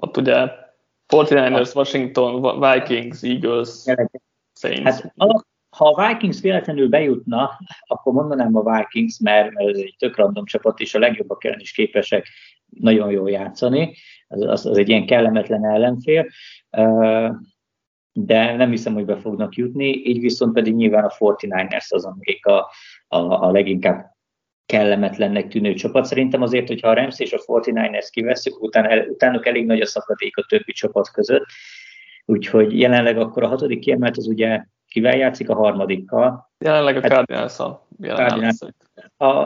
ott 0.01 0.17
ugye 0.17 0.67
49ers, 1.09 1.75
Washington, 1.75 2.61
Vikings, 2.61 3.23
Eagles, 3.23 3.85
Saints. 4.53 4.85
Hát, 4.85 5.15
ha 5.77 5.89
a 5.89 6.09
Vikings 6.09 6.41
véletlenül 6.41 6.89
bejutna, 6.89 7.59
akkor 7.87 8.13
mondanám 8.13 8.57
a 8.57 8.77
Vikings, 8.77 9.19
mert, 9.19 9.53
mert 9.53 9.69
ez 9.69 9.77
egy 9.77 9.95
tök 9.99 10.17
random 10.17 10.45
csapat, 10.45 10.81
és 10.81 10.95
a 10.95 10.99
legjobbak 10.99 11.45
ellen 11.45 11.61
is 11.61 11.73
képesek 11.73 12.29
nagyon 12.67 13.11
jól 13.11 13.31
játszani. 13.31 13.95
Az, 14.29 14.41
az, 14.41 14.67
az 14.67 14.79
egy 14.79 14.89
ilyen 14.89 15.07
kellemetlen 15.07 15.65
ellenfél. 15.65 16.27
De 18.13 18.57
nem 18.57 18.71
hiszem, 18.71 18.95
hogy 18.95 19.05
be 19.05 19.17
fognak 19.17 19.55
jutni, 19.55 19.87
így 19.87 20.21
viszont 20.21 20.53
pedig 20.53 20.75
nyilván 20.75 21.05
a 21.05 21.09
49ers 21.09 21.89
az, 21.89 22.05
amelyik 22.05 22.47
a, 22.47 22.71
a, 23.09 23.19
a 23.19 23.51
leginkább 23.51 24.17
kellemetlennek 24.69 25.49
tűnő 25.49 25.75
csapat. 25.75 26.05
Szerintem 26.05 26.43
azért, 26.43 26.67
hogyha 26.67 26.89
a 26.89 26.95
Rams 26.95 27.21
és 27.21 27.33
a 27.33 27.39
49ers 27.39 28.09
kiveszünk, 28.11 28.63
utána, 28.63 28.89
el, 28.89 29.07
utánuk 29.09 29.47
elég 29.47 29.67
nagy 29.67 29.81
a 29.81 29.87
szakadék 29.87 30.37
a 30.37 30.45
többi 30.49 30.73
csapat 30.73 31.11
között. 31.11 31.45
Úgyhogy 32.25 32.81
jelenleg 32.81 33.19
akkor 33.19 33.43
a 33.43 33.49
hatodik 33.49 33.79
kiemelt 33.79 34.17
az 34.17 34.27
ugye 34.27 34.65
kivel 34.89 35.17
játszik 35.17 35.49
a 35.49 35.55
harmadikkal. 35.55 36.51
Jelenleg 36.59 36.97
a 36.97 37.01
cardinals 37.01 37.57
Cardinals. 38.01 38.59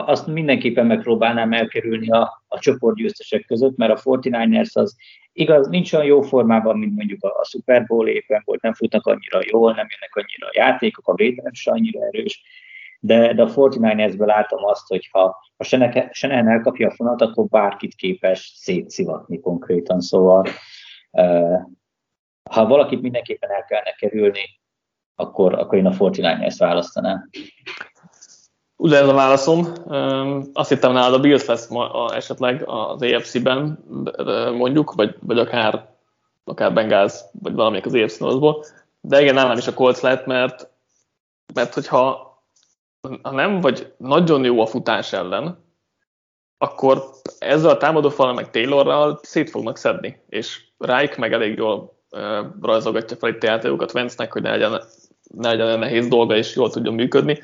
Azt 0.05 0.27
mindenképpen 0.27 0.85
megpróbálnám 0.85 1.53
elkerülni 1.53 2.09
a, 2.09 2.43
a 2.47 2.59
csoportgyőztesek 2.59 3.45
között, 3.45 3.77
mert 3.77 3.91
a 3.91 4.01
49ers 4.01 4.73
az 4.73 4.95
igaz, 5.33 5.67
nincs 5.67 5.93
olyan 5.93 6.05
jó 6.05 6.21
formában, 6.21 6.77
mint 6.77 6.95
mondjuk 6.95 7.23
a, 7.23 7.27
a 7.27 7.45
Super 7.45 7.85
Bowl 7.85 8.07
éppen 8.07 8.41
volt, 8.45 8.61
nem 8.61 8.73
futnak 8.73 9.05
annyira 9.05 9.39
jól, 9.51 9.73
nem 9.73 9.87
jönnek 9.89 10.15
annyira 10.15 10.47
a 10.47 10.53
játékok, 10.53 11.07
a 11.07 11.15
védelem 11.15 11.53
se 11.53 11.71
annyira 11.71 12.05
erős, 12.05 12.41
de, 13.05 13.33
de 13.33 13.43
a 13.43 13.47
49ersből 13.47 14.25
látom 14.25 14.65
azt, 14.65 14.87
hogy 14.87 15.09
ha, 15.11 15.37
ha 15.57 15.63
Senehen 16.11 16.47
elkapja 16.47 16.87
a 16.87 16.93
fonat, 16.93 17.21
akkor 17.21 17.45
bárkit 17.45 17.95
képes 17.95 18.53
szétszivatni 18.55 19.39
konkrétan, 19.39 20.01
szóval 20.01 20.45
ha 22.49 22.65
valakit 22.67 23.01
mindenképpen 23.01 23.49
el 23.49 23.65
kellene 23.65 23.91
kerülni, 23.91 24.59
akkor, 25.15 25.53
akkor 25.53 25.77
én 25.77 25.85
a 25.85 25.91
49ers 25.91 26.55
választanám. 26.57 27.29
Ugye 28.75 28.97
ez 28.97 29.07
a 29.07 29.13
válaszom. 29.13 29.65
Azt 30.53 30.69
hittem 30.69 30.93
nálad 30.93 31.13
a 31.13 31.19
Bills 31.19 31.45
lesz 31.45 31.67
ma, 31.67 32.13
esetleg 32.13 32.63
az 32.65 33.01
AFC-ben, 33.01 33.85
mondjuk, 34.57 34.93
vagy, 34.93 35.15
vagy 35.21 35.39
akár, 35.39 35.89
akár 36.43 36.73
Bengals, 36.73 37.19
vagy 37.31 37.53
valamelyik 37.53 37.85
az 37.85 38.17
Northból. 38.17 38.65
De 39.01 39.21
igen, 39.21 39.33
nálam 39.33 39.57
is 39.57 39.67
a 39.67 39.73
Colts 39.73 39.99
lett, 39.99 40.25
mert, 40.25 40.69
mert 41.53 41.73
hogyha 41.73 42.32
ha 43.21 43.31
nem 43.31 43.59
vagy 43.59 43.93
nagyon 43.97 44.43
jó 44.43 44.61
a 44.61 44.65
futás 44.65 45.13
ellen, 45.13 45.57
akkor 46.57 47.03
ezzel 47.39 47.69
a 47.69 47.77
támadófal 47.77 48.33
meg 48.33 48.49
Taylorral 48.49 49.19
szét 49.21 49.49
fognak 49.49 49.77
szedni, 49.77 50.23
és 50.29 50.61
Reich 50.77 51.19
meg 51.19 51.33
elég 51.33 51.57
jól 51.57 51.97
uh, 52.11 52.45
rajzolgatja 52.61 53.17
fel 53.17 53.29
itt 53.29 53.43
a 53.43 53.47
játékokat 53.47 53.91
Vence-nek, 53.91 54.31
hogy 54.33 54.41
ne 54.41 54.49
legyen, 54.49 54.81
ne 55.23 55.53
legyen 55.53 55.79
nehéz 55.79 56.07
dolga, 56.07 56.35
és 56.35 56.55
jól 56.55 56.69
tudjon 56.69 56.93
működni. 56.93 57.43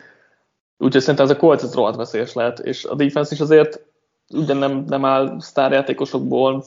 Úgyhogy 0.77 1.01
szerintem 1.01 1.25
ez 1.25 1.31
a 1.31 1.37
Colts 1.37 1.63
ez 1.63 1.73
rohadt 1.73 1.95
veszélyes 1.95 2.33
lehet, 2.33 2.59
és 2.59 2.85
a 2.85 2.95
defense 2.95 3.33
is 3.33 3.41
azért 3.41 3.85
ugyan 4.33 4.57
nem, 4.57 4.83
nem 4.87 5.05
áll 5.05 5.39
sztárjátékosokból, 5.39 6.63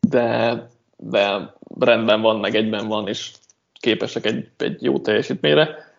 de, 0.00 0.68
de 0.96 1.54
rendben 1.78 2.20
van, 2.20 2.40
meg 2.40 2.54
egyben 2.54 2.88
van, 2.88 3.08
és 3.08 3.32
képesek 3.72 4.26
egy, 4.26 4.50
egy 4.56 4.82
jó 4.82 4.98
teljesítményre. 4.98 5.89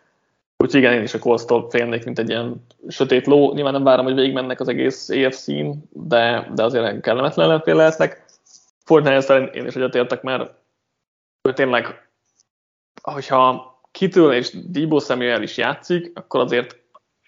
Úgyhogy 0.62 0.80
igen, 0.80 0.94
én 0.94 1.04
is 1.04 1.14
a 1.14 1.20
Colts-tól 1.20 1.70
félnék, 1.70 2.06
mint 2.06 2.20
egy 2.20 2.30
ilyen 2.30 2.66
sötét 2.88 3.26
ló. 3.26 3.54
Nyilván 3.54 3.74
nem 3.74 3.84
várom, 3.84 4.06
hogy 4.06 4.16
végigmennek 4.16 4.60
az 4.60 4.68
egész 4.68 5.10
EFC-n, 5.10 5.72
de, 5.90 6.52
de 6.54 6.64
azért 6.64 7.02
kellemetlen 7.02 7.46
ellenfél 7.46 7.76
lehetnek. 7.76 8.26
Fortnite 8.84 9.44
én 9.44 9.66
is 9.66 9.76
egyetértek, 9.76 10.22
mert 10.22 10.52
tényleg, 11.54 12.10
hogyha 13.02 13.72
kitől 13.92 14.34
és 14.34 14.58
Debo 14.68 15.00
Samuel 15.00 15.42
is 15.42 15.58
játszik, 15.58 16.12
akkor 16.14 16.40
azért 16.40 16.80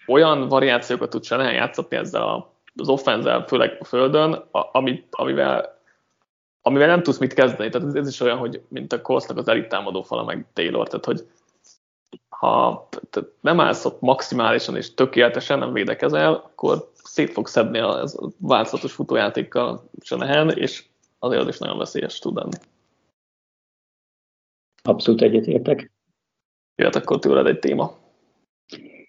olyan 0.06 0.48
variációkat 0.48 1.10
tud 1.10 1.24
Shanahan 1.24 1.52
játszatni 1.52 1.96
ezzel 1.96 2.52
az 2.76 2.88
offenzel, 2.88 3.44
főleg 3.46 3.76
a 3.80 3.84
földön, 3.84 4.44
amit, 4.50 5.06
amivel, 5.10 5.78
amivel 6.62 6.86
nem 6.86 7.02
tudsz 7.02 7.18
mit 7.18 7.34
kezdeni. 7.34 7.70
Tehát 7.70 7.88
ez, 7.88 7.94
ez 7.94 8.08
is 8.08 8.20
olyan, 8.20 8.38
hogy 8.38 8.60
mint 8.68 8.92
a 8.92 9.00
Coltsnak 9.00 9.36
az 9.36 9.48
elit 9.48 9.68
támadó 9.68 10.02
fala, 10.02 10.24
meg 10.24 10.46
Taylor, 10.52 10.88
tehát 10.88 11.04
hogy 11.04 11.26
ha 12.44 12.88
nem 13.40 13.60
állsz 13.60 13.84
ott 13.84 14.00
maximálisan 14.00 14.76
és 14.76 14.94
tökéletesen 14.94 15.58
nem 15.58 15.72
védekezel, 15.72 16.34
akkor 16.34 16.90
szét 16.94 17.30
fog 17.30 17.46
szedni 17.46 17.78
a, 17.78 18.00
ez 18.00 18.14
a 18.14 18.28
változatos 18.38 18.92
futójátékkal 18.92 19.90
Shanahan, 20.00 20.50
és 20.50 20.84
azért 21.18 21.42
az 21.42 21.48
is 21.48 21.58
nagyon 21.58 21.78
veszélyes 21.78 22.18
tud 22.18 22.36
lenni. 22.36 22.56
Abszolút 24.82 25.22
egyetértek. 25.22 25.92
Jöhet 26.76 26.96
akkor 26.96 27.18
tőled 27.18 27.46
egy 27.46 27.58
téma. 27.58 27.96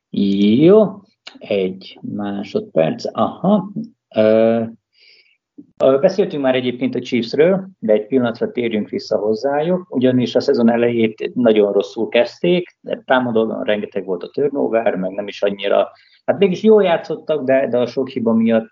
Jó, 0.09 1.01
egy 1.37 1.99
másodperc. 2.01 3.05
Aha. 3.11 3.71
Beszéltünk 5.77 6.43
már 6.43 6.55
egyébként 6.55 6.95
a 6.95 6.99
Chiefsről, 6.99 7.69
de 7.79 7.93
egy 7.93 8.07
pillanatra 8.07 8.51
térjünk 8.51 8.89
vissza 8.89 9.17
hozzájuk, 9.17 9.95
ugyanis 9.95 10.35
a 10.35 10.39
szezon 10.39 10.71
elejét 10.71 11.31
nagyon 11.33 11.73
rosszul 11.73 12.09
kezdték, 12.09 12.77
de 12.81 13.01
támadóban 13.05 13.63
rengeteg 13.63 14.05
volt 14.05 14.23
a 14.23 14.29
turnover, 14.29 14.95
meg 14.95 15.11
nem 15.11 15.27
is 15.27 15.41
annyira, 15.41 15.91
hát 16.25 16.37
mégis 16.37 16.63
jól 16.63 16.83
játszottak, 16.83 17.45
de, 17.45 17.67
de 17.67 17.77
a 17.77 17.85
sok 17.85 18.09
hiba 18.09 18.33
miatt 18.33 18.69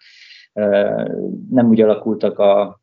nem 1.50 1.70
úgy 1.70 1.82
alakultak 1.82 2.40
a, 2.40 2.82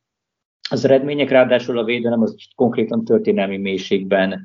az 0.71 0.85
eredmények, 0.85 1.31
ráadásul 1.31 1.79
a 1.79 1.85
védelem 1.85 2.23
az 2.23 2.37
konkrétan 2.55 3.05
történelmi 3.05 3.57
mélységben 3.57 4.45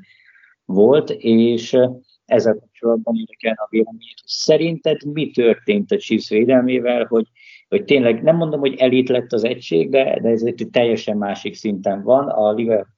volt, 0.64 1.10
és 1.10 1.76
ezzel 2.24 2.54
kapcsolatban 2.54 3.14
érdekelne 3.16 3.62
a 3.62 3.68
véleményét, 3.70 4.22
szerinted 4.24 5.04
mi 5.12 5.30
történt 5.30 5.90
a 5.90 5.96
Chiefs 5.96 6.28
védelmével, 6.28 7.04
hogy 7.04 7.26
hogy 7.68 7.84
tényleg 7.84 8.22
nem 8.22 8.36
mondom, 8.36 8.60
hogy 8.60 8.74
elit 8.74 9.08
lett 9.08 9.32
az 9.32 9.44
egység, 9.44 9.90
de, 9.90 10.20
de 10.20 10.28
ez 10.28 10.42
egy 10.42 10.68
teljesen 10.70 11.16
másik 11.16 11.54
szinten 11.54 12.02
van. 12.02 12.28
A 12.28 12.54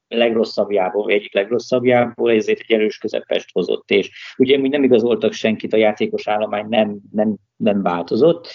legrosszabbjából, 0.09 1.03
vagy 1.03 1.15
egyik 1.15 1.35
legrosszabbjából, 1.35 2.31
ezért 2.31 2.61
egy 2.61 2.73
erős 2.73 2.99
közepest 2.99 3.51
hozott, 3.53 3.91
és 3.91 4.35
ugye 4.37 4.59
mi 4.59 4.69
nem 4.69 4.83
igazoltak 4.83 5.33
senkit, 5.33 5.73
a 5.73 5.77
játékos 5.77 6.29
állomány 6.29 6.67
nem, 6.69 6.99
nem, 7.13 7.37
nem 7.57 7.83
változott, 7.83 8.49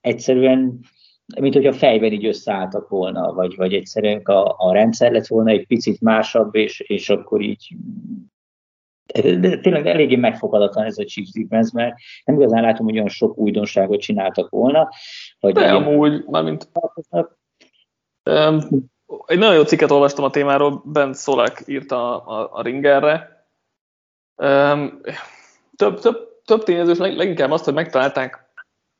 egyszerűen 0.00 0.80
mint 1.40 1.54
hogy 1.54 1.66
a 1.66 1.72
fejben 1.72 2.12
így 2.12 2.26
összeálltak 2.26 2.88
volna, 2.88 3.32
vagy, 3.32 3.56
vagy 3.56 3.74
egyszerűen 3.74 4.20
a, 4.22 4.54
a 4.58 4.72
rendszer 4.72 5.12
lett 5.12 5.26
volna 5.26 5.50
egy 5.50 5.66
picit 5.66 6.00
másabb, 6.00 6.54
és, 6.54 6.80
és 6.80 7.10
akkor 7.10 7.40
így 7.40 7.76
tényleg 9.60 9.86
eléggé 9.86 10.16
megfogadatlan 10.16 10.84
ez 10.84 10.98
a 10.98 11.04
Chiefs 11.04 11.30
defense, 11.32 11.70
mert 11.74 11.94
nem 12.24 12.40
igazán 12.40 12.62
látom, 12.62 12.86
hogy 12.86 12.94
olyan 12.94 13.08
sok 13.08 13.38
újdonságot 13.38 14.00
csináltak 14.00 14.50
volna. 14.50 14.88
Vagy 15.40 15.54
De 15.54 15.72
amúgy, 15.72 16.24
mármint 16.24 16.68
um, 18.24 18.90
egy 19.26 19.38
nagyon 19.38 19.54
jó 19.54 19.62
cikket 19.62 19.90
olvastam 19.90 20.24
a 20.24 20.30
témáról, 20.30 20.82
Ben 20.84 21.12
Szolek 21.12 21.62
írta 21.66 22.22
a, 22.22 22.40
a, 22.40 22.48
a 22.52 22.62
Ringerre. 22.62 23.46
Um, 24.36 25.00
több, 25.76 26.00
több, 26.00 26.42
több 26.44 26.62
tényezős, 26.62 26.98
leginkább 26.98 27.50
azt, 27.50 27.64
hogy 27.64 27.74
megtalálták 27.74 28.50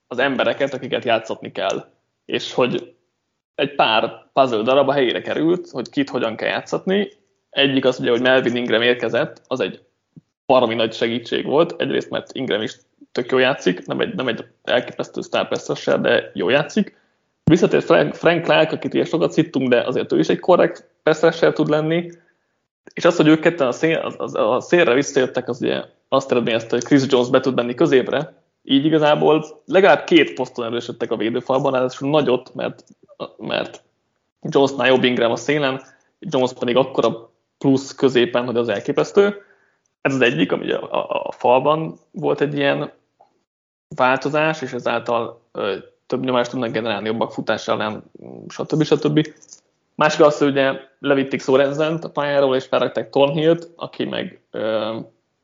az 0.07 0.18
embereket, 0.18 0.74
akiket 0.74 1.05
játszatni 1.05 1.53
kell, 1.53 1.84
és 2.24 2.53
hogy 2.53 2.96
egy 3.55 3.74
pár 3.74 4.30
puzzle 4.32 4.62
darab 4.62 4.88
a 4.88 4.92
helyére 4.92 5.20
került, 5.20 5.70
hogy 5.70 5.90
kit 5.90 6.11
hogyan 6.11 6.36
kell 6.36 6.48
játszatni. 6.48 7.11
Egyik 7.50 7.84
az 7.84 8.00
ugye, 8.00 8.11
hogy 8.11 8.20
Melvin 8.20 8.57
Ingram 8.57 8.82
érkezett, 8.82 9.42
az 9.46 9.61
egy 9.61 9.84
baromi 10.47 10.74
nagy 10.74 10.93
segítség 10.93 11.47
volt. 11.47 11.80
Egyrészt, 11.80 12.11
mert 12.11 12.32
Ingram 12.32 12.62
is 12.62 12.76
tök 13.12 13.30
jó 13.30 13.38
játszik, 13.38 13.86
nem 13.86 14.01
egy, 14.01 14.14
nem 14.14 14.28
egy 14.28 14.45
elképesztő 14.62 15.20
sztárpesztessel, 15.20 16.01
de 16.01 16.30
jó 16.34 16.49
játszik. 16.49 16.97
Visszatért 17.45 17.84
Frank, 17.84 18.14
Frank 18.14 18.45
Clark, 18.45 18.72
akit 18.72 18.95
ilyen 18.95 19.07
sokat 19.07 19.32
szittunk, 19.32 19.68
de 19.68 19.80
azért 19.80 20.12
ő 20.12 20.18
is 20.18 20.28
egy 20.28 20.38
korrekt 20.38 20.88
peszessel 21.03 21.53
tud 21.53 21.68
lenni. 21.68 22.11
És 22.95 23.05
az, 23.05 23.16
hogy 23.16 23.28
ők 23.28 23.40
ketten 23.40 23.66
a, 23.66 23.72
szél, 23.72 23.97
a, 23.97 24.38
a 24.38 24.61
szélre 24.61 24.95
visszajöttek, 24.95 25.49
az 25.49 25.62
ugye 25.62 25.82
azt 26.09 26.30
eredményezte, 26.30 26.74
hogy 26.74 26.84
Chris 26.84 27.03
Jones 27.07 27.28
be 27.28 27.40
tud 27.40 27.55
menni 27.55 27.74
középre, 27.74 28.32
így 28.62 28.84
igazából 28.84 29.45
legalább 29.64 30.05
két 30.05 30.34
poszton 30.34 30.64
erősödtek 30.64 31.11
a 31.11 31.16
védőfalban, 31.16 31.72
ráadásul 31.72 32.11
nagyot, 32.11 32.55
mert, 32.55 32.84
mert 33.36 33.82
Jonesnál 34.43 34.86
jobb 34.86 35.05
Ingram 35.05 35.30
a 35.30 35.36
szélen, 35.36 35.82
Jones 36.18 36.53
pedig 36.59 36.76
akkora 36.76 37.30
plusz 37.59 37.95
középen, 37.95 38.45
hogy 38.45 38.57
az 38.57 38.68
elképesztő. 38.68 39.43
Ez 40.03 40.14
az 40.14 40.20
egyik, 40.20 40.53
ami 40.53 40.72
a, 40.72 40.92
a, 40.92 41.24
a 41.24 41.32
falban 41.32 41.98
volt 42.11 42.40
egy 42.40 42.57
ilyen 42.57 42.92
változás, 43.96 44.62
és 44.62 44.72
ezáltal 44.72 45.40
ö, 45.53 45.76
több 46.07 46.24
nyomást 46.24 46.50
tudnak 46.50 46.70
generálni 46.70 47.07
jobbak 47.07 47.32
futással, 47.32 47.76
nem, 47.76 48.03
stb. 48.48 48.82
stb. 48.82 49.26
Másik 49.94 50.20
az, 50.20 50.38
hogy 50.38 50.48
ugye 50.48 50.72
levitték 50.98 51.42
Sorenzent 51.42 52.05
a 52.05 52.11
pályáról, 52.11 52.57
és 52.57 52.64
felrakták 52.64 53.11
Thornhill-t, 53.11 53.68
aki 53.76 54.05
meg 54.05 54.42
ö, 54.50 54.98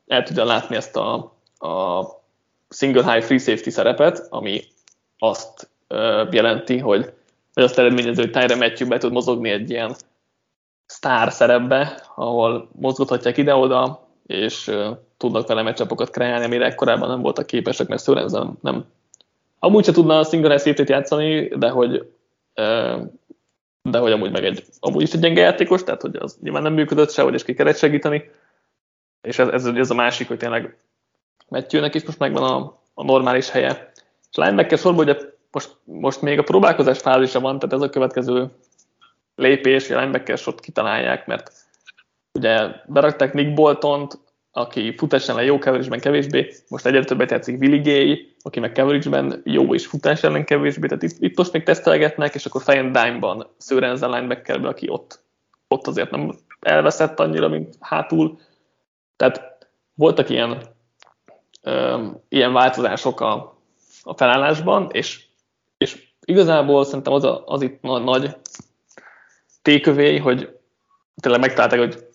el 0.07 0.23
tudja 0.23 0.45
látni 0.45 0.77
ezt 0.77 0.97
a, 0.97 1.15
a 1.59 2.05
single 2.69 3.13
high 3.13 3.25
free 3.25 3.39
safety 3.39 3.69
szerepet, 3.69 4.27
ami 4.31 4.63
azt 5.19 5.71
ö, 5.89 6.25
jelenti, 6.31 6.79
hogy, 6.79 7.13
hogy 7.55 7.63
azt 7.63 7.79
eredményező, 7.79 8.23
hogy 8.23 8.31
Tyre 8.31 8.57
Matthew 8.57 8.89
be 8.89 8.99
tud 8.99 9.13
mozogni 9.13 9.51
egy 9.51 9.71
ilyen 9.71 9.95
sztár 10.87 11.33
szerepbe, 11.33 12.03
ahol 12.15 12.69
mozgathatják 12.73 13.37
ide-oda, 13.37 14.08
és 14.29 14.71
tudnak 15.17 15.47
vele 15.47 15.63
meccsapokat 15.63 16.11
kreálni, 16.11 16.45
amire 16.45 16.75
korábban 16.75 17.09
nem 17.09 17.21
voltak 17.21 17.47
képesek, 17.47 17.89
mert 17.89 18.03
Sörenzen 18.03 18.59
nem. 18.61 18.85
Amúgy 19.59 19.85
se 19.85 19.93
tudna 19.93 20.19
a 20.19 20.25
single 20.25 20.59
safety 20.59 20.89
játszani, 20.89 21.49
de 21.49 21.69
hogy, 21.69 22.13
de 23.83 23.99
hogy 23.99 24.13
amúgy 24.13 24.31
meg 24.31 24.45
egy, 24.45 24.65
amúgy 24.81 25.03
is 25.03 25.13
egy 25.13 25.21
gyenge 25.21 25.41
játékos, 25.41 25.85
tehát 25.85 26.03
hogy 26.03 26.17
az 26.17 26.39
nyilván 26.43 26.63
nem 26.63 26.73
működött 26.73 27.11
se, 27.11 27.23
hogy 27.23 27.35
is 27.35 27.45
ki 27.45 27.55
kellett 27.55 27.77
segíteni. 27.77 28.31
És 29.23 29.39
ez, 29.39 29.49
ez, 29.49 29.65
ez 29.65 29.91
a 29.91 29.95
másik, 29.95 30.29
hogy 30.29 30.39
tényleg 30.39 30.77
Matthewnek 31.49 31.95
is 31.95 32.05
most 32.05 32.19
megvan 32.19 32.43
a, 32.43 32.81
a 32.95 33.05
normális 33.05 33.51
helye. 33.51 33.91
És 34.31 34.37
linebacker 34.37 34.79
sorban 34.79 35.05
ugye 35.05 35.17
most, 35.51 35.77
most 35.85 36.23
még 36.23 36.39
a 36.39 36.43
próbálkozás 36.43 36.99
fázisa 36.99 37.41
van, 37.41 37.59
tehát 37.59 37.75
ez 37.75 37.89
a 37.89 37.91
következő 37.91 38.51
lépés, 39.35 39.87
hogy 39.87 39.97
a 39.97 39.99
linebacker 39.99 40.39
sort 40.39 40.61
kitalálják, 40.61 41.27
mert 41.27 41.53
Ugye 42.39 42.69
berakták 42.87 43.33
Nick 43.33 43.55
Boltont, 43.55 44.19
aki 44.53 44.95
futás 44.97 45.29
ellen 45.29 45.45
jó 45.45 45.59
coverage 45.59 45.99
kevésbé, 45.99 46.55
most 46.69 46.87
egyre 46.87 47.05
többet 47.05 47.31
játszik 47.31 47.61
Willi 47.61 47.79
Gay, 47.79 48.37
aki 48.43 48.61
meg 48.61 48.73
coverage 48.73 49.41
jó 49.45 49.75
és 49.75 49.87
futás 49.87 50.23
ellen 50.23 50.45
kevésbé, 50.45 50.87
tehát 50.87 51.03
itt, 51.03 51.17
itt 51.19 51.37
most 51.37 51.53
még 51.53 51.63
tesztelgetnek, 51.63 52.35
és 52.35 52.47
akkor 52.47 52.63
fejen 52.63 52.93
dime-ban 52.93 53.47
Sörensen 53.59 54.11
linebackerbe, 54.11 54.69
aki 54.69 54.89
ott, 54.89 55.21
ott 55.69 55.87
azért 55.87 56.11
nem 56.11 56.35
elveszett 56.61 57.21
annyira, 57.21 57.49
mint 57.49 57.75
hátul. 57.81 58.39
Tehát 59.17 59.67
voltak 59.95 60.29
ilyen, 60.29 60.63
ö, 61.63 62.07
ilyen 62.29 62.53
változások 62.53 63.21
a, 63.21 63.59
a 64.03 64.17
felállásban, 64.17 64.89
és, 64.93 65.25
és 65.79 66.09
igazából 66.25 66.85
szerintem 66.85 67.13
az, 67.13 67.25
a, 67.25 67.43
az 67.47 67.63
itt 67.63 67.83
nagy 67.83 68.37
tékövé, 69.63 70.17
hogy 70.17 70.59
tényleg 71.21 71.41
megtalálták, 71.41 71.79
hogy 71.79 72.08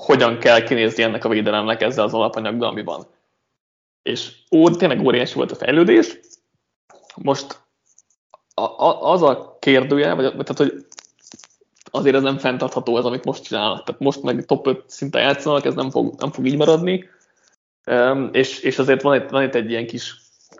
hogyan 0.00 0.38
kell 0.38 0.62
kinézni 0.62 1.02
ennek 1.02 1.24
a 1.24 1.28
védelemnek 1.28 1.82
ezzel 1.82 2.04
az 2.04 2.14
alapanyaggal, 2.14 2.68
ami 2.68 2.82
van. 2.82 3.06
És 4.02 4.32
ó, 4.50 4.70
tényleg 4.70 5.04
óriási 5.04 5.34
volt 5.34 5.50
a 5.50 5.54
fejlődés. 5.54 6.18
Most 7.16 7.60
a, 8.54 8.62
a, 8.62 9.12
az 9.12 9.22
a 9.22 9.56
kérdője, 9.60 10.14
vagy, 10.14 10.30
tehát, 10.30 10.56
hogy 10.56 10.86
azért 11.90 12.16
ez 12.16 12.22
nem 12.22 12.38
fenntartható 12.38 12.98
ez, 12.98 13.04
amit 13.04 13.24
most 13.24 13.42
csinálnak. 13.42 13.84
Tehát 13.84 14.00
most 14.00 14.22
meg 14.22 14.44
top 14.44 14.66
5 14.66 14.82
szinten 14.86 15.22
játszanak, 15.22 15.64
ez 15.64 15.74
nem 15.74 15.90
fog, 15.90 16.14
nem 16.18 16.30
fog 16.30 16.46
így 16.46 16.56
maradni. 16.56 17.08
Um, 17.86 18.28
és, 18.32 18.60
és 18.60 18.78
azért 18.78 19.02
van 19.02 19.14
itt, 19.14 19.28
van 19.28 19.42
itt 19.42 19.54
egy 19.54 19.70
ilyen 19.70 19.86
kis 19.86 20.14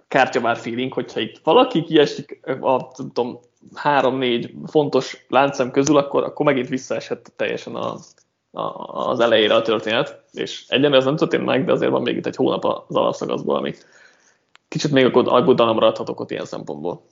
kártyavár 0.09 0.57
feeling, 0.57 0.93
hogyha 0.93 1.21
itt 1.21 1.41
valaki 1.43 1.83
kiesik 1.83 2.41
a 2.61 2.89
tudom, 2.89 3.39
három-négy 3.75 4.55
fontos 4.67 5.25
láncem 5.29 5.71
közül, 5.71 5.97
akkor, 5.97 6.23
akkor 6.25 6.47
megint 6.47 6.69
visszaesett 6.69 7.33
teljesen 7.37 7.75
a, 7.75 7.97
az 8.55 9.21
elejére 9.21 9.55
a 9.55 9.63
történet, 9.63 10.25
és 10.33 10.65
egyenlően 10.69 11.01
ez 11.01 11.05
nem 11.05 11.17
történt 11.17 11.45
meg, 11.45 11.65
de 11.65 11.73
azért 11.73 11.91
van 11.91 12.03
még 12.03 12.17
itt 12.17 12.27
egy 12.27 12.37
hónap 12.37 12.65
az 12.65 12.97
alapszakaszból, 12.97 13.57
ami 13.57 13.73
kicsit 14.69 14.93
még 14.93 15.17
aggodalomra 15.17 15.87
adhatok 15.87 16.21
ott 16.21 16.31
ilyen 16.31 16.45
szempontból. 16.45 17.07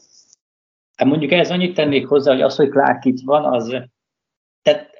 Hát 0.96 1.08
mondjuk 1.08 1.32
ez 1.32 1.50
annyit 1.50 1.74
tennék 1.74 2.06
hozzá, 2.06 2.32
hogy 2.32 2.42
az, 2.42 2.56
hogy 2.56 2.68
Clark 2.68 3.04
itt 3.04 3.20
van, 3.24 3.44
az 3.44 3.76
tehát, 4.62 4.90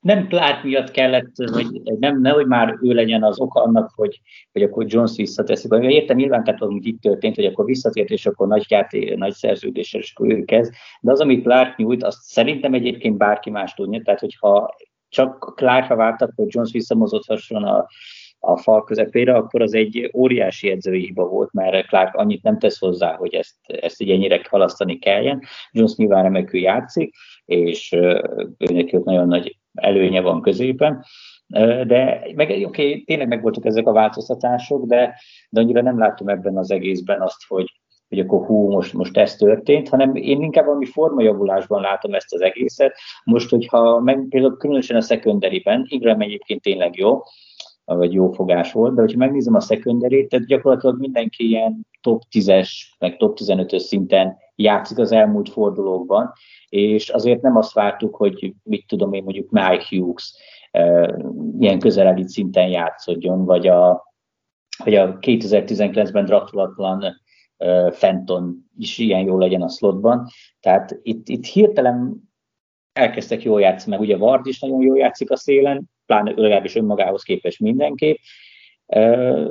nem 0.00 0.28
Clark 0.28 0.64
miatt 0.64 0.90
kellett, 0.90 1.36
hogy 1.52 1.82
nem, 1.82 2.20
nehogy 2.20 2.46
már 2.46 2.78
ő 2.82 2.92
legyen 2.92 3.22
az 3.22 3.40
oka 3.40 3.62
annak, 3.62 3.90
hogy, 3.94 4.20
hogy 4.52 4.62
akkor 4.62 4.84
Jones 4.88 5.16
visszateszik. 5.16 5.72
Értem, 5.72 6.16
nyilván 6.16 6.44
tehát 6.44 6.60
hogy 6.60 6.86
itt 6.86 7.00
történt, 7.00 7.34
hogy 7.34 7.44
akkor 7.44 7.64
visszatért, 7.64 8.10
és 8.10 8.26
akkor 8.26 8.46
nagy, 8.46 8.64
játé, 8.68 9.14
nagy 9.14 9.32
szerződéssel, 9.32 10.00
és 10.00 10.12
akkor 10.14 10.32
ő 10.32 10.44
kezd. 10.44 10.72
De 11.00 11.12
az, 11.12 11.20
amit 11.20 11.42
Clark 11.42 11.76
nyújt, 11.76 12.02
azt 12.02 12.22
szerintem 12.22 12.74
egyébként 12.74 13.16
bárki 13.16 13.50
más 13.50 13.74
tudja. 13.74 14.02
Tehát, 14.02 14.20
hogyha 14.20 14.74
csak 15.12 15.52
Clarkra 15.56 15.96
vártak, 15.96 16.32
hogy 16.36 16.46
Jones 16.48 16.72
visszamozodhasson 16.72 17.64
a, 17.64 17.86
a 18.38 18.56
fal 18.56 18.84
közepére, 18.84 19.34
akkor 19.34 19.62
az 19.62 19.74
egy 19.74 20.10
óriási 20.14 20.70
edzői 20.70 21.04
hiba 21.04 21.24
volt, 21.24 21.52
mert 21.52 21.86
Clark 21.86 22.14
annyit 22.14 22.42
nem 22.42 22.58
tesz 22.58 22.78
hozzá, 22.78 23.16
hogy 23.16 23.34
ezt, 23.34 23.56
ezt 23.66 24.02
így 24.02 24.10
ennyire 24.10 24.40
halasztani 24.48 24.98
kelljen. 24.98 25.42
Jones 25.70 25.94
nyilván 25.94 26.22
remekül 26.22 26.60
játszik, 26.60 27.14
és 27.44 27.92
őnek 28.58 28.90
nagyon 28.90 29.28
nagy 29.28 29.56
előnye 29.74 30.20
van 30.20 30.42
középen. 30.42 31.04
De 31.86 32.26
meg, 32.34 32.64
oké, 32.66 33.00
tényleg 33.00 33.28
megvoltak 33.28 33.64
ezek 33.64 33.86
a 33.86 33.92
változtatások, 33.92 34.86
de, 34.86 35.14
de 35.50 35.60
annyira 35.60 35.82
nem 35.82 35.98
látom 35.98 36.28
ebben 36.28 36.56
az 36.56 36.70
egészben 36.70 37.20
azt, 37.20 37.46
hogy, 37.46 37.81
hogy 38.12 38.24
akkor 38.24 38.46
hú, 38.46 38.70
most, 38.70 38.92
most 38.92 39.16
ez 39.16 39.36
történt, 39.36 39.88
hanem 39.88 40.14
én 40.14 40.42
inkább 40.42 40.64
valami 40.64 40.86
formajavulásban 40.86 41.80
látom 41.80 42.14
ezt 42.14 42.34
az 42.34 42.40
egészet. 42.40 42.94
Most, 43.24 43.50
hogyha 43.50 44.00
meg, 44.00 44.26
például 44.28 44.56
különösen 44.56 44.96
a 44.96 45.00
secondary-ben, 45.00 45.86
Ingram 45.88 46.20
egyébként 46.20 46.62
tényleg 46.62 46.96
jó, 46.96 47.22
vagy 47.84 48.12
jó 48.12 48.30
fogás 48.30 48.72
volt, 48.72 48.94
de 48.94 49.00
hogyha 49.00 49.18
megnézem 49.18 49.54
a 49.54 49.60
secondary 49.60 50.26
tehát 50.26 50.46
gyakorlatilag 50.46 50.98
mindenki 50.98 51.48
ilyen 51.48 51.86
top 52.00 52.22
10-es, 52.30 52.70
meg 52.98 53.16
top 53.16 53.38
15-ös 53.40 53.78
szinten 53.78 54.36
játszik 54.56 54.98
az 54.98 55.12
elmúlt 55.12 55.48
fordulókban, 55.48 56.32
és 56.68 57.08
azért 57.08 57.42
nem 57.42 57.56
azt 57.56 57.72
vártuk, 57.72 58.16
hogy 58.16 58.54
mit 58.62 58.86
tudom 58.86 59.12
én, 59.12 59.22
mondjuk 59.22 59.50
Mike 59.50 59.84
Hughes 59.88 60.34
e, 60.70 61.14
ilyen 61.58 61.78
közeledi 61.78 62.22
szinten 62.26 62.68
játszodjon, 62.68 63.44
vagy 63.44 63.66
a, 63.66 64.10
vagy 64.84 64.94
a 64.94 65.18
2019-ben 65.18 66.24
draftolatlan 66.24 67.20
Fenton 67.90 68.70
is 68.78 68.98
ilyen 68.98 69.20
jó 69.20 69.38
legyen 69.38 69.62
a 69.62 69.68
slotban. 69.68 70.28
Tehát 70.60 70.98
itt, 71.02 71.28
itt 71.28 71.44
hirtelen 71.44 72.30
elkezdtek 72.92 73.42
jól 73.42 73.60
játszani, 73.60 73.90
meg 73.90 74.00
ugye 74.00 74.16
Vard 74.16 74.46
is 74.46 74.60
nagyon 74.60 74.82
jól 74.82 74.98
játszik 74.98 75.30
a 75.30 75.36
szélen, 75.36 75.90
pláne 76.06 76.30
legalábbis 76.30 76.74
önmagához 76.74 77.22
képest 77.22 77.60
mindenképp. 77.60 78.16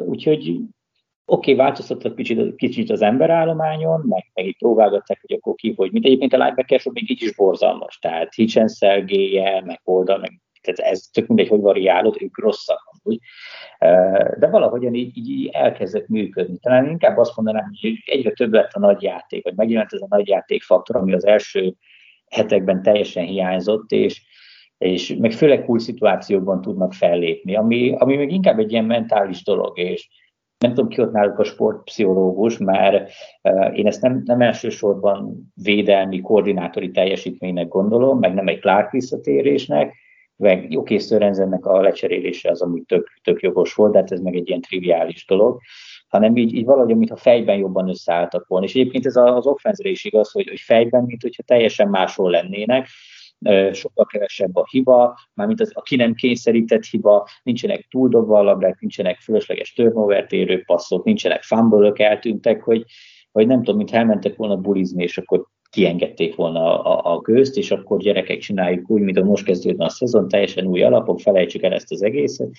Úgyhogy 0.05 0.59
Oké, 1.25 1.51
okay, 1.51 1.65
változtattak 1.65 2.15
kicsit, 2.15 2.55
kicsit 2.55 2.89
az 2.89 3.01
emberállományon, 3.01 4.03
meg, 4.07 4.31
meg 4.33 4.45
így 4.45 4.57
próbálgatták, 4.57 5.21
hogy 5.21 5.35
akkor 5.35 5.55
ki, 5.55 5.73
hogy 5.75 5.91
mit. 5.91 6.05
Egyébként 6.05 6.33
a 6.33 6.37
linebacker 6.37 6.81
még 6.93 7.11
így 7.11 7.21
is 7.21 7.35
borzalmas, 7.35 7.97
tehát 7.99 8.33
Hitchen 8.33 8.67
Szergéje, 8.67 9.61
meg 9.65 9.81
oldal, 9.83 10.17
meg 10.17 10.41
tehát 10.61 10.91
ez 10.91 10.99
tök 11.13 11.27
mindegy, 11.27 11.47
hogy 11.47 11.59
variálod, 11.59 12.17
ők 12.21 12.39
rosszak 12.39 12.79
amúgy. 12.85 13.19
De 14.39 14.47
valahogyan 14.47 14.93
így, 14.93 15.17
így 15.17 15.49
elkezdett 15.53 16.07
működni. 16.07 16.57
Talán 16.57 16.89
inkább 16.89 17.17
azt 17.17 17.35
mondanám, 17.35 17.71
hogy 17.81 18.03
egyre 18.05 18.31
több 18.31 18.53
lett 18.53 18.71
a 18.71 18.79
nagy 18.79 19.01
játék, 19.01 19.43
vagy 19.43 19.55
megjelent 19.55 19.93
ez 19.93 20.01
a 20.01 20.07
nagy 20.09 20.27
játék 20.27 20.63
faktor, 20.63 20.95
ami 20.95 21.13
az 21.13 21.25
első 21.25 21.73
hetekben 22.29 22.81
teljesen 22.81 23.25
hiányzott, 23.25 23.91
és, 23.91 24.21
és 24.77 25.15
meg 25.19 25.31
főleg 25.31 25.65
cool 25.65 25.79
szituációkban 25.79 26.61
tudnak 26.61 26.93
fellépni, 26.93 27.55
ami, 27.55 27.95
ami 27.97 28.15
még 28.15 28.31
inkább 28.31 28.59
egy 28.59 28.71
ilyen 28.71 28.85
mentális 28.85 29.43
dolog, 29.43 29.79
és 29.79 30.09
nem 30.57 30.73
tudom 30.73 30.89
ki 30.89 31.01
ott 31.01 31.11
náluk 31.11 31.39
a 31.39 31.43
sportpszichológus, 31.43 32.57
mert 32.57 33.11
én 33.73 33.87
ezt 33.87 34.01
nem, 34.01 34.21
nem 34.25 34.41
elsősorban 34.41 35.51
védelmi, 35.53 36.21
koordinátori 36.21 36.91
teljesítménynek 36.91 37.67
gondolom, 37.67 38.19
meg 38.19 38.33
nem 38.33 38.47
egy 38.47 38.59
Clark 38.59 38.91
visszatérésnek, 38.91 39.95
meg 40.41 40.77
Oké 40.77 40.97
Szörenzennek 40.97 41.65
a 41.65 41.81
lecserélése 41.81 42.49
az 42.49 42.61
amúgy 42.61 42.83
tök, 42.85 43.19
tök 43.23 43.41
jogos 43.41 43.73
volt, 43.73 43.91
de 43.91 43.97
hát 43.97 44.11
ez 44.11 44.19
meg 44.19 44.35
egy 44.35 44.47
ilyen 44.47 44.61
triviális 44.61 45.25
dolog, 45.25 45.59
hanem 46.07 46.35
így, 46.35 46.53
így 46.53 46.65
valahogy, 46.65 46.95
mintha 46.95 47.15
fejben 47.15 47.57
jobban 47.57 47.89
összeálltak 47.89 48.47
volna. 48.47 48.65
És 48.65 48.75
egyébként 48.75 49.05
ez 49.05 49.15
az 49.15 49.45
offenzre 49.45 49.89
is 49.89 50.05
igaz, 50.05 50.31
hogy, 50.31 50.47
hogy 50.47 50.59
fejben, 50.59 51.03
mint 51.03 51.21
hogyha 51.21 51.43
teljesen 51.43 51.87
máshol 51.87 52.31
lennének, 52.31 52.87
sokkal 53.71 54.05
kevesebb 54.05 54.55
a 54.55 54.67
hiba, 54.69 55.19
mármint 55.33 55.61
az, 55.61 55.71
a 55.73 55.81
ki 55.81 55.95
nem 55.95 56.13
kényszerített 56.13 56.83
hiba, 56.83 57.27
nincsenek 57.43 57.87
túldobva 57.89 58.39
a 58.39 58.43
labdák, 58.43 58.79
nincsenek 58.79 59.19
fölösleges 59.19 59.73
turnover 59.73 60.25
érő 60.29 60.63
passzok, 60.65 61.03
nincsenek 61.03 61.43
fumble 61.43 61.91
eltűntek, 61.95 62.63
hogy, 62.63 62.83
hogy 63.31 63.47
nem 63.47 63.57
tudom, 63.57 63.77
mint 63.77 63.91
elmentek 63.91 64.35
volna 64.35 64.55
bulizni, 64.55 65.03
és 65.03 65.17
akkor 65.17 65.45
kiengedték 65.71 66.35
volna 66.35 66.83
a, 66.83 67.13
a 67.13 67.19
gőzt, 67.19 67.57
és 67.57 67.71
akkor 67.71 67.99
gyerekek 67.99 68.37
csináljuk 68.37 68.89
úgy, 68.89 69.01
mint 69.01 69.17
a 69.17 69.23
most 69.23 69.45
kezdődne 69.45 69.85
a 69.85 69.89
szezon, 69.89 70.27
teljesen 70.27 70.65
új 70.65 70.83
alapok, 70.83 71.19
felejtsük 71.19 71.63
el 71.63 71.73
ezt 71.73 71.91
az 71.91 72.03
egészet, 72.03 72.49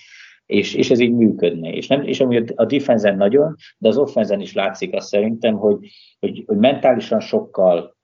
és, 0.45 0.73
és 0.73 0.91
ez 0.91 0.99
így 0.99 1.13
működne. 1.13 1.69
És, 1.69 1.87
nem, 1.87 2.01
és 2.01 2.19
ami 2.19 2.43
a 2.55 2.65
defensen 2.65 3.17
nagyon, 3.17 3.55
de 3.77 3.87
az 3.87 3.97
offenzen 3.97 4.41
is 4.41 4.53
látszik 4.53 4.93
azt 4.93 5.07
szerintem, 5.07 5.55
hogy, 5.55 5.77
hogy, 6.19 6.43
hogy 6.45 6.57
mentálisan 6.57 7.19
sokkal 7.19 7.95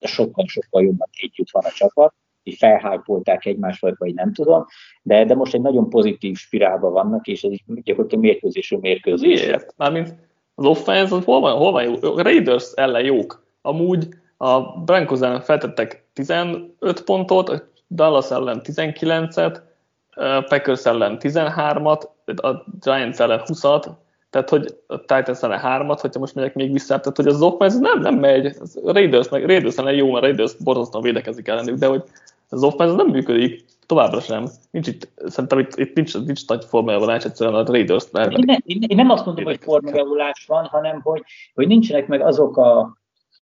sokkal, 0.00 0.44
sokkal 0.46 0.82
jobban 0.82 1.08
együtt 1.20 1.50
van 1.50 1.64
a 1.64 1.70
csapat, 1.70 2.14
így 2.42 2.56
felhájpolták 2.56 3.44
egymást, 3.44 3.80
vagy, 3.80 3.94
vagy 3.98 4.14
nem 4.14 4.32
tudom, 4.32 4.64
de, 5.02 5.24
de 5.24 5.34
most 5.34 5.54
egy 5.54 5.60
nagyon 5.60 5.90
pozitív 5.90 6.36
spirálban 6.36 6.92
vannak, 6.92 7.26
és 7.26 7.42
ez 7.42 7.52
így 7.52 7.62
gyakorlatilag 7.66 8.24
mérkőzésről 8.24 8.80
mérkőzés. 8.80 9.40
Miért? 9.40 9.74
Mármint 9.76 10.14
az 10.54 10.64
offense, 10.64 11.14
az 11.14 11.24
hol 11.24 11.40
van, 11.40 11.56
hol 11.56 11.72
van 11.72 11.84
jó? 11.84 12.16
Raiders 12.16 12.72
ellen 12.74 13.04
jók. 13.04 13.44
Amúgy 13.60 14.08
a 14.36 14.60
Broncos 14.60 15.20
ellen 15.20 15.40
feltettek 15.40 16.06
15 16.12 17.02
pontot, 17.04 17.48
a 17.48 17.62
Dallas 17.88 18.30
ellen 18.30 18.60
19-et, 18.64 19.60
a 20.10 20.40
Packers 20.40 20.84
ellen 20.84 21.16
13-at, 21.20 22.02
a 22.24 22.64
Giants 22.80 23.18
ellen 23.18 23.40
20-at, 23.44 23.86
tehát, 24.30 24.50
hogy 24.50 24.78
a 24.86 24.98
Titans 24.98 25.42
ellen 25.42 25.58
hármat, 25.58 26.00
hogyha 26.00 26.20
most 26.20 26.34
megyek 26.34 26.54
még 26.54 26.72
vissza, 26.72 27.00
tehát, 27.00 27.16
hogy 27.16 27.26
az 27.26 27.42
offense 27.42 27.78
nem, 27.78 28.00
nem 28.00 28.14
megy, 28.14 28.56
Raiders, 28.84 29.28
meg 29.28 29.44
Raiders 29.44 29.76
ellen 29.76 29.94
jó, 29.94 30.10
mert 30.10 30.24
Raiders 30.24 30.54
borzasztóan 30.56 31.02
védekezik 31.02 31.48
ellenük, 31.48 31.78
de 31.78 31.86
hogy 31.86 32.02
az 32.48 32.62
offense 32.62 32.94
nem 32.94 33.06
működik, 33.06 33.64
továbbra 33.86 34.20
sem. 34.20 34.46
Nincs 34.70 34.86
itt, 34.86 35.08
szerintem 35.26 35.58
itt, 35.58 35.76
itt 35.76 35.94
nincs, 35.94 36.18
nincs 36.24 36.46
nagy 36.46 36.64
formajavulás, 36.64 37.24
egyszerűen 37.24 37.56
a 37.56 37.64
Raiders 37.64 38.04
én, 38.12 38.42
ne, 38.46 38.56
én, 38.64 38.82
én, 38.88 38.96
nem 38.96 39.10
azt 39.10 39.26
mondom, 39.26 39.44
hogy 39.44 39.58
formajavulás 39.62 40.44
van, 40.46 40.64
hanem 40.64 41.00
hogy, 41.02 41.22
hogy 41.54 41.66
nincsenek 41.66 42.06
meg 42.06 42.20
azok 42.20 42.56
a, 42.56 42.96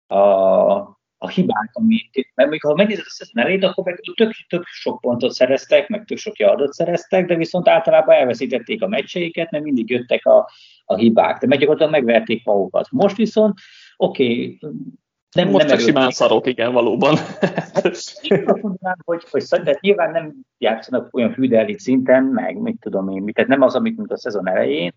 a 0.08 1.02
a 1.24 1.30
hibák, 1.30 1.70
amit, 1.74 2.14
mert 2.14 2.50
mondjuk, 2.50 2.64
ha 2.64 2.74
megnézed 2.74 3.04
a 3.08 3.10
szezon 3.10 3.44
elét, 3.44 3.64
akkor 3.64 3.84
meg 3.84 4.00
tök, 4.16 4.32
tök 4.48 4.64
sok 4.66 5.02
pontot 5.02 5.32
szereztek, 5.32 5.88
meg 5.88 6.06
tök 6.06 6.18
sok 6.18 6.38
yardot 6.38 6.74
szereztek, 6.74 7.26
de 7.26 7.36
viszont 7.36 7.68
általában 7.68 8.16
elveszítették 8.16 8.82
a 8.82 8.88
meccseiket, 8.88 9.52
mert 9.52 9.64
mindig 9.64 9.90
jöttek 9.90 10.26
a, 10.26 10.50
a 10.86 10.96
hibák, 10.96 11.38
de 11.38 11.56
gyakorlatilag 11.56 11.92
megverték 11.92 12.46
magukat. 12.46 12.88
Most 12.92 13.16
viszont, 13.16 13.58
oké, 13.98 14.24
okay, 14.24 14.60
nem, 15.32 15.50
Most 15.50 15.68
nem 15.68 15.78
csak 15.78 15.88
simán 15.88 16.12
szarok, 16.12 16.48
igen, 16.48 16.74
valóban. 16.74 17.16
Hát, 17.74 17.86
én 18.22 18.44
azt 18.46 18.62
mondanám, 18.62 18.98
hogy, 19.06 19.24
hogy 19.32 19.46
tehát 19.48 19.82
nyilván 19.82 20.12
nem 20.12 20.34
játszanak 20.58 21.16
olyan 21.16 21.34
hűdelit 21.34 21.80
szinten, 21.80 22.24
meg 22.24 22.58
mit 22.58 22.80
tudom 22.80 23.10
én, 23.10 23.34
tehát 23.34 23.50
nem 23.50 23.62
az, 23.62 23.76
amit 23.76 23.98
mint 23.98 24.12
a 24.12 24.18
szezon 24.18 24.48
elején, 24.48 24.94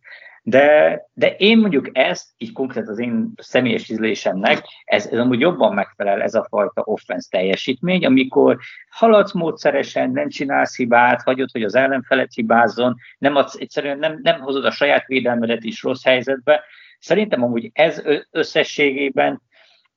de, 0.49 1.01
de 1.15 1.35
én 1.37 1.59
mondjuk 1.59 1.89
ezt, 1.93 2.31
így 2.37 2.53
konkrét 2.53 2.89
az 2.89 2.99
én 2.99 3.33
személyes 3.37 3.89
ízlésemnek, 3.89 4.65
ez, 4.85 5.07
ez 5.07 5.19
amúgy 5.19 5.41
jobban 5.41 5.75
megfelel 5.75 6.23
ez 6.23 6.35
a 6.35 6.47
fajta 6.49 6.83
offense 6.85 7.29
teljesítmény, 7.31 8.05
amikor 8.05 8.59
haladsz 8.91 9.33
módszeresen, 9.33 10.11
nem 10.11 10.29
csinálsz 10.29 10.77
hibát, 10.77 11.23
hagyod, 11.23 11.51
hogy 11.51 11.63
az 11.63 11.75
ellenfelet 11.75 12.35
hibázzon, 12.35 12.97
nem 13.19 13.37
adsz, 13.37 13.55
egyszerűen 13.55 13.99
nem, 13.99 14.21
nem 14.23 14.41
hozod 14.41 14.65
a 14.65 14.71
saját 14.71 15.07
védelmedet 15.07 15.65
is 15.65 15.83
rossz 15.83 16.05
helyzetbe. 16.05 16.65
Szerintem 16.99 17.43
amúgy 17.43 17.71
ez 17.73 18.03
összességében 18.31 19.43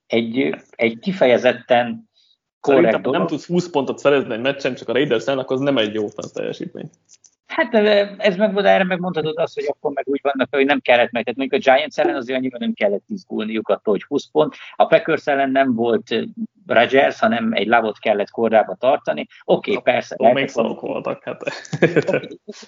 egy, 0.07 0.55
egy 0.69 0.99
kifejezetten 0.99 2.09
korrekt 2.59 3.05
nem 3.05 3.27
tudsz 3.27 3.47
20 3.47 3.69
pontot 3.69 3.97
szerezni 3.97 4.33
egy 4.33 4.41
meccsen, 4.41 4.75
csak 4.75 4.89
a 4.89 4.93
Raiders 4.93 5.25
az 5.25 5.59
nem 5.59 5.77
egy 5.77 5.93
jó 5.93 6.03
offense 6.03 6.33
teljesítmény. 6.33 6.89
Hát 7.49 7.73
ez 8.17 8.35
meg, 8.35 8.57
erre 8.57 8.83
megmondhatod 8.83 9.37
azt, 9.37 9.55
hogy 9.55 9.65
akkor 9.67 9.91
meg 9.91 10.07
úgy 10.07 10.19
vannak, 10.23 10.47
hogy 10.51 10.65
nem 10.65 10.79
kellett 10.79 11.11
meg. 11.11 11.23
Tehát 11.23 11.37
mondjuk 11.39 11.61
a 11.61 11.71
Giants 11.71 11.97
ellen 11.97 12.15
azért 12.15 12.37
annyira 12.37 12.57
nem 12.57 12.73
kellett 12.73 13.03
izgulniuk 13.07 13.67
attól, 13.67 13.93
hogy 13.93 14.03
20 14.03 14.25
pont. 14.31 14.55
A 14.75 14.85
Packers 14.85 15.27
ellen 15.27 15.49
nem 15.49 15.73
volt 15.73 16.15
Rodgers, 16.65 17.19
hanem 17.19 17.53
egy 17.53 17.67
lavot 17.67 17.99
kellett 17.99 18.29
kordába 18.29 18.75
tartani. 18.75 19.27
Oké, 19.45 19.71
okay, 19.71 19.93
persze. 19.93 20.15
Akkor 20.15 20.33
még 20.33 20.47
szarok 20.47 20.81
voltak, 20.81 21.23
hát. 21.23 21.41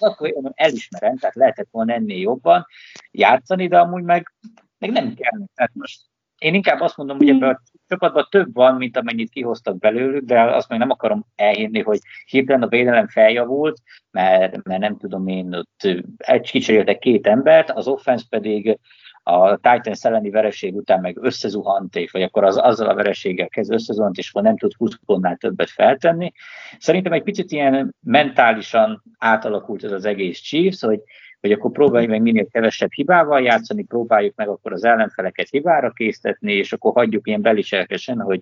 okay, 0.00 0.30
akkor 0.30 0.52
elismerem, 0.54 1.16
tehát 1.16 1.34
lehetett 1.34 1.68
volna 1.70 1.92
ennél 1.92 2.18
jobban 2.18 2.66
játszani, 3.10 3.68
de 3.68 3.78
amúgy 3.78 4.02
meg, 4.02 4.34
meg 4.78 4.90
nem 4.90 5.14
kell. 5.14 5.40
Tehát 5.54 5.74
most 5.74 6.00
én 6.42 6.54
inkább 6.54 6.80
azt 6.80 6.96
mondom, 6.96 7.16
hogy 7.16 7.28
ebben 7.28 7.48
a 7.48 7.60
csapatban 7.88 8.26
több 8.30 8.54
van, 8.54 8.74
mint 8.74 8.96
amennyit 8.96 9.30
kihoztak 9.30 9.78
belőlük, 9.78 10.24
de 10.24 10.40
azt 10.40 10.68
meg 10.68 10.78
nem 10.78 10.90
akarom 10.90 11.26
elhinni, 11.36 11.80
hogy 11.82 11.98
hirtelen 12.24 12.62
a 12.62 12.68
védelem 12.68 13.08
feljavult, 13.08 13.80
mert, 14.10 14.62
mert 14.62 14.80
nem 14.80 14.96
tudom 14.96 15.26
én, 15.26 15.54
ott 15.54 16.04
egy 16.16 16.50
kicseréltek 16.50 16.98
két 16.98 17.26
embert, 17.26 17.70
az 17.70 17.88
offense 17.88 18.24
pedig 18.28 18.78
a 19.22 19.56
Titans 19.56 20.04
elleni 20.04 20.30
vereség 20.30 20.74
után 20.74 21.00
meg 21.00 21.18
összezuhant, 21.20 21.96
és 21.96 22.10
vagy 22.10 22.22
akkor 22.22 22.44
az, 22.44 22.56
azzal 22.56 22.88
a 22.88 22.94
vereséggel 22.94 23.48
kezd 23.48 23.72
összezuhant, 23.72 24.16
és 24.16 24.30
akkor 24.30 24.42
nem 24.42 24.56
tud 24.56 24.72
20 24.74 24.98
pontnál 25.06 25.36
többet 25.36 25.70
feltenni. 25.70 26.32
Szerintem 26.78 27.12
egy 27.12 27.22
picit 27.22 27.50
ilyen 27.50 27.94
mentálisan 28.00 29.02
átalakult 29.18 29.84
ez 29.84 29.92
az 29.92 30.04
egész 30.04 30.40
Chiefs, 30.40 30.80
hogy 30.80 31.00
hogy 31.42 31.52
akkor 31.52 31.70
próbáljuk 31.70 32.10
meg 32.10 32.22
minél 32.22 32.46
kevesebb 32.46 32.92
hibával 32.92 33.42
játszani, 33.42 33.84
próbáljuk 33.84 34.34
meg 34.36 34.48
akkor 34.48 34.72
az 34.72 34.84
ellenfeleket 34.84 35.48
hibára 35.48 35.90
késztetni, 35.90 36.52
és 36.52 36.72
akkor 36.72 36.92
hagyjuk 36.92 37.26
ilyen 37.26 37.42
beliselkesen, 37.42 38.20
hogy, 38.20 38.40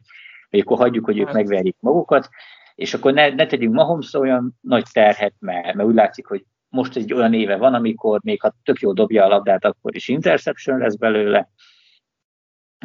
hogy 0.51 0.61
akkor 0.61 0.77
hagyjuk, 0.79 1.05
hogy 1.05 1.19
ők 1.19 1.33
megverjék 1.33 1.77
magukat, 1.81 2.29
és 2.75 2.95
akkor 2.95 3.13
ne, 3.13 3.29
ne 3.29 3.47
tegyünk 3.47 3.75
Mahomes 3.75 4.15
olyan 4.15 4.59
nagy 4.61 4.85
terhet, 4.93 5.35
mert, 5.39 5.75
mert 5.75 5.89
úgy 5.89 5.95
látszik, 5.95 6.27
hogy 6.27 6.45
most 6.69 6.97
egy 6.97 7.13
olyan 7.13 7.35
éve 7.35 7.57
van, 7.57 7.75
amikor 7.75 8.21
még 8.23 8.41
ha 8.41 8.55
tök 8.65 8.81
jól 8.81 8.95
dobja 8.95 9.25
a 9.25 9.29
labdát, 9.29 9.65
akkor 9.65 9.95
is 9.95 10.09
interception 10.09 10.79
lesz 10.79 10.97
belőle, 10.97 11.49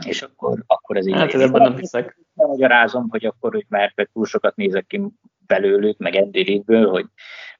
és 0.03 0.21
akkor, 0.21 0.63
akkor 0.65 0.97
ez 0.97 1.07
így... 1.07 1.13
Hát 1.13 1.33
ebben 1.33 1.61
nem 1.61 1.77
hiszek. 1.77 2.17
Nem 2.33 2.47
magyarázom, 2.47 3.09
hogy 3.09 3.25
akkor, 3.25 3.53
hogy 3.53 3.65
mert 3.69 4.09
túl 4.13 4.25
sokat 4.25 4.55
nézek 4.55 4.85
ki 4.87 5.01
belőlük, 5.45 5.97
meg 5.97 6.15
Andy 6.15 6.63
hogy, 6.65 7.05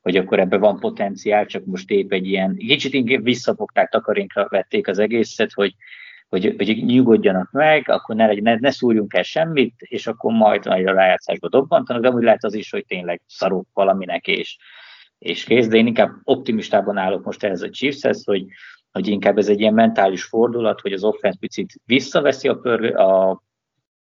hogy 0.01 0.17
akkor 0.17 0.39
ebben 0.39 0.59
van 0.59 0.79
potenciál, 0.79 1.45
csak 1.45 1.65
most 1.65 1.89
épp 1.89 2.11
egy 2.11 2.27
ilyen, 2.27 2.55
kicsit 2.55 2.93
inkább 2.93 3.23
visszafogták, 3.23 3.89
takarénkra 3.89 4.47
vették 4.49 4.88
az 4.88 4.99
egészet, 4.99 5.53
hogy, 5.53 5.75
hogy, 6.29 6.53
hogy 6.57 6.83
nyugodjanak 6.86 7.51
meg, 7.51 7.89
akkor 7.89 8.15
ne, 8.15 8.33
ne, 8.33 8.55
ne 8.55 8.71
szúrjunk 8.71 9.13
el 9.13 9.23
semmit, 9.23 9.73
és 9.77 10.07
akkor 10.07 10.33
majd, 10.33 10.65
majd 10.65 10.88
a 10.88 10.93
rájátszásba 10.93 11.49
dobbantanak, 11.49 12.01
de 12.01 12.09
úgy 12.09 12.23
lehet 12.23 12.43
az 12.43 12.53
is, 12.53 12.69
hogy 12.69 12.86
tényleg 12.86 13.21
szarok 13.25 13.67
valaminek, 13.73 14.27
és, 14.27 14.57
és 15.17 15.43
kész, 15.43 15.67
de 15.67 15.77
én 15.77 15.88
inkább 15.88 16.11
optimistában 16.23 16.97
állok 16.97 17.23
most 17.23 17.43
ehhez 17.43 17.61
a 17.61 17.69
chiefs 17.69 18.23
hogy, 18.23 18.45
hogy 18.95 19.07
inkább 19.07 19.37
ez 19.37 19.49
egy 19.49 19.59
ilyen 19.59 19.73
mentális 19.73 20.23
fordulat, 20.23 20.81
hogy 20.81 20.93
az 20.93 21.03
offense 21.03 21.37
picit 21.39 21.73
visszaveszi 21.85 22.47
a, 22.47 22.55
pör, 22.55 22.95
a 22.95 23.43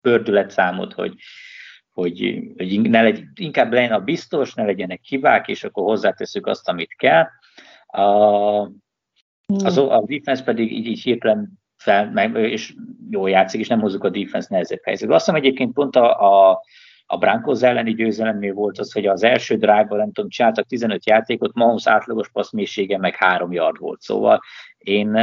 pördületszámot, 0.01 0.93
hogy, 0.93 1.15
hogy, 1.91 2.43
hogy 2.57 2.81
ne 2.81 3.03
legy, 3.03 3.25
inkább 3.35 3.73
legyen 3.73 3.93
a 3.93 4.01
biztos, 4.01 4.55
ne 4.55 4.65
legyenek 4.65 5.01
hibák, 5.03 5.49
és 5.49 5.65
akkor 5.65 5.85
hozzáteszük 5.85 6.47
azt, 6.47 6.69
amit 6.69 6.95
kell. 6.97 7.27
A, 7.87 8.03
az, 9.47 9.79
a 9.79 10.05
defense 10.07 10.43
pedig 10.43 10.73
így, 10.73 10.87
így 10.87 11.03
hirtelen 11.03 11.53
fel, 11.77 12.11
meg, 12.11 12.35
és 12.37 12.75
jól 13.11 13.31
játszik, 13.31 13.61
és 13.61 13.69
nem 13.69 13.81
hozzuk 13.81 14.05
a 14.05 14.11
defense 14.11 14.49
nehezebb 14.51 14.83
helyzetbe. 14.83 15.15
Azt 15.15 15.25
hiszem 15.25 15.41
egyébként 15.41 15.73
pont 15.73 15.97
a, 15.97 16.51
a, 16.51 16.63
a 17.07 17.19
Broncos 17.19 17.63
elleni 17.63 17.95
győzelemnél 17.95 18.53
volt 18.53 18.79
az, 18.79 18.93
hogy 18.93 19.07
az 19.07 19.23
első 19.23 19.57
drive-ban, 19.57 19.99
nem 19.99 20.13
tudom, 20.13 20.31
csináltak 20.31 20.67
15 20.67 21.07
játékot, 21.07 21.55
Mahomes 21.55 21.87
átlagos 21.87 22.29
passzmélysége 22.29 22.99
meg 22.99 23.15
3 23.15 23.53
yard 23.53 23.79
volt. 23.79 24.01
Szóval 24.01 24.41
én 24.79 25.19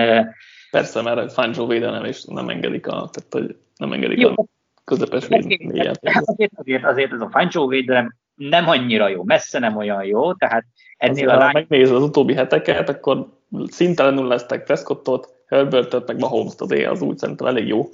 Persze, 0.71 1.01
mert 1.01 1.33
Fangio 1.33 1.67
védelem, 1.67 2.05
és 2.05 2.23
nem 2.23 2.49
engedik 2.49 2.87
a, 2.87 2.91
tehát, 2.91 3.27
hogy 3.29 3.55
nem 3.75 3.93
engedik 3.93 4.19
Jó. 4.19 4.29
a 4.29 4.45
közepes 4.83 5.27
védelmet. 5.27 5.99
Azért, 6.03 6.51
azért, 6.55 6.85
azért 6.85 7.11
ez 7.11 7.21
a 7.21 7.29
Fangio 7.29 7.67
védelem 7.67 8.15
nem 8.35 8.67
annyira 8.67 9.07
jó, 9.07 9.23
messze 9.23 9.59
nem 9.59 9.77
olyan 9.77 10.03
jó, 10.03 10.33
tehát 10.33 10.65
ennél 10.97 11.13
azért, 11.13 11.29
a 11.29 11.37
lány... 11.37 11.51
megnézed 11.53 11.95
az 11.95 12.03
utóbbi 12.03 12.33
heteket, 12.33 12.89
akkor 12.89 13.27
szintelenül 13.65 14.27
lesztek 14.27 14.63
Prescottot, 14.63 15.33
Herbertet, 15.47 16.07
meg 16.07 16.19
Mahomes-t 16.19 16.61
az 16.61 16.71
az 16.71 17.01
úgy 17.01 17.17
szerintem 17.17 17.47
elég 17.47 17.67
jó. 17.67 17.89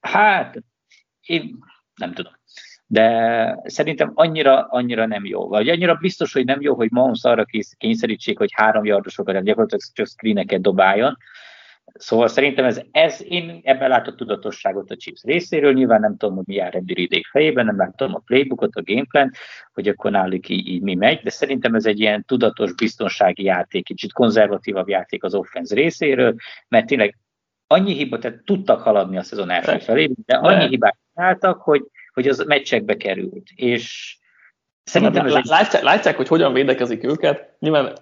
Hát, 0.00 0.62
én 1.20 1.58
nem 1.98 2.12
tudom. 2.12 2.32
De 2.86 3.60
szerintem 3.64 4.10
annyira, 4.14 4.66
annyira 4.70 5.06
nem 5.06 5.24
jó. 5.24 5.48
Vagy 5.48 5.68
annyira 5.68 5.94
biztos, 5.94 6.32
hogy 6.32 6.44
nem 6.44 6.60
jó, 6.60 6.74
hogy 6.74 6.90
Mahomes 6.90 7.24
arra 7.24 7.44
kényszerítsék, 7.78 8.38
hogy 8.38 8.50
három 8.52 8.84
yardosokat, 8.84 9.42
gyakorlatilag 9.42 9.82
csak 9.92 10.06
screeneket 10.06 10.60
dobáljon. 10.60 11.16
Szóval 11.94 12.28
szerintem 12.28 12.64
ez, 12.64 12.80
ez 12.90 13.24
én 13.28 13.60
ebben 13.62 13.88
látok 13.88 14.16
tudatosságot 14.16 14.90
a 14.90 14.96
Chiefs 14.96 15.22
részéről, 15.22 15.72
nyilván 15.72 16.00
nem 16.00 16.16
tudom, 16.16 16.36
hogy 16.36 16.46
mi 16.46 16.54
jár 16.54 16.74
Andy 16.74 16.94
Ridék 16.94 17.26
fejében, 17.26 17.64
nem 17.64 17.76
látom 17.76 18.14
a 18.14 18.22
playbookot, 18.26 18.74
a 18.74 18.82
gameplan, 18.82 19.30
hogy 19.72 19.88
akkor 19.88 20.10
náluk 20.10 20.48
így, 20.48 20.68
így 20.68 20.82
mi 20.82 20.94
megy, 20.94 21.20
de 21.22 21.30
szerintem 21.30 21.74
ez 21.74 21.86
egy 21.86 22.00
ilyen 22.00 22.24
tudatos 22.24 22.74
biztonsági 22.74 23.42
játék, 23.42 23.84
kicsit 23.84 24.12
konzervatívabb 24.12 24.88
játék 24.88 25.24
az 25.24 25.34
offense 25.34 25.74
részéről, 25.74 26.34
mert 26.68 26.86
tényleg 26.86 27.16
annyi 27.68 27.94
hiba, 27.94 28.18
tehát 28.18 28.42
tudtak 28.44 28.82
haladni 28.82 29.16
a 29.16 29.22
szezon 29.22 29.50
első 29.50 29.78
felé, 29.78 30.10
de 30.26 30.36
annyi 30.36 30.68
hibát 30.68 30.96
csináltak, 31.14 31.62
hogy, 31.62 31.82
hogy 32.12 32.28
az 32.28 32.44
meccsekbe 32.46 32.96
került. 32.96 33.48
És 33.54 34.16
szerintem 34.84 35.26
ez 35.26 35.48
látják, 35.48 35.82
látják, 35.82 36.16
hogy 36.16 36.28
hogyan 36.28 36.52
védekezik 36.52 37.04
őket, 37.04 37.56
nyilván 37.58 37.92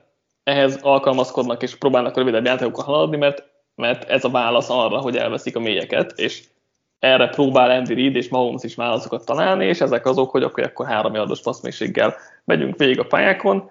ehhez 0.42 0.78
alkalmazkodnak 0.82 1.62
és 1.62 1.76
próbálnak 1.76 2.16
rövidebb 2.16 2.44
játékokkal 2.44 2.84
haladni, 2.84 3.16
mert, 3.16 3.42
mert 3.74 4.10
ez 4.10 4.24
a 4.24 4.30
válasz 4.30 4.70
arra, 4.70 4.98
hogy 4.98 5.16
elveszik 5.16 5.56
a 5.56 5.60
mélyeket, 5.60 6.12
és 6.18 6.42
erre 6.98 7.28
próbál 7.28 7.70
Andy 7.70 7.94
Reid 7.94 8.16
és 8.16 8.28
Mahomes 8.28 8.62
is 8.62 8.74
válaszokat 8.74 9.24
találni, 9.24 9.66
és 9.66 9.80
ezek 9.80 10.06
azok, 10.06 10.30
hogy 10.30 10.42
akkor, 10.42 10.62
akkor 10.64 10.86
három 10.86 11.14
yardos 11.14 11.40
passzmélységgel 11.40 12.16
megyünk 12.44 12.76
végig 12.76 12.98
a 12.98 13.06
pályákon 13.06 13.70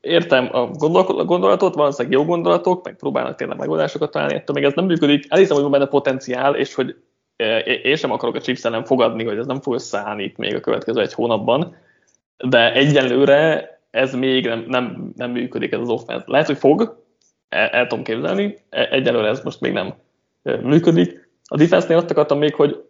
értem 0.00 0.48
a 0.52 0.66
gondolatot, 0.66 1.74
valószínűleg 1.74 2.18
jó 2.18 2.24
gondolatok, 2.24 2.84
meg 2.84 2.96
próbálnak 2.96 3.34
tényleg 3.34 3.58
megoldásokat 3.58 4.10
találni, 4.10 4.34
ettől 4.34 4.56
még 4.56 4.64
ez 4.64 4.72
nem 4.74 4.84
működik. 4.84 5.26
Elhiszem, 5.28 5.54
hogy 5.54 5.62
van 5.62 5.72
benne 5.72 5.86
potenciál, 5.86 6.54
és 6.54 6.74
hogy 6.74 6.96
e, 7.36 7.58
én 7.58 7.96
sem 7.96 8.10
akarok 8.10 8.34
a 8.34 8.40
chips 8.40 8.64
ellen 8.64 8.84
fogadni, 8.84 9.24
hogy 9.24 9.38
ez 9.38 9.46
nem 9.46 9.60
fog 9.60 9.74
összeállni 9.74 10.22
itt 10.22 10.36
még 10.36 10.54
a 10.54 10.60
következő 10.60 11.00
egy 11.00 11.12
hónapban, 11.12 11.76
de 12.44 12.72
egyelőre 12.72 13.72
ez 13.90 14.14
még 14.14 14.46
nem, 14.46 14.64
nem, 14.68 15.12
nem 15.16 15.30
működik 15.30 15.72
ez 15.72 15.80
az 15.80 15.88
offense. 15.88 16.24
Lehet, 16.26 16.46
hogy 16.46 16.58
fog, 16.58 17.04
el, 17.48 17.68
el 17.68 17.86
tudom 17.86 18.04
képzelni, 18.04 18.58
e, 18.70 18.88
egyelőre 18.90 19.28
ez 19.28 19.42
most 19.42 19.60
még 19.60 19.72
nem 19.72 19.94
e, 20.42 20.56
működik. 20.56 21.28
A 21.44 21.56
defense-nél 21.56 21.96
azt 21.96 22.10
akartam 22.10 22.38
még, 22.38 22.54
hogy 22.54 22.84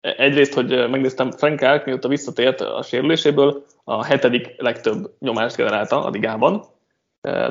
egyrészt, 0.00 0.54
hogy 0.54 0.68
megnéztem 0.90 1.30
Frank 1.30 1.60
Elk, 1.60 1.84
mióta 1.84 2.08
visszatért 2.08 2.60
a 2.60 2.82
sérüléséből, 2.82 3.64
a 3.84 4.04
hetedik 4.04 4.54
legtöbb 4.56 5.14
nyomást 5.18 5.56
generálta 5.56 6.04
a 6.04 6.10
ligában, 6.10 6.64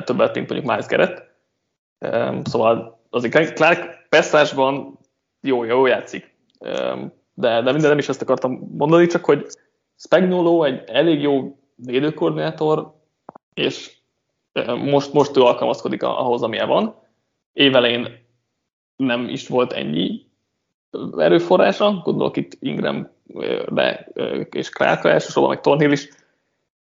többet, 0.04 0.34
mint 0.34 0.48
mondjuk 0.48 0.64
Miles 0.64 0.86
Garrett. 0.86 1.26
Szóval 2.46 3.00
azért 3.10 3.54
Clark 3.54 4.08
pesszásban 4.08 4.98
jó, 5.40 5.64
jó 5.64 5.86
játszik. 5.86 6.36
De, 7.34 7.62
de 7.62 7.72
minden 7.72 7.88
nem 7.88 7.98
is 7.98 8.08
ezt 8.08 8.22
akartam 8.22 8.68
mondani, 8.76 9.06
csak 9.06 9.24
hogy 9.24 9.46
Spagnolo 9.96 10.64
egy 10.64 10.82
elég 10.86 11.20
jó 11.20 11.58
védőkoordinátor, 11.74 12.94
és 13.54 13.96
most, 14.66 15.12
most 15.12 15.36
ő 15.36 15.40
alkalmazkodik 15.40 16.02
ahhoz, 16.02 16.42
amilyen 16.42 16.68
van. 16.68 16.94
Évelén 17.52 18.26
nem 18.96 19.28
is 19.28 19.48
volt 19.48 19.72
ennyi 19.72 20.26
erőforrása, 21.16 22.00
gondolok 22.04 22.36
itt 22.36 22.56
Ingram 22.60 23.08
de, 23.68 24.08
és 24.50 24.68
Clarkra 24.68 25.10
elsősorban, 25.10 25.50
meg 25.52 25.60
Thornhill 25.60 25.92
is. 25.92 26.08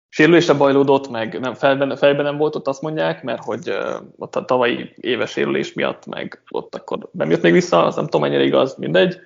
Sérülésre 0.10 0.53
bajlódott, 0.53 1.10
meg 1.10 1.39
nem, 1.39 1.53
felben, 1.53 1.95
fejben 1.95 2.26
nem 2.26 2.38
volt 2.38 2.55
ott, 2.55 2.68
azt 2.68 2.82
mondják, 2.82 3.24
mert 3.24 3.43
hogy 3.43 3.72
ott 4.18 4.36
a 4.36 4.45
tavalyi 4.45 4.93
éves 4.95 5.32
sérülés 5.32 5.74
miatt, 5.74 6.05
meg 6.05 6.41
ott 6.49 6.76
akkor 6.76 7.10
nem 7.12 7.30
jött 7.30 7.41
még 7.41 7.51
vissza, 7.51 7.86
az 7.86 7.95
nem 7.95 8.03
tudom 8.03 8.22
mennyire 8.22 8.43
igaz, 8.43 8.76
mindegy, 8.76 9.20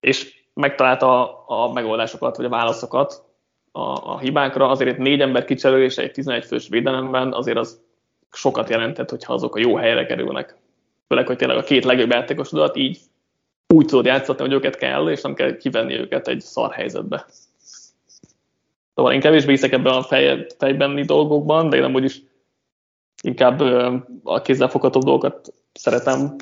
és 0.00 0.34
megtalálta 0.54 1.22
a, 1.46 1.64
a 1.64 1.72
megoldásokat, 1.72 2.36
vagy 2.36 2.46
a 2.46 2.48
válaszokat 2.48 3.24
a, 3.72 3.80
a 3.80 4.18
hibákra, 4.18 4.68
azért 4.68 4.90
itt 4.90 4.98
négy 4.98 5.20
ember 5.20 5.44
kicserülése 5.44 6.02
egy 6.02 6.12
11 6.12 6.44
fős 6.44 6.68
védelemben, 6.68 7.32
azért 7.32 7.58
az 7.58 7.80
sokat 8.30 8.68
jelentett, 8.68 9.10
hogyha 9.10 9.32
azok 9.32 9.56
a 9.56 9.60
jó 9.60 9.76
helyre 9.76 10.06
kerülnek. 10.06 10.56
Főleg, 11.08 11.26
hogy 11.26 11.36
tényleg 11.36 11.56
a 11.56 11.62
két 11.62 11.84
legjobb 11.84 12.10
játékosodat 12.10 12.76
így 12.76 12.98
úgy 13.74 13.86
tudod 13.86 14.04
játszatni, 14.04 14.44
hogy 14.44 14.52
őket 14.52 14.76
kell, 14.76 15.10
és 15.10 15.20
nem 15.20 15.34
kell 15.34 15.56
kivenni 15.56 15.94
őket 15.94 16.28
egy 16.28 16.40
szar 16.40 16.72
helyzetbe. 16.72 17.26
Szóval 18.94 19.12
én 19.12 19.20
kevésbé 19.20 19.50
hiszek 19.50 19.72
ebben 19.72 19.92
a 19.94 20.02
fej, 20.02 20.46
fejbenni 20.58 21.02
dolgokban, 21.02 21.68
de 21.68 21.76
én 21.76 21.82
amúgy 21.82 22.04
is 22.04 22.22
inkább 23.22 23.60
a 24.22 24.40
kézzelfoghatóbb 24.42 25.02
dolgokat 25.02 25.52
szeretem 25.72 26.36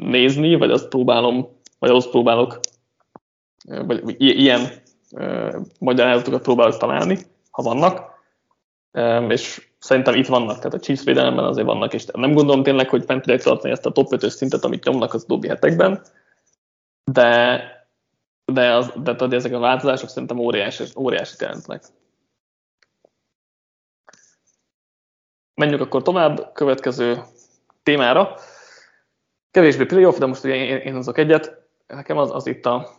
nézni, 0.00 0.54
vagy 0.54 0.70
azt 0.70 0.88
próbálom, 0.88 1.48
vagy 1.78 1.90
ahhoz 1.90 2.10
próbálok, 2.10 2.60
vagy 3.64 4.14
ilyen 4.18 4.60
magyarázatokat 5.78 6.42
próbálok 6.42 6.76
találni, 6.76 7.18
ha 7.50 7.62
vannak. 7.62 8.14
És 9.28 9.68
szerintem 9.86 10.14
itt 10.14 10.26
vannak, 10.26 10.56
tehát 10.56 10.74
a 10.74 10.80
Chiefs 10.80 11.04
védelemben 11.04 11.44
azért 11.44 11.66
vannak, 11.66 11.94
és 11.94 12.04
nem 12.12 12.32
gondolom 12.32 12.62
tényleg, 12.62 12.88
hogy 12.88 13.04
fent 13.04 13.22
tudják 13.22 13.42
tartani 13.42 13.72
ezt 13.72 13.86
a 13.86 13.92
top 13.92 14.12
5 14.12 14.30
szintet, 14.30 14.64
amit 14.64 14.84
nyomnak 14.84 15.14
az 15.14 15.24
dobbi 15.24 15.48
hetekben, 15.48 16.02
de, 17.04 17.60
de, 18.44 18.74
az, 18.74 18.92
de, 19.02 19.12
de 19.12 19.36
ezek 19.36 19.52
a 19.52 19.58
változások 19.58 20.08
szerintem 20.08 20.38
óriási, 20.38 20.84
óriási 20.96 21.34
jelentnek. 21.38 21.84
Menjünk 25.54 25.82
akkor 25.82 26.02
tovább, 26.02 26.52
következő 26.52 27.22
témára. 27.82 28.36
Kevésbé 29.50 29.84
playoff, 29.84 30.18
de 30.18 30.26
most 30.26 30.44
ugye 30.44 30.54
én, 30.54 30.76
én 30.76 30.94
azok 30.94 31.18
egyet. 31.18 31.68
Nekem 31.86 32.18
az, 32.18 32.30
az 32.30 32.46
itt 32.46 32.66
a 32.66 32.90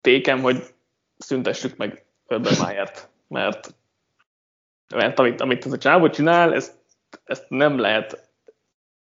tékem, 0.00 0.40
hogy 0.40 0.74
szüntessük 1.18 1.76
meg 1.76 2.06
Urban 2.28 2.74
mert 3.28 3.74
mert 4.94 5.18
amit, 5.18 5.40
amit 5.40 5.66
ez 5.66 5.72
a 5.72 5.78
csávó 5.78 6.08
csinál, 6.08 6.54
ezt, 6.54 6.74
ezt 7.24 7.44
nem 7.48 7.78
lehet 7.78 8.30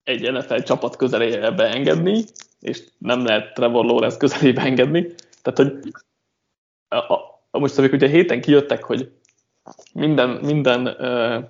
egy 0.02 0.32
NFL 0.32 0.58
csapat 0.58 0.96
közelébe 0.96 1.64
engedni, 1.64 2.24
és 2.60 2.82
nem 2.98 3.24
lehet 3.24 3.54
Trevor 3.54 3.84
Lawrence 3.84 4.16
közelébe 4.16 4.62
engedni. 4.62 5.14
Tehát, 5.42 5.58
hogy 5.58 5.92
a, 6.88 6.96
a, 6.96 7.58
most 7.58 7.78
amikor 7.78 7.96
ugye 7.96 8.08
héten 8.08 8.40
kijöttek, 8.40 8.84
hogy 8.84 9.12
minden, 9.94 10.28
minden 10.28 10.86
uh, 10.86 11.44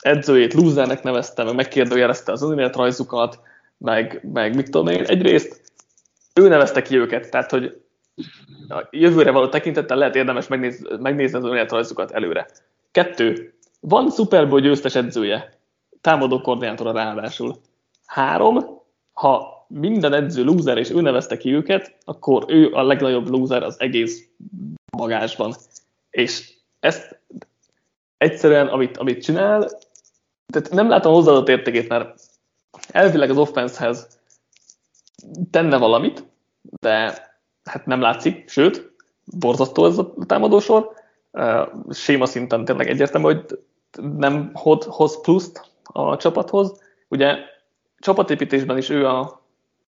edzőjét 0.00 0.54
lúzernek 0.54 1.02
nevezte, 1.02 1.44
meg 1.44 1.54
megkérdőjelezte 1.54 2.32
az 2.32 2.42
önéletrajzukat, 2.42 3.40
meg, 3.78 4.20
meg 4.32 4.54
mit 4.54 4.70
tudom 4.70 4.86
én, 4.86 5.04
egyrészt 5.04 5.72
ő 6.34 6.48
nevezte 6.48 6.82
ki 6.82 6.96
őket, 6.96 7.30
tehát, 7.30 7.50
hogy 7.50 7.82
a 8.68 8.88
jövőre 8.90 9.30
való 9.30 9.48
tekintettel 9.48 9.96
lehet 9.96 10.14
érdemes 10.14 10.46
megnéz, 10.46 10.86
megnézni 10.98 11.38
az 11.38 11.44
önéletrajzukat 11.44 12.10
előre. 12.10 12.46
Kettő, 12.90 13.54
van 13.80 14.10
Super 14.10 14.48
Bowl 14.48 14.60
győztes 14.60 14.94
edzője, 14.94 15.58
támadó 16.00 16.40
koordinátora 16.40 16.92
ráadásul. 16.92 17.60
Három, 18.06 18.80
ha 19.12 19.64
minden 19.68 20.12
edző 20.12 20.44
lúzer, 20.44 20.78
és 20.78 20.90
ő 20.90 21.00
nevezte 21.00 21.36
ki 21.36 21.54
őket, 21.54 21.96
akkor 22.04 22.44
ő 22.48 22.72
a 22.72 22.82
legnagyobb 22.82 23.28
lúzer 23.28 23.62
az 23.62 23.80
egész 23.80 24.28
magásban. 24.96 25.54
És 26.10 26.52
ezt 26.80 27.20
egyszerűen, 28.16 28.66
amit, 28.66 28.96
amit 28.96 29.22
csinál, 29.22 29.68
tehát 30.46 30.70
nem 30.70 30.88
látom 30.88 31.12
hozzáadott 31.12 31.48
értékét, 31.48 31.88
mert 31.88 32.20
elvileg 32.88 33.30
az 33.30 33.36
offensehez 33.36 34.18
tenne 35.50 35.76
valamit, 35.76 36.24
de 36.80 37.28
hát 37.64 37.86
nem 37.86 38.00
látszik, 38.00 38.48
sőt, 38.48 38.92
borzasztó 39.24 39.86
ez 39.86 39.98
a 39.98 40.14
támadósor. 40.26 40.92
Uh, 41.32 41.92
séma 41.92 42.26
szinten 42.26 42.64
tényleg 42.64 42.88
egyértelmű, 42.88 43.26
hogy 43.26 43.58
nem 43.98 44.50
hoz, 44.54 45.20
pluszt 45.20 45.70
a 45.82 46.16
csapathoz. 46.16 46.82
Ugye 47.08 47.36
csapatépítésben 47.98 48.78
is 48.78 48.88
ő, 48.88 49.06
a, 49.06 49.42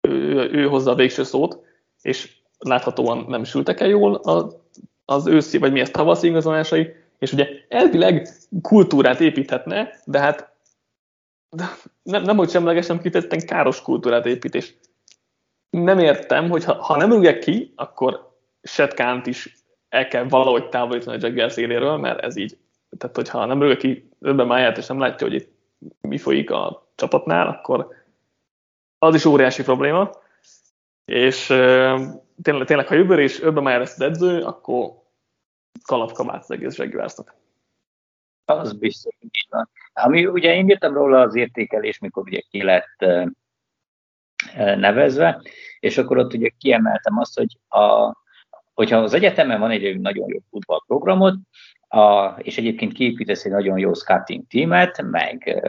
ő, 0.01 0.49
ő 0.51 0.67
hozza 0.67 0.91
a 0.91 0.95
végső 0.95 1.23
szót, 1.23 1.59
és 2.01 2.35
láthatóan 2.59 3.25
nem 3.27 3.43
sültek 3.43 3.79
el 3.79 3.87
jól 3.87 4.15
az, 4.15 4.55
az 5.05 5.27
őszi, 5.27 5.57
vagy 5.57 5.71
mi 5.71 5.79
ezt 5.79 5.91
tavaszi 5.91 6.27
igazolásai, 6.27 6.93
és 7.19 7.33
ugye 7.33 7.47
elvileg 7.67 8.27
kultúrát 8.61 9.19
építhetne, 9.19 9.89
de 10.05 10.19
hát 10.19 10.53
nem, 12.03 12.23
nem 12.23 12.37
hogy 12.37 12.49
semlegesen 12.49 13.01
kifejezetten 13.01 13.45
káros 13.45 13.81
kultúrát 13.81 14.25
épít, 14.25 14.55
és 14.55 14.73
nem 15.69 15.99
értem, 15.99 16.49
hogy 16.49 16.63
ha, 16.63 16.73
ha 16.73 16.97
nem 16.97 17.11
rúgják 17.11 17.39
ki, 17.39 17.73
akkor 17.75 18.29
Setkánt 18.63 19.27
is 19.27 19.55
el 19.89 20.07
kell 20.07 20.23
valahogy 20.23 20.69
távolítani 20.69 21.17
a 21.17 21.27
Jaguars 21.27 21.57
éléről, 21.57 21.97
mert 21.97 22.19
ez 22.19 22.35
így 22.35 22.57
tehát 22.97 23.15
hogyha 23.15 23.45
nem 23.45 23.61
rögök 23.61 23.77
ki 23.77 24.09
öbben 24.19 24.47
máját, 24.47 24.77
és 24.77 24.87
nem 24.87 24.99
látja, 24.99 25.27
hogy 25.27 25.35
itt 25.35 25.51
mi 26.01 26.17
folyik 26.17 26.51
a 26.51 26.91
csapatnál, 26.95 27.47
akkor 27.47 27.87
az 28.97 29.15
is 29.15 29.25
óriási 29.25 29.63
probléma, 29.63 30.11
és 31.05 31.45
tényleg, 32.41 32.65
tényleg 32.65 32.87
ha 32.87 32.95
jövőre 32.95 33.23
is 33.23 33.41
öbben 33.41 33.63
már 33.63 33.79
lesz 33.79 33.99
edző, 33.99 34.41
akkor 34.41 34.93
kalapkabát 35.85 36.41
az 36.41 36.51
egész 36.51 36.77
Jaguarsnak. 36.77 37.35
Az 38.45 38.73
biztos, 38.73 39.15
hogy 39.19 39.29
így 39.31 39.47
van. 39.49 39.69
Ami 39.93 40.25
ugye 40.25 40.55
én 40.55 40.69
írtam 40.69 40.93
róla 40.93 41.21
az 41.21 41.35
értékelés, 41.35 41.99
mikor 41.99 42.23
ugye 42.23 42.39
ki 42.49 42.63
lett 42.63 43.05
nevezve, 44.55 45.41
és 45.79 45.97
akkor 45.97 46.17
ott 46.17 46.33
ugye 46.33 46.49
kiemeltem 46.57 47.17
azt, 47.17 47.37
hogy 47.37 47.57
a, 47.67 48.15
hogyha 48.73 48.97
az 48.97 49.13
egyetemen 49.13 49.59
van 49.59 49.71
egy 49.71 49.99
nagyon 49.99 50.29
jó 50.29 50.39
futballprogramot, 50.49 51.35
a, 51.91 52.35
és 52.37 52.57
egyébként 52.57 52.93
kiépítesz 52.93 53.45
egy 53.45 53.51
nagyon 53.51 53.77
jó 53.77 53.93
scouting 53.93 54.43
teamet, 54.47 55.01
meg 55.01 55.61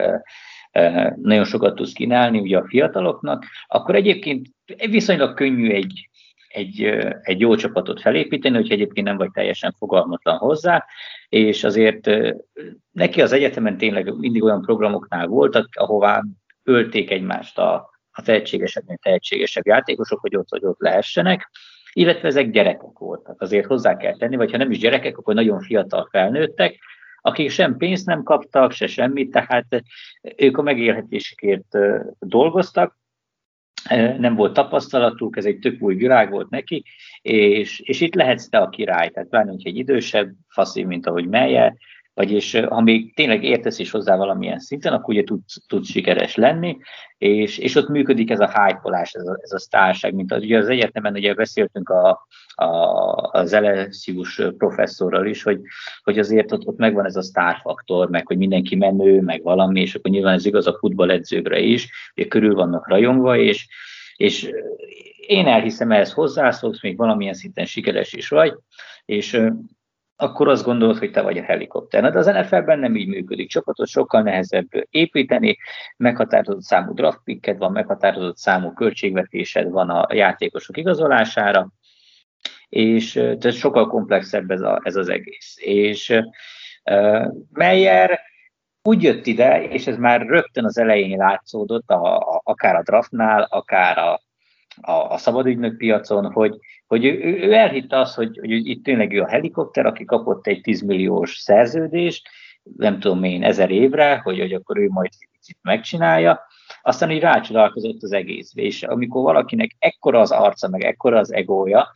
nagyon 1.17 1.45
sokat 1.45 1.75
tudsz 1.75 1.93
kínálni 1.93 2.39
ugye 2.39 2.59
a 2.59 2.67
fiataloknak, 2.67 3.45
akkor 3.67 3.95
egyébként 3.95 4.47
viszonylag 4.91 5.35
könnyű 5.35 5.71
egy, 5.71 6.09
egy, 6.49 6.83
egy 7.23 7.41
jó 7.41 7.55
csapatot 7.55 8.01
felépíteni, 8.01 8.57
hogy 8.57 8.71
egyébként 8.71 9.07
nem 9.07 9.17
vagy 9.17 9.31
teljesen 9.31 9.75
fogalmatlan 9.79 10.37
hozzá, 10.37 10.85
és 11.29 11.65
azért 11.65 12.11
neki 12.91 13.23
az 13.23 13.33
egyetemen 13.33 13.77
tényleg 13.77 14.15
mindig 14.15 14.43
olyan 14.43 14.63
programoknál 14.63 15.27
voltak, 15.27 15.69
ahová 15.73 16.23
ölték 16.63 17.11
egymást 17.11 17.59
a, 17.59 17.91
a 18.11 18.23
tehetségesebb, 18.23 18.85
tehetségesebb 19.03 19.67
játékosok, 19.67 20.21
hogy 20.21 20.37
ott, 20.37 20.49
hogy 20.49 20.65
ott 20.65 20.81
lehessenek, 20.81 21.51
illetve 21.93 22.29
ezek 22.29 22.51
gyerekek 22.51 22.99
voltak. 22.99 23.41
Azért 23.41 23.67
hozzá 23.67 23.97
kell 23.97 24.17
tenni, 24.17 24.37
vagy 24.37 24.51
ha 24.51 24.57
nem 24.57 24.71
is 24.71 24.79
gyerekek, 24.79 25.19
akkor 25.19 25.35
nagyon 25.35 25.61
fiatal 25.61 26.09
felnőttek, 26.11 26.79
akik 27.21 27.51
sem 27.51 27.77
pénzt 27.77 28.07
nem 28.07 28.23
kaptak, 28.23 28.73
se 28.73 28.87
semmit, 28.87 29.31
tehát 29.31 29.83
ők 30.37 30.59
a 30.59 30.63
megélhetésükért 30.63 31.79
dolgoztak, 32.19 33.01
nem 34.19 34.35
volt 34.35 34.53
tapasztalatuk, 34.53 35.37
ez 35.37 35.45
egy 35.45 35.59
tök 35.59 35.83
új 35.83 35.95
világ 35.95 36.31
volt 36.31 36.51
neki, 36.51 36.85
és, 37.23 37.81
és 37.81 38.01
itt 38.01 38.15
lehetsz 38.15 38.49
te 38.49 38.59
a 38.59 38.69
király, 38.69 39.09
tehát 39.09 39.29
pláne, 39.29 39.51
hogy 39.51 39.67
egy 39.67 39.77
idősebb 39.77 40.33
faszi, 40.49 40.85
mint 40.85 41.07
ahogy 41.07 41.27
Melye, 41.27 41.77
vagyis 42.15 42.55
ha 42.55 42.81
még 42.81 43.15
tényleg 43.15 43.45
értesz 43.45 43.79
is 43.79 43.91
hozzá 43.91 44.17
valamilyen 44.17 44.59
szinten, 44.59 44.93
akkor 44.93 45.15
ugye 45.15 45.25
tudsz, 45.25 45.67
tudsz 45.67 45.91
sikeres 45.91 46.35
lenni, 46.35 46.77
és, 47.19 47.59
és 47.59 47.75
ott 47.75 47.89
működik 47.89 48.31
ez 48.31 48.41
a 48.41 48.47
hype 48.47 48.99
ez 49.13 49.27
a, 49.27 49.39
ez 49.43 49.53
a 49.53 49.59
sztárság, 49.59 50.15
mint 50.15 50.33
az, 50.33 50.43
ugye 50.43 50.59
az 50.59 50.69
egyetemen 50.69 51.13
ugye 51.13 51.35
beszéltünk 51.35 51.89
a, 51.89 52.27
a, 52.55 52.67
az 53.33 53.57
LSU-s 53.57 54.43
professzorral 54.59 55.27
is, 55.27 55.43
hogy, 55.43 55.61
hogy 56.03 56.19
azért 56.19 56.53
ott, 56.53 56.67
ott 56.67 56.79
megvan 56.79 57.05
ez 57.05 57.17
a 57.17 57.23
sztárfaktor, 57.23 58.09
meg 58.09 58.27
hogy 58.27 58.39
mindenki 58.39 58.77
menő, 58.77 59.21
meg 59.21 59.43
valami, 59.43 59.81
és 59.81 59.95
akkor 59.95 60.11
nyilván 60.11 60.35
ez 60.35 60.47
igaz 60.47 60.67
a 60.67 60.77
futballedzőkre 60.79 61.59
is, 61.59 62.13
hogy 62.15 62.29
körül 62.29 62.55
vannak 62.55 62.89
rajongva, 62.89 63.37
és, 63.37 63.69
és 64.17 64.51
én 65.27 65.47
elhiszem, 65.47 65.93
ehhez 65.93 66.13
hozzászólsz, 66.13 66.83
még 66.83 66.97
valamilyen 66.97 67.35
szinten 67.35 67.65
sikeres 67.65 68.13
is 68.13 68.29
vagy, 68.29 68.55
és 69.05 69.41
akkor 70.23 70.49
azt 70.49 70.65
gondolod, 70.65 70.99
hogy 70.99 71.11
te 71.11 71.23
vagy 71.23 71.39
a 71.39 71.43
helikopter. 71.43 72.13
De 72.13 72.19
az 72.19 72.27
NFL-ben 72.27 72.79
nem 72.79 72.97
így 72.97 73.09
működik. 73.09 73.49
Csapatot 73.49 73.89
sokkal 73.89 74.23
nehezebb 74.23 74.69
építeni, 74.91 75.59
meghatározott 75.97 76.63
számú 76.63 76.95
draftpicked 76.95 77.59
van, 77.59 77.73
meghatározott 77.73 78.37
számú 78.37 78.73
költségvetésed 78.73 79.71
van 79.71 79.91
a 79.91 80.15
játékosok 80.15 80.77
igazolására, 80.77 81.69
és 82.69 83.17
ez 83.17 83.55
sokkal 83.55 83.87
komplexebb 83.87 84.51
ez, 84.51 84.61
a, 84.61 84.81
ez 84.85 84.97
az 84.97 85.09
egész. 85.09 85.55
És 85.59 86.23
uh, 86.91 87.27
Meyer 87.53 88.21
úgy 88.83 89.03
jött 89.03 89.27
ide, 89.27 89.63
és 89.63 89.87
ez 89.87 89.97
már 89.97 90.21
rögtön 90.21 90.65
az 90.65 90.79
elején 90.79 91.17
látszódott, 91.17 91.91
a, 91.91 92.17
a, 92.17 92.41
akár 92.45 92.75
a 92.75 92.83
draftnál, 92.83 93.43
akár 93.51 93.99
a, 93.99 94.21
a, 94.81 94.93
a 94.93 95.17
szabadügynök 95.17 95.77
piacon, 95.77 96.33
hogy, 96.33 96.59
hogy 96.87 97.05
ő, 97.05 97.19
ő 97.23 97.53
elhitte 97.53 97.99
azt, 97.99 98.15
hogy, 98.15 98.39
hogy 98.39 98.51
itt 98.51 98.85
tényleg 98.85 99.13
ő 99.13 99.21
a 99.21 99.29
helikopter, 99.29 99.87
aki 99.87 100.05
kapott 100.05 100.47
egy 100.47 100.61
10 100.61 100.81
milliós 100.81 101.37
szerződést, 101.37 102.29
nem 102.77 103.01
tudom 103.01 103.25
én, 103.25 103.45
ezer 103.45 103.71
évre, 103.71 104.17
hogy, 104.17 104.39
hogy 104.39 104.53
akkor 104.53 104.79
ő 104.79 104.89
majd 104.89 105.11
megcsinálja, 105.63 106.41
aztán 106.83 107.11
így 107.11 107.21
rácsodálkozott 107.21 108.03
az 108.03 108.13
egész. 108.13 108.53
És 108.55 108.83
amikor 108.83 109.23
valakinek 109.23 109.71
ekkora 109.79 110.21
az 110.21 110.31
arca, 110.31 110.69
meg 110.69 110.85
ekkora 110.85 111.19
az 111.19 111.33
egója, 111.33 111.95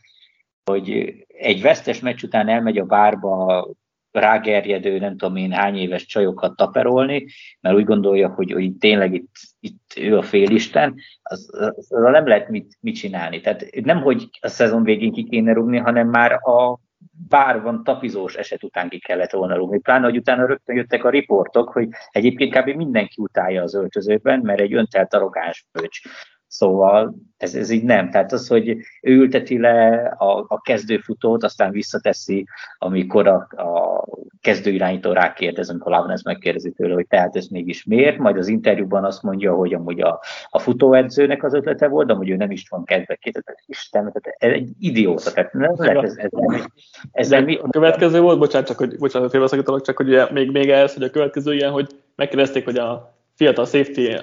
hogy 0.63 1.15
egy 1.27 1.61
vesztes 1.61 1.99
meccs 1.99 2.23
után 2.23 2.49
elmegy 2.49 2.77
a 2.77 2.85
bárba 2.85 3.67
rágerjedő, 4.11 4.99
nem 4.99 5.17
tudom 5.17 5.35
én 5.35 5.51
hány 5.51 5.75
éves 5.75 6.05
csajokat 6.05 6.55
taperolni, 6.55 7.25
mert 7.61 7.75
úgy 7.75 7.85
gondolja, 7.85 8.29
hogy, 8.29 8.51
hogy 8.51 8.77
tényleg 8.77 9.13
itt, 9.13 9.35
itt 9.59 9.93
ő 9.97 10.17
a 10.17 10.21
félisten, 10.21 10.95
az, 11.21 11.49
az, 11.53 11.91
az 11.91 12.11
nem 12.11 12.27
lehet 12.27 12.49
mit, 12.49 12.77
mit 12.79 12.95
csinálni. 12.95 13.41
Tehát 13.41 13.65
nem, 13.83 14.01
hogy 14.01 14.29
a 14.41 14.47
szezon 14.47 14.83
végén 14.83 15.11
ki 15.11 15.23
kéne 15.23 15.53
rúgni, 15.53 15.77
hanem 15.77 16.09
már 16.09 16.31
a 16.31 16.79
bárban 17.27 17.83
tapizós 17.83 18.35
eset 18.35 18.63
után 18.63 18.89
ki 18.89 18.99
kellett 18.99 19.31
volna 19.31 19.55
rúgni. 19.55 19.79
Pláne, 19.79 20.05
hogy 20.05 20.17
utána 20.17 20.45
rögtön 20.45 20.75
jöttek 20.75 21.03
a 21.03 21.09
riportok, 21.09 21.69
hogy 21.69 21.87
egyébként 22.09 22.57
kb. 22.57 22.67
mindenki 22.67 23.21
utálja 23.21 23.63
az 23.63 23.75
öltözőben, 23.75 24.39
mert 24.39 24.59
egy 24.59 24.73
öntelt 24.73 25.13
arrogáns 25.13 25.65
pöcs 25.71 26.01
Szóval 26.47 27.15
ez, 27.37 27.55
ez 27.55 27.69
így 27.69 27.83
nem. 27.83 28.09
Tehát 28.09 28.31
az, 28.31 28.47
hogy 28.47 28.67
ő 29.01 29.15
ülteti 29.15 29.59
le 29.59 29.95
a, 30.17 30.45
a 30.47 30.61
kezdőfutót, 30.61 31.43
aztán 31.43 31.71
visszateszi, 31.71 32.45
amikor 32.77 33.27
a, 33.27 33.35
a 33.35 34.03
kezdőirányító 34.41 35.11
rákérdez, 35.11 35.69
amikor 35.69 35.91
Lavnez 35.91 36.23
megkérdezi 36.23 36.71
tőle, 36.71 36.93
hogy 36.93 37.07
tehát 37.07 37.35
ez 37.35 37.47
mégis 37.47 37.83
miért, 37.83 38.17
majd 38.17 38.37
az 38.37 38.47
interjúban 38.47 39.03
azt 39.03 39.23
mondja, 39.23 39.53
hogy 39.53 39.73
amúgy 39.73 40.01
a, 40.01 40.19
a 40.49 40.59
futóedzőnek 40.59 41.43
az 41.43 41.53
ötlete 41.53 41.87
volt, 41.87 42.07
de 42.07 42.13
amúgy 42.13 42.29
ő 42.29 42.35
nem 42.35 42.51
is 42.51 42.69
van 42.69 42.85
kedve 42.85 43.15
kérdezni. 43.15 43.63
Isten, 43.65 44.01
tehát 44.01 44.37
ez 44.37 44.51
egy 44.51 44.69
idióta, 44.79 45.31
tehát 45.31 45.53
nem 45.53 45.73
lehet 45.77 46.03
ez, 46.03 46.15
ez, 46.15 46.29
ez, 46.31 46.65
ez 47.11 47.31
ez 47.31 47.43
mi... 47.43 47.55
A 47.55 47.69
következő 47.69 48.21
volt, 48.21 48.39
bocsánat, 48.39 48.67
csak 48.67 48.77
hogy, 48.77 48.97
bocsánat, 48.97 49.31
félbeszakítalak, 49.31 49.81
csak 49.81 49.97
hogy 49.97 50.07
ugye, 50.07 50.31
még, 50.31 50.51
még 50.51 50.69
ez, 50.69 50.93
hogy 50.93 51.03
a 51.03 51.09
következő 51.09 51.53
ilyen, 51.53 51.71
hogy 51.71 51.87
megkérdezték, 52.15 52.65
hogy 52.65 52.77
a 52.77 53.16
fiatal 53.37 53.65
safety 53.65 54.15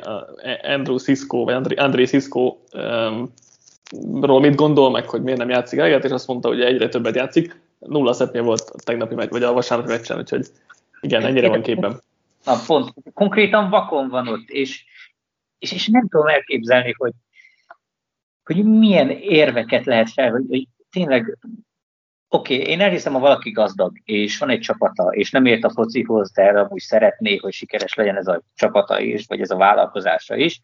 Andrew 0.62 0.96
Cisco, 0.96 1.44
vagy 1.44 1.54
André, 1.54 2.08
um, 2.72 3.32
ról 4.20 4.40
mit 4.40 4.54
gondol 4.54 4.90
meg, 4.90 5.08
hogy 5.08 5.22
miért 5.22 5.38
nem 5.38 5.48
játszik 5.48 5.78
eleget, 5.78 6.04
és 6.04 6.10
azt 6.10 6.26
mondta, 6.26 6.48
hogy 6.48 6.60
egyre 6.60 6.88
többet 6.88 7.14
játszik. 7.14 7.60
Nulla 7.78 8.12
szetnél 8.12 8.42
volt 8.42 8.70
a 8.72 8.82
tegnapi 8.84 9.14
meccs, 9.14 9.30
vagy 9.30 9.42
a 9.42 9.52
vasárnapi 9.52 9.90
meccsen, 9.90 10.18
úgyhogy 10.18 10.46
igen, 11.00 11.24
ennyire 11.24 11.48
van 11.48 11.62
képben. 11.62 12.00
Na 12.44 12.56
pont, 12.66 12.92
konkrétan 13.14 13.70
vakon 13.70 14.08
van 14.08 14.28
ott, 14.28 14.48
és, 14.48 14.84
és, 15.58 15.72
és 15.72 15.88
nem 15.88 16.08
tudom 16.08 16.26
elképzelni, 16.26 16.94
hogy, 16.96 17.12
hogy 18.44 18.64
milyen 18.64 19.10
érveket 19.10 19.84
lehet 19.84 20.10
fel, 20.10 20.30
hogy, 20.30 20.44
hogy 20.48 20.66
tényleg 20.90 21.38
Oké, 22.34 22.54
okay, 22.54 22.66
én 22.66 22.80
elhiszem, 22.80 23.12
ha 23.12 23.18
valaki 23.18 23.50
gazdag, 23.50 23.92
és 24.04 24.38
van 24.38 24.50
egy 24.50 24.60
csapata, 24.60 25.04
és 25.04 25.30
nem 25.30 25.46
ért 25.46 25.64
a 25.64 25.70
focihoz, 25.70 26.32
de 26.32 26.42
amúgy 26.42 26.80
szeretné, 26.80 27.36
hogy 27.36 27.52
sikeres 27.52 27.94
legyen 27.94 28.16
ez 28.16 28.26
a 28.26 28.42
csapata 28.54 29.00
is, 29.00 29.26
vagy 29.26 29.40
ez 29.40 29.50
a 29.50 29.56
vállalkozása 29.56 30.36
is, 30.36 30.60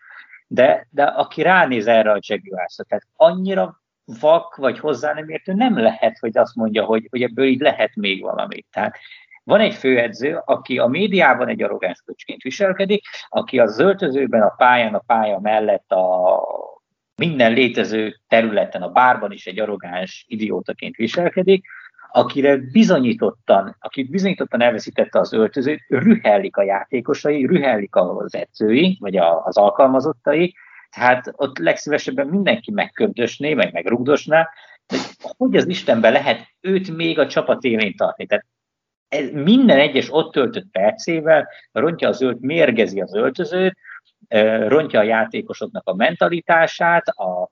de, 0.47 0.87
de 0.91 1.03
aki 1.03 1.43
ránéz 1.43 1.87
erre 1.87 2.11
a 2.11 2.19
jaguars 2.21 2.77
tehát 2.89 3.07
annyira 3.17 3.83
vak, 4.21 4.57
vagy 4.57 4.79
hozzá 4.79 5.13
nem 5.13 5.29
értő, 5.29 5.53
nem 5.53 5.79
lehet, 5.79 6.19
hogy 6.19 6.39
azt 6.39 6.55
mondja, 6.55 6.85
hogy, 6.85 7.07
hogy 7.11 7.23
ebből 7.23 7.47
így 7.47 7.61
lehet 7.61 7.95
még 7.95 8.23
valami. 8.23 8.65
Tehát 8.73 8.97
van 9.45 9.61
egy 9.61 9.75
főedző, 9.75 10.43
aki 10.45 10.79
a 10.79 10.87
médiában 10.87 11.49
egy 11.49 11.63
arrogáns 11.63 12.03
köcsként 12.05 12.43
viselkedik, 12.43 13.05
aki 13.29 13.59
a 13.59 13.67
zöldözőben, 13.67 14.43
a 14.43 14.55
pályán, 14.57 14.95
a 14.95 15.03
pálya 15.07 15.39
mellett 15.39 15.91
a 15.91 16.70
minden 17.21 17.53
létező 17.53 18.17
területen, 18.29 18.83
a 18.83 18.89
bárban 18.89 19.33
is 19.33 19.47
egy 19.47 19.61
arrogáns 19.61 20.25
idiótaként 20.29 20.97
viselkedik, 20.97 21.67
akire 22.13 22.57
bizonyítottan, 22.57 23.77
akit 23.79 24.11
bizonyítottan 24.11 24.61
elveszítette 24.61 25.19
az 25.19 25.33
öltözőt, 25.33 25.81
rühellik 25.89 26.57
a 26.57 26.63
játékosai, 26.63 27.47
rühellik 27.47 27.97
az 27.97 28.35
edzői, 28.35 28.97
vagy 29.01 29.17
az 29.17 29.57
alkalmazottai, 29.57 30.55
tehát 30.91 31.33
ott 31.33 31.59
legszívesebben 31.59 32.27
mindenki 32.27 32.71
megkördösné, 32.71 33.55
meg 33.55 33.73
megrugdosná, 33.73 34.49
hogy 34.87 35.01
hogy 35.37 35.57
az 35.57 35.69
Istenben 35.69 36.13
lehet 36.13 36.47
őt 36.61 36.97
még 36.97 37.19
a 37.19 37.27
csapat 37.27 37.65
élén 37.65 37.97
tartani. 37.97 38.29
Tehát 38.29 38.47
ez 39.09 39.31
minden 39.31 39.79
egyes 39.79 40.13
ott 40.13 40.33
töltött 40.33 40.71
percével 40.73 41.49
rontja 41.73 42.09
az 42.09 42.23
ölt, 42.23 42.41
mérgezi 42.41 43.01
az 43.01 43.15
öltözőt, 43.15 43.77
rontja 44.67 45.01
a 45.01 45.03
játékosoknak 45.03 45.87
a 45.87 45.95
mentalitását, 45.95 47.09
a, 47.09 47.51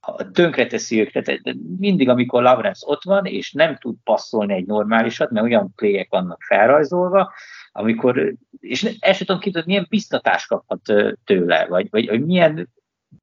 a 0.00 0.30
tönkreteszi 0.30 1.00
őket. 1.00 1.40
Mindig, 1.78 2.08
amikor 2.08 2.42
Lawrence 2.42 2.86
ott 2.88 3.02
van, 3.02 3.24
és 3.24 3.52
nem 3.52 3.76
tud 3.76 3.96
passzolni 4.04 4.54
egy 4.54 4.66
normálisat, 4.66 5.30
mert 5.30 5.46
olyan 5.46 5.72
pléjek 5.74 6.10
vannak 6.10 6.42
felrajzolva, 6.42 7.32
amikor, 7.72 8.34
és 8.58 8.96
el 8.98 9.12
sem 9.12 9.26
tudom 9.26 9.40
képzelni, 9.40 9.68
milyen 9.68 9.86
biztatást 9.88 10.48
kaphat 10.48 10.80
tőle, 11.24 11.66
vagy, 11.66 11.86
vagy, 11.90 12.06
vagy 12.06 12.24
milyen 12.24 12.68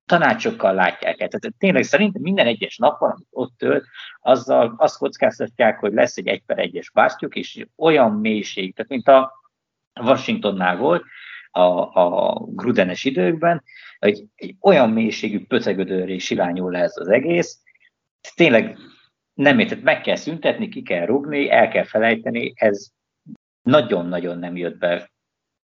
tanácsokkal 0.06 0.74
látják 0.74 1.20
el. 1.22 1.28
Tehát 1.28 1.56
tényleg 1.58 1.84
szerintem 1.84 2.22
minden 2.22 2.48
egyes 2.48 2.78
napon, 2.78 3.10
amit 3.10 3.28
ott 3.30 3.58
tölt, 3.58 3.86
azzal 4.20 4.74
azt 4.78 4.98
kockáztatják, 4.98 5.80
hogy 5.80 5.94
lesz 5.94 6.18
egy 6.18 6.28
egy 6.28 6.44
per 6.46 6.60
egyes 6.60 6.92
bástyuk, 6.92 7.36
és 7.36 7.66
olyan 7.78 8.12
mélység, 8.12 8.76
tehát 8.76 8.92
mint 8.92 9.08
a 9.08 9.34
Washingtonnál 10.02 10.78
volt, 10.78 11.04
a, 11.52 12.00
a 12.02 12.34
grudenes 12.46 13.04
időkben, 13.04 13.64
hogy 14.00 14.24
egy 14.36 14.56
olyan 14.62 14.90
mélységű 14.90 15.46
pöcegödőre 15.46 16.12
és 16.12 16.24
silányul 16.24 16.72
le 16.72 16.80
ez 16.80 16.94
az 16.96 17.08
egész, 17.08 17.60
tényleg 18.36 18.78
nem 19.34 19.60
érted, 19.60 19.84
meg 19.84 20.02
kell 20.02 20.16
szüntetni, 20.16 20.70
ki 20.70 20.82
kell 20.82 21.06
rugni, 21.06 21.50
el 21.50 21.68
kell 21.68 21.84
felejteni, 21.84 22.54
ez 22.56 22.88
nagyon-nagyon 23.62 24.38
nem 24.38 24.58
jött 24.58 24.78
be. 24.78 25.12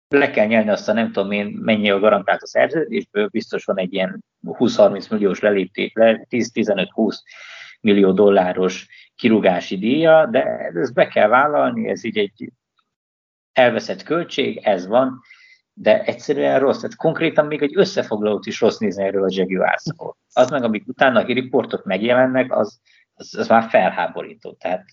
Le 0.08 0.30
kell 0.30 0.46
nyelni 0.46 0.70
azt 0.70 0.88
a 0.88 0.92
nem 0.92 1.12
tudom 1.12 1.30
én 1.30 1.46
mennyi 1.46 1.90
a 1.90 1.98
garantált 1.98 2.42
a 2.42 2.46
szerződésből, 2.46 3.28
biztos 3.28 3.64
van 3.64 3.78
egy 3.78 3.92
ilyen 3.92 4.24
20-30 4.46 5.10
milliós 5.10 5.40
leléptés, 5.40 5.92
10-15-20 5.94 7.16
millió 7.80 8.12
dolláros 8.12 8.86
kirúgási 9.14 9.78
díja, 9.78 10.26
de 10.26 10.42
ezt 10.74 10.94
be 10.94 11.08
kell 11.08 11.28
vállalni, 11.28 11.88
ez 11.88 12.04
így 12.04 12.18
egy 12.18 12.52
elveszett 13.52 14.02
költség, 14.02 14.56
ez 14.56 14.86
van, 14.86 15.20
de 15.74 16.02
egyszerűen 16.02 16.58
rossz. 16.58 16.80
Tehát 16.80 16.96
konkrétan 16.96 17.46
még 17.46 17.62
egy 17.62 17.76
összefoglalót 17.76 18.46
is 18.46 18.60
rossz 18.60 18.78
nézni 18.78 19.02
erről 19.02 19.22
a 19.22 19.30
Jaguarsról. 19.30 20.16
Az 20.32 20.50
meg, 20.50 20.62
amik 20.62 20.84
utána 20.86 21.20
a 21.20 21.24
riportok 21.24 21.84
megjelennek, 21.84 22.52
az, 22.56 22.80
az, 23.14 23.34
az 23.38 23.48
már 23.48 23.68
felháborító. 23.70 24.52
Tehát 24.52 24.84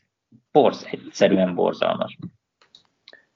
borz, 0.52 0.88
egyszerűen 0.92 1.56
borzalmas. 1.56 2.18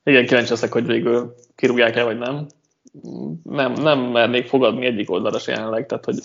Igen, 0.04 0.26
kíváncsi 0.26 0.50
leszek, 0.50 0.72
hogy 0.72 0.86
végül 0.86 1.34
kirúgják-e, 1.56 2.04
vagy 2.04 2.18
nem. 2.18 2.46
Nem, 3.44 3.72
nem 3.72 4.00
mernék 4.00 4.48
fogadni 4.48 4.86
egyik 4.86 5.12
oldalra 5.12 5.40
se 5.40 5.52
jelenleg, 5.52 5.86
tehát 5.86 6.06
hogy 6.06 6.20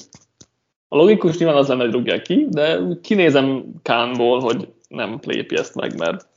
a 0.89 0.97
logikus 0.97 1.39
nyilván 1.39 1.57
az 1.57 1.69
lenne, 1.69 1.83
hogy 1.83 1.93
rúgják 1.93 2.23
ki, 2.23 2.47
de 2.51 2.79
kinézem 3.01 3.65
Kánból, 3.83 4.41
hogy 4.41 4.73
nem 4.89 5.19
lépi 5.23 5.57
ezt 5.57 5.75
meg, 5.75 5.99
mert 5.99 6.29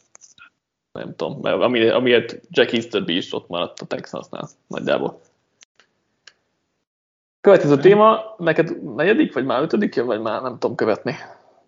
nem 0.93 1.15
tudom, 1.15 1.39
mert 1.41 1.61
ami, 1.61 1.87
amiért 1.87 2.39
Jack 2.49 2.73
Easterby 2.73 3.15
is 3.15 3.33
ott 3.33 3.47
maradt 3.47 3.79
a 3.79 3.85
Texansnál 3.85 4.49
nagyjából. 4.67 5.21
Következő 7.41 7.77
téma, 7.77 8.35
neked 8.37 8.95
negyedik, 8.95 9.33
vagy 9.33 9.45
már 9.45 9.61
ötödik 9.61 10.03
vagy 10.03 10.21
már 10.21 10.41
nem 10.41 10.57
tudom 10.59 10.75
követni? 10.75 11.15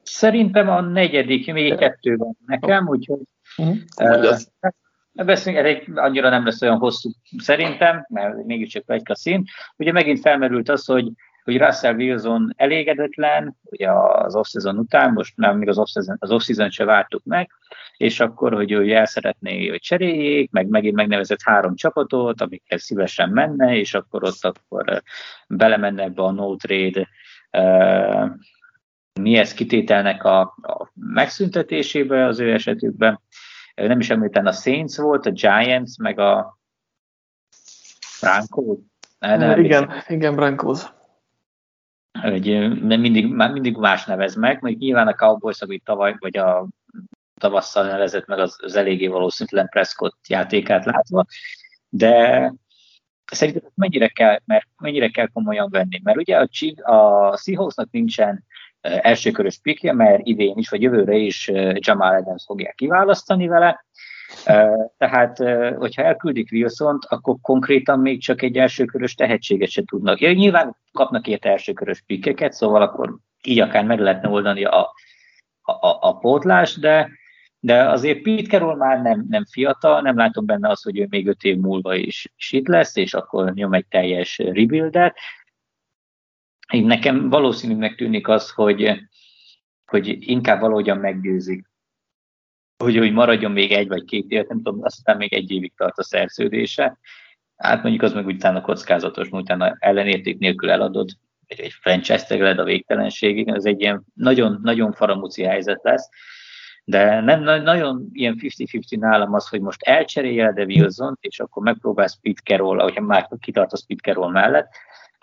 Szerintem 0.03 0.69
a 0.69 0.81
negyedik, 0.81 1.53
még 1.53 1.75
kettő 1.75 2.15
van 2.15 2.37
nekem, 2.45 2.87
úgyhogy 2.87 3.19
uh-huh. 3.57 3.77
uh, 4.01 4.37
Beszélünk, 5.23 5.65
ez 5.65 5.75
egy, 5.75 5.89
annyira 5.95 6.29
nem 6.29 6.45
lesz 6.45 6.61
olyan 6.61 6.77
hosszú 6.77 7.09
szerintem, 7.37 8.05
mert 8.09 8.45
mégiscsak 8.45 8.83
egy 8.87 9.03
szín. 9.05 9.43
Ugye 9.77 9.91
megint 9.91 10.19
felmerült 10.19 10.69
az, 10.69 10.85
hogy 10.85 11.11
hogy 11.45 11.57
Russell 11.57 11.95
Wilson 11.95 12.53
elégedetlen, 12.57 13.57
ugye 13.63 13.91
az 13.91 14.35
off-season 14.35 14.77
után, 14.77 15.11
most 15.11 15.37
nem 15.37 15.57
még 15.57 15.67
az 15.67 15.77
off-season, 15.77 16.17
az 16.19 16.31
off-season 16.31 16.69
se 16.69 16.85
vártuk 16.85 17.23
meg, 17.23 17.51
és 17.97 18.19
akkor, 18.19 18.53
hogy 18.53 18.71
ő 18.71 18.93
el 18.93 19.05
szeretné, 19.05 19.67
hogy 19.67 19.79
cseréljék, 19.79 20.51
meg 20.51 20.67
megint 20.67 20.95
megnevezett 20.95 21.41
három 21.43 21.75
csapatot, 21.75 22.41
amikkel 22.41 22.77
szívesen 22.77 23.29
menne, 23.29 23.77
és 23.77 23.93
akkor 23.93 24.23
ott 24.23 24.43
akkor 24.43 25.03
belemenne 25.47 26.03
ebbe 26.03 26.23
a 26.23 26.31
no 26.31 26.55
trade 26.55 27.07
uh, 27.51 28.29
mi 29.21 29.35
ez 29.35 29.53
kitételnek 29.53 30.23
a, 30.23 30.39
a 30.41 30.91
megszüntetésébe 30.93 32.25
az 32.25 32.39
ő 32.39 32.53
esetükben. 32.53 33.21
Nem 33.75 33.99
is 33.99 34.09
említem, 34.09 34.45
a 34.45 34.51
Saints 34.51 34.97
volt, 34.97 35.25
a 35.25 35.31
Giants, 35.31 35.97
meg 35.97 36.19
a 36.19 36.57
Broncos. 38.21 38.77
Igen, 39.57 39.91
igen, 40.07 40.35
Broncos 40.35 40.93
hogy 42.21 42.69
mindig, 42.81 43.27
már 43.27 43.51
mindig 43.51 43.77
más 43.77 44.05
nevez 44.05 44.35
meg, 44.35 44.61
majd 44.61 44.77
nyilván 44.77 45.07
a 45.07 45.13
Cowboys, 45.13 45.61
amit 45.61 45.83
tavaly, 45.83 46.15
vagy 46.19 46.37
a 46.37 46.67
tavasszal 47.39 47.85
nevezett 47.85 48.25
meg, 48.25 48.39
az, 48.39 48.57
az 48.61 48.75
eléggé 48.75 49.07
valószínűtlen 49.07 49.69
Prescott 49.69 50.27
játékát 50.27 50.85
látva, 50.85 51.25
de 51.89 52.53
szerintem 53.25 53.71
mennyire 53.75 54.07
kell, 54.07 54.39
mert 54.45 54.67
mennyire 54.77 55.09
kell 55.09 55.27
komolyan 55.27 55.69
venni, 55.69 55.99
mert 56.03 56.17
ugye 56.17 56.37
a, 56.37 56.47
a 56.91 57.37
Seahawksnak 57.37 57.91
nincsen 57.91 58.43
elsőkörös 58.81 59.59
pikje, 59.61 59.93
mert 59.93 60.25
idén 60.25 60.57
is, 60.57 60.69
vagy 60.69 60.81
jövőre 60.81 61.15
is 61.15 61.51
Jamal 61.73 62.15
Adams 62.15 62.43
fogják 62.45 62.75
kiválasztani 62.75 63.47
vele, 63.47 63.84
tehát, 64.97 65.37
hogyha 65.77 66.03
elküldik 66.03 66.51
wilson 66.51 66.99
akkor 67.09 67.35
konkrétan 67.41 67.99
még 67.99 68.21
csak 68.21 68.41
egy 68.41 68.57
elsőkörös 68.57 69.13
tehetséget 69.13 69.69
se 69.69 69.83
tudnak. 69.85 70.19
Ja, 70.19 70.33
nyilván 70.33 70.75
kapnak 70.91 71.27
ért 71.27 71.45
elsőkörös 71.45 72.03
pikkeket, 72.05 72.53
szóval 72.53 72.81
akkor 72.81 73.17
így 73.43 73.59
akár 73.59 73.85
meg 73.85 73.99
lehetne 73.99 74.29
oldani 74.29 74.63
a, 74.63 74.91
a, 75.61 76.07
a 76.07 76.17
pótlást, 76.17 76.79
de, 76.79 77.09
de 77.59 77.89
azért 77.89 78.21
Pete 78.21 78.49
Carroll 78.49 78.75
már 78.75 79.01
nem, 79.01 79.25
nem 79.29 79.45
fiatal, 79.45 80.01
nem 80.01 80.17
látom 80.17 80.45
benne 80.45 80.69
azt, 80.69 80.83
hogy 80.83 80.99
ő 80.99 81.07
még 81.09 81.27
öt 81.27 81.43
év 81.43 81.57
múlva 81.57 81.95
is, 81.95 82.33
is 82.37 82.51
itt 82.51 82.67
lesz, 82.67 82.95
és 82.95 83.13
akkor 83.13 83.53
nyom 83.53 83.73
egy 83.73 83.87
teljes 83.87 84.37
rebuildet. 84.37 85.17
Én 86.73 86.85
nekem 86.85 87.29
valószínűnek 87.29 87.95
tűnik 87.95 88.27
az, 88.27 88.51
hogy, 88.51 88.99
hogy 89.85 90.29
inkább 90.29 90.59
valahogyan 90.59 90.97
meggyőzik 90.97 91.73
hogy, 92.77 92.97
hogy 92.97 93.11
maradjon 93.11 93.51
még 93.51 93.71
egy 93.71 93.87
vagy 93.87 94.03
két 94.03 94.29
évet, 94.29 94.47
nem 94.47 94.61
tudom, 94.61 94.83
aztán 94.83 95.17
még 95.17 95.33
egy 95.33 95.51
évig 95.51 95.73
tart 95.77 95.97
a 95.97 96.03
szerződése. 96.03 96.99
Hát 97.55 97.81
mondjuk 97.81 98.03
az 98.03 98.13
meg 98.13 98.25
utána 98.25 98.61
kockázatos, 98.61 99.29
utána 99.29 99.75
ellenérték 99.79 100.37
nélkül 100.37 100.69
eladod, 100.69 101.09
egy, 101.47 101.59
egy 101.59 101.71
franchise 101.71 102.55
a 102.57 102.63
végtelenségig, 102.63 103.47
ez 103.47 103.65
egy 103.65 103.81
ilyen 103.81 104.05
nagyon, 104.13 104.59
nagyon 104.63 104.91
faramúci 104.91 105.43
helyzet 105.43 105.83
lesz. 105.83 106.09
De 106.83 107.19
nem 107.21 107.41
nagyon 107.43 108.09
ilyen 108.11 108.35
50-50 108.39 108.99
nálam 108.99 109.33
az, 109.33 109.47
hogy 109.47 109.61
most 109.61 109.81
elcserélje 109.81 110.51
de 110.53 110.63
wilson 110.63 111.17
és 111.21 111.39
akkor 111.39 111.63
megpróbálsz 111.63 112.19
Pete 112.21 112.41
Carroll, 112.43 112.79
ahogy 112.79 112.99
már 113.01 113.27
kitartasz 113.39 113.85
Pete 113.85 114.11
Carroll 114.11 114.31
mellett, 114.31 114.67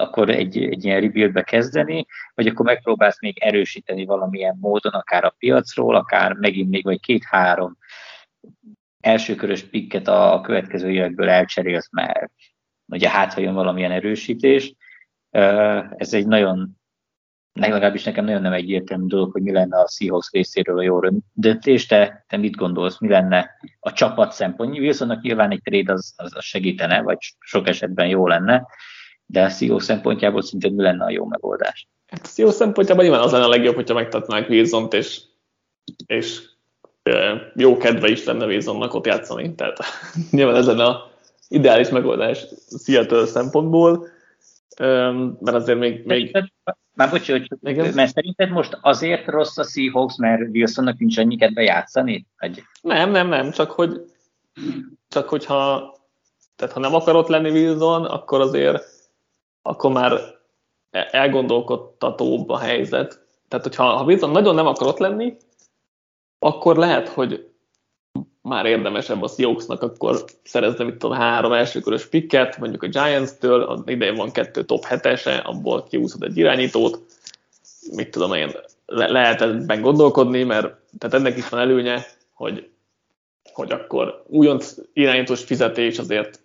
akkor 0.03 0.31
egy, 0.31 0.63
egy 0.63 0.85
ilyen 0.85 1.01
rebuildbe 1.01 1.43
kezdeni, 1.43 2.07
vagy 2.35 2.47
akkor 2.47 2.67
megpróbálsz 2.67 3.21
még 3.21 3.39
erősíteni 3.39 4.05
valamilyen 4.05 4.57
módon, 4.61 4.93
akár 4.93 5.25
a 5.25 5.35
piacról, 5.39 5.95
akár 5.95 6.33
megint 6.33 6.71
még 6.71 6.85
vagy 6.85 7.01
két-három 7.01 7.77
elsőkörös 9.01 9.63
pikket 9.63 10.09
a 10.09 10.41
következő 10.43 10.91
évekből 10.91 11.29
elcserélsz, 11.29 11.89
mert 11.91 12.31
ugye 12.87 13.09
hát, 13.09 13.33
ha 13.33 13.41
jön 13.41 13.55
valamilyen 13.55 13.91
erősítés. 13.91 14.75
Ez 15.97 16.15
egy 16.15 16.27
nagyon, 16.27 16.81
legalábbis 17.53 18.05
nekem 18.05 18.25
nagyon 18.25 18.43
nem 18.43 18.53
egyértelmű 18.53 19.07
dolog, 19.07 19.33
hogy 19.33 19.43
mi 19.43 19.53
lenne 19.53 19.79
a 19.79 19.89
Seahawks 19.89 20.31
részéről 20.31 20.79
a 20.79 20.83
jó 20.83 21.01
döntés, 21.33 21.87
de 21.87 22.25
te 22.29 22.37
mit 22.37 22.57
gondolsz, 22.57 23.01
mi 23.01 23.09
lenne 23.09 23.51
a 23.81 23.93
csapat 23.93 24.33
szempont? 24.33 24.79
Wilsonnak 24.79 25.23
nyilván 25.23 25.51
egy 25.51 25.63
trade 25.63 25.93
az, 25.93 26.15
az, 26.17 26.37
az 26.37 26.45
segítene, 26.45 27.03
vagy 27.03 27.19
sok 27.39 27.69
esetben 27.69 28.07
jó 28.07 28.27
lenne, 28.27 28.67
de 29.27 29.43
a 29.43 29.49
CEO 29.49 29.79
szempontjából 29.79 30.43
szintén 30.43 30.73
mi 30.73 30.83
lenne 30.83 31.05
a 31.05 31.11
jó 31.11 31.27
megoldás? 31.27 31.89
Hát 32.07 32.21
a 32.25 32.29
CEO 32.29 32.51
szempontjából 32.51 33.05
nyilván 33.05 33.23
az 33.23 33.33
lenne 33.33 33.45
a 33.45 33.49
legjobb, 33.49 33.75
hogyha 33.75 33.95
megtartanák 33.95 34.49
wilson 34.49 34.89
és, 34.91 35.21
és 36.07 36.41
jó 37.55 37.77
kedve 37.77 38.09
is 38.09 38.25
lenne 38.25 38.47
Wilsonnak 38.47 38.95
ott 38.95 39.07
játszani. 39.07 39.55
Tehát 39.55 39.79
nyilván 40.31 40.57
ez 40.57 40.67
lenne 40.67 40.85
a 40.85 41.11
ideális 41.49 41.89
megoldás 41.89 42.47
Seattle 42.85 43.27
szempontból, 43.27 44.07
mert 45.39 45.57
azért 45.57 45.79
még... 45.79 46.07
még... 46.07 46.37
Már 46.95 47.11
bocs, 47.11 47.31
hogy 47.31 47.49
Igen? 47.63 47.95
mert 47.95 48.13
szerinted 48.13 48.51
most 48.51 48.79
azért 48.81 49.27
rossz 49.27 49.59
a 49.59 49.65
Seahawks, 49.65 50.17
mert 50.17 50.49
Wilsonnak 50.53 50.99
nincs 50.99 51.19
annyi 51.19 51.37
kedve 51.37 51.63
játszani? 51.63 52.27
Hogy... 52.39 52.63
Nem, 52.81 53.11
nem, 53.11 53.29
nem, 53.29 53.51
csak 53.51 53.71
hogy 53.71 54.01
csak 55.09 55.29
hogyha 55.29 55.91
tehát 56.57 56.75
ha 56.75 56.81
nem 56.81 56.95
akarott 56.95 57.29
lenni 57.29 57.51
Wilson, 57.51 58.05
akkor 58.05 58.41
azért 58.41 58.85
akkor 59.63 59.93
már 59.93 60.21
elgondolkodtatóbb 60.91 62.49
a 62.49 62.59
helyzet. 62.59 63.27
Tehát, 63.49 63.65
hogyha 63.65 63.97
ha 63.97 64.05
Wilson 64.05 64.31
nagyon 64.31 64.55
nem 64.55 64.67
akar 64.67 64.87
ott 64.87 64.99
lenni, 64.99 65.37
akkor 66.39 66.77
lehet, 66.77 67.09
hogy 67.09 67.53
már 68.43 68.67
érdemesebb 68.67 69.23
a 69.23 69.29
Seahawksnak 69.29 69.83
akkor 69.83 70.25
szerezni, 70.43 70.85
mit 70.85 70.97
tudom, 70.97 71.17
három 71.17 71.53
elsőkörös 71.53 72.07
pikket, 72.07 72.59
mondjuk 72.59 72.83
a 72.83 72.89
Giants-től, 72.89 73.63
az 73.63 73.83
idején 73.87 74.15
van 74.15 74.33
kettő 74.33 74.65
top 74.65 74.85
hetese, 74.85 75.37
abból 75.37 75.83
kiúszod 75.83 76.23
egy 76.23 76.37
irányítót, 76.37 77.03
mit 77.93 78.11
tudom 78.11 78.33
én, 78.33 78.51
le- 78.87 79.11
lehet 79.11 79.43
ebben 79.43 79.81
gondolkodni, 79.81 80.43
mert 80.43 80.75
tehát 80.99 81.17
ennek 81.17 81.37
is 81.37 81.49
van 81.49 81.61
előnye, 81.61 82.07
hogy, 82.35 82.71
hogy 83.53 83.73
akkor 83.73 84.23
újonc 84.27 84.75
irányítós 84.93 85.45
fizetés 85.45 85.99
azért 85.99 86.42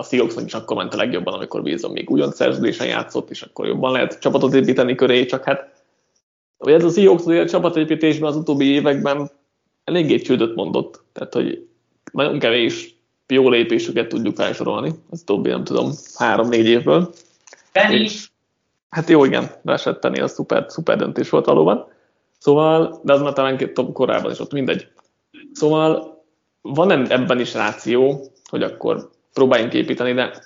a 0.00 0.02
Seahawksnak 0.02 0.44
is 0.44 0.54
akkor 0.54 0.76
ment 0.76 0.94
a 0.94 0.96
legjobban, 0.96 1.34
amikor 1.34 1.62
bízom 1.62 1.92
még 1.92 2.10
újonc 2.10 2.34
szerződésen 2.34 2.86
játszott, 2.86 3.30
és 3.30 3.42
akkor 3.42 3.66
jobban 3.66 3.92
lehet 3.92 4.18
csapatot 4.18 4.54
építeni 4.54 4.94
köré, 4.94 5.26
csak 5.26 5.44
hát 5.44 5.82
hogy 6.58 6.72
ez 6.72 6.84
a 6.84 6.90
Seahawks 6.90 7.22
azért 7.22 7.50
csapatépítésben 7.50 8.28
az 8.28 8.36
utóbbi 8.36 8.64
években 8.64 9.30
eléggé 9.84 10.18
csődöt 10.18 10.54
mondott, 10.54 11.02
tehát 11.12 11.34
hogy 11.34 11.68
nagyon 12.12 12.38
kevés 12.38 12.94
jó 13.26 13.48
lépésüket 13.48 14.08
tudjuk 14.08 14.36
felsorolni, 14.36 14.92
az 15.10 15.20
utóbbi 15.20 15.48
nem 15.48 15.64
tudom, 15.64 15.90
három-négy 16.14 16.66
évből. 16.66 17.14
Penny. 17.72 18.02
És, 18.02 18.28
hát 18.88 19.08
jó, 19.08 19.24
igen, 19.24 19.50
Rashad 19.64 19.98
Penny 19.98 20.20
az 20.20 20.32
szuper, 20.32 20.64
szuper 20.68 20.96
döntés 20.96 21.30
volt 21.30 21.44
valóban. 21.44 21.86
Szóval, 22.38 23.00
de 23.02 23.12
az 23.12 23.20
már 23.20 23.32
talán 23.32 23.72
korábban 23.92 24.30
is 24.30 24.38
ott, 24.38 24.52
mindegy. 24.52 24.88
Szóval 25.52 26.18
van 26.60 26.90
ebben 26.90 27.40
is 27.40 27.54
ráció, 27.54 28.24
hogy 28.50 28.62
akkor 28.62 29.10
próbáljunk 29.32 29.74
építeni, 29.74 30.12
de 30.12 30.42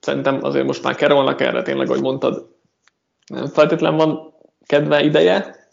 szerintem 0.00 0.44
azért 0.44 0.66
most 0.66 0.82
már 0.82 0.94
kerolnak 0.94 1.40
erre 1.40 1.62
tényleg, 1.62 1.88
ahogy 1.88 2.02
mondtad, 2.02 2.48
nem 3.26 3.46
feltétlen 3.46 3.96
van 3.96 4.34
kedve 4.66 5.02
ideje, 5.02 5.68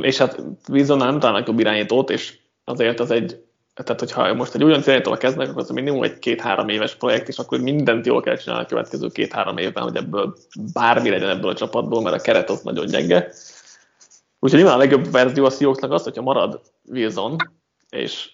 és 0.00 0.18
hát 0.18 0.42
Wilsonnál 0.68 1.10
nem 1.10 1.18
találnak 1.18 1.48
jobb 1.48 1.58
irányítót, 1.58 2.10
és 2.10 2.38
azért 2.64 3.00
az 3.00 3.10
egy, 3.10 3.44
tehát 3.74 4.00
hogyha 4.00 4.34
most 4.34 4.54
egy 4.54 4.64
olyan 4.64 4.80
irányítóval 4.80 5.18
kezdnek, 5.18 5.48
akkor 5.48 5.62
az 5.62 5.70
minimum 5.70 6.02
egy 6.02 6.18
két-három 6.18 6.68
éves 6.68 6.94
projekt, 6.94 7.28
és 7.28 7.38
akkor 7.38 7.60
mindent 7.60 8.06
jól 8.06 8.20
kell 8.20 8.36
csinálni 8.36 8.64
a 8.64 8.66
következő 8.66 9.08
két-három 9.08 9.56
évben, 9.56 9.82
hogy 9.82 9.96
ebből 9.96 10.36
bármi 10.72 11.10
legyen 11.10 11.28
ebből 11.28 11.50
a 11.50 11.54
csapatból, 11.54 12.02
mert 12.02 12.16
a 12.16 12.20
keret 12.20 12.50
ott 12.50 12.62
nagyon 12.62 12.86
gyenge. 12.86 13.32
Úgyhogy 14.38 14.60
nyilván 14.60 14.78
a 14.78 14.82
legjobb 14.82 15.10
verzió 15.10 15.44
a 15.44 15.50
Seahawksnak 15.50 15.92
az, 15.92 16.02
hogyha 16.02 16.22
marad 16.22 16.60
Wilson, 16.84 17.36
és 17.90 18.30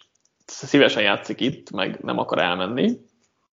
szívesen 0.51 1.03
játszik 1.03 1.41
itt, 1.41 1.71
meg 1.71 1.99
nem 2.03 2.19
akar 2.19 2.39
elmenni. 2.39 3.01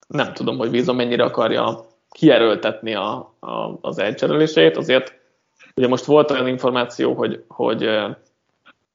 Nem 0.07 0.33
tudom, 0.33 0.59
hogy 0.59 0.71
Wilson 0.71 0.97
mennyire 0.97 1.25
akarja 1.25 1.87
kierőltetni 2.11 2.95
a, 2.95 3.35
a, 3.41 3.79
az 3.81 3.99
elcserélését, 3.99 4.77
azért 4.77 5.15
ugye 5.77 5.89
most 5.89 6.05
volt 6.05 6.31
olyan 6.31 6.49
információ, 6.49 7.15
hogy, 7.15 7.45
hogy 7.49 7.91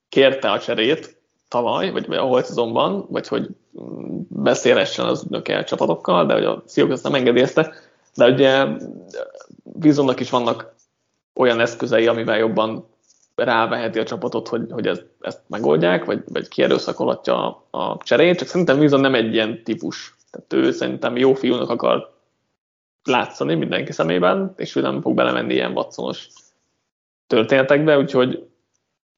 kérte 0.10 0.52
a 0.52 0.60
cserét 0.60 1.18
tavaly, 1.48 1.92
vagy 1.92 2.06
a 2.10 2.22
holt 2.22 2.46
szezonban, 2.46 3.06
vagy 3.10 3.28
hogy 3.28 3.50
mm, 3.82 4.20
beszélessen 4.28 5.06
az 5.06 5.24
ügynöke 5.24 5.64
csapatokkal, 5.64 6.26
de 6.26 6.34
hogy 6.34 6.46
a 6.46 6.64
Seahawks 6.68 6.96
ezt 6.96 7.04
nem 7.04 7.16
engedélyezte, 7.16 7.74
de 8.16 8.26
ugye 8.26 8.66
Wilsonnak 9.64 10.20
is 10.20 10.30
vannak 10.30 10.74
olyan 11.34 11.60
eszközei, 11.60 12.08
amivel 12.08 12.38
jobban 12.38 12.88
ráveheti 13.36 14.00
a 14.00 14.04
csapatot, 14.04 14.48
hogy, 14.48 14.72
hogy 14.72 14.88
ezt, 14.88 15.06
ezt 15.20 15.42
megoldják, 15.48 16.06
vagy, 16.06 16.24
vagy 16.28 16.48
kierőszakolatja 16.48 17.48
a, 17.48 17.78
a 17.78 17.98
cserét, 18.04 18.38
csak 18.38 18.48
szerintem 18.48 18.78
Wilson 18.78 19.00
nem 19.00 19.16
egy 19.16 19.34
ilyen 19.34 19.64
típus. 19.64 20.16
Tehát 20.32 20.68
ő 20.68 20.72
szerintem 20.72 21.18
jó 21.18 21.34
fiúnak 21.34 21.70
akar 21.70 22.14
látszani 23.04 23.56
mindenki 23.56 23.92
szemében, 23.92 24.54
és 24.58 24.76
ő 24.76 24.82
nem 24.82 25.02
fog 25.02 25.16
belemenni 25.16 25.54
ilyen 25.54 25.74
vatszonos 25.74 26.28
történetekbe, 27.28 27.98
úgyhogy, 27.98 28.48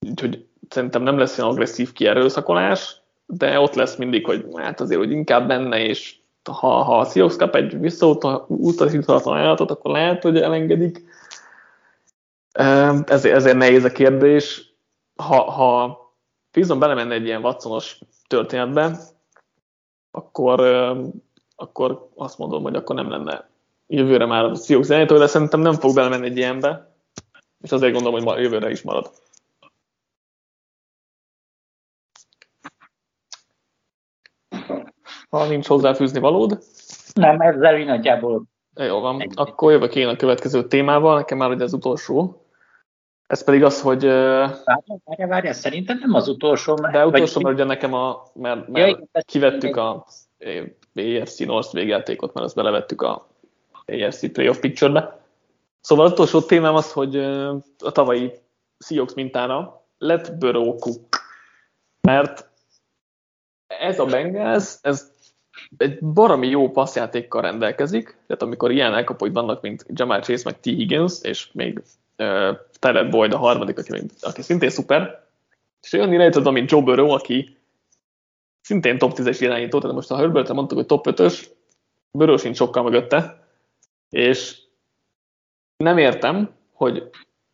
úgyhogy 0.09 0.45
szerintem 0.69 1.03
nem 1.03 1.17
lesz 1.17 1.37
ilyen 1.37 1.49
agresszív 1.49 1.91
kierőszakolás, 1.93 3.01
de 3.25 3.59
ott 3.59 3.73
lesz 3.73 3.95
mindig, 3.95 4.25
hogy 4.25 4.45
hát 4.55 4.81
azért, 4.81 4.99
hogy 4.99 5.11
inkább 5.11 5.47
benne, 5.47 5.79
és 5.79 6.15
ha, 6.43 6.83
ha 6.83 6.99
a 6.99 7.05
Seahawks 7.05 7.35
kap 7.35 7.55
egy 7.55 7.79
visszautasíthatatlan 7.79 9.35
ajánlatot, 9.35 9.71
akkor 9.71 9.91
lehet, 9.91 10.23
hogy 10.23 10.37
elengedik. 10.37 11.05
Ezért, 12.57 13.35
ezért 13.35 13.57
nehéz 13.57 13.83
a 13.83 13.91
kérdés. 13.91 14.73
Ha, 15.15 15.51
ha 15.51 15.97
Fizon 16.51 16.79
belemenne 16.79 17.13
egy 17.13 17.25
ilyen 17.25 17.41
vatszonos 17.41 17.99
történetbe, 18.27 18.97
akkor, 20.11 20.59
akkor 21.55 22.09
azt 22.15 22.37
mondom, 22.37 22.63
hogy 22.63 22.75
akkor 22.75 22.95
nem 22.95 23.09
lenne 23.09 23.49
jövőre 23.87 24.25
már 24.25 24.43
a 24.43 24.55
Seahawks 24.55 24.89
irányító, 24.89 25.17
de 25.17 25.27
szerintem 25.27 25.59
nem 25.59 25.73
fog 25.73 25.95
belemenni 25.95 26.25
egy 26.25 26.37
ilyenbe, 26.37 26.95
és 27.61 27.71
azért 27.71 27.93
gondolom, 27.93 28.25
hogy 28.25 28.41
jövőre 28.41 28.69
is 28.69 28.81
marad. 28.81 29.11
Ha 35.29 35.47
nincs 35.47 35.67
hozzáfűzni 35.67 36.19
valód. 36.19 36.63
Nem, 37.13 37.39
ezzel 37.39 37.77
nagyjából. 37.77 38.43
Jó 38.75 38.99
van, 38.99 39.27
akkor 39.33 39.71
jövök 39.71 39.95
én 39.95 40.07
a 40.07 40.15
következő 40.15 40.67
témával, 40.67 41.15
nekem 41.15 41.37
már 41.37 41.49
ugye 41.49 41.63
az 41.63 41.73
utolsó. 41.73 42.41
Ez 43.27 43.43
pedig 43.43 43.63
az, 43.63 43.81
hogy... 43.81 44.03
Várjál, 44.03 45.27
várjál, 45.27 45.53
szerintem 45.53 45.97
nem 45.99 46.13
az 46.13 46.27
utolsó. 46.27 46.77
Mert, 46.81 46.93
de 46.93 47.05
utolsó, 47.05 47.41
mert 47.41 47.55
ugye 47.55 47.63
nekem 47.63 47.93
a... 47.93 48.23
Mert, 48.33 48.67
mert 48.67 48.99
ja, 49.13 49.21
kivettük 49.25 49.75
a 49.75 50.05
EFC 50.93 51.39
North 51.39 51.73
végjátékot, 51.73 52.33
mert 52.33 52.45
azt 52.45 52.55
belevettük 52.55 53.01
a 53.01 53.27
AFC 53.85 54.31
Playoff 54.31 54.59
Picture-be. 54.59 55.19
Szóval 55.81 56.05
az 56.05 56.11
utolsó 56.11 56.41
témám 56.41 56.75
az, 56.75 56.91
hogy 56.91 57.15
a 57.77 57.91
tavalyi 57.91 58.31
Seahawks 58.79 59.13
mintára 59.13 59.85
lett 59.97 60.37
Cook. 60.39 61.07
Mert 62.01 62.49
ez 63.67 63.99
a 63.99 64.05
Bengals, 64.05 64.77
ez 64.81 65.11
egy 65.77 65.99
baromi 65.99 66.47
jó 66.47 66.71
passzjátékkal 66.71 67.41
rendelkezik, 67.41 68.17
tehát 68.27 68.41
amikor 68.41 68.71
ilyen 68.71 68.93
elkapóid 68.93 69.33
vannak, 69.33 69.61
mint 69.61 69.85
Jamal 69.87 70.21
Chase, 70.21 70.41
meg 70.45 70.59
T. 70.59 70.63
Higgins, 70.63 71.21
és 71.21 71.49
még 71.53 71.81
uh, 72.17 72.57
Tyler 72.79 73.09
Boyd 73.09 73.33
a 73.33 73.37
harmadik, 73.37 73.79
aki, 73.79 74.01
aki 74.21 74.41
szintén 74.41 74.69
szuper, 74.69 75.25
és 75.81 75.93
olyan 75.93 76.13
irányítod, 76.13 76.51
mint 76.51 76.71
Joe 76.71 76.81
Burrow, 76.81 77.09
aki 77.09 77.57
szintén 78.61 78.97
top 78.97 79.11
10-es 79.15 79.37
irányító, 79.39 79.79
tehát 79.79 79.95
most 79.95 80.11
a 80.11 80.17
Herbert 80.17 80.53
mondtuk, 80.53 80.77
hogy 80.77 80.87
top 80.87 81.07
5-ös, 81.09 81.45
Burrow 82.11 82.37
sincs 82.37 82.55
sokkal 82.55 82.83
mögötte, 82.83 83.47
és 84.09 84.57
nem 85.77 85.97
értem, 85.97 86.55
hogy 86.73 87.09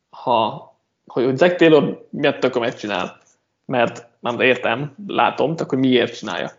ha 0.09 0.71
hogy, 1.07 1.23
hogy 1.23 1.37
Zach 1.37 1.55
Taylor 1.55 2.07
miért 2.09 2.39
tökömet 2.39 2.79
csinál, 2.79 3.17
mert 3.65 4.07
nem 4.19 4.39
értem, 4.39 4.95
látom, 5.07 5.55
csak 5.55 5.69
hogy 5.69 5.79
miért 5.79 6.17
csinálja. 6.17 6.51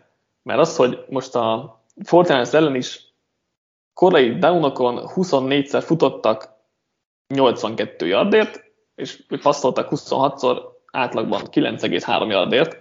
Mert 0.43 0.59
az, 0.59 0.75
hogy 0.75 1.05
most 1.09 1.35
a 1.35 1.79
Fortnite 2.03 2.57
ellen 2.57 2.75
is 2.75 3.13
korai 3.93 4.37
downokon 4.37 4.99
24-szer 5.15 5.83
futottak 5.85 6.54
82 7.27 8.07
yardért, 8.07 8.63
és 8.95 9.23
passzoltak 9.41 9.87
26-szor 9.91 10.61
átlagban 10.91 11.41
9,3 11.51 12.29
yardért, 12.29 12.77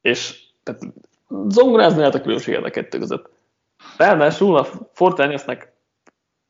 és 0.00 0.40
tehát 0.62 0.82
zongorázni 1.48 1.98
lehet 1.98 2.14
a 2.14 2.20
különbséget 2.20 2.64
a 2.64 2.70
kettő 2.70 2.98
között. 2.98 3.30
Ráadásul 3.96 4.56
a 4.56 4.66
Fortnite-nek 4.92 5.72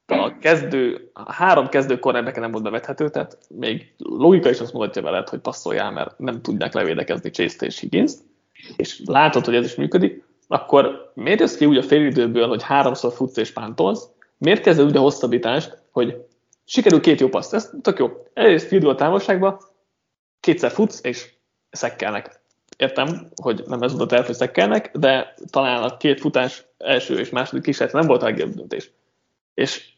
a 0.07 0.39
kezdő, 0.39 1.11
a 1.13 1.33
három 1.33 1.69
kezdő 1.69 1.99
kornerbeke 1.99 2.41
nem 2.41 2.51
volt 2.51 2.65
bevethető, 2.65 3.09
tehát 3.09 3.39
még 3.49 3.95
logika 3.99 4.51
is 4.51 4.61
azt 4.61 4.73
mutatja 4.73 5.03
veled, 5.03 5.29
hogy 5.29 5.39
passzoljál, 5.39 5.91
mert 5.91 6.19
nem 6.19 6.43
tudják 6.43 6.73
levédekezni 6.73 7.31
chase 7.31 7.67
és 7.67 7.79
higgins 7.79 8.13
és 8.77 9.03
látod, 9.05 9.45
hogy 9.45 9.55
ez 9.55 9.65
is 9.65 9.75
működik, 9.75 10.25
akkor 10.47 11.13
miért 11.15 11.41
jössz 11.41 11.57
ki 11.57 11.67
úgy 11.67 11.77
a 11.77 11.83
félidőből, 11.83 12.49
hogy 12.49 12.63
háromszor 12.63 13.13
futsz 13.13 13.37
és 13.37 13.53
pántolsz, 13.53 14.09
miért 14.39 14.63
kezded 14.63 14.87
úgy 14.87 14.97
a 14.97 15.01
hosszabbítást, 15.01 15.79
hogy 15.91 16.27
sikerül 16.69 17.01
két 17.01 17.21
jó 17.21 17.29
paszt, 17.29 17.55
ez 17.55 17.71
tök 17.83 17.99
jó. 17.99 18.09
Egyrészt 18.33 18.67
field 18.67 18.85
goal 18.85 18.95
távolságba, 18.95 19.61
kétszer 20.41 20.71
futsz, 20.71 21.01
és 21.03 21.35
szekkelnek. 21.71 22.41
Értem, 22.77 23.29
hogy 23.43 23.65
nem 23.67 23.83
ez 23.83 23.97
volt 23.97 24.13
a 24.13 24.25
hogy 24.25 24.35
szekkelnek, 24.35 24.97
de 24.97 25.35
talán 25.51 25.83
a 25.83 25.97
két 25.97 26.21
futás 26.21 26.65
első 26.79 27.19
és 27.19 27.31
második 27.31 27.63
kísérlet 27.63 27.95
nem 27.95 28.07
volt 28.07 28.23
a 28.23 28.25
legjobb 28.25 28.55
döntés. 28.55 28.91
És 29.55 29.97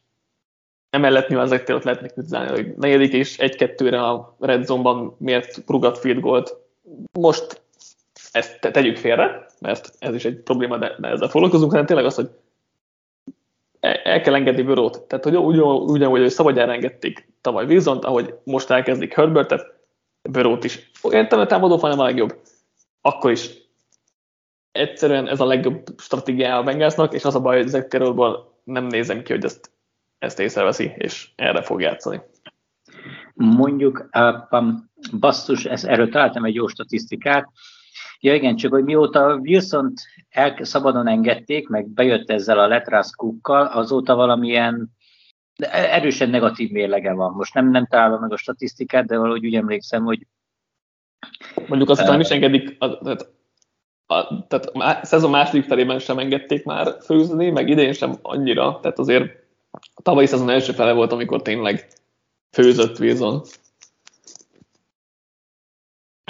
Emellett 0.90 1.28
nyilván 1.28 1.46
ezektől 1.46 1.76
ott 1.76 1.82
lehetnek 1.82 2.12
kritizálni, 2.12 2.50
hogy 2.50 2.74
negyedik 2.76 3.12
és 3.12 3.38
egy-kettőre 3.38 4.02
a 4.02 4.36
red 4.40 4.64
zone-ban 4.64 5.14
miért 5.18 5.58
prugat 5.58 5.98
field 5.98 6.20
goalt. 6.20 6.56
Most 7.12 7.62
ezt 8.32 8.58
tegyük 8.60 8.96
félre, 8.96 9.46
mert 9.60 9.92
ez 9.98 10.14
is 10.14 10.24
egy 10.24 10.36
probléma, 10.36 10.78
de, 10.78 10.96
de 10.98 11.08
ezzel 11.08 11.28
foglalkozunk, 11.28 11.70
hanem 11.70 11.86
tényleg 11.86 12.04
az, 12.04 12.14
hogy 12.14 12.30
el 13.80 14.20
kell 14.20 14.34
engedni 14.34 14.62
Börót. 14.62 15.02
Tehát, 15.02 15.24
hogy 15.24 15.36
ugyanúgy, 15.36 15.90
ugyanúgy 15.90 16.20
hogy 16.20 16.30
szabadjára 16.30 16.72
engedték 16.72 17.28
tavaly 17.40 17.64
wilson 17.64 17.98
ahogy 17.98 18.34
most 18.44 18.70
elkezdik 18.70 19.14
Herbertet, 19.14 19.66
Börót 20.30 20.64
is. 20.64 20.90
Értem, 21.10 21.40
a 21.40 21.46
támadó 21.46 21.78
nem 21.80 21.98
a 21.98 22.04
legjobb. 22.04 22.40
Akkor 23.00 23.30
is 23.30 23.50
egyszerűen 24.72 25.28
ez 25.28 25.40
a 25.40 25.44
legjobb 25.44 25.84
stratégia 25.96 26.56
a 26.56 26.62
Bengalsnak, 26.62 27.14
és 27.14 27.24
az 27.24 27.34
a 27.34 27.40
baj, 27.40 27.56
hogy 27.56 27.66
ezek 27.66 27.88
nem 28.64 28.84
nézem 28.86 29.22
ki, 29.22 29.32
hogy 29.32 29.44
ezt 29.44 29.70
ezt 30.20 30.38
észreveszi, 30.38 30.92
és 30.96 31.28
erre 31.36 31.62
fog 31.62 31.80
játszani. 31.80 32.20
Mondjuk, 33.34 34.08
um, 34.50 34.90
basszus, 35.20 35.64
erről 35.84 36.08
találtam 36.08 36.44
egy 36.44 36.54
jó 36.54 36.66
statisztikát. 36.66 37.48
Ja 38.20 38.34
igen, 38.34 38.56
csak 38.56 38.72
hogy 38.72 38.84
mióta 38.84 39.34
wilson 39.34 39.92
el, 40.28 40.56
szabadon 40.60 41.06
engedték, 41.06 41.68
meg 41.68 41.88
bejött 41.88 42.30
ezzel 42.30 42.58
a 42.58 42.66
Letras 42.66 43.10
Cookkal, 43.16 43.66
azóta 43.66 44.14
valamilyen 44.14 44.90
erősen 45.70 46.30
negatív 46.30 46.70
mérlege 46.70 47.12
van. 47.12 47.32
Most 47.32 47.54
nem, 47.54 47.70
nem 47.70 47.86
találom 47.86 48.20
meg 48.20 48.32
a 48.32 48.36
statisztikát, 48.36 49.06
de 49.06 49.18
valahogy 49.18 49.46
úgy 49.46 49.54
emlékszem, 49.54 50.04
hogy 50.04 50.26
Mondjuk 51.66 51.90
azt 51.90 52.08
uh, 52.08 52.18
is 52.18 52.28
engedik, 52.28 52.78
tehát, 52.78 53.28
a, 54.06 54.46
tehát 54.46 54.66
a 54.66 55.00
szezon 55.02 55.30
második 55.30 55.64
felében 55.64 55.98
sem 55.98 56.18
engedték 56.18 56.64
már 56.64 56.96
főzni, 57.02 57.50
meg 57.50 57.68
idén 57.68 57.92
sem 57.92 58.14
annyira, 58.22 58.78
tehát 58.82 58.98
azért 58.98 59.32
a 59.70 60.02
tavalyi 60.02 60.26
szezon 60.26 60.50
első 60.50 60.72
fele 60.72 60.92
volt, 60.92 61.12
amikor 61.12 61.42
tényleg 61.42 61.86
főzött 62.50 62.98
Wilson. 62.98 63.42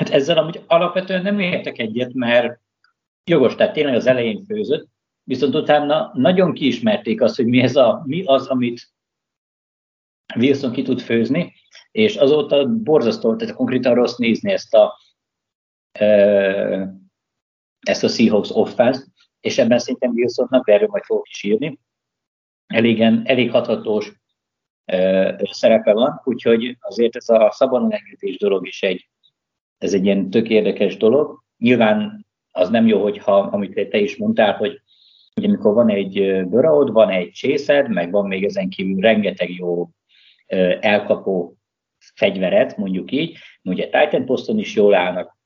Hát 0.01 0.11
ezzel 0.11 0.39
amúgy 0.39 0.65
alapvetően 0.67 1.23
nem 1.23 1.39
értek 1.39 1.79
egyet, 1.79 2.13
mert 2.13 2.61
jogos, 3.25 3.55
tehát 3.55 3.73
tényleg 3.73 3.95
az 3.95 4.07
elején 4.07 4.45
főzött, 4.45 4.89
viszont 5.23 5.55
utána 5.55 6.11
nagyon 6.15 6.53
kiismerték 6.53 7.21
azt, 7.21 7.37
hogy 7.37 7.47
mi, 7.47 7.63
ez 7.63 7.77
a, 7.77 8.03
mi 8.07 8.23
az, 8.25 8.47
amit 8.47 8.93
Wilson 10.37 10.73
ki 10.73 10.83
tud 10.83 11.01
főzni, 11.01 11.53
és 11.91 12.17
azóta 12.17 12.67
borzasztó, 12.67 13.37
tehát 13.37 13.55
konkrétan 13.55 13.95
rossz 13.95 14.17
nézni 14.17 14.53
ezt 14.53 14.75
a, 14.75 14.99
ezt 17.81 18.05
a 18.05 18.09
Seahawks 18.09 18.51
offense 18.51 19.05
és 19.41 19.59
ebben 19.59 19.79
szerintem 19.79 20.11
Wilsonnak, 20.11 20.69
erről 20.69 20.89
majd 20.89 21.05
fogok 21.05 21.29
is 21.29 21.43
írni, 21.43 21.79
elégen, 22.67 23.23
elég 23.25 23.51
hathatós 23.51 24.13
ö, 24.85 25.33
szerepe 25.51 25.93
van, 25.93 26.21
úgyhogy 26.25 26.77
azért 26.81 27.17
ez 27.17 27.29
a 27.29 27.51
szabadon 27.53 27.93
engedés 27.93 28.39
dolog 28.39 28.67
is 28.67 28.83
egy, 28.83 29.11
ez 29.81 29.95
egy 29.95 30.05
ilyen 30.05 30.31
tök 30.31 30.49
érdekes 30.49 30.97
dolog. 30.97 31.43
Nyilván 31.59 32.27
az 32.51 32.69
nem 32.69 32.87
jó, 32.87 33.03
hogyha, 33.03 33.39
amit 33.39 33.89
te 33.89 33.99
is 33.99 34.17
mondtál, 34.17 34.57
hogy 34.57 34.81
hogy 35.35 35.45
amikor 35.45 35.75
van 35.75 35.89
egy 35.89 36.13
bőraod, 36.49 36.93
van 36.93 37.11
egy 37.11 37.31
csészed, 37.31 37.89
meg 37.89 38.11
van 38.11 38.27
még 38.27 38.45
ezen 38.45 38.69
kívül 38.69 39.01
rengeteg 39.01 39.51
jó 39.51 39.89
elkapó 40.81 41.57
fegyveret, 42.15 42.77
mondjuk 42.77 43.13
így, 43.13 43.39
ugye 43.63 43.85
Titan 43.85 44.25
poszton 44.25 44.59
is 44.59 44.75
jól 44.75 44.95
állnak, 44.95 45.39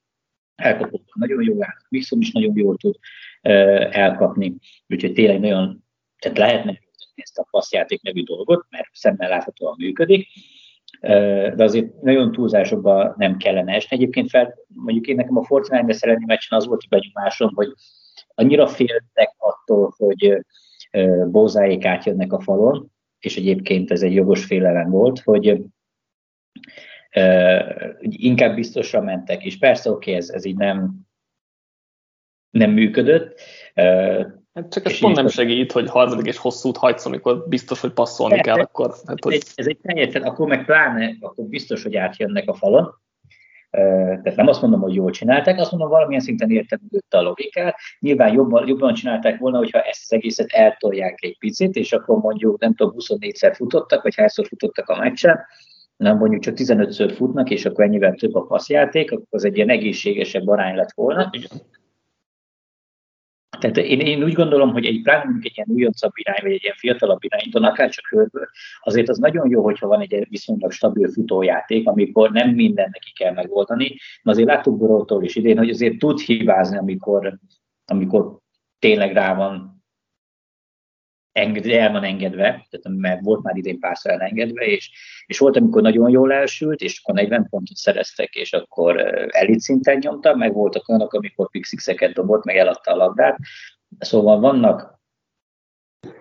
elkapóban 0.55 1.15
nagyon 1.15 1.43
jól 1.43 1.63
állnak, 1.63 1.87
Mixon 1.89 2.21
is 2.21 2.33
nagyon 2.33 2.53
jól 2.57 2.77
tud 2.77 2.97
elkapni, 3.91 4.55
úgyhogy 4.89 5.13
tényleg 5.13 5.41
nagyon, 5.41 5.85
tehát 6.19 6.39
lehetne 6.39 6.79
ezt 7.15 7.39
a 7.39 7.47
passzjáték 7.51 8.03
nevű 8.03 8.23
dolgot, 8.23 8.67
mert 8.71 8.89
szemmel 8.93 9.29
láthatóan 9.29 9.75
működik, 9.79 10.29
de 11.55 11.65
azért 11.65 12.03
nagyon 12.03 12.33
túlzásokba 12.33 13.15
nem 13.17 13.37
kellene 13.37 13.75
esni. 13.75 13.97
Egyébként 13.97 14.31
fel, 14.31 14.55
mondjuk 14.69 15.07
én 15.07 15.15
nekem 15.15 15.37
a 15.37 15.45
Fortnite 15.45 15.93
szerelmi 15.93 16.25
meccsen 16.27 16.59
az 16.59 16.67
volt 16.67 16.83
a 16.83 16.87
benyomásom, 16.89 17.51
hogy 17.55 17.73
annyira 18.35 18.67
féltek 18.67 19.35
attól, 19.37 19.95
hogy 19.97 20.45
bózáék 21.27 21.85
átjönnek 21.85 22.33
a 22.33 22.41
falon, 22.41 22.93
és 23.19 23.37
egyébként 23.37 23.91
ez 23.91 24.03
egy 24.03 24.15
jogos 24.15 24.45
félelem 24.45 24.91
volt, 24.91 25.21
hogy 25.21 25.65
inkább 28.01 28.55
biztosra 28.55 29.01
mentek, 29.01 29.45
és 29.45 29.59
persze 29.59 29.91
oké, 29.91 30.11
okay, 30.11 30.15
ez, 30.15 30.29
ez 30.29 30.45
így 30.45 30.57
nem, 30.57 30.95
nem 32.51 32.71
működött. 32.71 33.41
Hát 34.55 34.73
csak 34.73 34.85
ez 34.85 34.99
pont 34.99 35.17
nem 35.17 35.29
segít, 35.29 35.73
hogy 35.73 35.91
harmadik 35.91 36.27
és 36.27 36.37
hosszút 36.37 36.77
hagysz, 36.77 37.07
amikor 37.07 37.49
biztos, 37.49 37.81
hogy 37.81 37.93
passzolni 37.93 38.41
kell, 38.41 38.59
akkor... 38.61 38.95
Hát, 39.07 39.25
hogy... 39.25 39.43
Ez 39.55 39.67
egy 39.67 39.79
teljesen, 39.83 40.23
akkor 40.23 40.49
meg 40.49 40.65
pláne, 40.65 41.17
akkor 41.21 41.45
biztos, 41.45 41.83
hogy 41.83 41.97
átjönnek 41.97 42.49
a 42.49 42.55
falon, 42.55 43.03
tehát 43.71 44.37
nem 44.37 44.47
azt 44.47 44.63
mondom, 44.63 44.81
hogy 44.81 44.95
jól 44.95 45.11
csinálták, 45.11 45.59
azt 45.59 45.71
mondom, 45.71 45.89
valamilyen 45.89 46.23
szinten 46.23 46.51
értem 46.51 46.81
a 47.11 47.21
logikát. 47.21 47.77
Nyilván 47.99 48.33
jobban, 48.33 48.69
jobban 48.69 48.95
csinálták 48.95 49.39
volna, 49.39 49.59
hogyha 49.59 49.81
ezt 49.81 50.03
az 50.03 50.13
egészet 50.13 50.51
eltolják 50.51 51.19
egy 51.23 51.39
picit, 51.39 51.75
és 51.75 51.93
akkor 51.93 52.19
mondjuk, 52.19 52.61
nem 52.61 52.75
tudom, 52.75 52.95
24-szer 52.99 53.53
futottak, 53.57 54.03
vagy 54.03 54.15
hányszor 54.15 54.47
futottak 54.47 54.89
a 54.89 54.99
meccsen, 54.99 55.41
nem 55.97 56.17
mondjuk 56.17 56.43
csak 56.43 56.55
15-ször 56.57 57.13
futnak, 57.17 57.51
és 57.51 57.65
akkor 57.65 57.85
ennyivel 57.85 58.15
több 58.15 58.35
a 58.35 58.41
passzjáték, 58.41 59.13
akkor 59.13 59.27
az 59.31 59.45
egy 59.45 59.57
ilyen 59.57 59.71
egészségesebb 59.71 60.49
arány 60.49 60.75
lett 60.75 60.93
volna. 60.95 61.31
Tehát 63.71 63.91
én, 63.91 64.01
én 64.01 64.23
úgy 64.23 64.33
gondolom, 64.33 64.73
hogy 64.73 64.85
egy 64.85 65.03
pláne 65.03 65.25
mondjuk 65.25 65.45
egy 65.45 65.53
ilyen 65.55 65.69
újoncabb 65.69 66.13
irány, 66.15 66.39
vagy 66.43 66.53
egy 66.53 66.63
ilyen 66.63 66.77
fiatalabb 66.77 67.25
irányítón, 67.25 67.65
akár 67.65 67.91
csak 67.91 68.05
körből, 68.05 68.49
azért 68.81 69.09
az 69.09 69.19
nagyon 69.19 69.51
jó, 69.51 69.63
hogyha 69.63 69.87
van 69.87 70.01
egy 70.01 70.27
viszonylag 70.29 70.73
stabil 70.73 71.09
futójáték, 71.09 71.89
amikor 71.89 72.31
nem 72.31 72.51
minden 72.51 72.89
neki 72.93 73.13
kell 73.13 73.33
megoldani. 73.33 73.97
De 74.23 74.31
azért 74.31 74.49
láttuk 74.49 74.79
Borótól 74.79 75.25
is 75.25 75.37
idén, 75.37 75.59
hogy 75.59 75.71
azért 75.71 75.99
tud 75.99 76.21
hibázni, 76.21 76.77
amikor, 76.77 77.39
amikor 77.85 78.39
tényleg 78.79 79.13
rá 79.13 79.35
van 79.35 79.84
enged, 81.35 81.67
el 81.67 81.93
van 81.93 82.05
engedve, 82.05 82.67
tehát, 82.71 82.99
mert 82.99 83.25
volt 83.25 83.43
már 83.43 83.57
idén 83.57 83.79
párszor 83.79 84.13
elengedve, 84.13 84.65
és, 84.65 84.91
és 85.27 85.39
volt, 85.39 85.57
amikor 85.57 85.83
nagyon 85.83 86.11
jól 86.11 86.33
elsült, 86.33 86.81
és 86.81 87.01
akkor 87.03 87.15
40 87.15 87.47
pontot 87.51 87.77
szereztek, 87.77 88.35
és 88.35 88.53
akkor 88.53 88.97
elit 89.29 89.61
szinten 89.61 89.99
nyomta, 89.99 90.37
meg 90.37 90.53
voltak 90.53 90.89
olyanok, 90.89 91.13
amikor 91.13 91.51
pixixeket 91.51 92.13
dobott, 92.13 92.45
meg 92.45 92.57
eladta 92.57 92.93
a 92.93 92.97
labdát. 92.97 93.39
Szóval 93.99 94.41
vannak 94.41 95.03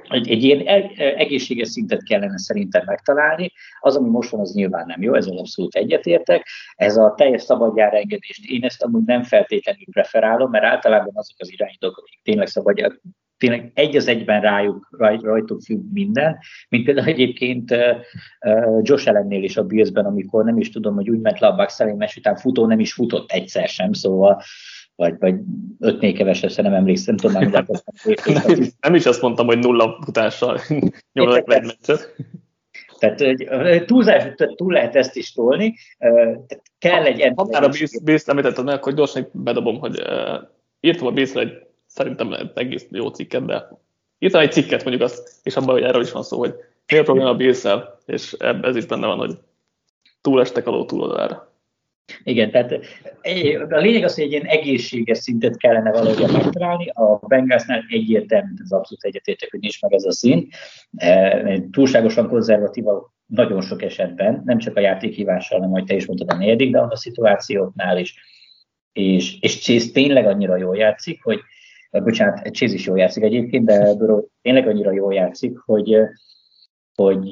egy, 0.09 0.29
egy 0.29 0.43
ilyen 0.43 0.87
egészséges 0.97 1.67
szintet 1.67 2.03
kellene 2.03 2.37
szerintem 2.37 2.83
megtalálni. 2.85 3.51
Az, 3.79 3.95
ami 3.95 4.09
most 4.09 4.29
van, 4.29 4.39
az 4.39 4.53
nyilván 4.53 4.85
nem 4.85 5.01
jó, 5.01 5.13
ezzel 5.13 5.37
abszolút 5.37 5.75
egyetértek. 5.75 6.47
Ez 6.75 6.97
a 6.97 7.13
teljes 7.17 7.41
szabadjára 7.41 7.97
engedést, 7.97 8.45
én 8.45 8.63
ezt 8.63 8.83
amúgy 8.83 9.03
nem 9.05 9.23
feltétlenül 9.23 9.85
preferálom, 9.91 10.49
mert 10.49 10.65
általában 10.65 11.13
azok 11.15 11.35
az 11.37 11.51
irányítók, 11.51 11.97
akik 11.97 12.19
tényleg 12.23 12.47
szabadjára 12.47 12.95
tényleg 13.37 13.71
egy 13.73 13.95
az 13.95 14.07
egyben 14.07 14.41
rájuk, 14.41 14.87
raj, 14.97 15.19
rajtuk 15.21 15.61
függ 15.61 15.81
minden, 15.91 16.37
mint 16.69 16.85
például 16.85 17.07
egyébként 17.07 17.71
uh, 17.71 18.79
Josh 18.81 19.07
ellennél 19.07 19.43
is 19.43 19.57
a 19.57 19.63
Billsben, 19.63 20.05
amikor 20.05 20.43
nem 20.43 20.57
is 20.57 20.69
tudom, 20.69 20.95
hogy 20.95 21.09
úgy 21.09 21.19
ment 21.19 21.39
le 21.39 21.47
a 21.47 21.55
Bucks 21.55 21.79
elé, 21.79 21.93
mert 21.93 22.17
után 22.17 22.35
futó 22.35 22.65
nem 22.65 22.79
is 22.79 22.93
futott 22.93 23.31
egyszer 23.31 23.67
sem, 23.67 23.93
szóval 23.93 24.41
vagy, 24.95 25.15
vagy 25.19 25.35
ötnél 25.79 26.13
kevesebb, 26.13 26.65
nem 26.65 26.73
emlékszem, 26.73 27.17
tudom 27.17 27.41
már, 27.41 27.51
nem, 27.51 27.65
nem, 28.45 28.63
nem 28.81 28.95
is 28.95 29.05
azt 29.05 29.21
mondtam, 29.21 29.45
hogy 29.45 29.59
nulla 29.59 29.99
futással 30.05 30.59
egy 31.13 31.45
meccset. 31.45 32.15
Tehát 32.99 33.85
túlzás, 33.85 34.23
túl 34.55 34.73
lehet 34.73 34.95
ezt 34.95 35.15
is 35.15 35.33
tolni, 35.33 35.75
tehát 35.97 36.61
kell 36.77 37.03
egy... 37.03 37.31
Ha 37.35 37.47
már 37.51 37.63
a 37.63 37.69
Bills 38.03 38.23
említetted 38.25 38.65
meg, 38.65 38.75
akkor 38.75 38.93
gyorsan 38.93 39.29
bedobom, 39.31 39.79
hogy 39.79 40.01
uh, 40.01 40.41
írtam 40.79 41.07
a 41.07 41.11
bills 41.11 41.33
egy 41.33 41.51
szerintem 41.93 42.51
egész 42.53 42.87
jó 42.91 43.07
cikket, 43.07 43.45
de 43.45 43.69
írtam 44.19 44.41
egy 44.41 44.51
cikket 44.51 44.83
mondjuk 44.83 45.09
azt, 45.09 45.31
és 45.43 45.55
abban, 45.55 45.73
hogy 45.73 45.83
erről 45.83 46.01
is 46.01 46.11
van 46.11 46.23
szó, 46.23 46.37
hogy 46.37 46.53
mi 46.91 46.97
a 46.97 47.03
probléma 47.03 47.29
a 47.29 47.35
bills 47.35 47.63
és 48.05 48.33
ez 48.61 48.75
is 48.75 48.85
benne 48.85 49.07
van, 49.07 49.17
hogy 49.17 49.37
túlestek 50.21 50.67
a 50.67 50.71
ló 50.71 50.85
túloldalára. 50.85 51.51
Igen, 52.23 52.51
tehát 52.51 52.71
a 53.69 53.77
lényeg 53.77 54.03
az, 54.03 54.15
hogy 54.15 54.23
egy 54.23 54.31
ilyen 54.31 54.45
egészséges 54.45 55.17
szintet 55.17 55.57
kellene 55.57 55.91
valahogy 55.91 56.31
megtalálni. 56.31 56.87
A 56.87 57.27
Bengalsnál 57.27 57.83
egyértelmű, 57.89 58.51
az 58.63 58.71
abszolút 58.71 59.03
egyetértek, 59.03 59.51
hogy 59.51 59.59
nincs 59.59 59.81
meg 59.81 59.93
ez 59.93 60.03
a 60.03 60.11
szín. 60.11 60.47
E, 60.95 61.59
túlságosan 61.71 62.27
konzervatíva 62.27 63.13
nagyon 63.25 63.61
sok 63.61 63.81
esetben, 63.81 64.41
nem 64.45 64.57
csak 64.57 64.77
a 64.77 64.79
játékhívással, 64.79 65.59
hanem, 65.59 65.73
hogy 65.73 65.83
te 65.83 65.95
is 65.95 66.05
mondtad 66.05 66.29
a 66.29 66.35
negyedik, 66.35 66.71
de 66.71 66.79
a 66.79 66.95
szituációknál 66.95 67.97
is. 67.97 68.15
És, 68.91 69.39
és 69.39 69.59
Chase 69.59 69.91
tényleg 69.91 70.25
annyira 70.25 70.55
jól 70.55 70.77
játszik, 70.77 71.23
hogy 71.23 71.39
bocsánat, 72.01 72.51
Chase 72.51 72.73
is 72.73 72.85
jól 72.85 72.97
játszik 72.97 73.23
egyébként, 73.23 73.65
de 73.65 73.93
Burrow 73.97 74.27
tényleg 74.41 74.67
annyira 74.67 74.91
jól 74.91 75.13
játszik, 75.13 75.57
hogy, 75.57 75.97
hogy 76.95 77.27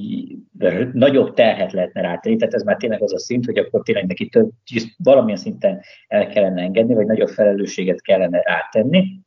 nagyobb 0.93 1.33
terhet 1.33 1.71
lehetne 1.71 2.01
rátenni, 2.01 2.35
tehát 2.35 2.53
ez 2.53 2.63
már 2.63 2.77
tényleg 2.77 3.01
az 3.01 3.13
a 3.13 3.19
szint, 3.19 3.45
hogy 3.45 3.57
akkor 3.57 3.81
tényleg 3.83 4.07
neki 4.07 4.29
több, 4.29 4.49
valamilyen 4.97 5.39
szinten 5.39 5.81
el 6.07 6.27
kellene 6.27 6.61
engedni, 6.61 6.93
vagy 6.93 7.05
nagyobb 7.05 7.29
felelősséget 7.29 8.01
kellene 8.01 8.41
rátenni. 8.41 9.19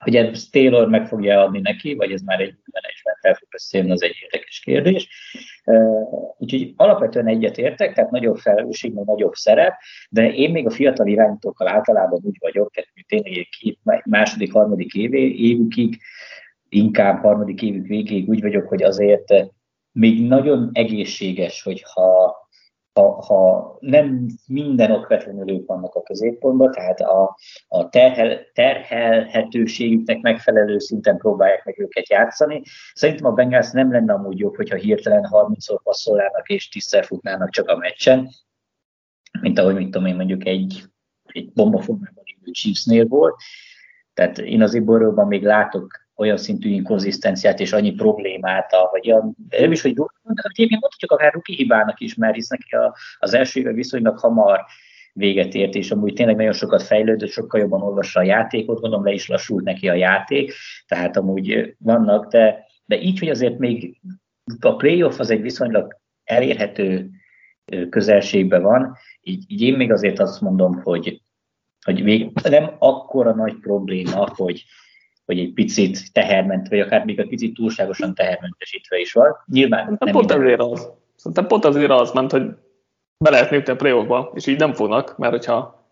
Hogy 0.00 0.16
ez 0.16 0.48
Taylor 0.50 0.88
meg 0.88 1.06
fogja 1.06 1.42
adni 1.42 1.60
neki, 1.60 1.94
vagy 1.94 2.12
ez 2.12 2.20
már 2.20 2.40
egy 2.40 2.54
menedzsment 2.72 3.18
el 3.20 3.34
fog 3.34 3.48
beszélni, 3.50 3.90
az 3.90 4.02
egy 4.02 4.16
érdekes 4.22 4.60
kérdés. 4.60 5.08
Úgyhogy 6.38 6.72
alapvetően 6.76 7.26
egyet 7.26 7.58
értek, 7.58 7.94
tehát 7.94 8.10
nagyobb 8.10 8.36
felelősség, 8.36 8.92
meg 8.92 9.04
nagyobb 9.04 9.34
szerep, 9.34 9.74
de 10.10 10.32
én 10.32 10.50
még 10.50 10.66
a 10.66 10.70
fiatal 10.70 11.06
irányítókkal 11.06 11.68
általában 11.68 12.20
úgy 12.22 12.36
vagyok, 12.38 12.72
tehát 12.72 12.90
tényleg 13.06 13.32
egy 13.32 13.78
második, 14.04 14.52
harmadik 14.52 14.94
évé, 14.94 15.34
évükig, 15.34 15.98
inkább 16.68 17.22
harmadik 17.22 17.62
évük 17.62 17.86
végéig 17.86 18.28
úgy 18.28 18.40
vagyok, 18.40 18.68
hogy 18.68 18.82
azért 18.82 19.34
még 19.92 20.26
nagyon 20.26 20.70
egészséges, 20.72 21.62
hogyha 21.62 22.36
ha, 22.92 23.22
ha 23.22 23.76
nem 23.80 24.26
minden 24.46 24.90
okvetlenül 24.90 25.50
ők 25.50 25.66
vannak 25.66 25.94
a 25.94 26.02
középpontban, 26.02 26.70
tehát 26.70 27.00
a, 27.00 27.36
a 27.68 27.88
terhel, 27.88 28.38
terhelhetőségüknek 28.52 30.20
megfelelő 30.20 30.78
szinten 30.78 31.16
próbálják 31.16 31.64
meg 31.64 31.78
őket 31.78 32.08
játszani. 32.08 32.62
Szerintem 32.92 33.26
a 33.26 33.32
Bengals 33.32 33.70
nem 33.70 33.92
lenne 33.92 34.12
amúgy 34.12 34.38
jobb, 34.38 34.56
hogyha 34.56 34.76
hirtelen 34.76 35.28
30-szor 35.30 35.78
passzolnának 35.82 36.48
és 36.48 36.68
10 36.68 37.06
futnának 37.06 37.50
csak 37.50 37.68
a 37.68 37.76
meccsen, 37.76 38.28
mint 39.40 39.58
ahogy 39.58 39.74
mit 39.74 39.90
tudom 39.90 40.06
én 40.06 40.16
mondjuk 40.16 40.46
egy, 40.46 40.82
egy 41.22 41.52
bombaformában 41.52 42.24
lévő 42.24 42.50
Chiefsnél 42.50 43.06
volt. 43.06 43.34
Tehát 44.14 44.38
én 44.38 44.62
az 44.62 44.74
Iborróban 44.74 45.26
még 45.26 45.44
látok 45.44 45.99
olyan 46.20 46.36
szintű 46.36 46.68
inkonzisztenciát 46.68 47.60
és 47.60 47.72
annyi 47.72 47.92
problémát, 47.92 48.70
vagy 48.90 49.10
olyan, 49.10 49.36
nem 49.48 49.72
is, 49.72 49.82
hogy 49.82 49.90
egyébként 49.90 50.80
mondhatjuk 50.80 51.12
akár 51.12 51.32
ruki 51.32 51.54
hibának 51.54 52.00
is, 52.00 52.14
mert 52.14 52.34
hisz 52.34 52.48
neki 52.48 52.76
az 53.18 53.34
első 53.34 53.60
éve 53.60 53.72
viszonylag 53.72 54.18
hamar 54.18 54.64
véget 55.12 55.54
ért, 55.54 55.74
és 55.74 55.90
amúgy 55.90 56.12
tényleg 56.12 56.36
nagyon 56.36 56.52
sokat 56.52 56.82
fejlődött, 56.82 57.30
sokkal 57.30 57.60
jobban 57.60 57.82
olvassa 57.82 58.20
a 58.20 58.22
játékot, 58.22 58.80
gondolom 58.80 59.04
le 59.04 59.12
is 59.12 59.28
lassult 59.28 59.64
neki 59.64 59.88
a 59.88 59.94
játék, 59.94 60.52
tehát 60.86 61.16
amúgy 61.16 61.74
vannak, 61.78 62.30
de, 62.30 62.66
de 62.84 63.00
így, 63.00 63.18
hogy 63.18 63.28
azért 63.28 63.58
még 63.58 64.00
a 64.60 64.76
playoff 64.76 65.18
az 65.18 65.30
egy 65.30 65.42
viszonylag 65.42 66.00
elérhető 66.24 67.10
közelségben 67.90 68.62
van, 68.62 68.96
így, 69.20 69.44
így 69.48 69.62
én 69.62 69.74
még 69.74 69.92
azért 69.92 70.18
azt 70.18 70.40
mondom, 70.40 70.82
hogy, 70.82 71.20
hogy 71.84 72.02
még 72.02 72.30
nem 72.50 72.70
akkora 72.78 73.34
nagy 73.34 73.54
probléma, 73.60 74.28
hogy, 74.34 74.64
hogy 75.30 75.38
egy 75.38 75.52
picit 75.52 76.12
teherment, 76.12 76.68
vagy 76.68 76.80
akár 76.80 77.04
még 77.04 77.18
egy 77.18 77.28
picit 77.28 77.54
túlságosan 77.54 78.14
tehermentesítve 78.14 78.98
is 78.98 79.12
van. 79.12 79.36
Nyilván 79.46 79.96
nem 79.98 80.12
pont 80.12 80.14
minden... 80.14 80.40
azért 80.40 80.60
az. 80.60 80.90
Szerintem 81.16 81.46
pont 81.46 81.64
azért 81.64 81.90
az 81.90 82.10
ment, 82.10 82.30
hogy 82.30 82.42
be 83.18 83.30
lehet 83.30 83.50
lépni 83.50 83.72
a 83.72 83.76
play 83.76 84.06
és 84.34 84.46
így 84.46 84.58
nem 84.58 84.72
fognak, 84.72 85.18
mert 85.18 85.32
hogyha 85.32 85.84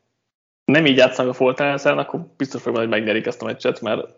nem 0.65 0.86
így 0.86 0.97
játszanak 0.97 1.31
a 1.31 1.35
Fortnite-en, 1.35 1.98
akkor 1.98 2.20
biztos 2.36 2.62
fogom, 2.62 2.81
hogy 2.81 2.89
megnyerik 2.89 3.27
ezt 3.27 3.43
a 3.43 3.44
meccset, 3.44 3.81
mert 3.81 4.09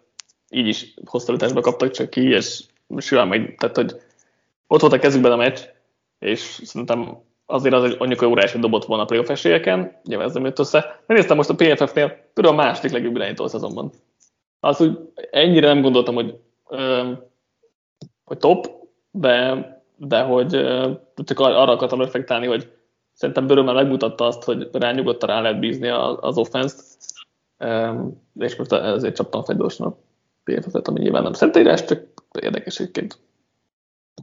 így 0.51 0.67
is 0.67 0.95
hosszabításba 1.05 1.61
kaptak 1.61 1.91
csak 1.91 2.11
ki, 2.11 2.29
és 2.29 2.65
simán 2.97 3.29
meg, 3.29 3.55
tehát 3.59 3.77
hogy 3.77 3.95
ott 4.67 4.81
volt 4.81 4.93
a 4.93 4.99
kezükben 4.99 5.33
a 5.33 5.37
meccs, 5.37 5.61
és 6.19 6.41
szerintem 6.41 7.19
azért 7.47 7.75
az 7.75 7.85
egy 7.85 7.97
annyira 7.99 8.29
órási 8.29 8.59
dobott 8.59 8.85
volna 8.85 9.03
a 9.03 9.07
playoff 9.07 9.29
esélyeken, 9.29 10.01
ugye 10.05 10.21
ez 10.21 10.35
nem 10.35 10.45
jött 10.45 10.59
össze. 10.59 11.03
Megnéztem 11.07 11.37
most 11.37 11.51
a 11.51 11.55
PFF-nél, 11.55 12.09
például 12.35 12.59
a 12.59 12.63
második 12.63 12.93
legjobb 12.93 13.17
irányító 13.17 13.45
a 13.45 13.49
szezonban. 13.49 13.93
Az 14.61 14.81
úgy 14.81 14.99
ennyire 15.31 15.67
nem 15.67 15.83
gondoltam, 15.83 16.15
hogy, 16.15 16.39
hogy 18.25 18.39
top, 18.39 18.67
de, 19.11 19.65
de 19.97 20.23
hogy 20.23 20.51
csak 21.25 21.41
arra 21.41 21.73
akartam 21.73 22.01
reflektálni, 22.01 22.47
hogy 22.47 22.73
szerintem 23.13 23.47
Börömmel 23.47 23.75
megmutatta 23.75 24.27
azt, 24.27 24.45
hogy 24.45 24.69
rányugodtan 24.73 25.29
rá 25.29 25.41
lehet 25.41 25.59
bízni 25.59 25.89
az 26.21 26.39
offense-t, 26.39 26.99
és 28.39 28.57
most 28.57 28.73
ezért 28.73 29.15
csaptam 29.15 29.43
fel 29.43 29.57
gyorsan 29.57 29.87
a 29.87 29.97
PFF-et, 30.45 30.89
ami 30.89 31.01
nyilván 31.01 31.23
nem 31.23 31.33
szentírás, 31.33 31.85
csak 31.85 32.03
érdekességként. 32.41 33.19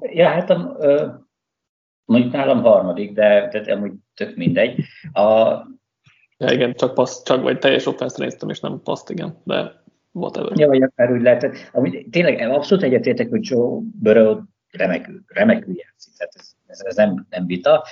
Ja, 0.01 0.27
hát 0.27 0.49
a, 0.49 0.77
mondjuk 2.05 2.33
nálam 2.33 2.61
harmadik, 2.61 3.13
de, 3.13 3.47
de 3.51 3.73
amúgy 3.73 3.91
tök 4.13 4.35
mindegy. 4.35 4.83
A, 5.13 5.21
ja, 6.37 6.51
igen, 6.51 6.73
csak 6.73 6.93
passz, 6.93 7.23
csak 7.23 7.41
vagy 7.41 7.59
teljes 7.59 7.85
offense 7.85 8.23
néztem, 8.23 8.49
és 8.49 8.59
nem 8.59 8.81
paszt, 8.83 9.09
igen, 9.09 9.41
de 9.43 9.83
whatever. 10.17 10.51
Ja, 10.59 10.67
vagy 10.67 10.81
akár 10.81 11.11
úgy 11.11 11.21
lehet. 11.21 11.69
Ami, 11.71 12.09
tényleg 12.09 12.49
abszolút 12.49 12.83
egyetértek, 12.83 13.29
hogy 13.29 13.39
Joe 13.49 13.79
Burrow 14.01 14.41
remekül, 14.71 15.21
remekül 15.27 15.75
játszik, 15.77 16.13
tehát 16.17 16.33
ez, 16.35 16.51
ez, 16.67 16.81
ez 16.85 16.95
nem, 16.95 17.25
nem 17.29 17.45
vita. 17.45 17.85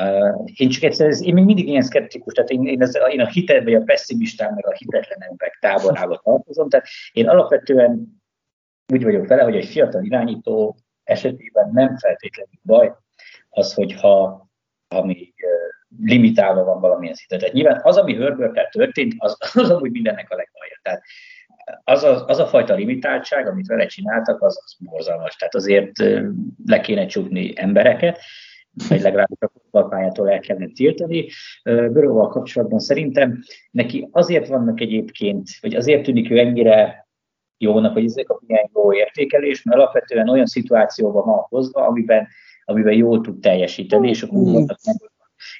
Uh, 0.00 0.50
én 0.54 0.68
csak 0.68 0.82
ez, 0.82 1.22
én 1.22 1.34
még 1.34 1.44
mindig 1.44 1.68
ilyen 1.68 1.82
szkeptikus, 1.82 2.32
tehát 2.32 2.50
én, 2.50 2.66
én, 2.66 2.82
az, 2.82 2.98
én 3.10 3.20
a 3.20 3.28
hitet, 3.28 3.64
vagy 3.64 3.74
a 3.74 3.82
pessimistán, 3.82 4.52
meg 4.54 4.66
a 4.66 4.72
hitetlenebbek 4.72 5.58
táborába 5.60 6.20
tartozom, 6.24 6.68
tehát 6.68 6.86
én 7.12 7.28
alapvetően 7.28 8.22
úgy 8.92 9.02
vagyok 9.02 9.26
vele, 9.26 9.42
hogy 9.42 9.56
egy 9.56 9.66
fiatal 9.66 10.04
irányító 10.04 10.76
esetében 11.04 11.70
nem 11.72 11.96
feltétlenül 11.96 12.60
baj 12.62 12.92
az, 13.48 13.74
hogyha 13.74 14.48
ha 14.94 15.04
még 15.04 15.34
limitálva 15.98 16.64
van 16.64 16.80
valamilyen 16.80 17.14
szinten. 17.14 17.38
Tehát 17.38 17.54
nyilván 17.54 17.80
az, 17.82 17.96
ami 17.96 18.14
herbert 18.14 18.70
történt, 18.70 19.14
az, 19.18 19.36
az 19.54 19.70
amúgy 19.70 19.90
mindennek 19.90 20.30
a 20.30 20.36
legalja. 20.36 20.78
Tehát 20.82 21.02
az 21.84 22.02
a, 22.02 22.24
az 22.26 22.38
a 22.38 22.46
fajta 22.46 22.74
limitáltság, 22.74 23.46
amit 23.46 23.66
vele 23.66 23.86
csináltak, 23.86 24.42
az, 24.42 24.60
az 24.64 24.76
borzalmas. 24.78 25.36
Tehát 25.36 25.54
azért 25.54 25.98
le 26.66 26.80
kéne 26.80 27.06
csukni 27.06 27.52
embereket, 27.56 28.18
vagy 28.88 29.00
legalábbis 29.00 29.38
a 29.40 29.50
futballpályától 29.52 30.30
el 30.30 30.40
kellene 30.40 30.68
tiltani. 30.74 31.28
Böróval 31.62 32.28
kapcsolatban 32.28 32.78
szerintem 32.78 33.38
neki 33.70 34.08
azért 34.10 34.48
vannak 34.48 34.80
egyébként, 34.80 35.48
vagy 35.60 35.74
azért 35.74 36.02
tűnik 36.02 36.30
ő 36.30 36.38
ennyire 36.38 37.08
jónak, 37.58 37.92
hogy 37.92 38.04
ezek 38.04 38.28
a 38.28 38.40
milyen 38.46 38.70
jó 38.74 38.94
értékelés, 38.94 39.62
mert 39.62 39.78
alapvetően 39.78 40.28
olyan 40.28 40.46
szituációban 40.46 41.24
van 41.24 41.46
hozva, 41.48 41.86
amiben, 41.86 42.26
amiben 42.64 42.94
jól 42.94 43.20
tud 43.20 43.40
teljesíteni, 43.40 44.08
és 44.08 44.22
akkor 44.22 44.38
mm. 44.38 44.64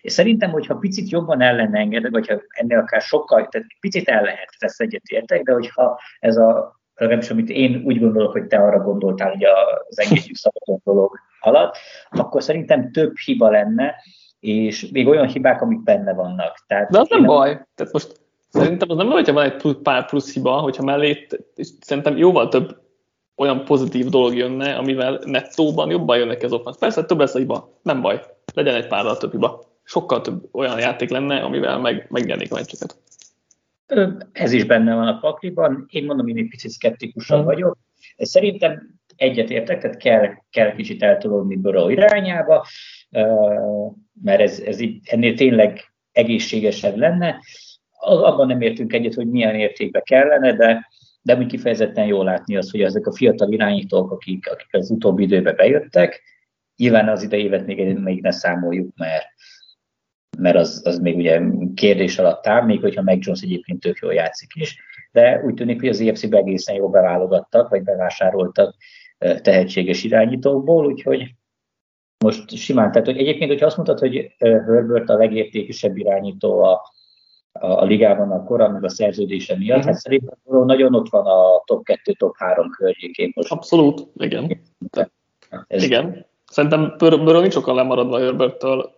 És 0.00 0.12
szerintem, 0.12 0.50
hogyha 0.50 0.74
picit 0.74 1.10
jobban 1.10 1.40
el 1.40 1.56
lenne 1.56 1.78
engedve, 1.78 2.10
vagy 2.10 2.28
ha 2.28 2.42
ennél 2.48 2.78
akár 2.78 3.00
sokkal, 3.00 3.48
tehát 3.48 3.66
picit 3.80 4.08
el 4.08 4.22
lehet, 4.22 4.54
ezt 4.58 4.80
egyetértek, 4.80 5.42
de 5.42 5.52
hogyha 5.52 6.00
ez 6.18 6.36
a 6.36 6.78
legalábbis 7.00 7.30
amit 7.30 7.48
én 7.48 7.82
úgy 7.84 8.00
gondolok, 8.00 8.32
hogy 8.32 8.46
te 8.46 8.56
arra 8.56 8.82
gondoltál, 8.82 9.30
hogy 9.30 9.44
az 9.88 9.98
engedjük 9.98 10.36
szabadon 10.36 10.80
dolog 10.84 11.18
alatt, 11.40 11.76
akkor 12.10 12.42
szerintem 12.42 12.92
több 12.92 13.16
hiba 13.24 13.50
lenne, 13.50 13.94
és 14.40 14.90
még 14.90 15.08
olyan 15.08 15.26
hibák, 15.26 15.62
amik 15.62 15.82
benne 15.82 16.12
vannak. 16.12 16.64
Tehát 16.66 16.90
De 16.90 16.98
az 16.98 17.08
nem 17.08 17.24
baj. 17.24 17.48
Tehát 17.74 17.92
most 17.92 18.20
szerintem 18.48 18.90
az 18.90 18.96
nem 18.96 19.06
baj, 19.06 19.16
hogyha 19.16 19.32
van 19.32 19.44
egy 19.44 19.76
pár 19.82 20.06
plusz 20.06 20.34
hiba, 20.34 20.52
hogyha 20.52 20.82
mellé, 20.82 21.26
és 21.54 21.68
szerintem 21.80 22.16
jóval 22.16 22.48
több 22.48 22.80
olyan 23.36 23.64
pozitív 23.64 24.06
dolog 24.06 24.34
jönne, 24.34 24.74
amivel 24.74 25.20
nettóban 25.24 25.90
jobban 25.90 26.18
jönnek 26.18 26.42
ez. 26.42 26.52
Persze 26.78 27.04
több 27.04 27.18
lesz 27.18 27.34
a 27.34 27.38
hiba, 27.38 27.78
nem 27.82 28.00
baj, 28.00 28.20
legyen 28.54 28.74
egy 28.74 28.86
párral 28.86 29.16
több 29.16 29.30
hiba 29.30 29.69
sokkal 29.90 30.20
több 30.20 30.48
olyan 30.52 30.78
játék 30.78 31.10
lenne, 31.10 31.36
amivel 31.36 31.78
meg, 31.78 32.06
megnyernék 32.10 32.52
a 32.52 32.54
meccseket. 32.54 32.96
Ez 34.32 34.52
is 34.52 34.64
benne 34.64 34.94
van 34.94 35.06
a 35.06 35.18
pakliban. 35.18 35.86
Én 35.88 36.04
mondom, 36.04 36.28
én 36.28 36.36
egy 36.36 36.48
picit 36.48 36.70
szkeptikusabb 36.70 37.42
mm. 37.42 37.44
vagyok. 37.44 37.78
Szerintem 38.16 38.98
egyetértek, 39.16 39.80
tehát 39.80 39.96
kell, 39.96 40.28
kell 40.50 40.74
kicsit 40.74 41.02
eltolódni 41.02 41.56
Burrow 41.56 41.88
irányába, 41.88 42.66
mert 44.22 44.40
ez, 44.40 44.60
ez 44.60 44.80
így, 44.80 45.00
ennél 45.04 45.34
tényleg 45.34 45.80
egészségesebb 46.12 46.96
lenne. 46.96 47.40
Abban 48.00 48.46
nem 48.46 48.60
értünk 48.60 48.92
egyet, 48.92 49.14
hogy 49.14 49.26
milyen 49.26 49.54
értékbe 49.54 50.00
kellene, 50.00 50.52
de, 50.52 50.88
de 51.22 51.36
úgy 51.36 51.46
kifejezetten 51.46 52.06
jól 52.06 52.24
látni 52.24 52.56
azt, 52.56 52.70
hogy 52.70 52.82
ezek 52.82 53.06
a 53.06 53.12
fiatal 53.12 53.52
irányítók, 53.52 54.10
akik, 54.10 54.50
akik 54.50 54.74
az 54.74 54.90
utóbbi 54.90 55.22
időben 55.22 55.56
bejöttek, 55.56 56.22
nyilván 56.76 57.08
az 57.08 57.22
idejévet 57.22 57.66
még, 57.66 57.98
még 57.98 58.22
ne 58.22 58.30
számoljuk, 58.30 58.96
mert, 58.96 59.26
mert 60.40 60.56
az, 60.56 60.82
az 60.84 60.98
még 60.98 61.16
ugye 61.16 61.40
kérdés 61.74 62.18
alatt 62.18 62.46
áll, 62.46 62.64
még 62.64 62.80
hogyha 62.80 63.02
meg 63.02 63.18
Jones 63.20 63.42
egyébként 63.42 63.80
tök 63.80 63.98
jól 63.98 64.14
játszik 64.14 64.50
is, 64.54 64.76
de 65.12 65.42
úgy 65.44 65.54
tűnik, 65.54 65.80
hogy 65.80 65.88
az 65.88 66.00
efc 66.00 66.22
egészen 66.22 66.74
jól 66.74 66.90
beválogattak, 66.90 67.68
vagy 67.68 67.82
bevásároltak 67.82 68.74
tehetséges 69.18 70.04
irányítókból, 70.04 70.86
úgyhogy 70.86 71.34
most 72.24 72.56
simán, 72.56 72.92
tehát 72.92 73.06
hogy 73.06 73.18
egyébként, 73.18 73.50
hogyha 73.50 73.66
azt 73.66 73.76
mondtad, 73.76 73.98
hogy 73.98 74.34
Herbert 74.38 75.08
a 75.08 75.16
legértékesebb 75.16 75.96
irányító 75.96 76.62
a, 76.62 76.80
a, 77.52 77.66
a 77.66 77.84
ligában 77.84 78.30
a 78.30 78.44
kora, 78.44 78.68
meg 78.68 78.84
a 78.84 78.88
szerződése 78.88 79.56
miatt, 79.56 79.78
uh-huh. 79.78 79.92
hát 79.92 80.00
szerintem 80.00 80.38
nagyon 80.44 80.94
ott 80.94 81.08
van 81.08 81.26
a 81.26 81.62
top 81.64 81.84
2, 81.84 82.12
top 82.12 82.36
3 82.36 82.70
környékén 82.70 83.32
most. 83.34 83.52
Abszolút, 83.52 84.06
igen. 84.14 84.60
Ez 85.66 85.82
igen. 85.82 86.26
Szerintem 86.44 86.94
Burrow 86.98 87.40
nincs 87.40 87.52
sokkal 87.52 87.74
lemaradva 87.74 88.18
Herberttől 88.18 88.94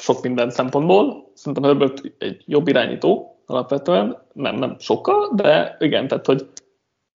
sok 0.00 0.22
minden 0.22 0.50
szempontból. 0.50 1.30
Szerintem 1.34 1.62
Herbert 1.62 2.00
egy 2.18 2.42
jobb 2.46 2.68
irányító 2.68 3.40
alapvetően, 3.46 4.22
nem, 4.32 4.54
nem 4.54 4.76
sokkal, 4.78 5.32
de 5.34 5.76
igen, 5.78 6.08
tehát 6.08 6.26
hogy 6.26 6.48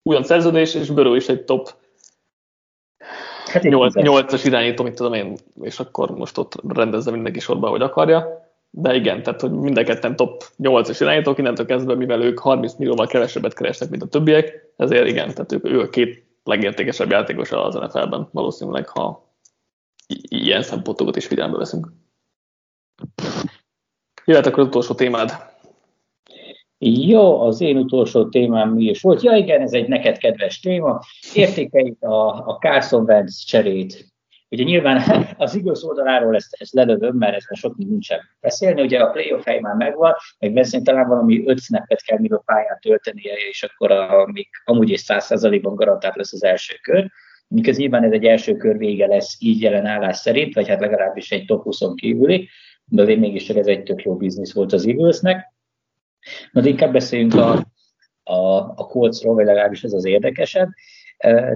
újon 0.03 0.24
szerződés, 0.24 0.76
és 0.76 0.90
Burrow 0.90 1.14
is 1.14 1.30
egy 1.30 1.44
top 1.44 1.74
hát 3.45 3.64
8-as 3.66 4.41
irányító, 4.45 4.84
mit 4.84 4.94
tudom 4.94 5.14
én, 5.14 5.36
és 5.62 5.80
akkor 5.80 6.12
most 6.12 6.38
ott 6.38 6.56
rendezze 6.68 7.12
mindenki 7.12 7.40
sorba, 7.40 7.70
hogy 7.70 7.82
akarja. 7.82 8.49
De 8.70 8.95
igen, 8.95 9.24
tehát 9.24 9.41
hogy 9.41 9.52
mind 9.52 9.78
a 9.78 10.16
top 10.16 10.44
8-as 10.64 10.98
irányítók, 10.99 11.38
innentől 11.38 11.66
kezdve, 11.66 11.95
mivel 11.95 12.22
ők 12.22 12.40
30 12.40 12.74
millióval 12.76 13.08
kevesebbet 13.08 13.53
keresnek, 13.53 13.90
mint 13.90 14.03
a 14.03 14.08
többiek, 14.08 14.74
ezért 14.78 15.08
igen, 15.08 15.34
tehát 15.34 15.52
ők, 15.52 15.66
ő 15.66 15.80
a 15.80 15.90
két 15.90 16.26
legértékesebb 16.44 17.10
játékos 17.10 17.52
az 17.52 17.76
NFL-ben 17.76 18.30
valószínűleg, 18.32 18.88
ha 18.88 19.30
ilyen 20.22 20.62
szempontokat 20.62 21.16
is 21.16 21.26
figyelembe 21.26 21.58
veszünk. 21.58 21.88
Jöhet 24.26 24.45
akkor 24.45 24.60
az 24.60 24.68
utolsó 24.68 24.94
témád. 24.94 25.49
Jó, 26.84 27.41
az 27.41 27.61
én 27.61 27.78
utolsó 27.78 28.30
témám 28.30 28.69
mi 28.69 28.84
is 28.84 29.02
volt? 29.02 29.22
Ja 29.22 29.36
igen, 29.36 29.61
ez 29.61 29.73
egy 29.73 29.88
neked 29.88 30.18
kedves 30.18 30.60
téma. 30.60 30.99
Értékeljük 31.34 32.03
a, 32.03 32.48
a 32.48 32.57
Carson 32.60 33.03
Wentz 33.03 33.44
cserét. 33.44 34.11
Ugye 34.49 34.64
nyilván 34.64 35.02
az 35.38 35.56
igaz 35.56 35.84
oldaláról 35.84 36.36
ezt, 36.36 36.56
ezt 36.60 36.73
lelövöm, 36.73 37.15
mert 37.15 37.36
ezt 37.36 37.48
sok 37.53 37.78
nincsen 37.78 38.19
beszélni. 38.40 38.82
Ugye 38.82 38.99
a 38.99 39.10
playoff 39.10 39.44
hely 39.45 39.60
már 39.60 39.76
megvan, 39.76 40.15
meg 40.40 40.53
beszélni 40.53 40.86
talán 40.86 41.07
valami 41.07 41.44
öt 41.45 41.60
snappet 41.60 42.02
kell 42.02 42.19
még 42.19 42.34
a 42.34 42.44
pályán 42.45 42.80
töltenie, 42.82 43.34
és 43.49 43.64
akkor 43.64 43.91
a, 43.91 44.26
még 44.32 44.48
amúgy 44.65 44.90
is 44.90 44.99
száz 44.99 45.26
százalékban 45.26 45.76
garantált 45.76 46.15
lesz 46.15 46.34
az 46.34 46.44
első 46.44 46.76
kör. 46.82 47.11
Miközben 47.48 47.82
nyilván 47.82 48.03
ez 48.03 48.11
egy 48.11 48.26
első 48.26 48.56
kör 48.56 48.78
vége 48.78 49.07
lesz 49.07 49.36
így 49.40 49.61
jelen 49.61 49.86
állás 49.86 50.18
szerint, 50.18 50.53
vagy 50.53 50.68
hát 50.68 50.80
legalábbis 50.80 51.32
egy 51.32 51.45
top 51.45 51.64
20 51.64 51.80
kívüli 51.95 52.49
de 52.91 53.01
azért 53.01 53.19
mégiscsak 53.19 53.57
ez 53.57 53.68
egy 53.68 53.84
tök 53.84 54.01
jó 54.01 54.15
biznisz 54.15 54.53
volt 54.53 54.73
az 54.73 54.88
Eaglesnek. 54.88 55.53
Na, 56.51 56.61
de 56.61 56.69
inkább 56.69 56.91
beszéljünk 56.91 57.34
a, 57.34 57.51
a, 58.23 58.57
a 58.76 58.88
Coltsról, 58.88 59.35
vagy 59.35 59.45
legalábbis 59.45 59.84
ez 59.84 59.93
az 59.93 60.05
érdekesebb. 60.05 60.69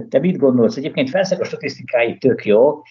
Te 0.08 0.18
mit 0.20 0.36
gondolsz? 0.36 0.76
Egyébként 0.76 1.10
felszeg 1.10 1.40
a 1.40 1.44
statisztikái 1.44 2.18
tök 2.18 2.44
jó, 2.44 2.82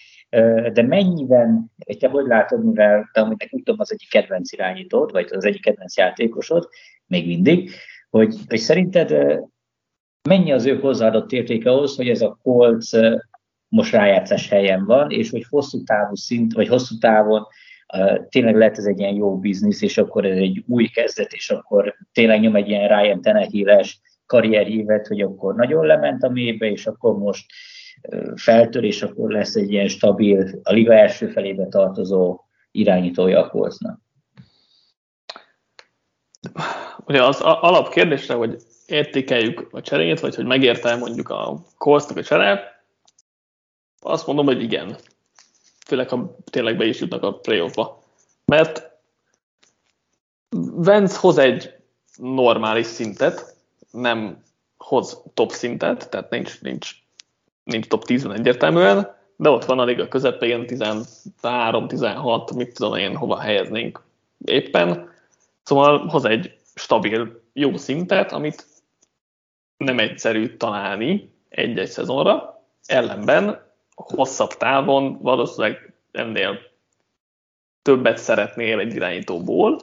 de 0.72 0.82
mennyiben, 0.82 1.72
vagy 1.86 1.98
te 1.98 2.08
hogy 2.08 2.26
látod, 2.26 2.64
mivel 2.64 3.10
te 3.12 3.20
amúgy 3.20 3.36
nekem 3.38 3.58
tudom 3.62 3.80
az 3.80 3.92
egyik 3.92 4.08
kedvenc 4.08 4.52
irányítód, 4.52 5.12
vagy 5.12 5.28
az 5.30 5.44
egyik 5.44 5.62
kedvenc 5.62 5.96
játékosod, 5.96 6.68
még 7.06 7.26
mindig, 7.26 7.70
hogy, 8.10 8.36
hogy 8.48 8.58
szerinted 8.58 9.40
mennyi 10.28 10.52
az 10.52 10.66
ő 10.66 10.78
hozzáadott 10.78 11.32
értéke 11.32 11.70
ahhoz, 11.70 11.96
hogy 11.96 12.08
ez 12.08 12.22
a 12.22 12.38
Colts 12.42 12.90
most 13.68 13.92
rájátszás 13.92 14.48
helyen 14.48 14.84
van, 14.84 15.10
és 15.10 15.30
hogy 15.30 15.44
hosszú 15.48 15.82
távú 15.82 16.14
szint, 16.14 16.52
vagy 16.52 16.68
hosszú 16.68 16.98
távon 16.98 17.46
tényleg 18.28 18.56
lehet 18.56 18.78
ez 18.78 18.84
egy 18.84 18.98
ilyen 18.98 19.14
jó 19.14 19.38
biznisz, 19.38 19.82
és 19.82 19.98
akkor 19.98 20.24
ez 20.24 20.36
egy 20.36 20.64
új 20.66 20.86
kezdet, 20.86 21.32
és 21.32 21.50
akkor 21.50 21.94
tényleg 22.12 22.40
nyom 22.40 22.56
egy 22.56 22.68
ilyen 22.68 22.88
Ryan 22.88 23.20
Tenehiles 23.20 24.00
karrierhívet, 24.26 25.06
hogy 25.06 25.20
akkor 25.20 25.54
nagyon 25.54 25.86
lement 25.86 26.22
a 26.22 26.28
mélybe, 26.28 26.66
és 26.66 26.86
akkor 26.86 27.18
most 27.18 27.46
feltör, 28.34 28.84
és 28.84 29.02
akkor 29.02 29.30
lesz 29.30 29.54
egy 29.54 29.72
ilyen 29.72 29.88
stabil, 29.88 30.60
a 30.62 30.72
liga 30.72 30.94
első 30.94 31.28
felébe 31.28 31.66
tartozó 31.66 32.40
irányítója 32.70 33.44
a 33.44 33.48
Coltsnak. 33.48 34.00
Ugye 37.06 37.24
az 37.24 37.40
alapkérdésre, 37.40 38.34
hogy 38.34 38.56
értékeljük 38.86 39.68
a 39.70 39.80
cserét, 39.80 40.20
vagy 40.20 40.34
hogy 40.34 40.46
megérte 40.46 40.96
mondjuk 40.96 41.28
a 41.28 41.64
Coltsnak 41.78 42.16
a 42.16 42.22
csere, 42.22 42.74
azt 44.00 44.26
mondom, 44.26 44.46
hogy 44.46 44.62
igen. 44.62 44.96
Főleg, 45.86 46.08
ha 46.08 46.36
tényleg 46.44 46.76
be 46.76 46.84
is 46.84 47.00
jutnak 47.00 47.22
a 47.22 47.38
playoffba. 47.38 48.02
Mert 48.44 48.90
Vence 50.74 51.18
hoz 51.18 51.38
egy 51.38 51.74
normális 52.16 52.86
szintet, 52.86 53.56
nem 53.90 54.42
hoz 54.76 55.22
top 55.34 55.50
szintet, 55.50 56.10
tehát 56.10 56.30
nincs, 56.30 56.60
nincs, 56.60 56.90
nincs 57.64 57.86
top 57.86 58.04
10-ben 58.06 58.32
egyértelműen, 58.32 59.14
de 59.36 59.48
ott 59.48 59.64
van 59.64 59.78
a 59.78 59.84
liga 59.84 60.08
közepén 60.08 60.64
13-16, 60.68 62.56
mit 62.56 62.74
tudom 62.74 62.94
én, 62.94 63.16
hova 63.16 63.38
helyeznénk 63.38 64.02
éppen. 64.44 65.10
Szóval 65.62 66.06
hoz 66.06 66.24
egy 66.24 66.56
stabil, 66.74 67.42
jó 67.52 67.76
szintet, 67.76 68.32
amit 68.32 68.66
nem 69.76 69.98
egyszerű 69.98 70.56
találni 70.56 71.32
egy-egy 71.48 71.90
szezonra, 71.90 72.62
ellenben 72.86 73.65
hosszabb 73.96 74.50
távon 74.50 75.18
valószínűleg 75.22 75.94
ennél 76.12 76.58
többet 77.82 78.18
szeretnél 78.18 78.78
egy 78.78 78.94
irányítóból, 78.94 79.78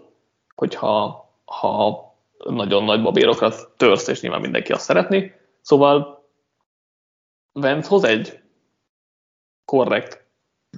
hogyha 0.55 1.25
ha 1.45 2.03
nagyon 2.37 2.83
nagy 2.83 3.01
babérokat 3.01 3.69
törsz, 3.77 4.07
és 4.07 4.21
nyilván 4.21 4.41
mindenki 4.41 4.71
azt 4.71 4.83
szeretné. 4.83 5.33
Szóval 5.61 6.27
Vence 7.51 7.89
hoz 7.89 8.03
egy 8.03 8.39
korrekt 9.65 10.25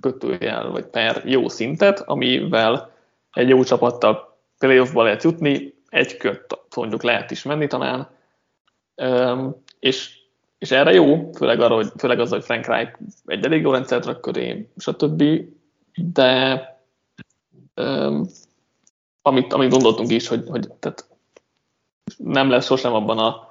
kötőjel, 0.01 0.69
vagy 0.69 0.85
per 0.85 1.21
jó 1.25 1.47
szintet, 1.47 1.99
amivel 1.99 2.93
egy 3.31 3.49
jó 3.49 3.63
csapattal 3.63 4.37
playoffba 4.57 5.03
lehet 5.03 5.23
jutni, 5.23 5.73
egy 5.89 6.17
kört 6.17 6.59
mondjuk 6.75 7.03
lehet 7.03 7.31
is 7.31 7.43
menni 7.43 7.67
talán, 7.67 8.09
és, 9.79 10.19
és 10.57 10.71
erre 10.71 10.93
jó, 10.93 11.31
főleg, 11.31 11.59
arra, 11.59 11.75
hogy, 11.75 11.91
főleg 11.97 12.19
az, 12.19 12.29
hogy 12.29 12.43
Frank 12.43 12.65
Reich 12.65 12.99
egy 13.25 13.45
elég 13.45 13.61
jó 13.61 13.71
rendszert 13.71 14.05
rak 14.05 14.21
köré, 14.21 14.69
stb. 14.77 15.23
De 15.95 16.63
üm, 17.75 18.27
amit, 19.21 19.53
amit 19.53 19.71
gondoltunk 19.71 20.11
is, 20.11 20.27
hogy, 20.27 20.43
hogy 20.47 20.71
tehát 20.79 21.05
nem 22.17 22.49
lesz 22.49 22.65
sosem 22.65 22.93
abban, 22.93 23.17
a, 23.17 23.49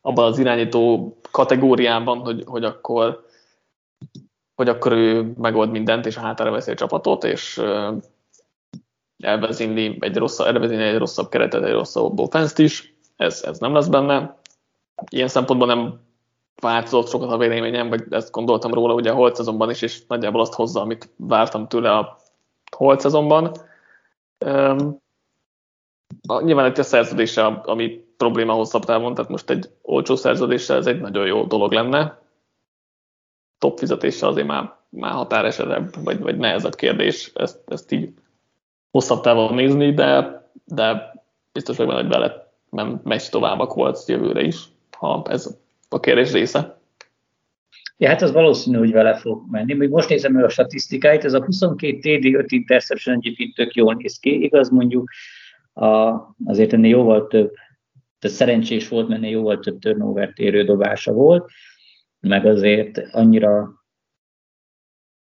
abban 0.00 0.24
az 0.24 0.38
irányító 0.38 1.16
kategóriában, 1.30 2.18
hogy, 2.18 2.42
hogy 2.46 2.64
akkor 2.64 3.24
hogy 4.54 4.68
akkor 4.68 4.92
ő 4.92 5.32
megold 5.38 5.70
mindent, 5.70 6.06
és 6.06 6.16
a 6.16 6.20
hátára 6.20 6.50
veszi 6.50 6.70
a 6.70 6.74
csapatot, 6.74 7.24
és 7.24 7.62
elvezényli 9.18 9.96
egy 10.00 10.16
rosszabb, 10.16 10.46
elvezényli 10.46 10.82
egy 10.82 10.98
rosszabb 10.98 11.28
keretet, 11.28 11.64
egy 11.64 11.72
rosszabb 11.72 12.18
offense 12.18 12.62
is, 12.62 12.94
ez, 13.16 13.42
ez 13.42 13.58
nem 13.58 13.74
lesz 13.74 13.86
benne. 13.86 14.38
Ilyen 15.10 15.28
szempontból 15.28 15.66
nem 15.68 16.00
változott 16.62 17.08
sokat 17.08 17.30
a 17.30 17.38
véleményem, 17.38 17.88
vagy 17.88 18.04
ezt 18.10 18.30
gondoltam 18.30 18.74
róla 18.74 18.94
ugye 18.94 19.10
a 19.10 19.14
holt 19.14 19.34
szezonban 19.34 19.70
is, 19.70 19.82
és 19.82 20.06
nagyjából 20.06 20.40
azt 20.40 20.54
hozza, 20.54 20.80
amit 20.80 21.10
vártam 21.16 21.68
tőle 21.68 21.96
a 21.96 22.18
holt 22.76 23.00
szezonban. 23.00 23.50
Um, 24.44 25.02
nyilván 26.44 26.64
egy 26.64 26.80
a 26.80 26.82
szerződése, 26.82 27.44
ami 27.44 28.04
probléma 28.16 28.52
hosszabb 28.52 28.84
távon, 28.84 29.14
tehát 29.14 29.30
most 29.30 29.50
egy 29.50 29.70
olcsó 29.82 30.16
szerződéssel 30.16 30.76
ez 30.76 30.86
egy 30.86 31.00
nagyon 31.00 31.26
jó 31.26 31.44
dolog 31.44 31.72
lenne. 31.72 32.18
Top 33.58 33.78
fizetéssel 33.78 34.28
azért 34.28 34.46
már, 34.46 34.76
már 34.88 35.12
határesetebb, 35.12 36.04
vagy, 36.04 36.20
vagy 36.20 36.36
nehezebb 36.36 36.74
kérdés 36.74 37.30
ezt, 37.34 37.62
ezt 37.66 37.92
így 37.92 38.14
hosszabb 38.90 39.20
távon 39.20 39.54
nézni, 39.54 39.94
de, 39.94 40.42
de 40.64 41.14
biztos 41.52 41.76
vagyok 41.76 41.92
benne, 41.92 42.02
hogy 42.02 42.10
bele 42.10 42.44
megy 43.02 43.28
tovább 43.30 43.60
a 43.60 43.66
Colts 43.66 44.06
jövőre 44.06 44.42
is, 44.42 44.64
ha 44.98 45.22
ez 45.28 45.58
a 45.88 46.00
kérdés 46.00 46.32
része. 46.32 46.80
Ja, 47.98 48.08
hát 48.08 48.22
az 48.22 48.32
valószínű, 48.32 48.78
hogy 48.78 48.92
vele 48.92 49.14
fog 49.14 49.50
menni. 49.50 49.74
Még 49.74 49.88
most 49.88 50.08
nézem 50.08 50.32
meg 50.32 50.44
a 50.44 50.48
statisztikáit, 50.48 51.24
ez 51.24 51.32
a 51.32 51.44
22 51.44 52.18
TD, 52.18 52.34
5 52.34 52.52
interception 52.52 53.16
egyébként 53.16 53.54
tök 53.54 53.74
jól 53.74 53.94
néz 53.94 54.18
ki. 54.18 54.42
Igaz, 54.42 54.68
mondjuk 54.70 55.10
a, 55.72 56.12
azért 56.44 56.72
ennél 56.72 56.90
jóval 56.90 57.26
több, 57.26 57.52
tehát 58.18 58.36
szerencsés 58.36 58.88
volt, 58.88 59.08
mert 59.08 59.22
jóval 59.22 59.58
több 59.58 59.78
turnover 59.78 60.32
érő 60.34 60.64
dobása 60.64 61.12
volt, 61.12 61.50
meg 62.20 62.46
azért 62.46 62.98
annyira 63.10 63.74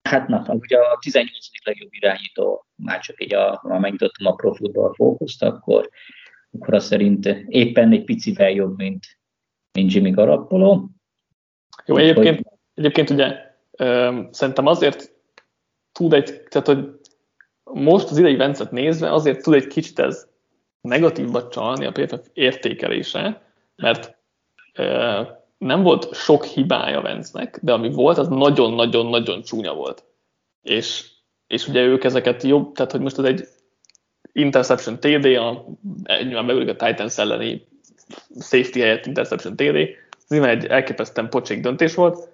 Hát 0.02 0.28
na, 0.28 0.44
ugye 0.48 0.78
a 0.78 0.98
18. 1.00 1.46
legjobb 1.64 1.92
irányító, 1.92 2.66
már 2.74 3.00
csak 3.00 3.22
így, 3.22 3.34
a, 3.34 3.56
ha 3.56 3.78
megnyitottam 3.78 4.26
a 4.26 4.34
Pro 4.34 4.52
Football 4.52 4.92
fókuszt, 4.94 5.42
akkor, 5.42 5.90
akkor 6.50 6.74
azt 6.74 6.86
szerint 6.86 7.26
éppen 7.48 7.92
egy 7.92 8.04
picivel 8.04 8.50
jobb, 8.50 8.76
mint, 8.76 9.06
mint 9.72 9.92
Jimmy 9.92 10.10
Garoppolo. 10.10 10.84
Jó, 11.86 11.96
egyébként, 11.96 12.36
hogy... 12.36 12.58
egyébként 12.74 13.10
ugye 13.10 13.36
ö, 13.70 14.20
szerintem 14.30 14.66
azért 14.66 15.12
tud 15.92 16.12
egy, 16.12 16.42
tehát 16.48 16.66
hogy 16.66 17.00
most 17.64 18.10
az 18.10 18.18
idei 18.18 18.36
Vencet 18.36 18.70
nézve 18.70 19.12
azért 19.12 19.42
tud 19.42 19.54
egy 19.54 19.66
kicsit 19.66 19.98
ez 19.98 20.28
negatívba 20.80 21.48
csalni 21.48 21.86
a 21.86 21.92
PFF 21.92 22.26
értékelése, 22.32 23.42
mert 23.76 24.16
ö, 24.74 25.22
nem 25.58 25.82
volt 25.82 26.14
sok 26.14 26.44
hibája 26.44 27.00
Vencnek, 27.00 27.58
de 27.62 27.72
ami 27.72 27.90
volt, 27.92 28.18
az 28.18 28.28
nagyon-nagyon-nagyon 28.28 29.42
csúnya 29.42 29.74
volt. 29.74 30.04
És, 30.62 31.10
és 31.46 31.68
ugye 31.68 31.82
ők 31.82 32.04
ezeket 32.04 32.42
jobb, 32.42 32.74
tehát 32.74 32.92
hogy 32.92 33.00
most 33.00 33.18
ez 33.18 33.24
egy 33.24 33.48
interception 34.32 35.00
TD, 35.00 35.24
a, 35.24 35.64
nyilván 36.22 36.46
beülik 36.46 36.68
a 36.68 36.86
Titans 36.86 37.18
elleni 37.18 37.66
safety 38.40 38.80
helyett 38.80 39.06
interception 39.06 39.56
TD, 39.56 39.76
ez 39.76 40.28
nyilván 40.28 40.50
egy 40.50 40.66
elképesztően 40.66 41.28
pocsék 41.28 41.60
döntés 41.60 41.94
volt. 41.94 42.28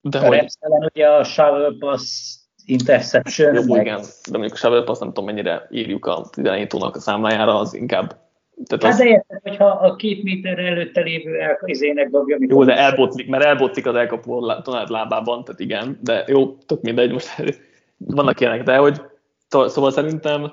De 0.00 0.18
a 0.18 0.26
hogy... 0.26 0.46
ellen 0.60 0.90
ugye 0.94 1.08
a 1.08 1.24
shovel 1.24 1.76
pass 1.78 2.34
interception. 2.64 3.54
Jó, 3.54 3.74
meg... 3.74 3.80
igen, 3.80 4.00
de 4.00 4.38
mondjuk 4.38 4.52
a 4.52 4.56
shovel 4.56 4.82
pass 4.82 4.98
nem 4.98 5.08
tudom 5.08 5.24
mennyire 5.24 5.66
írjuk 5.70 6.06
a 6.06 6.24
irányítónak 6.36 6.96
a 6.96 7.00
számlájára, 7.00 7.58
az 7.58 7.74
inkább 7.74 8.26
tehát 8.66 8.84
hát 8.84 8.92
az... 8.92 8.98
de 8.98 9.04
érted, 9.04 9.40
hogyha 9.42 9.66
a 9.66 9.96
két 9.96 10.22
méter 10.22 10.58
előtte 10.58 11.00
lévő 11.00 11.40
elkazének 11.40 12.10
dobja, 12.10 12.36
amikor... 12.36 12.56
Jó, 12.56 12.64
de 12.64 12.76
elbotlik, 12.76 13.28
mert 13.28 13.44
elbotlik 13.44 13.86
az 13.86 13.94
elkapó 13.94 14.40
Donald 14.40 14.88
lábában, 14.88 15.44
tehát 15.44 15.60
igen, 15.60 15.98
de 16.02 16.24
jó, 16.26 16.56
tök 16.56 16.80
mindegy, 16.80 17.12
most 17.12 17.28
vannak 17.96 18.40
ilyenek, 18.40 18.62
de 18.62 18.76
hogy 18.76 19.00
szóval 19.48 19.90
szerintem 19.90 20.52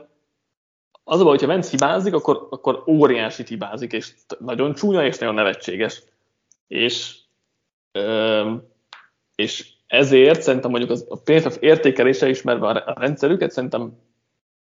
az 1.07 1.19
a 1.19 1.23
baj, 1.23 1.32
hogyha 1.32 1.48
Vence 1.48 1.69
hibázik, 1.69 2.14
akkor, 2.14 2.48
akkor 2.49 2.84
óriási 2.88 3.44
hibázik, 3.48 3.91
és 3.91 4.14
nagyon 4.40 4.73
csúnya, 4.73 5.06
és 5.06 5.18
nagyon 5.18 5.34
nevetséges. 5.34 6.03
És, 6.68 7.18
és 9.36 9.68
ezért 9.88 10.41
szerintem 10.41 10.69
mondjuk 10.69 10.91
az, 10.91 11.06
a 11.10 11.18
PFF 11.23 11.57
értékelése 11.60 12.30
ismerve 12.30 12.68
a 12.68 12.99
rendszerüket, 12.99 13.52
szerintem 13.52 13.98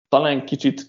talán 0.09 0.45
kicsit 0.45 0.81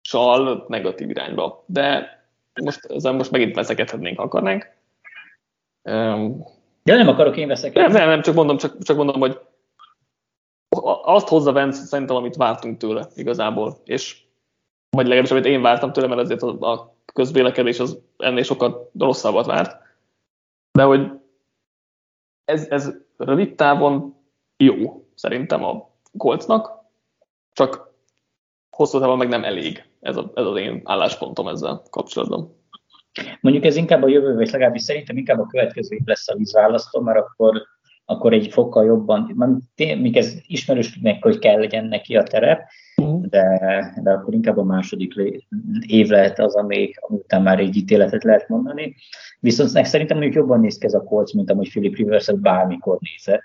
csal 0.00 0.64
negatív 0.68 1.10
irányba. 1.10 1.64
De 1.66 2.16
most, 2.62 2.84
ezzel 2.84 3.12
most 3.12 3.30
megint 3.30 3.54
veszekedhetnénk, 3.54 4.16
ha 4.16 4.22
akarnánk. 4.22 4.70
De 6.82 6.94
nem 6.96 7.08
akarok 7.08 7.36
én 7.36 7.48
veszekedni. 7.48 7.92
Nem, 7.92 7.92
nem, 7.92 8.08
nem, 8.08 8.22
csak 8.22 8.34
mondom, 8.34 8.56
csak, 8.56 8.82
csak 8.82 8.96
mondom, 8.96 9.20
hogy 9.20 9.40
azt 11.02 11.28
hozza 11.28 11.52
Vence 11.52 11.82
szerintem, 11.82 12.16
amit 12.16 12.36
vártunk 12.36 12.76
tőle 12.76 13.08
igazából. 13.14 13.78
És 13.84 14.22
vagy 14.96 15.04
legalábbis 15.04 15.30
amit 15.30 15.44
én 15.44 15.62
vártam 15.62 15.92
tőle, 15.92 16.06
mert 16.06 16.20
azért 16.20 16.42
a, 16.42 16.72
a 16.72 16.94
közvélekedés 17.12 17.80
az 17.80 17.98
ennél 18.18 18.42
sokkal 18.42 18.90
rosszabbat 18.98 19.46
várt. 19.46 19.76
De 20.72 20.82
hogy 20.82 21.10
ez, 22.44 22.66
ez 22.70 22.94
rövid 23.16 23.54
távon 23.54 24.14
jó, 24.56 25.06
szerintem 25.14 25.64
a 25.64 25.90
Coltsnak, 26.16 26.70
csak 27.52 27.90
hosszú 28.70 28.98
távon 28.98 29.18
meg 29.18 29.28
nem 29.28 29.44
elég. 29.44 29.84
Ez, 30.00 30.16
a, 30.16 30.30
ez 30.34 30.44
az 30.44 30.56
én 30.56 30.80
álláspontom 30.84 31.48
ezzel 31.48 31.82
kapcsolatban. 31.90 32.60
Mondjuk 33.40 33.64
ez 33.64 33.76
inkább 33.76 34.02
a 34.02 34.08
jövő, 34.08 34.34
vagy 34.34 34.50
legalábbis 34.50 34.82
szerintem 34.82 35.16
inkább 35.16 35.38
a 35.38 35.46
következő 35.46 35.96
év 35.96 36.04
lesz 36.04 36.28
a 36.28 36.36
vízválasztó, 36.36 37.00
mert 37.00 37.18
akkor, 37.18 37.62
akkor 38.12 38.32
egy 38.32 38.52
fokkal 38.52 38.84
jobban, 38.84 39.36
még 39.76 40.16
ez 40.16 40.34
ismerős 40.46 40.98
meg, 41.02 41.22
hogy 41.22 41.38
kell 41.38 41.58
legyen 41.58 41.84
neki 41.84 42.16
a 42.16 42.22
terep, 42.22 42.62
uh-huh. 42.96 43.26
de, 43.26 43.94
de 44.02 44.10
akkor 44.10 44.34
inkább 44.34 44.58
a 44.58 44.64
második 44.64 45.14
év 45.86 46.08
lehet 46.08 46.38
az, 46.38 46.54
ami, 46.54 46.90
ami 47.00 47.18
után 47.18 47.42
már 47.42 47.58
egy 47.58 47.76
ítéletet 47.76 48.24
lehet 48.24 48.48
mondani. 48.48 48.94
Viszont 49.40 49.70
szerintem 49.70 50.16
mondjuk 50.18 50.42
jobban 50.42 50.60
néz 50.60 50.78
ki 50.78 50.86
ez 50.86 50.94
a 50.94 51.02
kolc, 51.02 51.32
mint 51.32 51.50
amúgy 51.50 51.68
Philip 51.68 51.96
rivers 51.96 52.32
bármikor 52.32 52.98
nézze. 53.00 53.42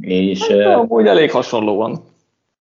És, 0.00 0.48
hát, 0.48 0.58
uh, 0.58 0.78
amúgy 0.78 1.06
elég 1.06 1.30
hasonlóan. 1.30 2.08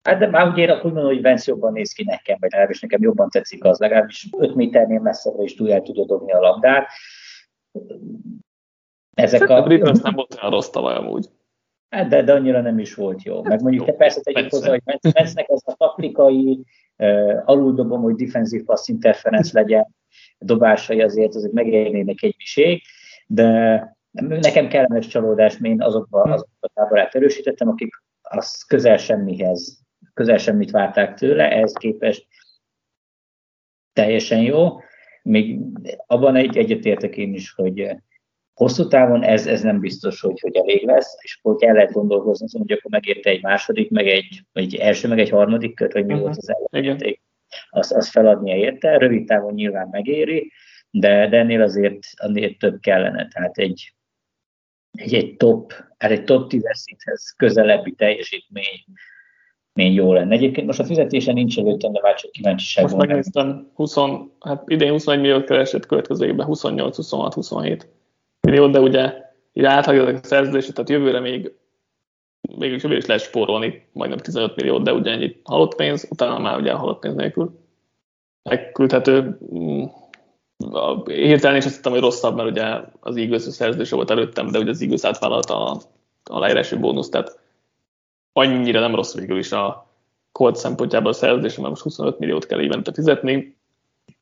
Hát 0.04 0.20
de 0.20 0.28
már 0.28 0.48
úgy 0.48 0.58
ér, 0.58 0.72
úgy 0.72 0.84
mondom, 0.84 1.06
hogy 1.06 1.22
Vence 1.22 1.52
jobban 1.52 1.74
néz 1.74 1.92
ki 1.92 2.04
nekem, 2.04 2.38
vagy 2.40 2.52
legalábbis 2.52 2.82
nekem 2.82 3.02
jobban 3.02 3.30
tetszik 3.30 3.64
az, 3.64 3.80
legalábbis 3.80 4.28
5 4.38 4.56
méternél 4.56 5.00
messzebbre 5.00 5.44
is 5.44 5.56
túl 5.56 5.72
el 5.72 5.82
tudja 5.82 6.06
dobni 6.06 6.32
a 6.32 6.40
labdát. 6.40 6.88
Ezek 9.14 9.50
a... 9.50 9.64
a 9.64 9.68
Rivers 9.68 10.00
nem 10.00 10.14
volt 10.14 10.38
olyan 10.40 10.52
rossz 10.52 10.70
tavaly 10.70 10.96
amúgy. 10.96 11.30
Hát 11.90 12.08
de, 12.08 12.24
de 12.24 12.34
annyira 12.34 12.62
nem 12.62 12.80
is 12.80 12.96
volt 12.96 13.24
jó. 13.24 13.44
Meg 13.44 13.62
mondjuk 13.62 13.86
te 13.86 13.94
persze 13.94 14.22
tegyük 14.22 14.50
hozzá, 14.50 14.70
hogy 14.70 14.82
Mencnek 15.14 15.50
ez 15.50 15.62
a 15.66 15.74
taktikai 15.74 16.60
uh, 16.98 17.42
aluldobom, 17.46 18.02
hogy 18.02 18.16
defensív 18.16 18.64
pass 18.64 18.88
interference 18.88 19.60
legyen, 19.60 19.96
dobásai 20.38 21.02
azért 21.02 21.36
azért 21.36 21.54
megérnének 21.54 22.22
egy 22.22 22.36
miség, 22.38 22.82
de 23.28 23.98
nekem 24.20 24.68
kellemes 24.68 25.08
csalódás, 25.08 25.58
én 25.62 25.82
azokba, 25.82 26.24
hm. 26.24 26.32
azokba 26.32 26.56
a 26.60 26.72
táborát 26.74 27.16
erősítettem, 27.16 27.68
akik 27.68 27.94
az 28.22 28.64
közel 28.64 28.98
semmihez, 28.98 29.80
közel 30.14 30.38
semmit 30.38 30.72
várták 30.72 31.14
tőle, 31.14 31.52
ehhez 31.52 31.74
képest 31.74 32.28
teljesen 33.94 34.42
jó. 34.42 34.80
Még 35.24 35.60
abban 36.08 36.36
egy 36.36 36.58
egyetértek 36.58 37.18
én 37.18 37.34
is, 37.34 37.52
hogy 37.52 37.96
hosszú 38.54 38.88
távon 38.88 39.24
ez, 39.24 39.48
ez 39.48 39.62
nem 39.62 39.80
biztos, 39.80 40.22
hogy, 40.22 40.40
hogy 40.40 40.56
elég 40.56 40.86
lesz, 40.86 41.18
és 41.22 41.40
akkor 41.42 41.56
el 41.68 41.74
lehet 41.74 41.92
gondolkozni, 41.92 42.60
hogy 42.60 42.72
akkor 42.72 42.92
megérte 42.92 43.30
egy 43.30 43.42
második, 43.42 43.90
meg 43.90 44.08
egy, 44.08 44.44
egy 44.54 44.76
első, 44.76 45.08
meg 45.08 45.20
egy 45.20 45.30
harmadik 45.30 45.76
kört, 45.76 45.94
vagy 45.94 46.06
mi 46.06 46.14
uh-huh. 46.14 46.28
volt 46.28 46.38
az 46.38 46.56
ellenjáték. 46.72 47.22
Azt, 47.70 47.92
azt 47.92 48.10
feladnia 48.10 48.56
érte, 48.56 48.98
rövid 48.98 49.26
távon 49.26 49.54
nyilván 49.54 49.88
megéri, 49.92 50.52
de, 50.90 51.28
de 51.28 51.38
ennél 51.38 51.62
azért 51.62 52.00
annél 52.16 52.58
több 52.58 52.80
kellene. 52.80 53.28
Tehát 53.28 53.58
egy, 53.58 53.94
egy, 54.92 55.14
egy 55.14 55.36
top, 55.36 55.74
hát 55.98 56.12
egy 56.12 56.24
top 56.24 56.50
10 56.50 56.62
szinthez 56.74 57.34
közelebbi 57.38 57.92
teljesítmény 57.92 58.84
még 59.74 59.94
jó 59.94 60.14
lenne. 60.14 60.36
Egyébként 60.36 60.68
most 60.68 60.80
a 60.80 60.84
fizetése 60.84 61.34
nincs 61.34 61.60
előttem, 61.60 61.92
de 61.92 62.00
már 62.02 62.16
csak 62.16 62.32
kíváncsiság 62.32 62.84
Most 62.84 62.96
megnéztem, 62.96 63.72
20, 63.74 63.96
hát 64.40 64.64
idén 64.66 64.92
21 64.92 65.20
milliót 65.20 65.46
keresett, 65.46 65.86
következő 65.86 66.28
évben 66.28 66.46
28, 66.46 66.96
26, 66.96 67.34
27 67.34 67.88
milliót, 68.48 68.72
de 68.72 68.80
ugye 68.80 69.14
így 69.54 69.64
áthagyják 69.64 70.24
a 70.24 70.28
szerződését, 70.28 70.74
tehát 70.74 70.90
jövőre 70.90 71.20
még 71.20 71.52
még 72.58 72.72
jövőre 72.72 72.98
is 72.98 73.06
lehet 73.06 73.24
spórolni, 73.24 73.88
majdnem 73.92 74.20
15 74.20 74.56
milliót, 74.56 74.84
de 74.84 74.94
ugye 74.94 75.12
ennyi 75.12 75.42
halott 75.44 75.76
pénz, 75.76 76.08
utána 76.10 76.40
már 76.40 76.58
ugye 76.60 76.72
halott 76.72 77.00
pénz 77.00 77.16
nélkül 77.16 77.62
megküldhető. 78.44 79.38
Mm, 79.56 79.84
hirtelen 81.06 81.58
is 81.58 81.66
azt 81.66 81.76
hittem, 81.76 81.92
hogy 81.92 82.02
rosszabb, 82.02 82.36
mert 82.36 82.50
ugye 82.50 82.82
az 83.00 83.16
Eagles 83.16 83.42
szerződése 83.42 83.96
volt 83.96 84.10
előttem, 84.10 84.52
de 84.52 84.60
ugye 84.60 84.70
az 84.70 84.82
Eagles 84.82 85.04
átvállalta 85.04 85.66
a, 85.66 85.82
a 86.24 86.40
leírási 86.40 86.76
bónusz, 86.76 87.10
tehát 87.10 87.40
annyira 88.34 88.80
nem 88.80 88.96
rossz 88.96 89.16
végül 89.16 89.38
is 89.38 89.52
a 89.52 89.92
Colt 90.32 90.56
szempontjából 90.56 91.12
a 91.12 91.14
szerződése, 91.14 91.58
mert 91.58 91.70
most 91.70 91.84
25 91.84 92.20
milliót 92.20 92.46
kell 92.46 92.62
évente 92.62 92.94
fizetni, 92.94 93.58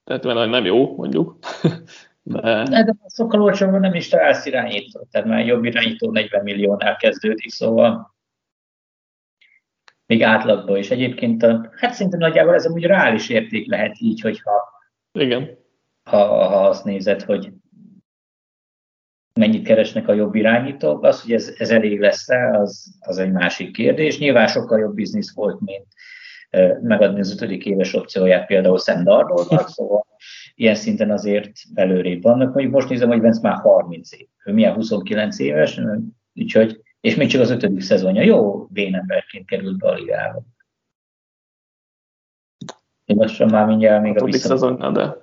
tehát 0.04 0.24
mert 0.24 0.50
nem 0.50 0.66
jó, 0.66 0.96
mondjuk. 0.96 1.38
De... 2.24 2.64
de 2.84 2.96
sokkal 3.16 3.42
olcsóban 3.42 3.80
nem 3.80 3.94
is 3.94 4.08
találsz 4.08 4.46
irányító, 4.46 5.08
tehát 5.12 5.28
már 5.28 5.46
jobb 5.46 5.64
irányító 5.64 6.12
40 6.12 6.44
milliónál 6.44 6.96
kezdődik, 6.96 7.52
szóval 7.52 8.16
még 10.06 10.24
átlagban 10.24 10.78
is. 10.78 10.92
Egyébként 10.92 11.44
a, 11.44 11.72
hát 11.76 11.94
szinte 11.94 12.18
nagyjából 12.18 12.54
ez 12.54 12.66
amúgy 12.66 12.84
reális 12.84 13.30
érték 13.30 13.70
lehet 13.70 13.96
így, 14.00 14.22
hogyha 14.22 14.52
Igen. 15.12 15.58
Ha, 16.04 16.18
ha 16.26 16.68
azt 16.68 16.84
nézed, 16.84 17.22
hogy 17.22 17.52
mennyit 19.34 19.66
keresnek 19.66 20.08
a 20.08 20.14
jobb 20.14 20.36
irányítók, 20.36 21.04
az, 21.04 21.22
hogy 21.22 21.34
ez, 21.34 21.54
ez 21.58 21.70
elég 21.70 22.00
lesz-e, 22.00 22.58
az, 22.58 22.98
az 23.00 23.18
egy 23.18 23.32
másik 23.32 23.72
kérdés. 23.72 24.20
Nyilván 24.20 24.48
sokkal 24.48 24.80
jobb 24.80 24.94
biznisz 24.94 25.34
volt, 25.34 25.60
mint 25.60 25.88
megadni 26.82 27.20
az 27.20 27.34
ötödik 27.34 27.66
éves 27.66 27.94
opcióját 27.94 28.46
például 28.46 28.78
Sam 28.78 29.04
Darnoldnak, 29.04 29.68
szóval 29.68 30.06
ilyen 30.56 30.76
szinten 30.76 31.12
azért 31.12 31.52
belőrébb 31.74 32.22
vannak. 32.22 32.54
Mondjuk 32.54 32.74
most 32.74 32.90
nézem, 32.90 33.08
hogy 33.08 33.20
Vence 33.20 33.40
már 33.42 33.58
30 33.58 34.12
év. 34.12 34.28
Ő 34.46 34.54
milyen 34.54 34.74
29 34.74 35.40
éves, 35.40 35.82
úgyhogy, 36.36 36.82
és 37.02 37.16
még 37.16 37.30
csak 37.30 37.42
az 37.42 37.50
ötödik 37.50 37.82
szezonja. 37.82 38.22
Jó 38.22 38.68
vénemberként 38.68 39.46
került 39.46 39.78
be 39.78 39.88
a 39.88 39.94
ligába. 39.94 40.42
Én 43.06 43.18
lassan 43.18 43.50
már 43.50 43.68
mindjárt 43.68 44.02
még 44.02 44.20
a, 44.20 44.22
a 44.22 44.26
vissza... 44.26 44.48
szezonja, 44.48 44.92
de 44.92 45.18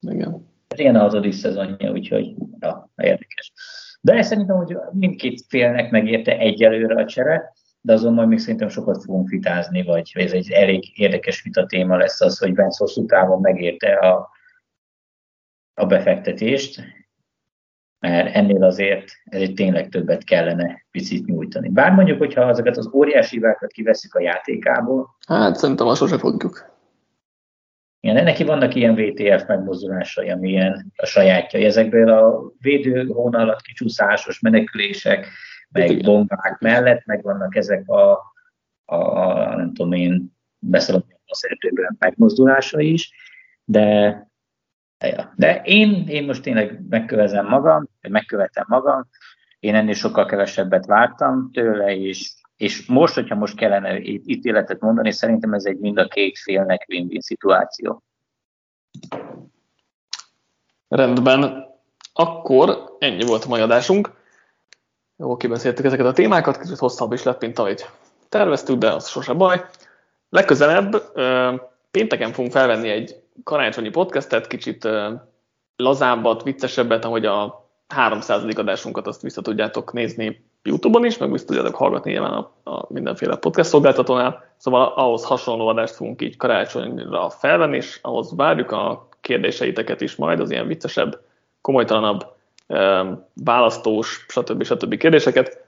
igen. 0.00 0.46
Igen, 0.76 0.96
az 0.96 1.14
a 1.14 1.32
szezonja, 1.32 1.90
úgyhogy 1.90 2.34
ja, 2.60 2.90
érdekes. 2.96 3.52
De 4.00 4.22
szerintem, 4.22 4.56
hogy 4.56 4.76
mindkét 4.92 5.44
félnek 5.48 5.90
megérte 5.90 6.38
egyelőre 6.38 7.02
a 7.02 7.06
csere, 7.06 7.52
de 7.80 7.92
azon 7.92 8.14
majd 8.14 8.28
még 8.28 8.38
szerintem 8.38 8.68
sokat 8.68 9.04
fogunk 9.04 9.28
vitázni, 9.28 9.82
vagy 9.82 10.10
ez 10.14 10.32
egy 10.32 10.50
elég 10.50 10.98
érdekes 10.98 11.42
vita 11.42 11.66
téma 11.66 11.96
lesz 11.96 12.20
az, 12.20 12.38
hogy 12.38 12.54
Vence 12.54 12.76
hosszú 12.78 13.06
távon 13.06 13.40
megérte 13.40 13.92
a, 13.92 14.28
a 15.78 15.86
befektetést, 15.86 16.82
mert 17.98 18.34
ennél 18.34 18.64
azért 18.64 19.04
egy 19.24 19.54
tényleg 19.54 19.88
többet 19.88 20.24
kellene 20.24 20.86
picit 20.90 21.26
nyújtani. 21.26 21.68
Bár 21.68 21.92
mondjuk, 21.92 22.18
hogyha 22.18 22.42
azokat 22.42 22.76
az 22.76 22.90
óriási 22.92 23.34
hibákat 23.34 23.72
kiveszük 23.72 24.14
a 24.14 24.20
játékából. 24.20 25.16
Hát 25.26 25.56
szerintem 25.56 25.86
azt 25.86 26.00
sose 26.00 26.18
fogjuk. 26.18 26.76
Igen, 28.00 28.24
neki 28.24 28.44
vannak 28.44 28.74
ilyen 28.74 28.94
VTF 28.94 29.46
megmozdulásai, 29.46 30.30
ami 30.30 30.48
ilyen 30.48 30.92
a 30.96 31.06
sajátja. 31.06 31.60
Ezekből 31.60 32.08
a 32.08 32.52
védő 32.60 33.06
hónalat 33.06 33.60
kicsúszásos 33.60 34.40
menekülések, 34.40 35.26
meg 35.70 36.00
bombák 36.02 36.58
mellett, 36.60 37.04
meg 37.04 37.22
vannak 37.22 37.56
ezek 37.56 37.88
a, 37.88 38.10
a, 38.84 38.94
a 38.94 39.56
nem 39.56 39.74
tudom 39.74 39.92
én, 39.92 40.36
beszélek 40.58 41.02
a 41.26 41.34
szerzőben 41.34 41.96
megmozdulása 41.98 42.80
is, 42.80 43.12
de 43.64 44.16
de 45.36 45.60
én, 45.64 46.04
én 46.08 46.24
most 46.24 46.42
tényleg 46.42 46.80
megkövezem 46.88 47.46
magam, 47.46 47.88
megkövetem 48.08 48.64
magam, 48.68 49.08
én 49.58 49.74
ennél 49.74 49.94
sokkal 49.94 50.26
kevesebbet 50.26 50.86
vártam 50.86 51.50
tőle, 51.52 51.96
és, 51.96 52.32
és 52.56 52.86
most, 52.86 53.14
hogyha 53.14 53.34
most 53.34 53.56
kellene 53.56 53.98
ítéletet 54.00 54.80
mondani, 54.80 55.12
szerintem 55.12 55.52
ez 55.52 55.64
egy 55.64 55.78
mind 55.78 55.98
a 55.98 56.08
két 56.08 56.38
félnek 56.38 56.84
win-win 56.88 57.20
szituáció. 57.20 58.02
Rendben. 60.88 61.66
Akkor 62.12 62.96
ennyi 62.98 63.24
volt 63.24 63.44
a 63.44 63.48
mai 63.48 63.60
adásunk. 63.60 64.10
Jó, 65.16 65.36
kibeszéltük 65.36 65.84
ezeket 65.84 66.06
a 66.06 66.12
témákat, 66.12 66.60
kicsit 66.60 66.78
hosszabb 66.78 67.12
is 67.12 67.22
lett, 67.22 67.40
mint 67.40 67.58
ahogy 67.58 67.86
terveztük, 68.28 68.78
de 68.78 68.92
az 68.92 69.08
sose 69.08 69.32
baj. 69.32 69.64
Legközelebb 70.28 71.02
pénteken 71.90 72.32
fogunk 72.32 72.52
felvenni 72.52 72.88
egy 72.88 73.27
karácsonyi 73.44 73.88
podcastet, 73.88 74.46
kicsit 74.46 74.88
lazábbat, 75.76 76.42
viccesebbet, 76.42 77.04
ahogy 77.04 77.26
a 77.26 77.66
300. 77.88 78.56
adásunkat 78.56 79.06
azt 79.06 79.22
vissza 79.22 79.42
tudjátok 79.42 79.92
nézni 79.92 80.46
YouTube-on 80.62 81.04
is, 81.04 81.18
meg 81.18 81.32
vissza 81.32 81.44
tudjátok 81.44 81.74
hallgatni 81.74 82.10
nyilván 82.10 82.32
a, 82.32 82.70
a 82.70 82.86
mindenféle 82.88 83.36
podcast 83.36 83.68
szolgáltatónál. 83.68 84.44
Szóval 84.56 84.86
ahhoz 84.86 85.24
hasonló 85.24 85.68
adást 85.68 85.94
fogunk 85.94 86.22
így 86.22 86.36
karácsonyra 86.36 87.30
felvenni, 87.30 87.76
és 87.76 87.98
ahhoz 88.02 88.36
várjuk 88.36 88.70
a 88.70 89.08
kérdéseiteket 89.20 90.00
is 90.00 90.16
majd, 90.16 90.40
az 90.40 90.50
ilyen 90.50 90.66
viccesebb, 90.66 91.20
komolytalanabb, 91.60 92.26
választós, 93.44 94.26
stb. 94.28 94.62
stb. 94.64 94.96
kérdéseket. 94.96 95.64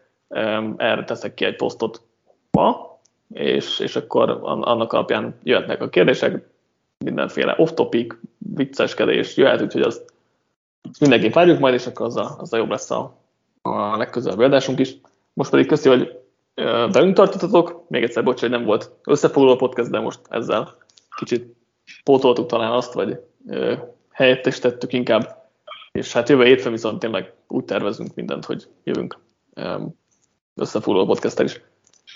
Erre 0.76 1.04
teszek 1.04 1.34
ki 1.34 1.44
egy 1.44 1.56
posztot 1.56 2.02
ma, 2.50 2.98
és, 3.32 3.78
és 3.78 3.96
akkor 3.96 4.38
annak 4.42 4.92
alapján 4.92 5.38
jöhetnek 5.42 5.82
a 5.82 5.88
kérdések, 5.88 6.49
mindenféle 7.04 7.54
off-topic, 7.58 8.14
vicceskedés 8.38 9.36
jöhet, 9.36 9.62
úgyhogy 9.62 9.82
azt, 9.82 10.12
mindenképp 11.00 11.32
várjuk 11.32 11.58
majd, 11.58 11.74
és 11.74 11.86
akkor 11.86 12.06
az 12.06 12.16
a, 12.16 12.56
jobb 12.56 12.70
lesz 12.70 12.90
a, 12.90 13.18
a 13.62 13.96
legközelebbi 13.96 14.44
adásunk 14.44 14.78
is. 14.78 14.96
Most 15.32 15.50
pedig 15.50 15.66
köszi, 15.66 15.88
hogy 15.88 16.18
velünk 16.92 17.14
tartottatok. 17.14 17.84
Még 17.88 18.02
egyszer 18.02 18.24
bocs, 18.24 18.40
hogy 18.40 18.50
nem 18.50 18.64
volt 18.64 18.90
összefoglaló 19.04 19.56
podcast, 19.56 19.90
de 19.90 20.00
most 20.00 20.20
ezzel 20.28 20.76
kicsit 21.16 21.56
pótoltuk 22.04 22.46
talán 22.46 22.72
azt, 22.72 22.92
vagy 22.92 23.20
helyettesítettük 24.10 24.92
inkább. 24.92 25.48
És 25.92 26.12
hát 26.12 26.28
jövő 26.28 26.44
hétfőn 26.44 26.72
viszont 26.72 26.98
tényleg 26.98 27.32
úgy 27.48 27.64
tervezünk 27.64 28.14
mindent, 28.14 28.44
hogy 28.44 28.68
jövünk 28.84 29.18
összefoglaló 30.54 31.06
podcast 31.06 31.40
is. 31.40 31.60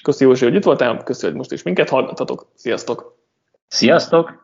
Köszi 0.03 0.25
Józsi, 0.25 0.45
hogy 0.45 0.55
itt 0.55 0.65
voltál, 0.65 1.03
köszi, 1.03 1.27
hogy 1.27 1.35
most 1.35 1.53
is 1.53 1.63
minket 1.63 1.89
hallgatatok. 1.89 2.47
Sziasztok! 2.55 3.17
Sziasztok! 3.69 4.44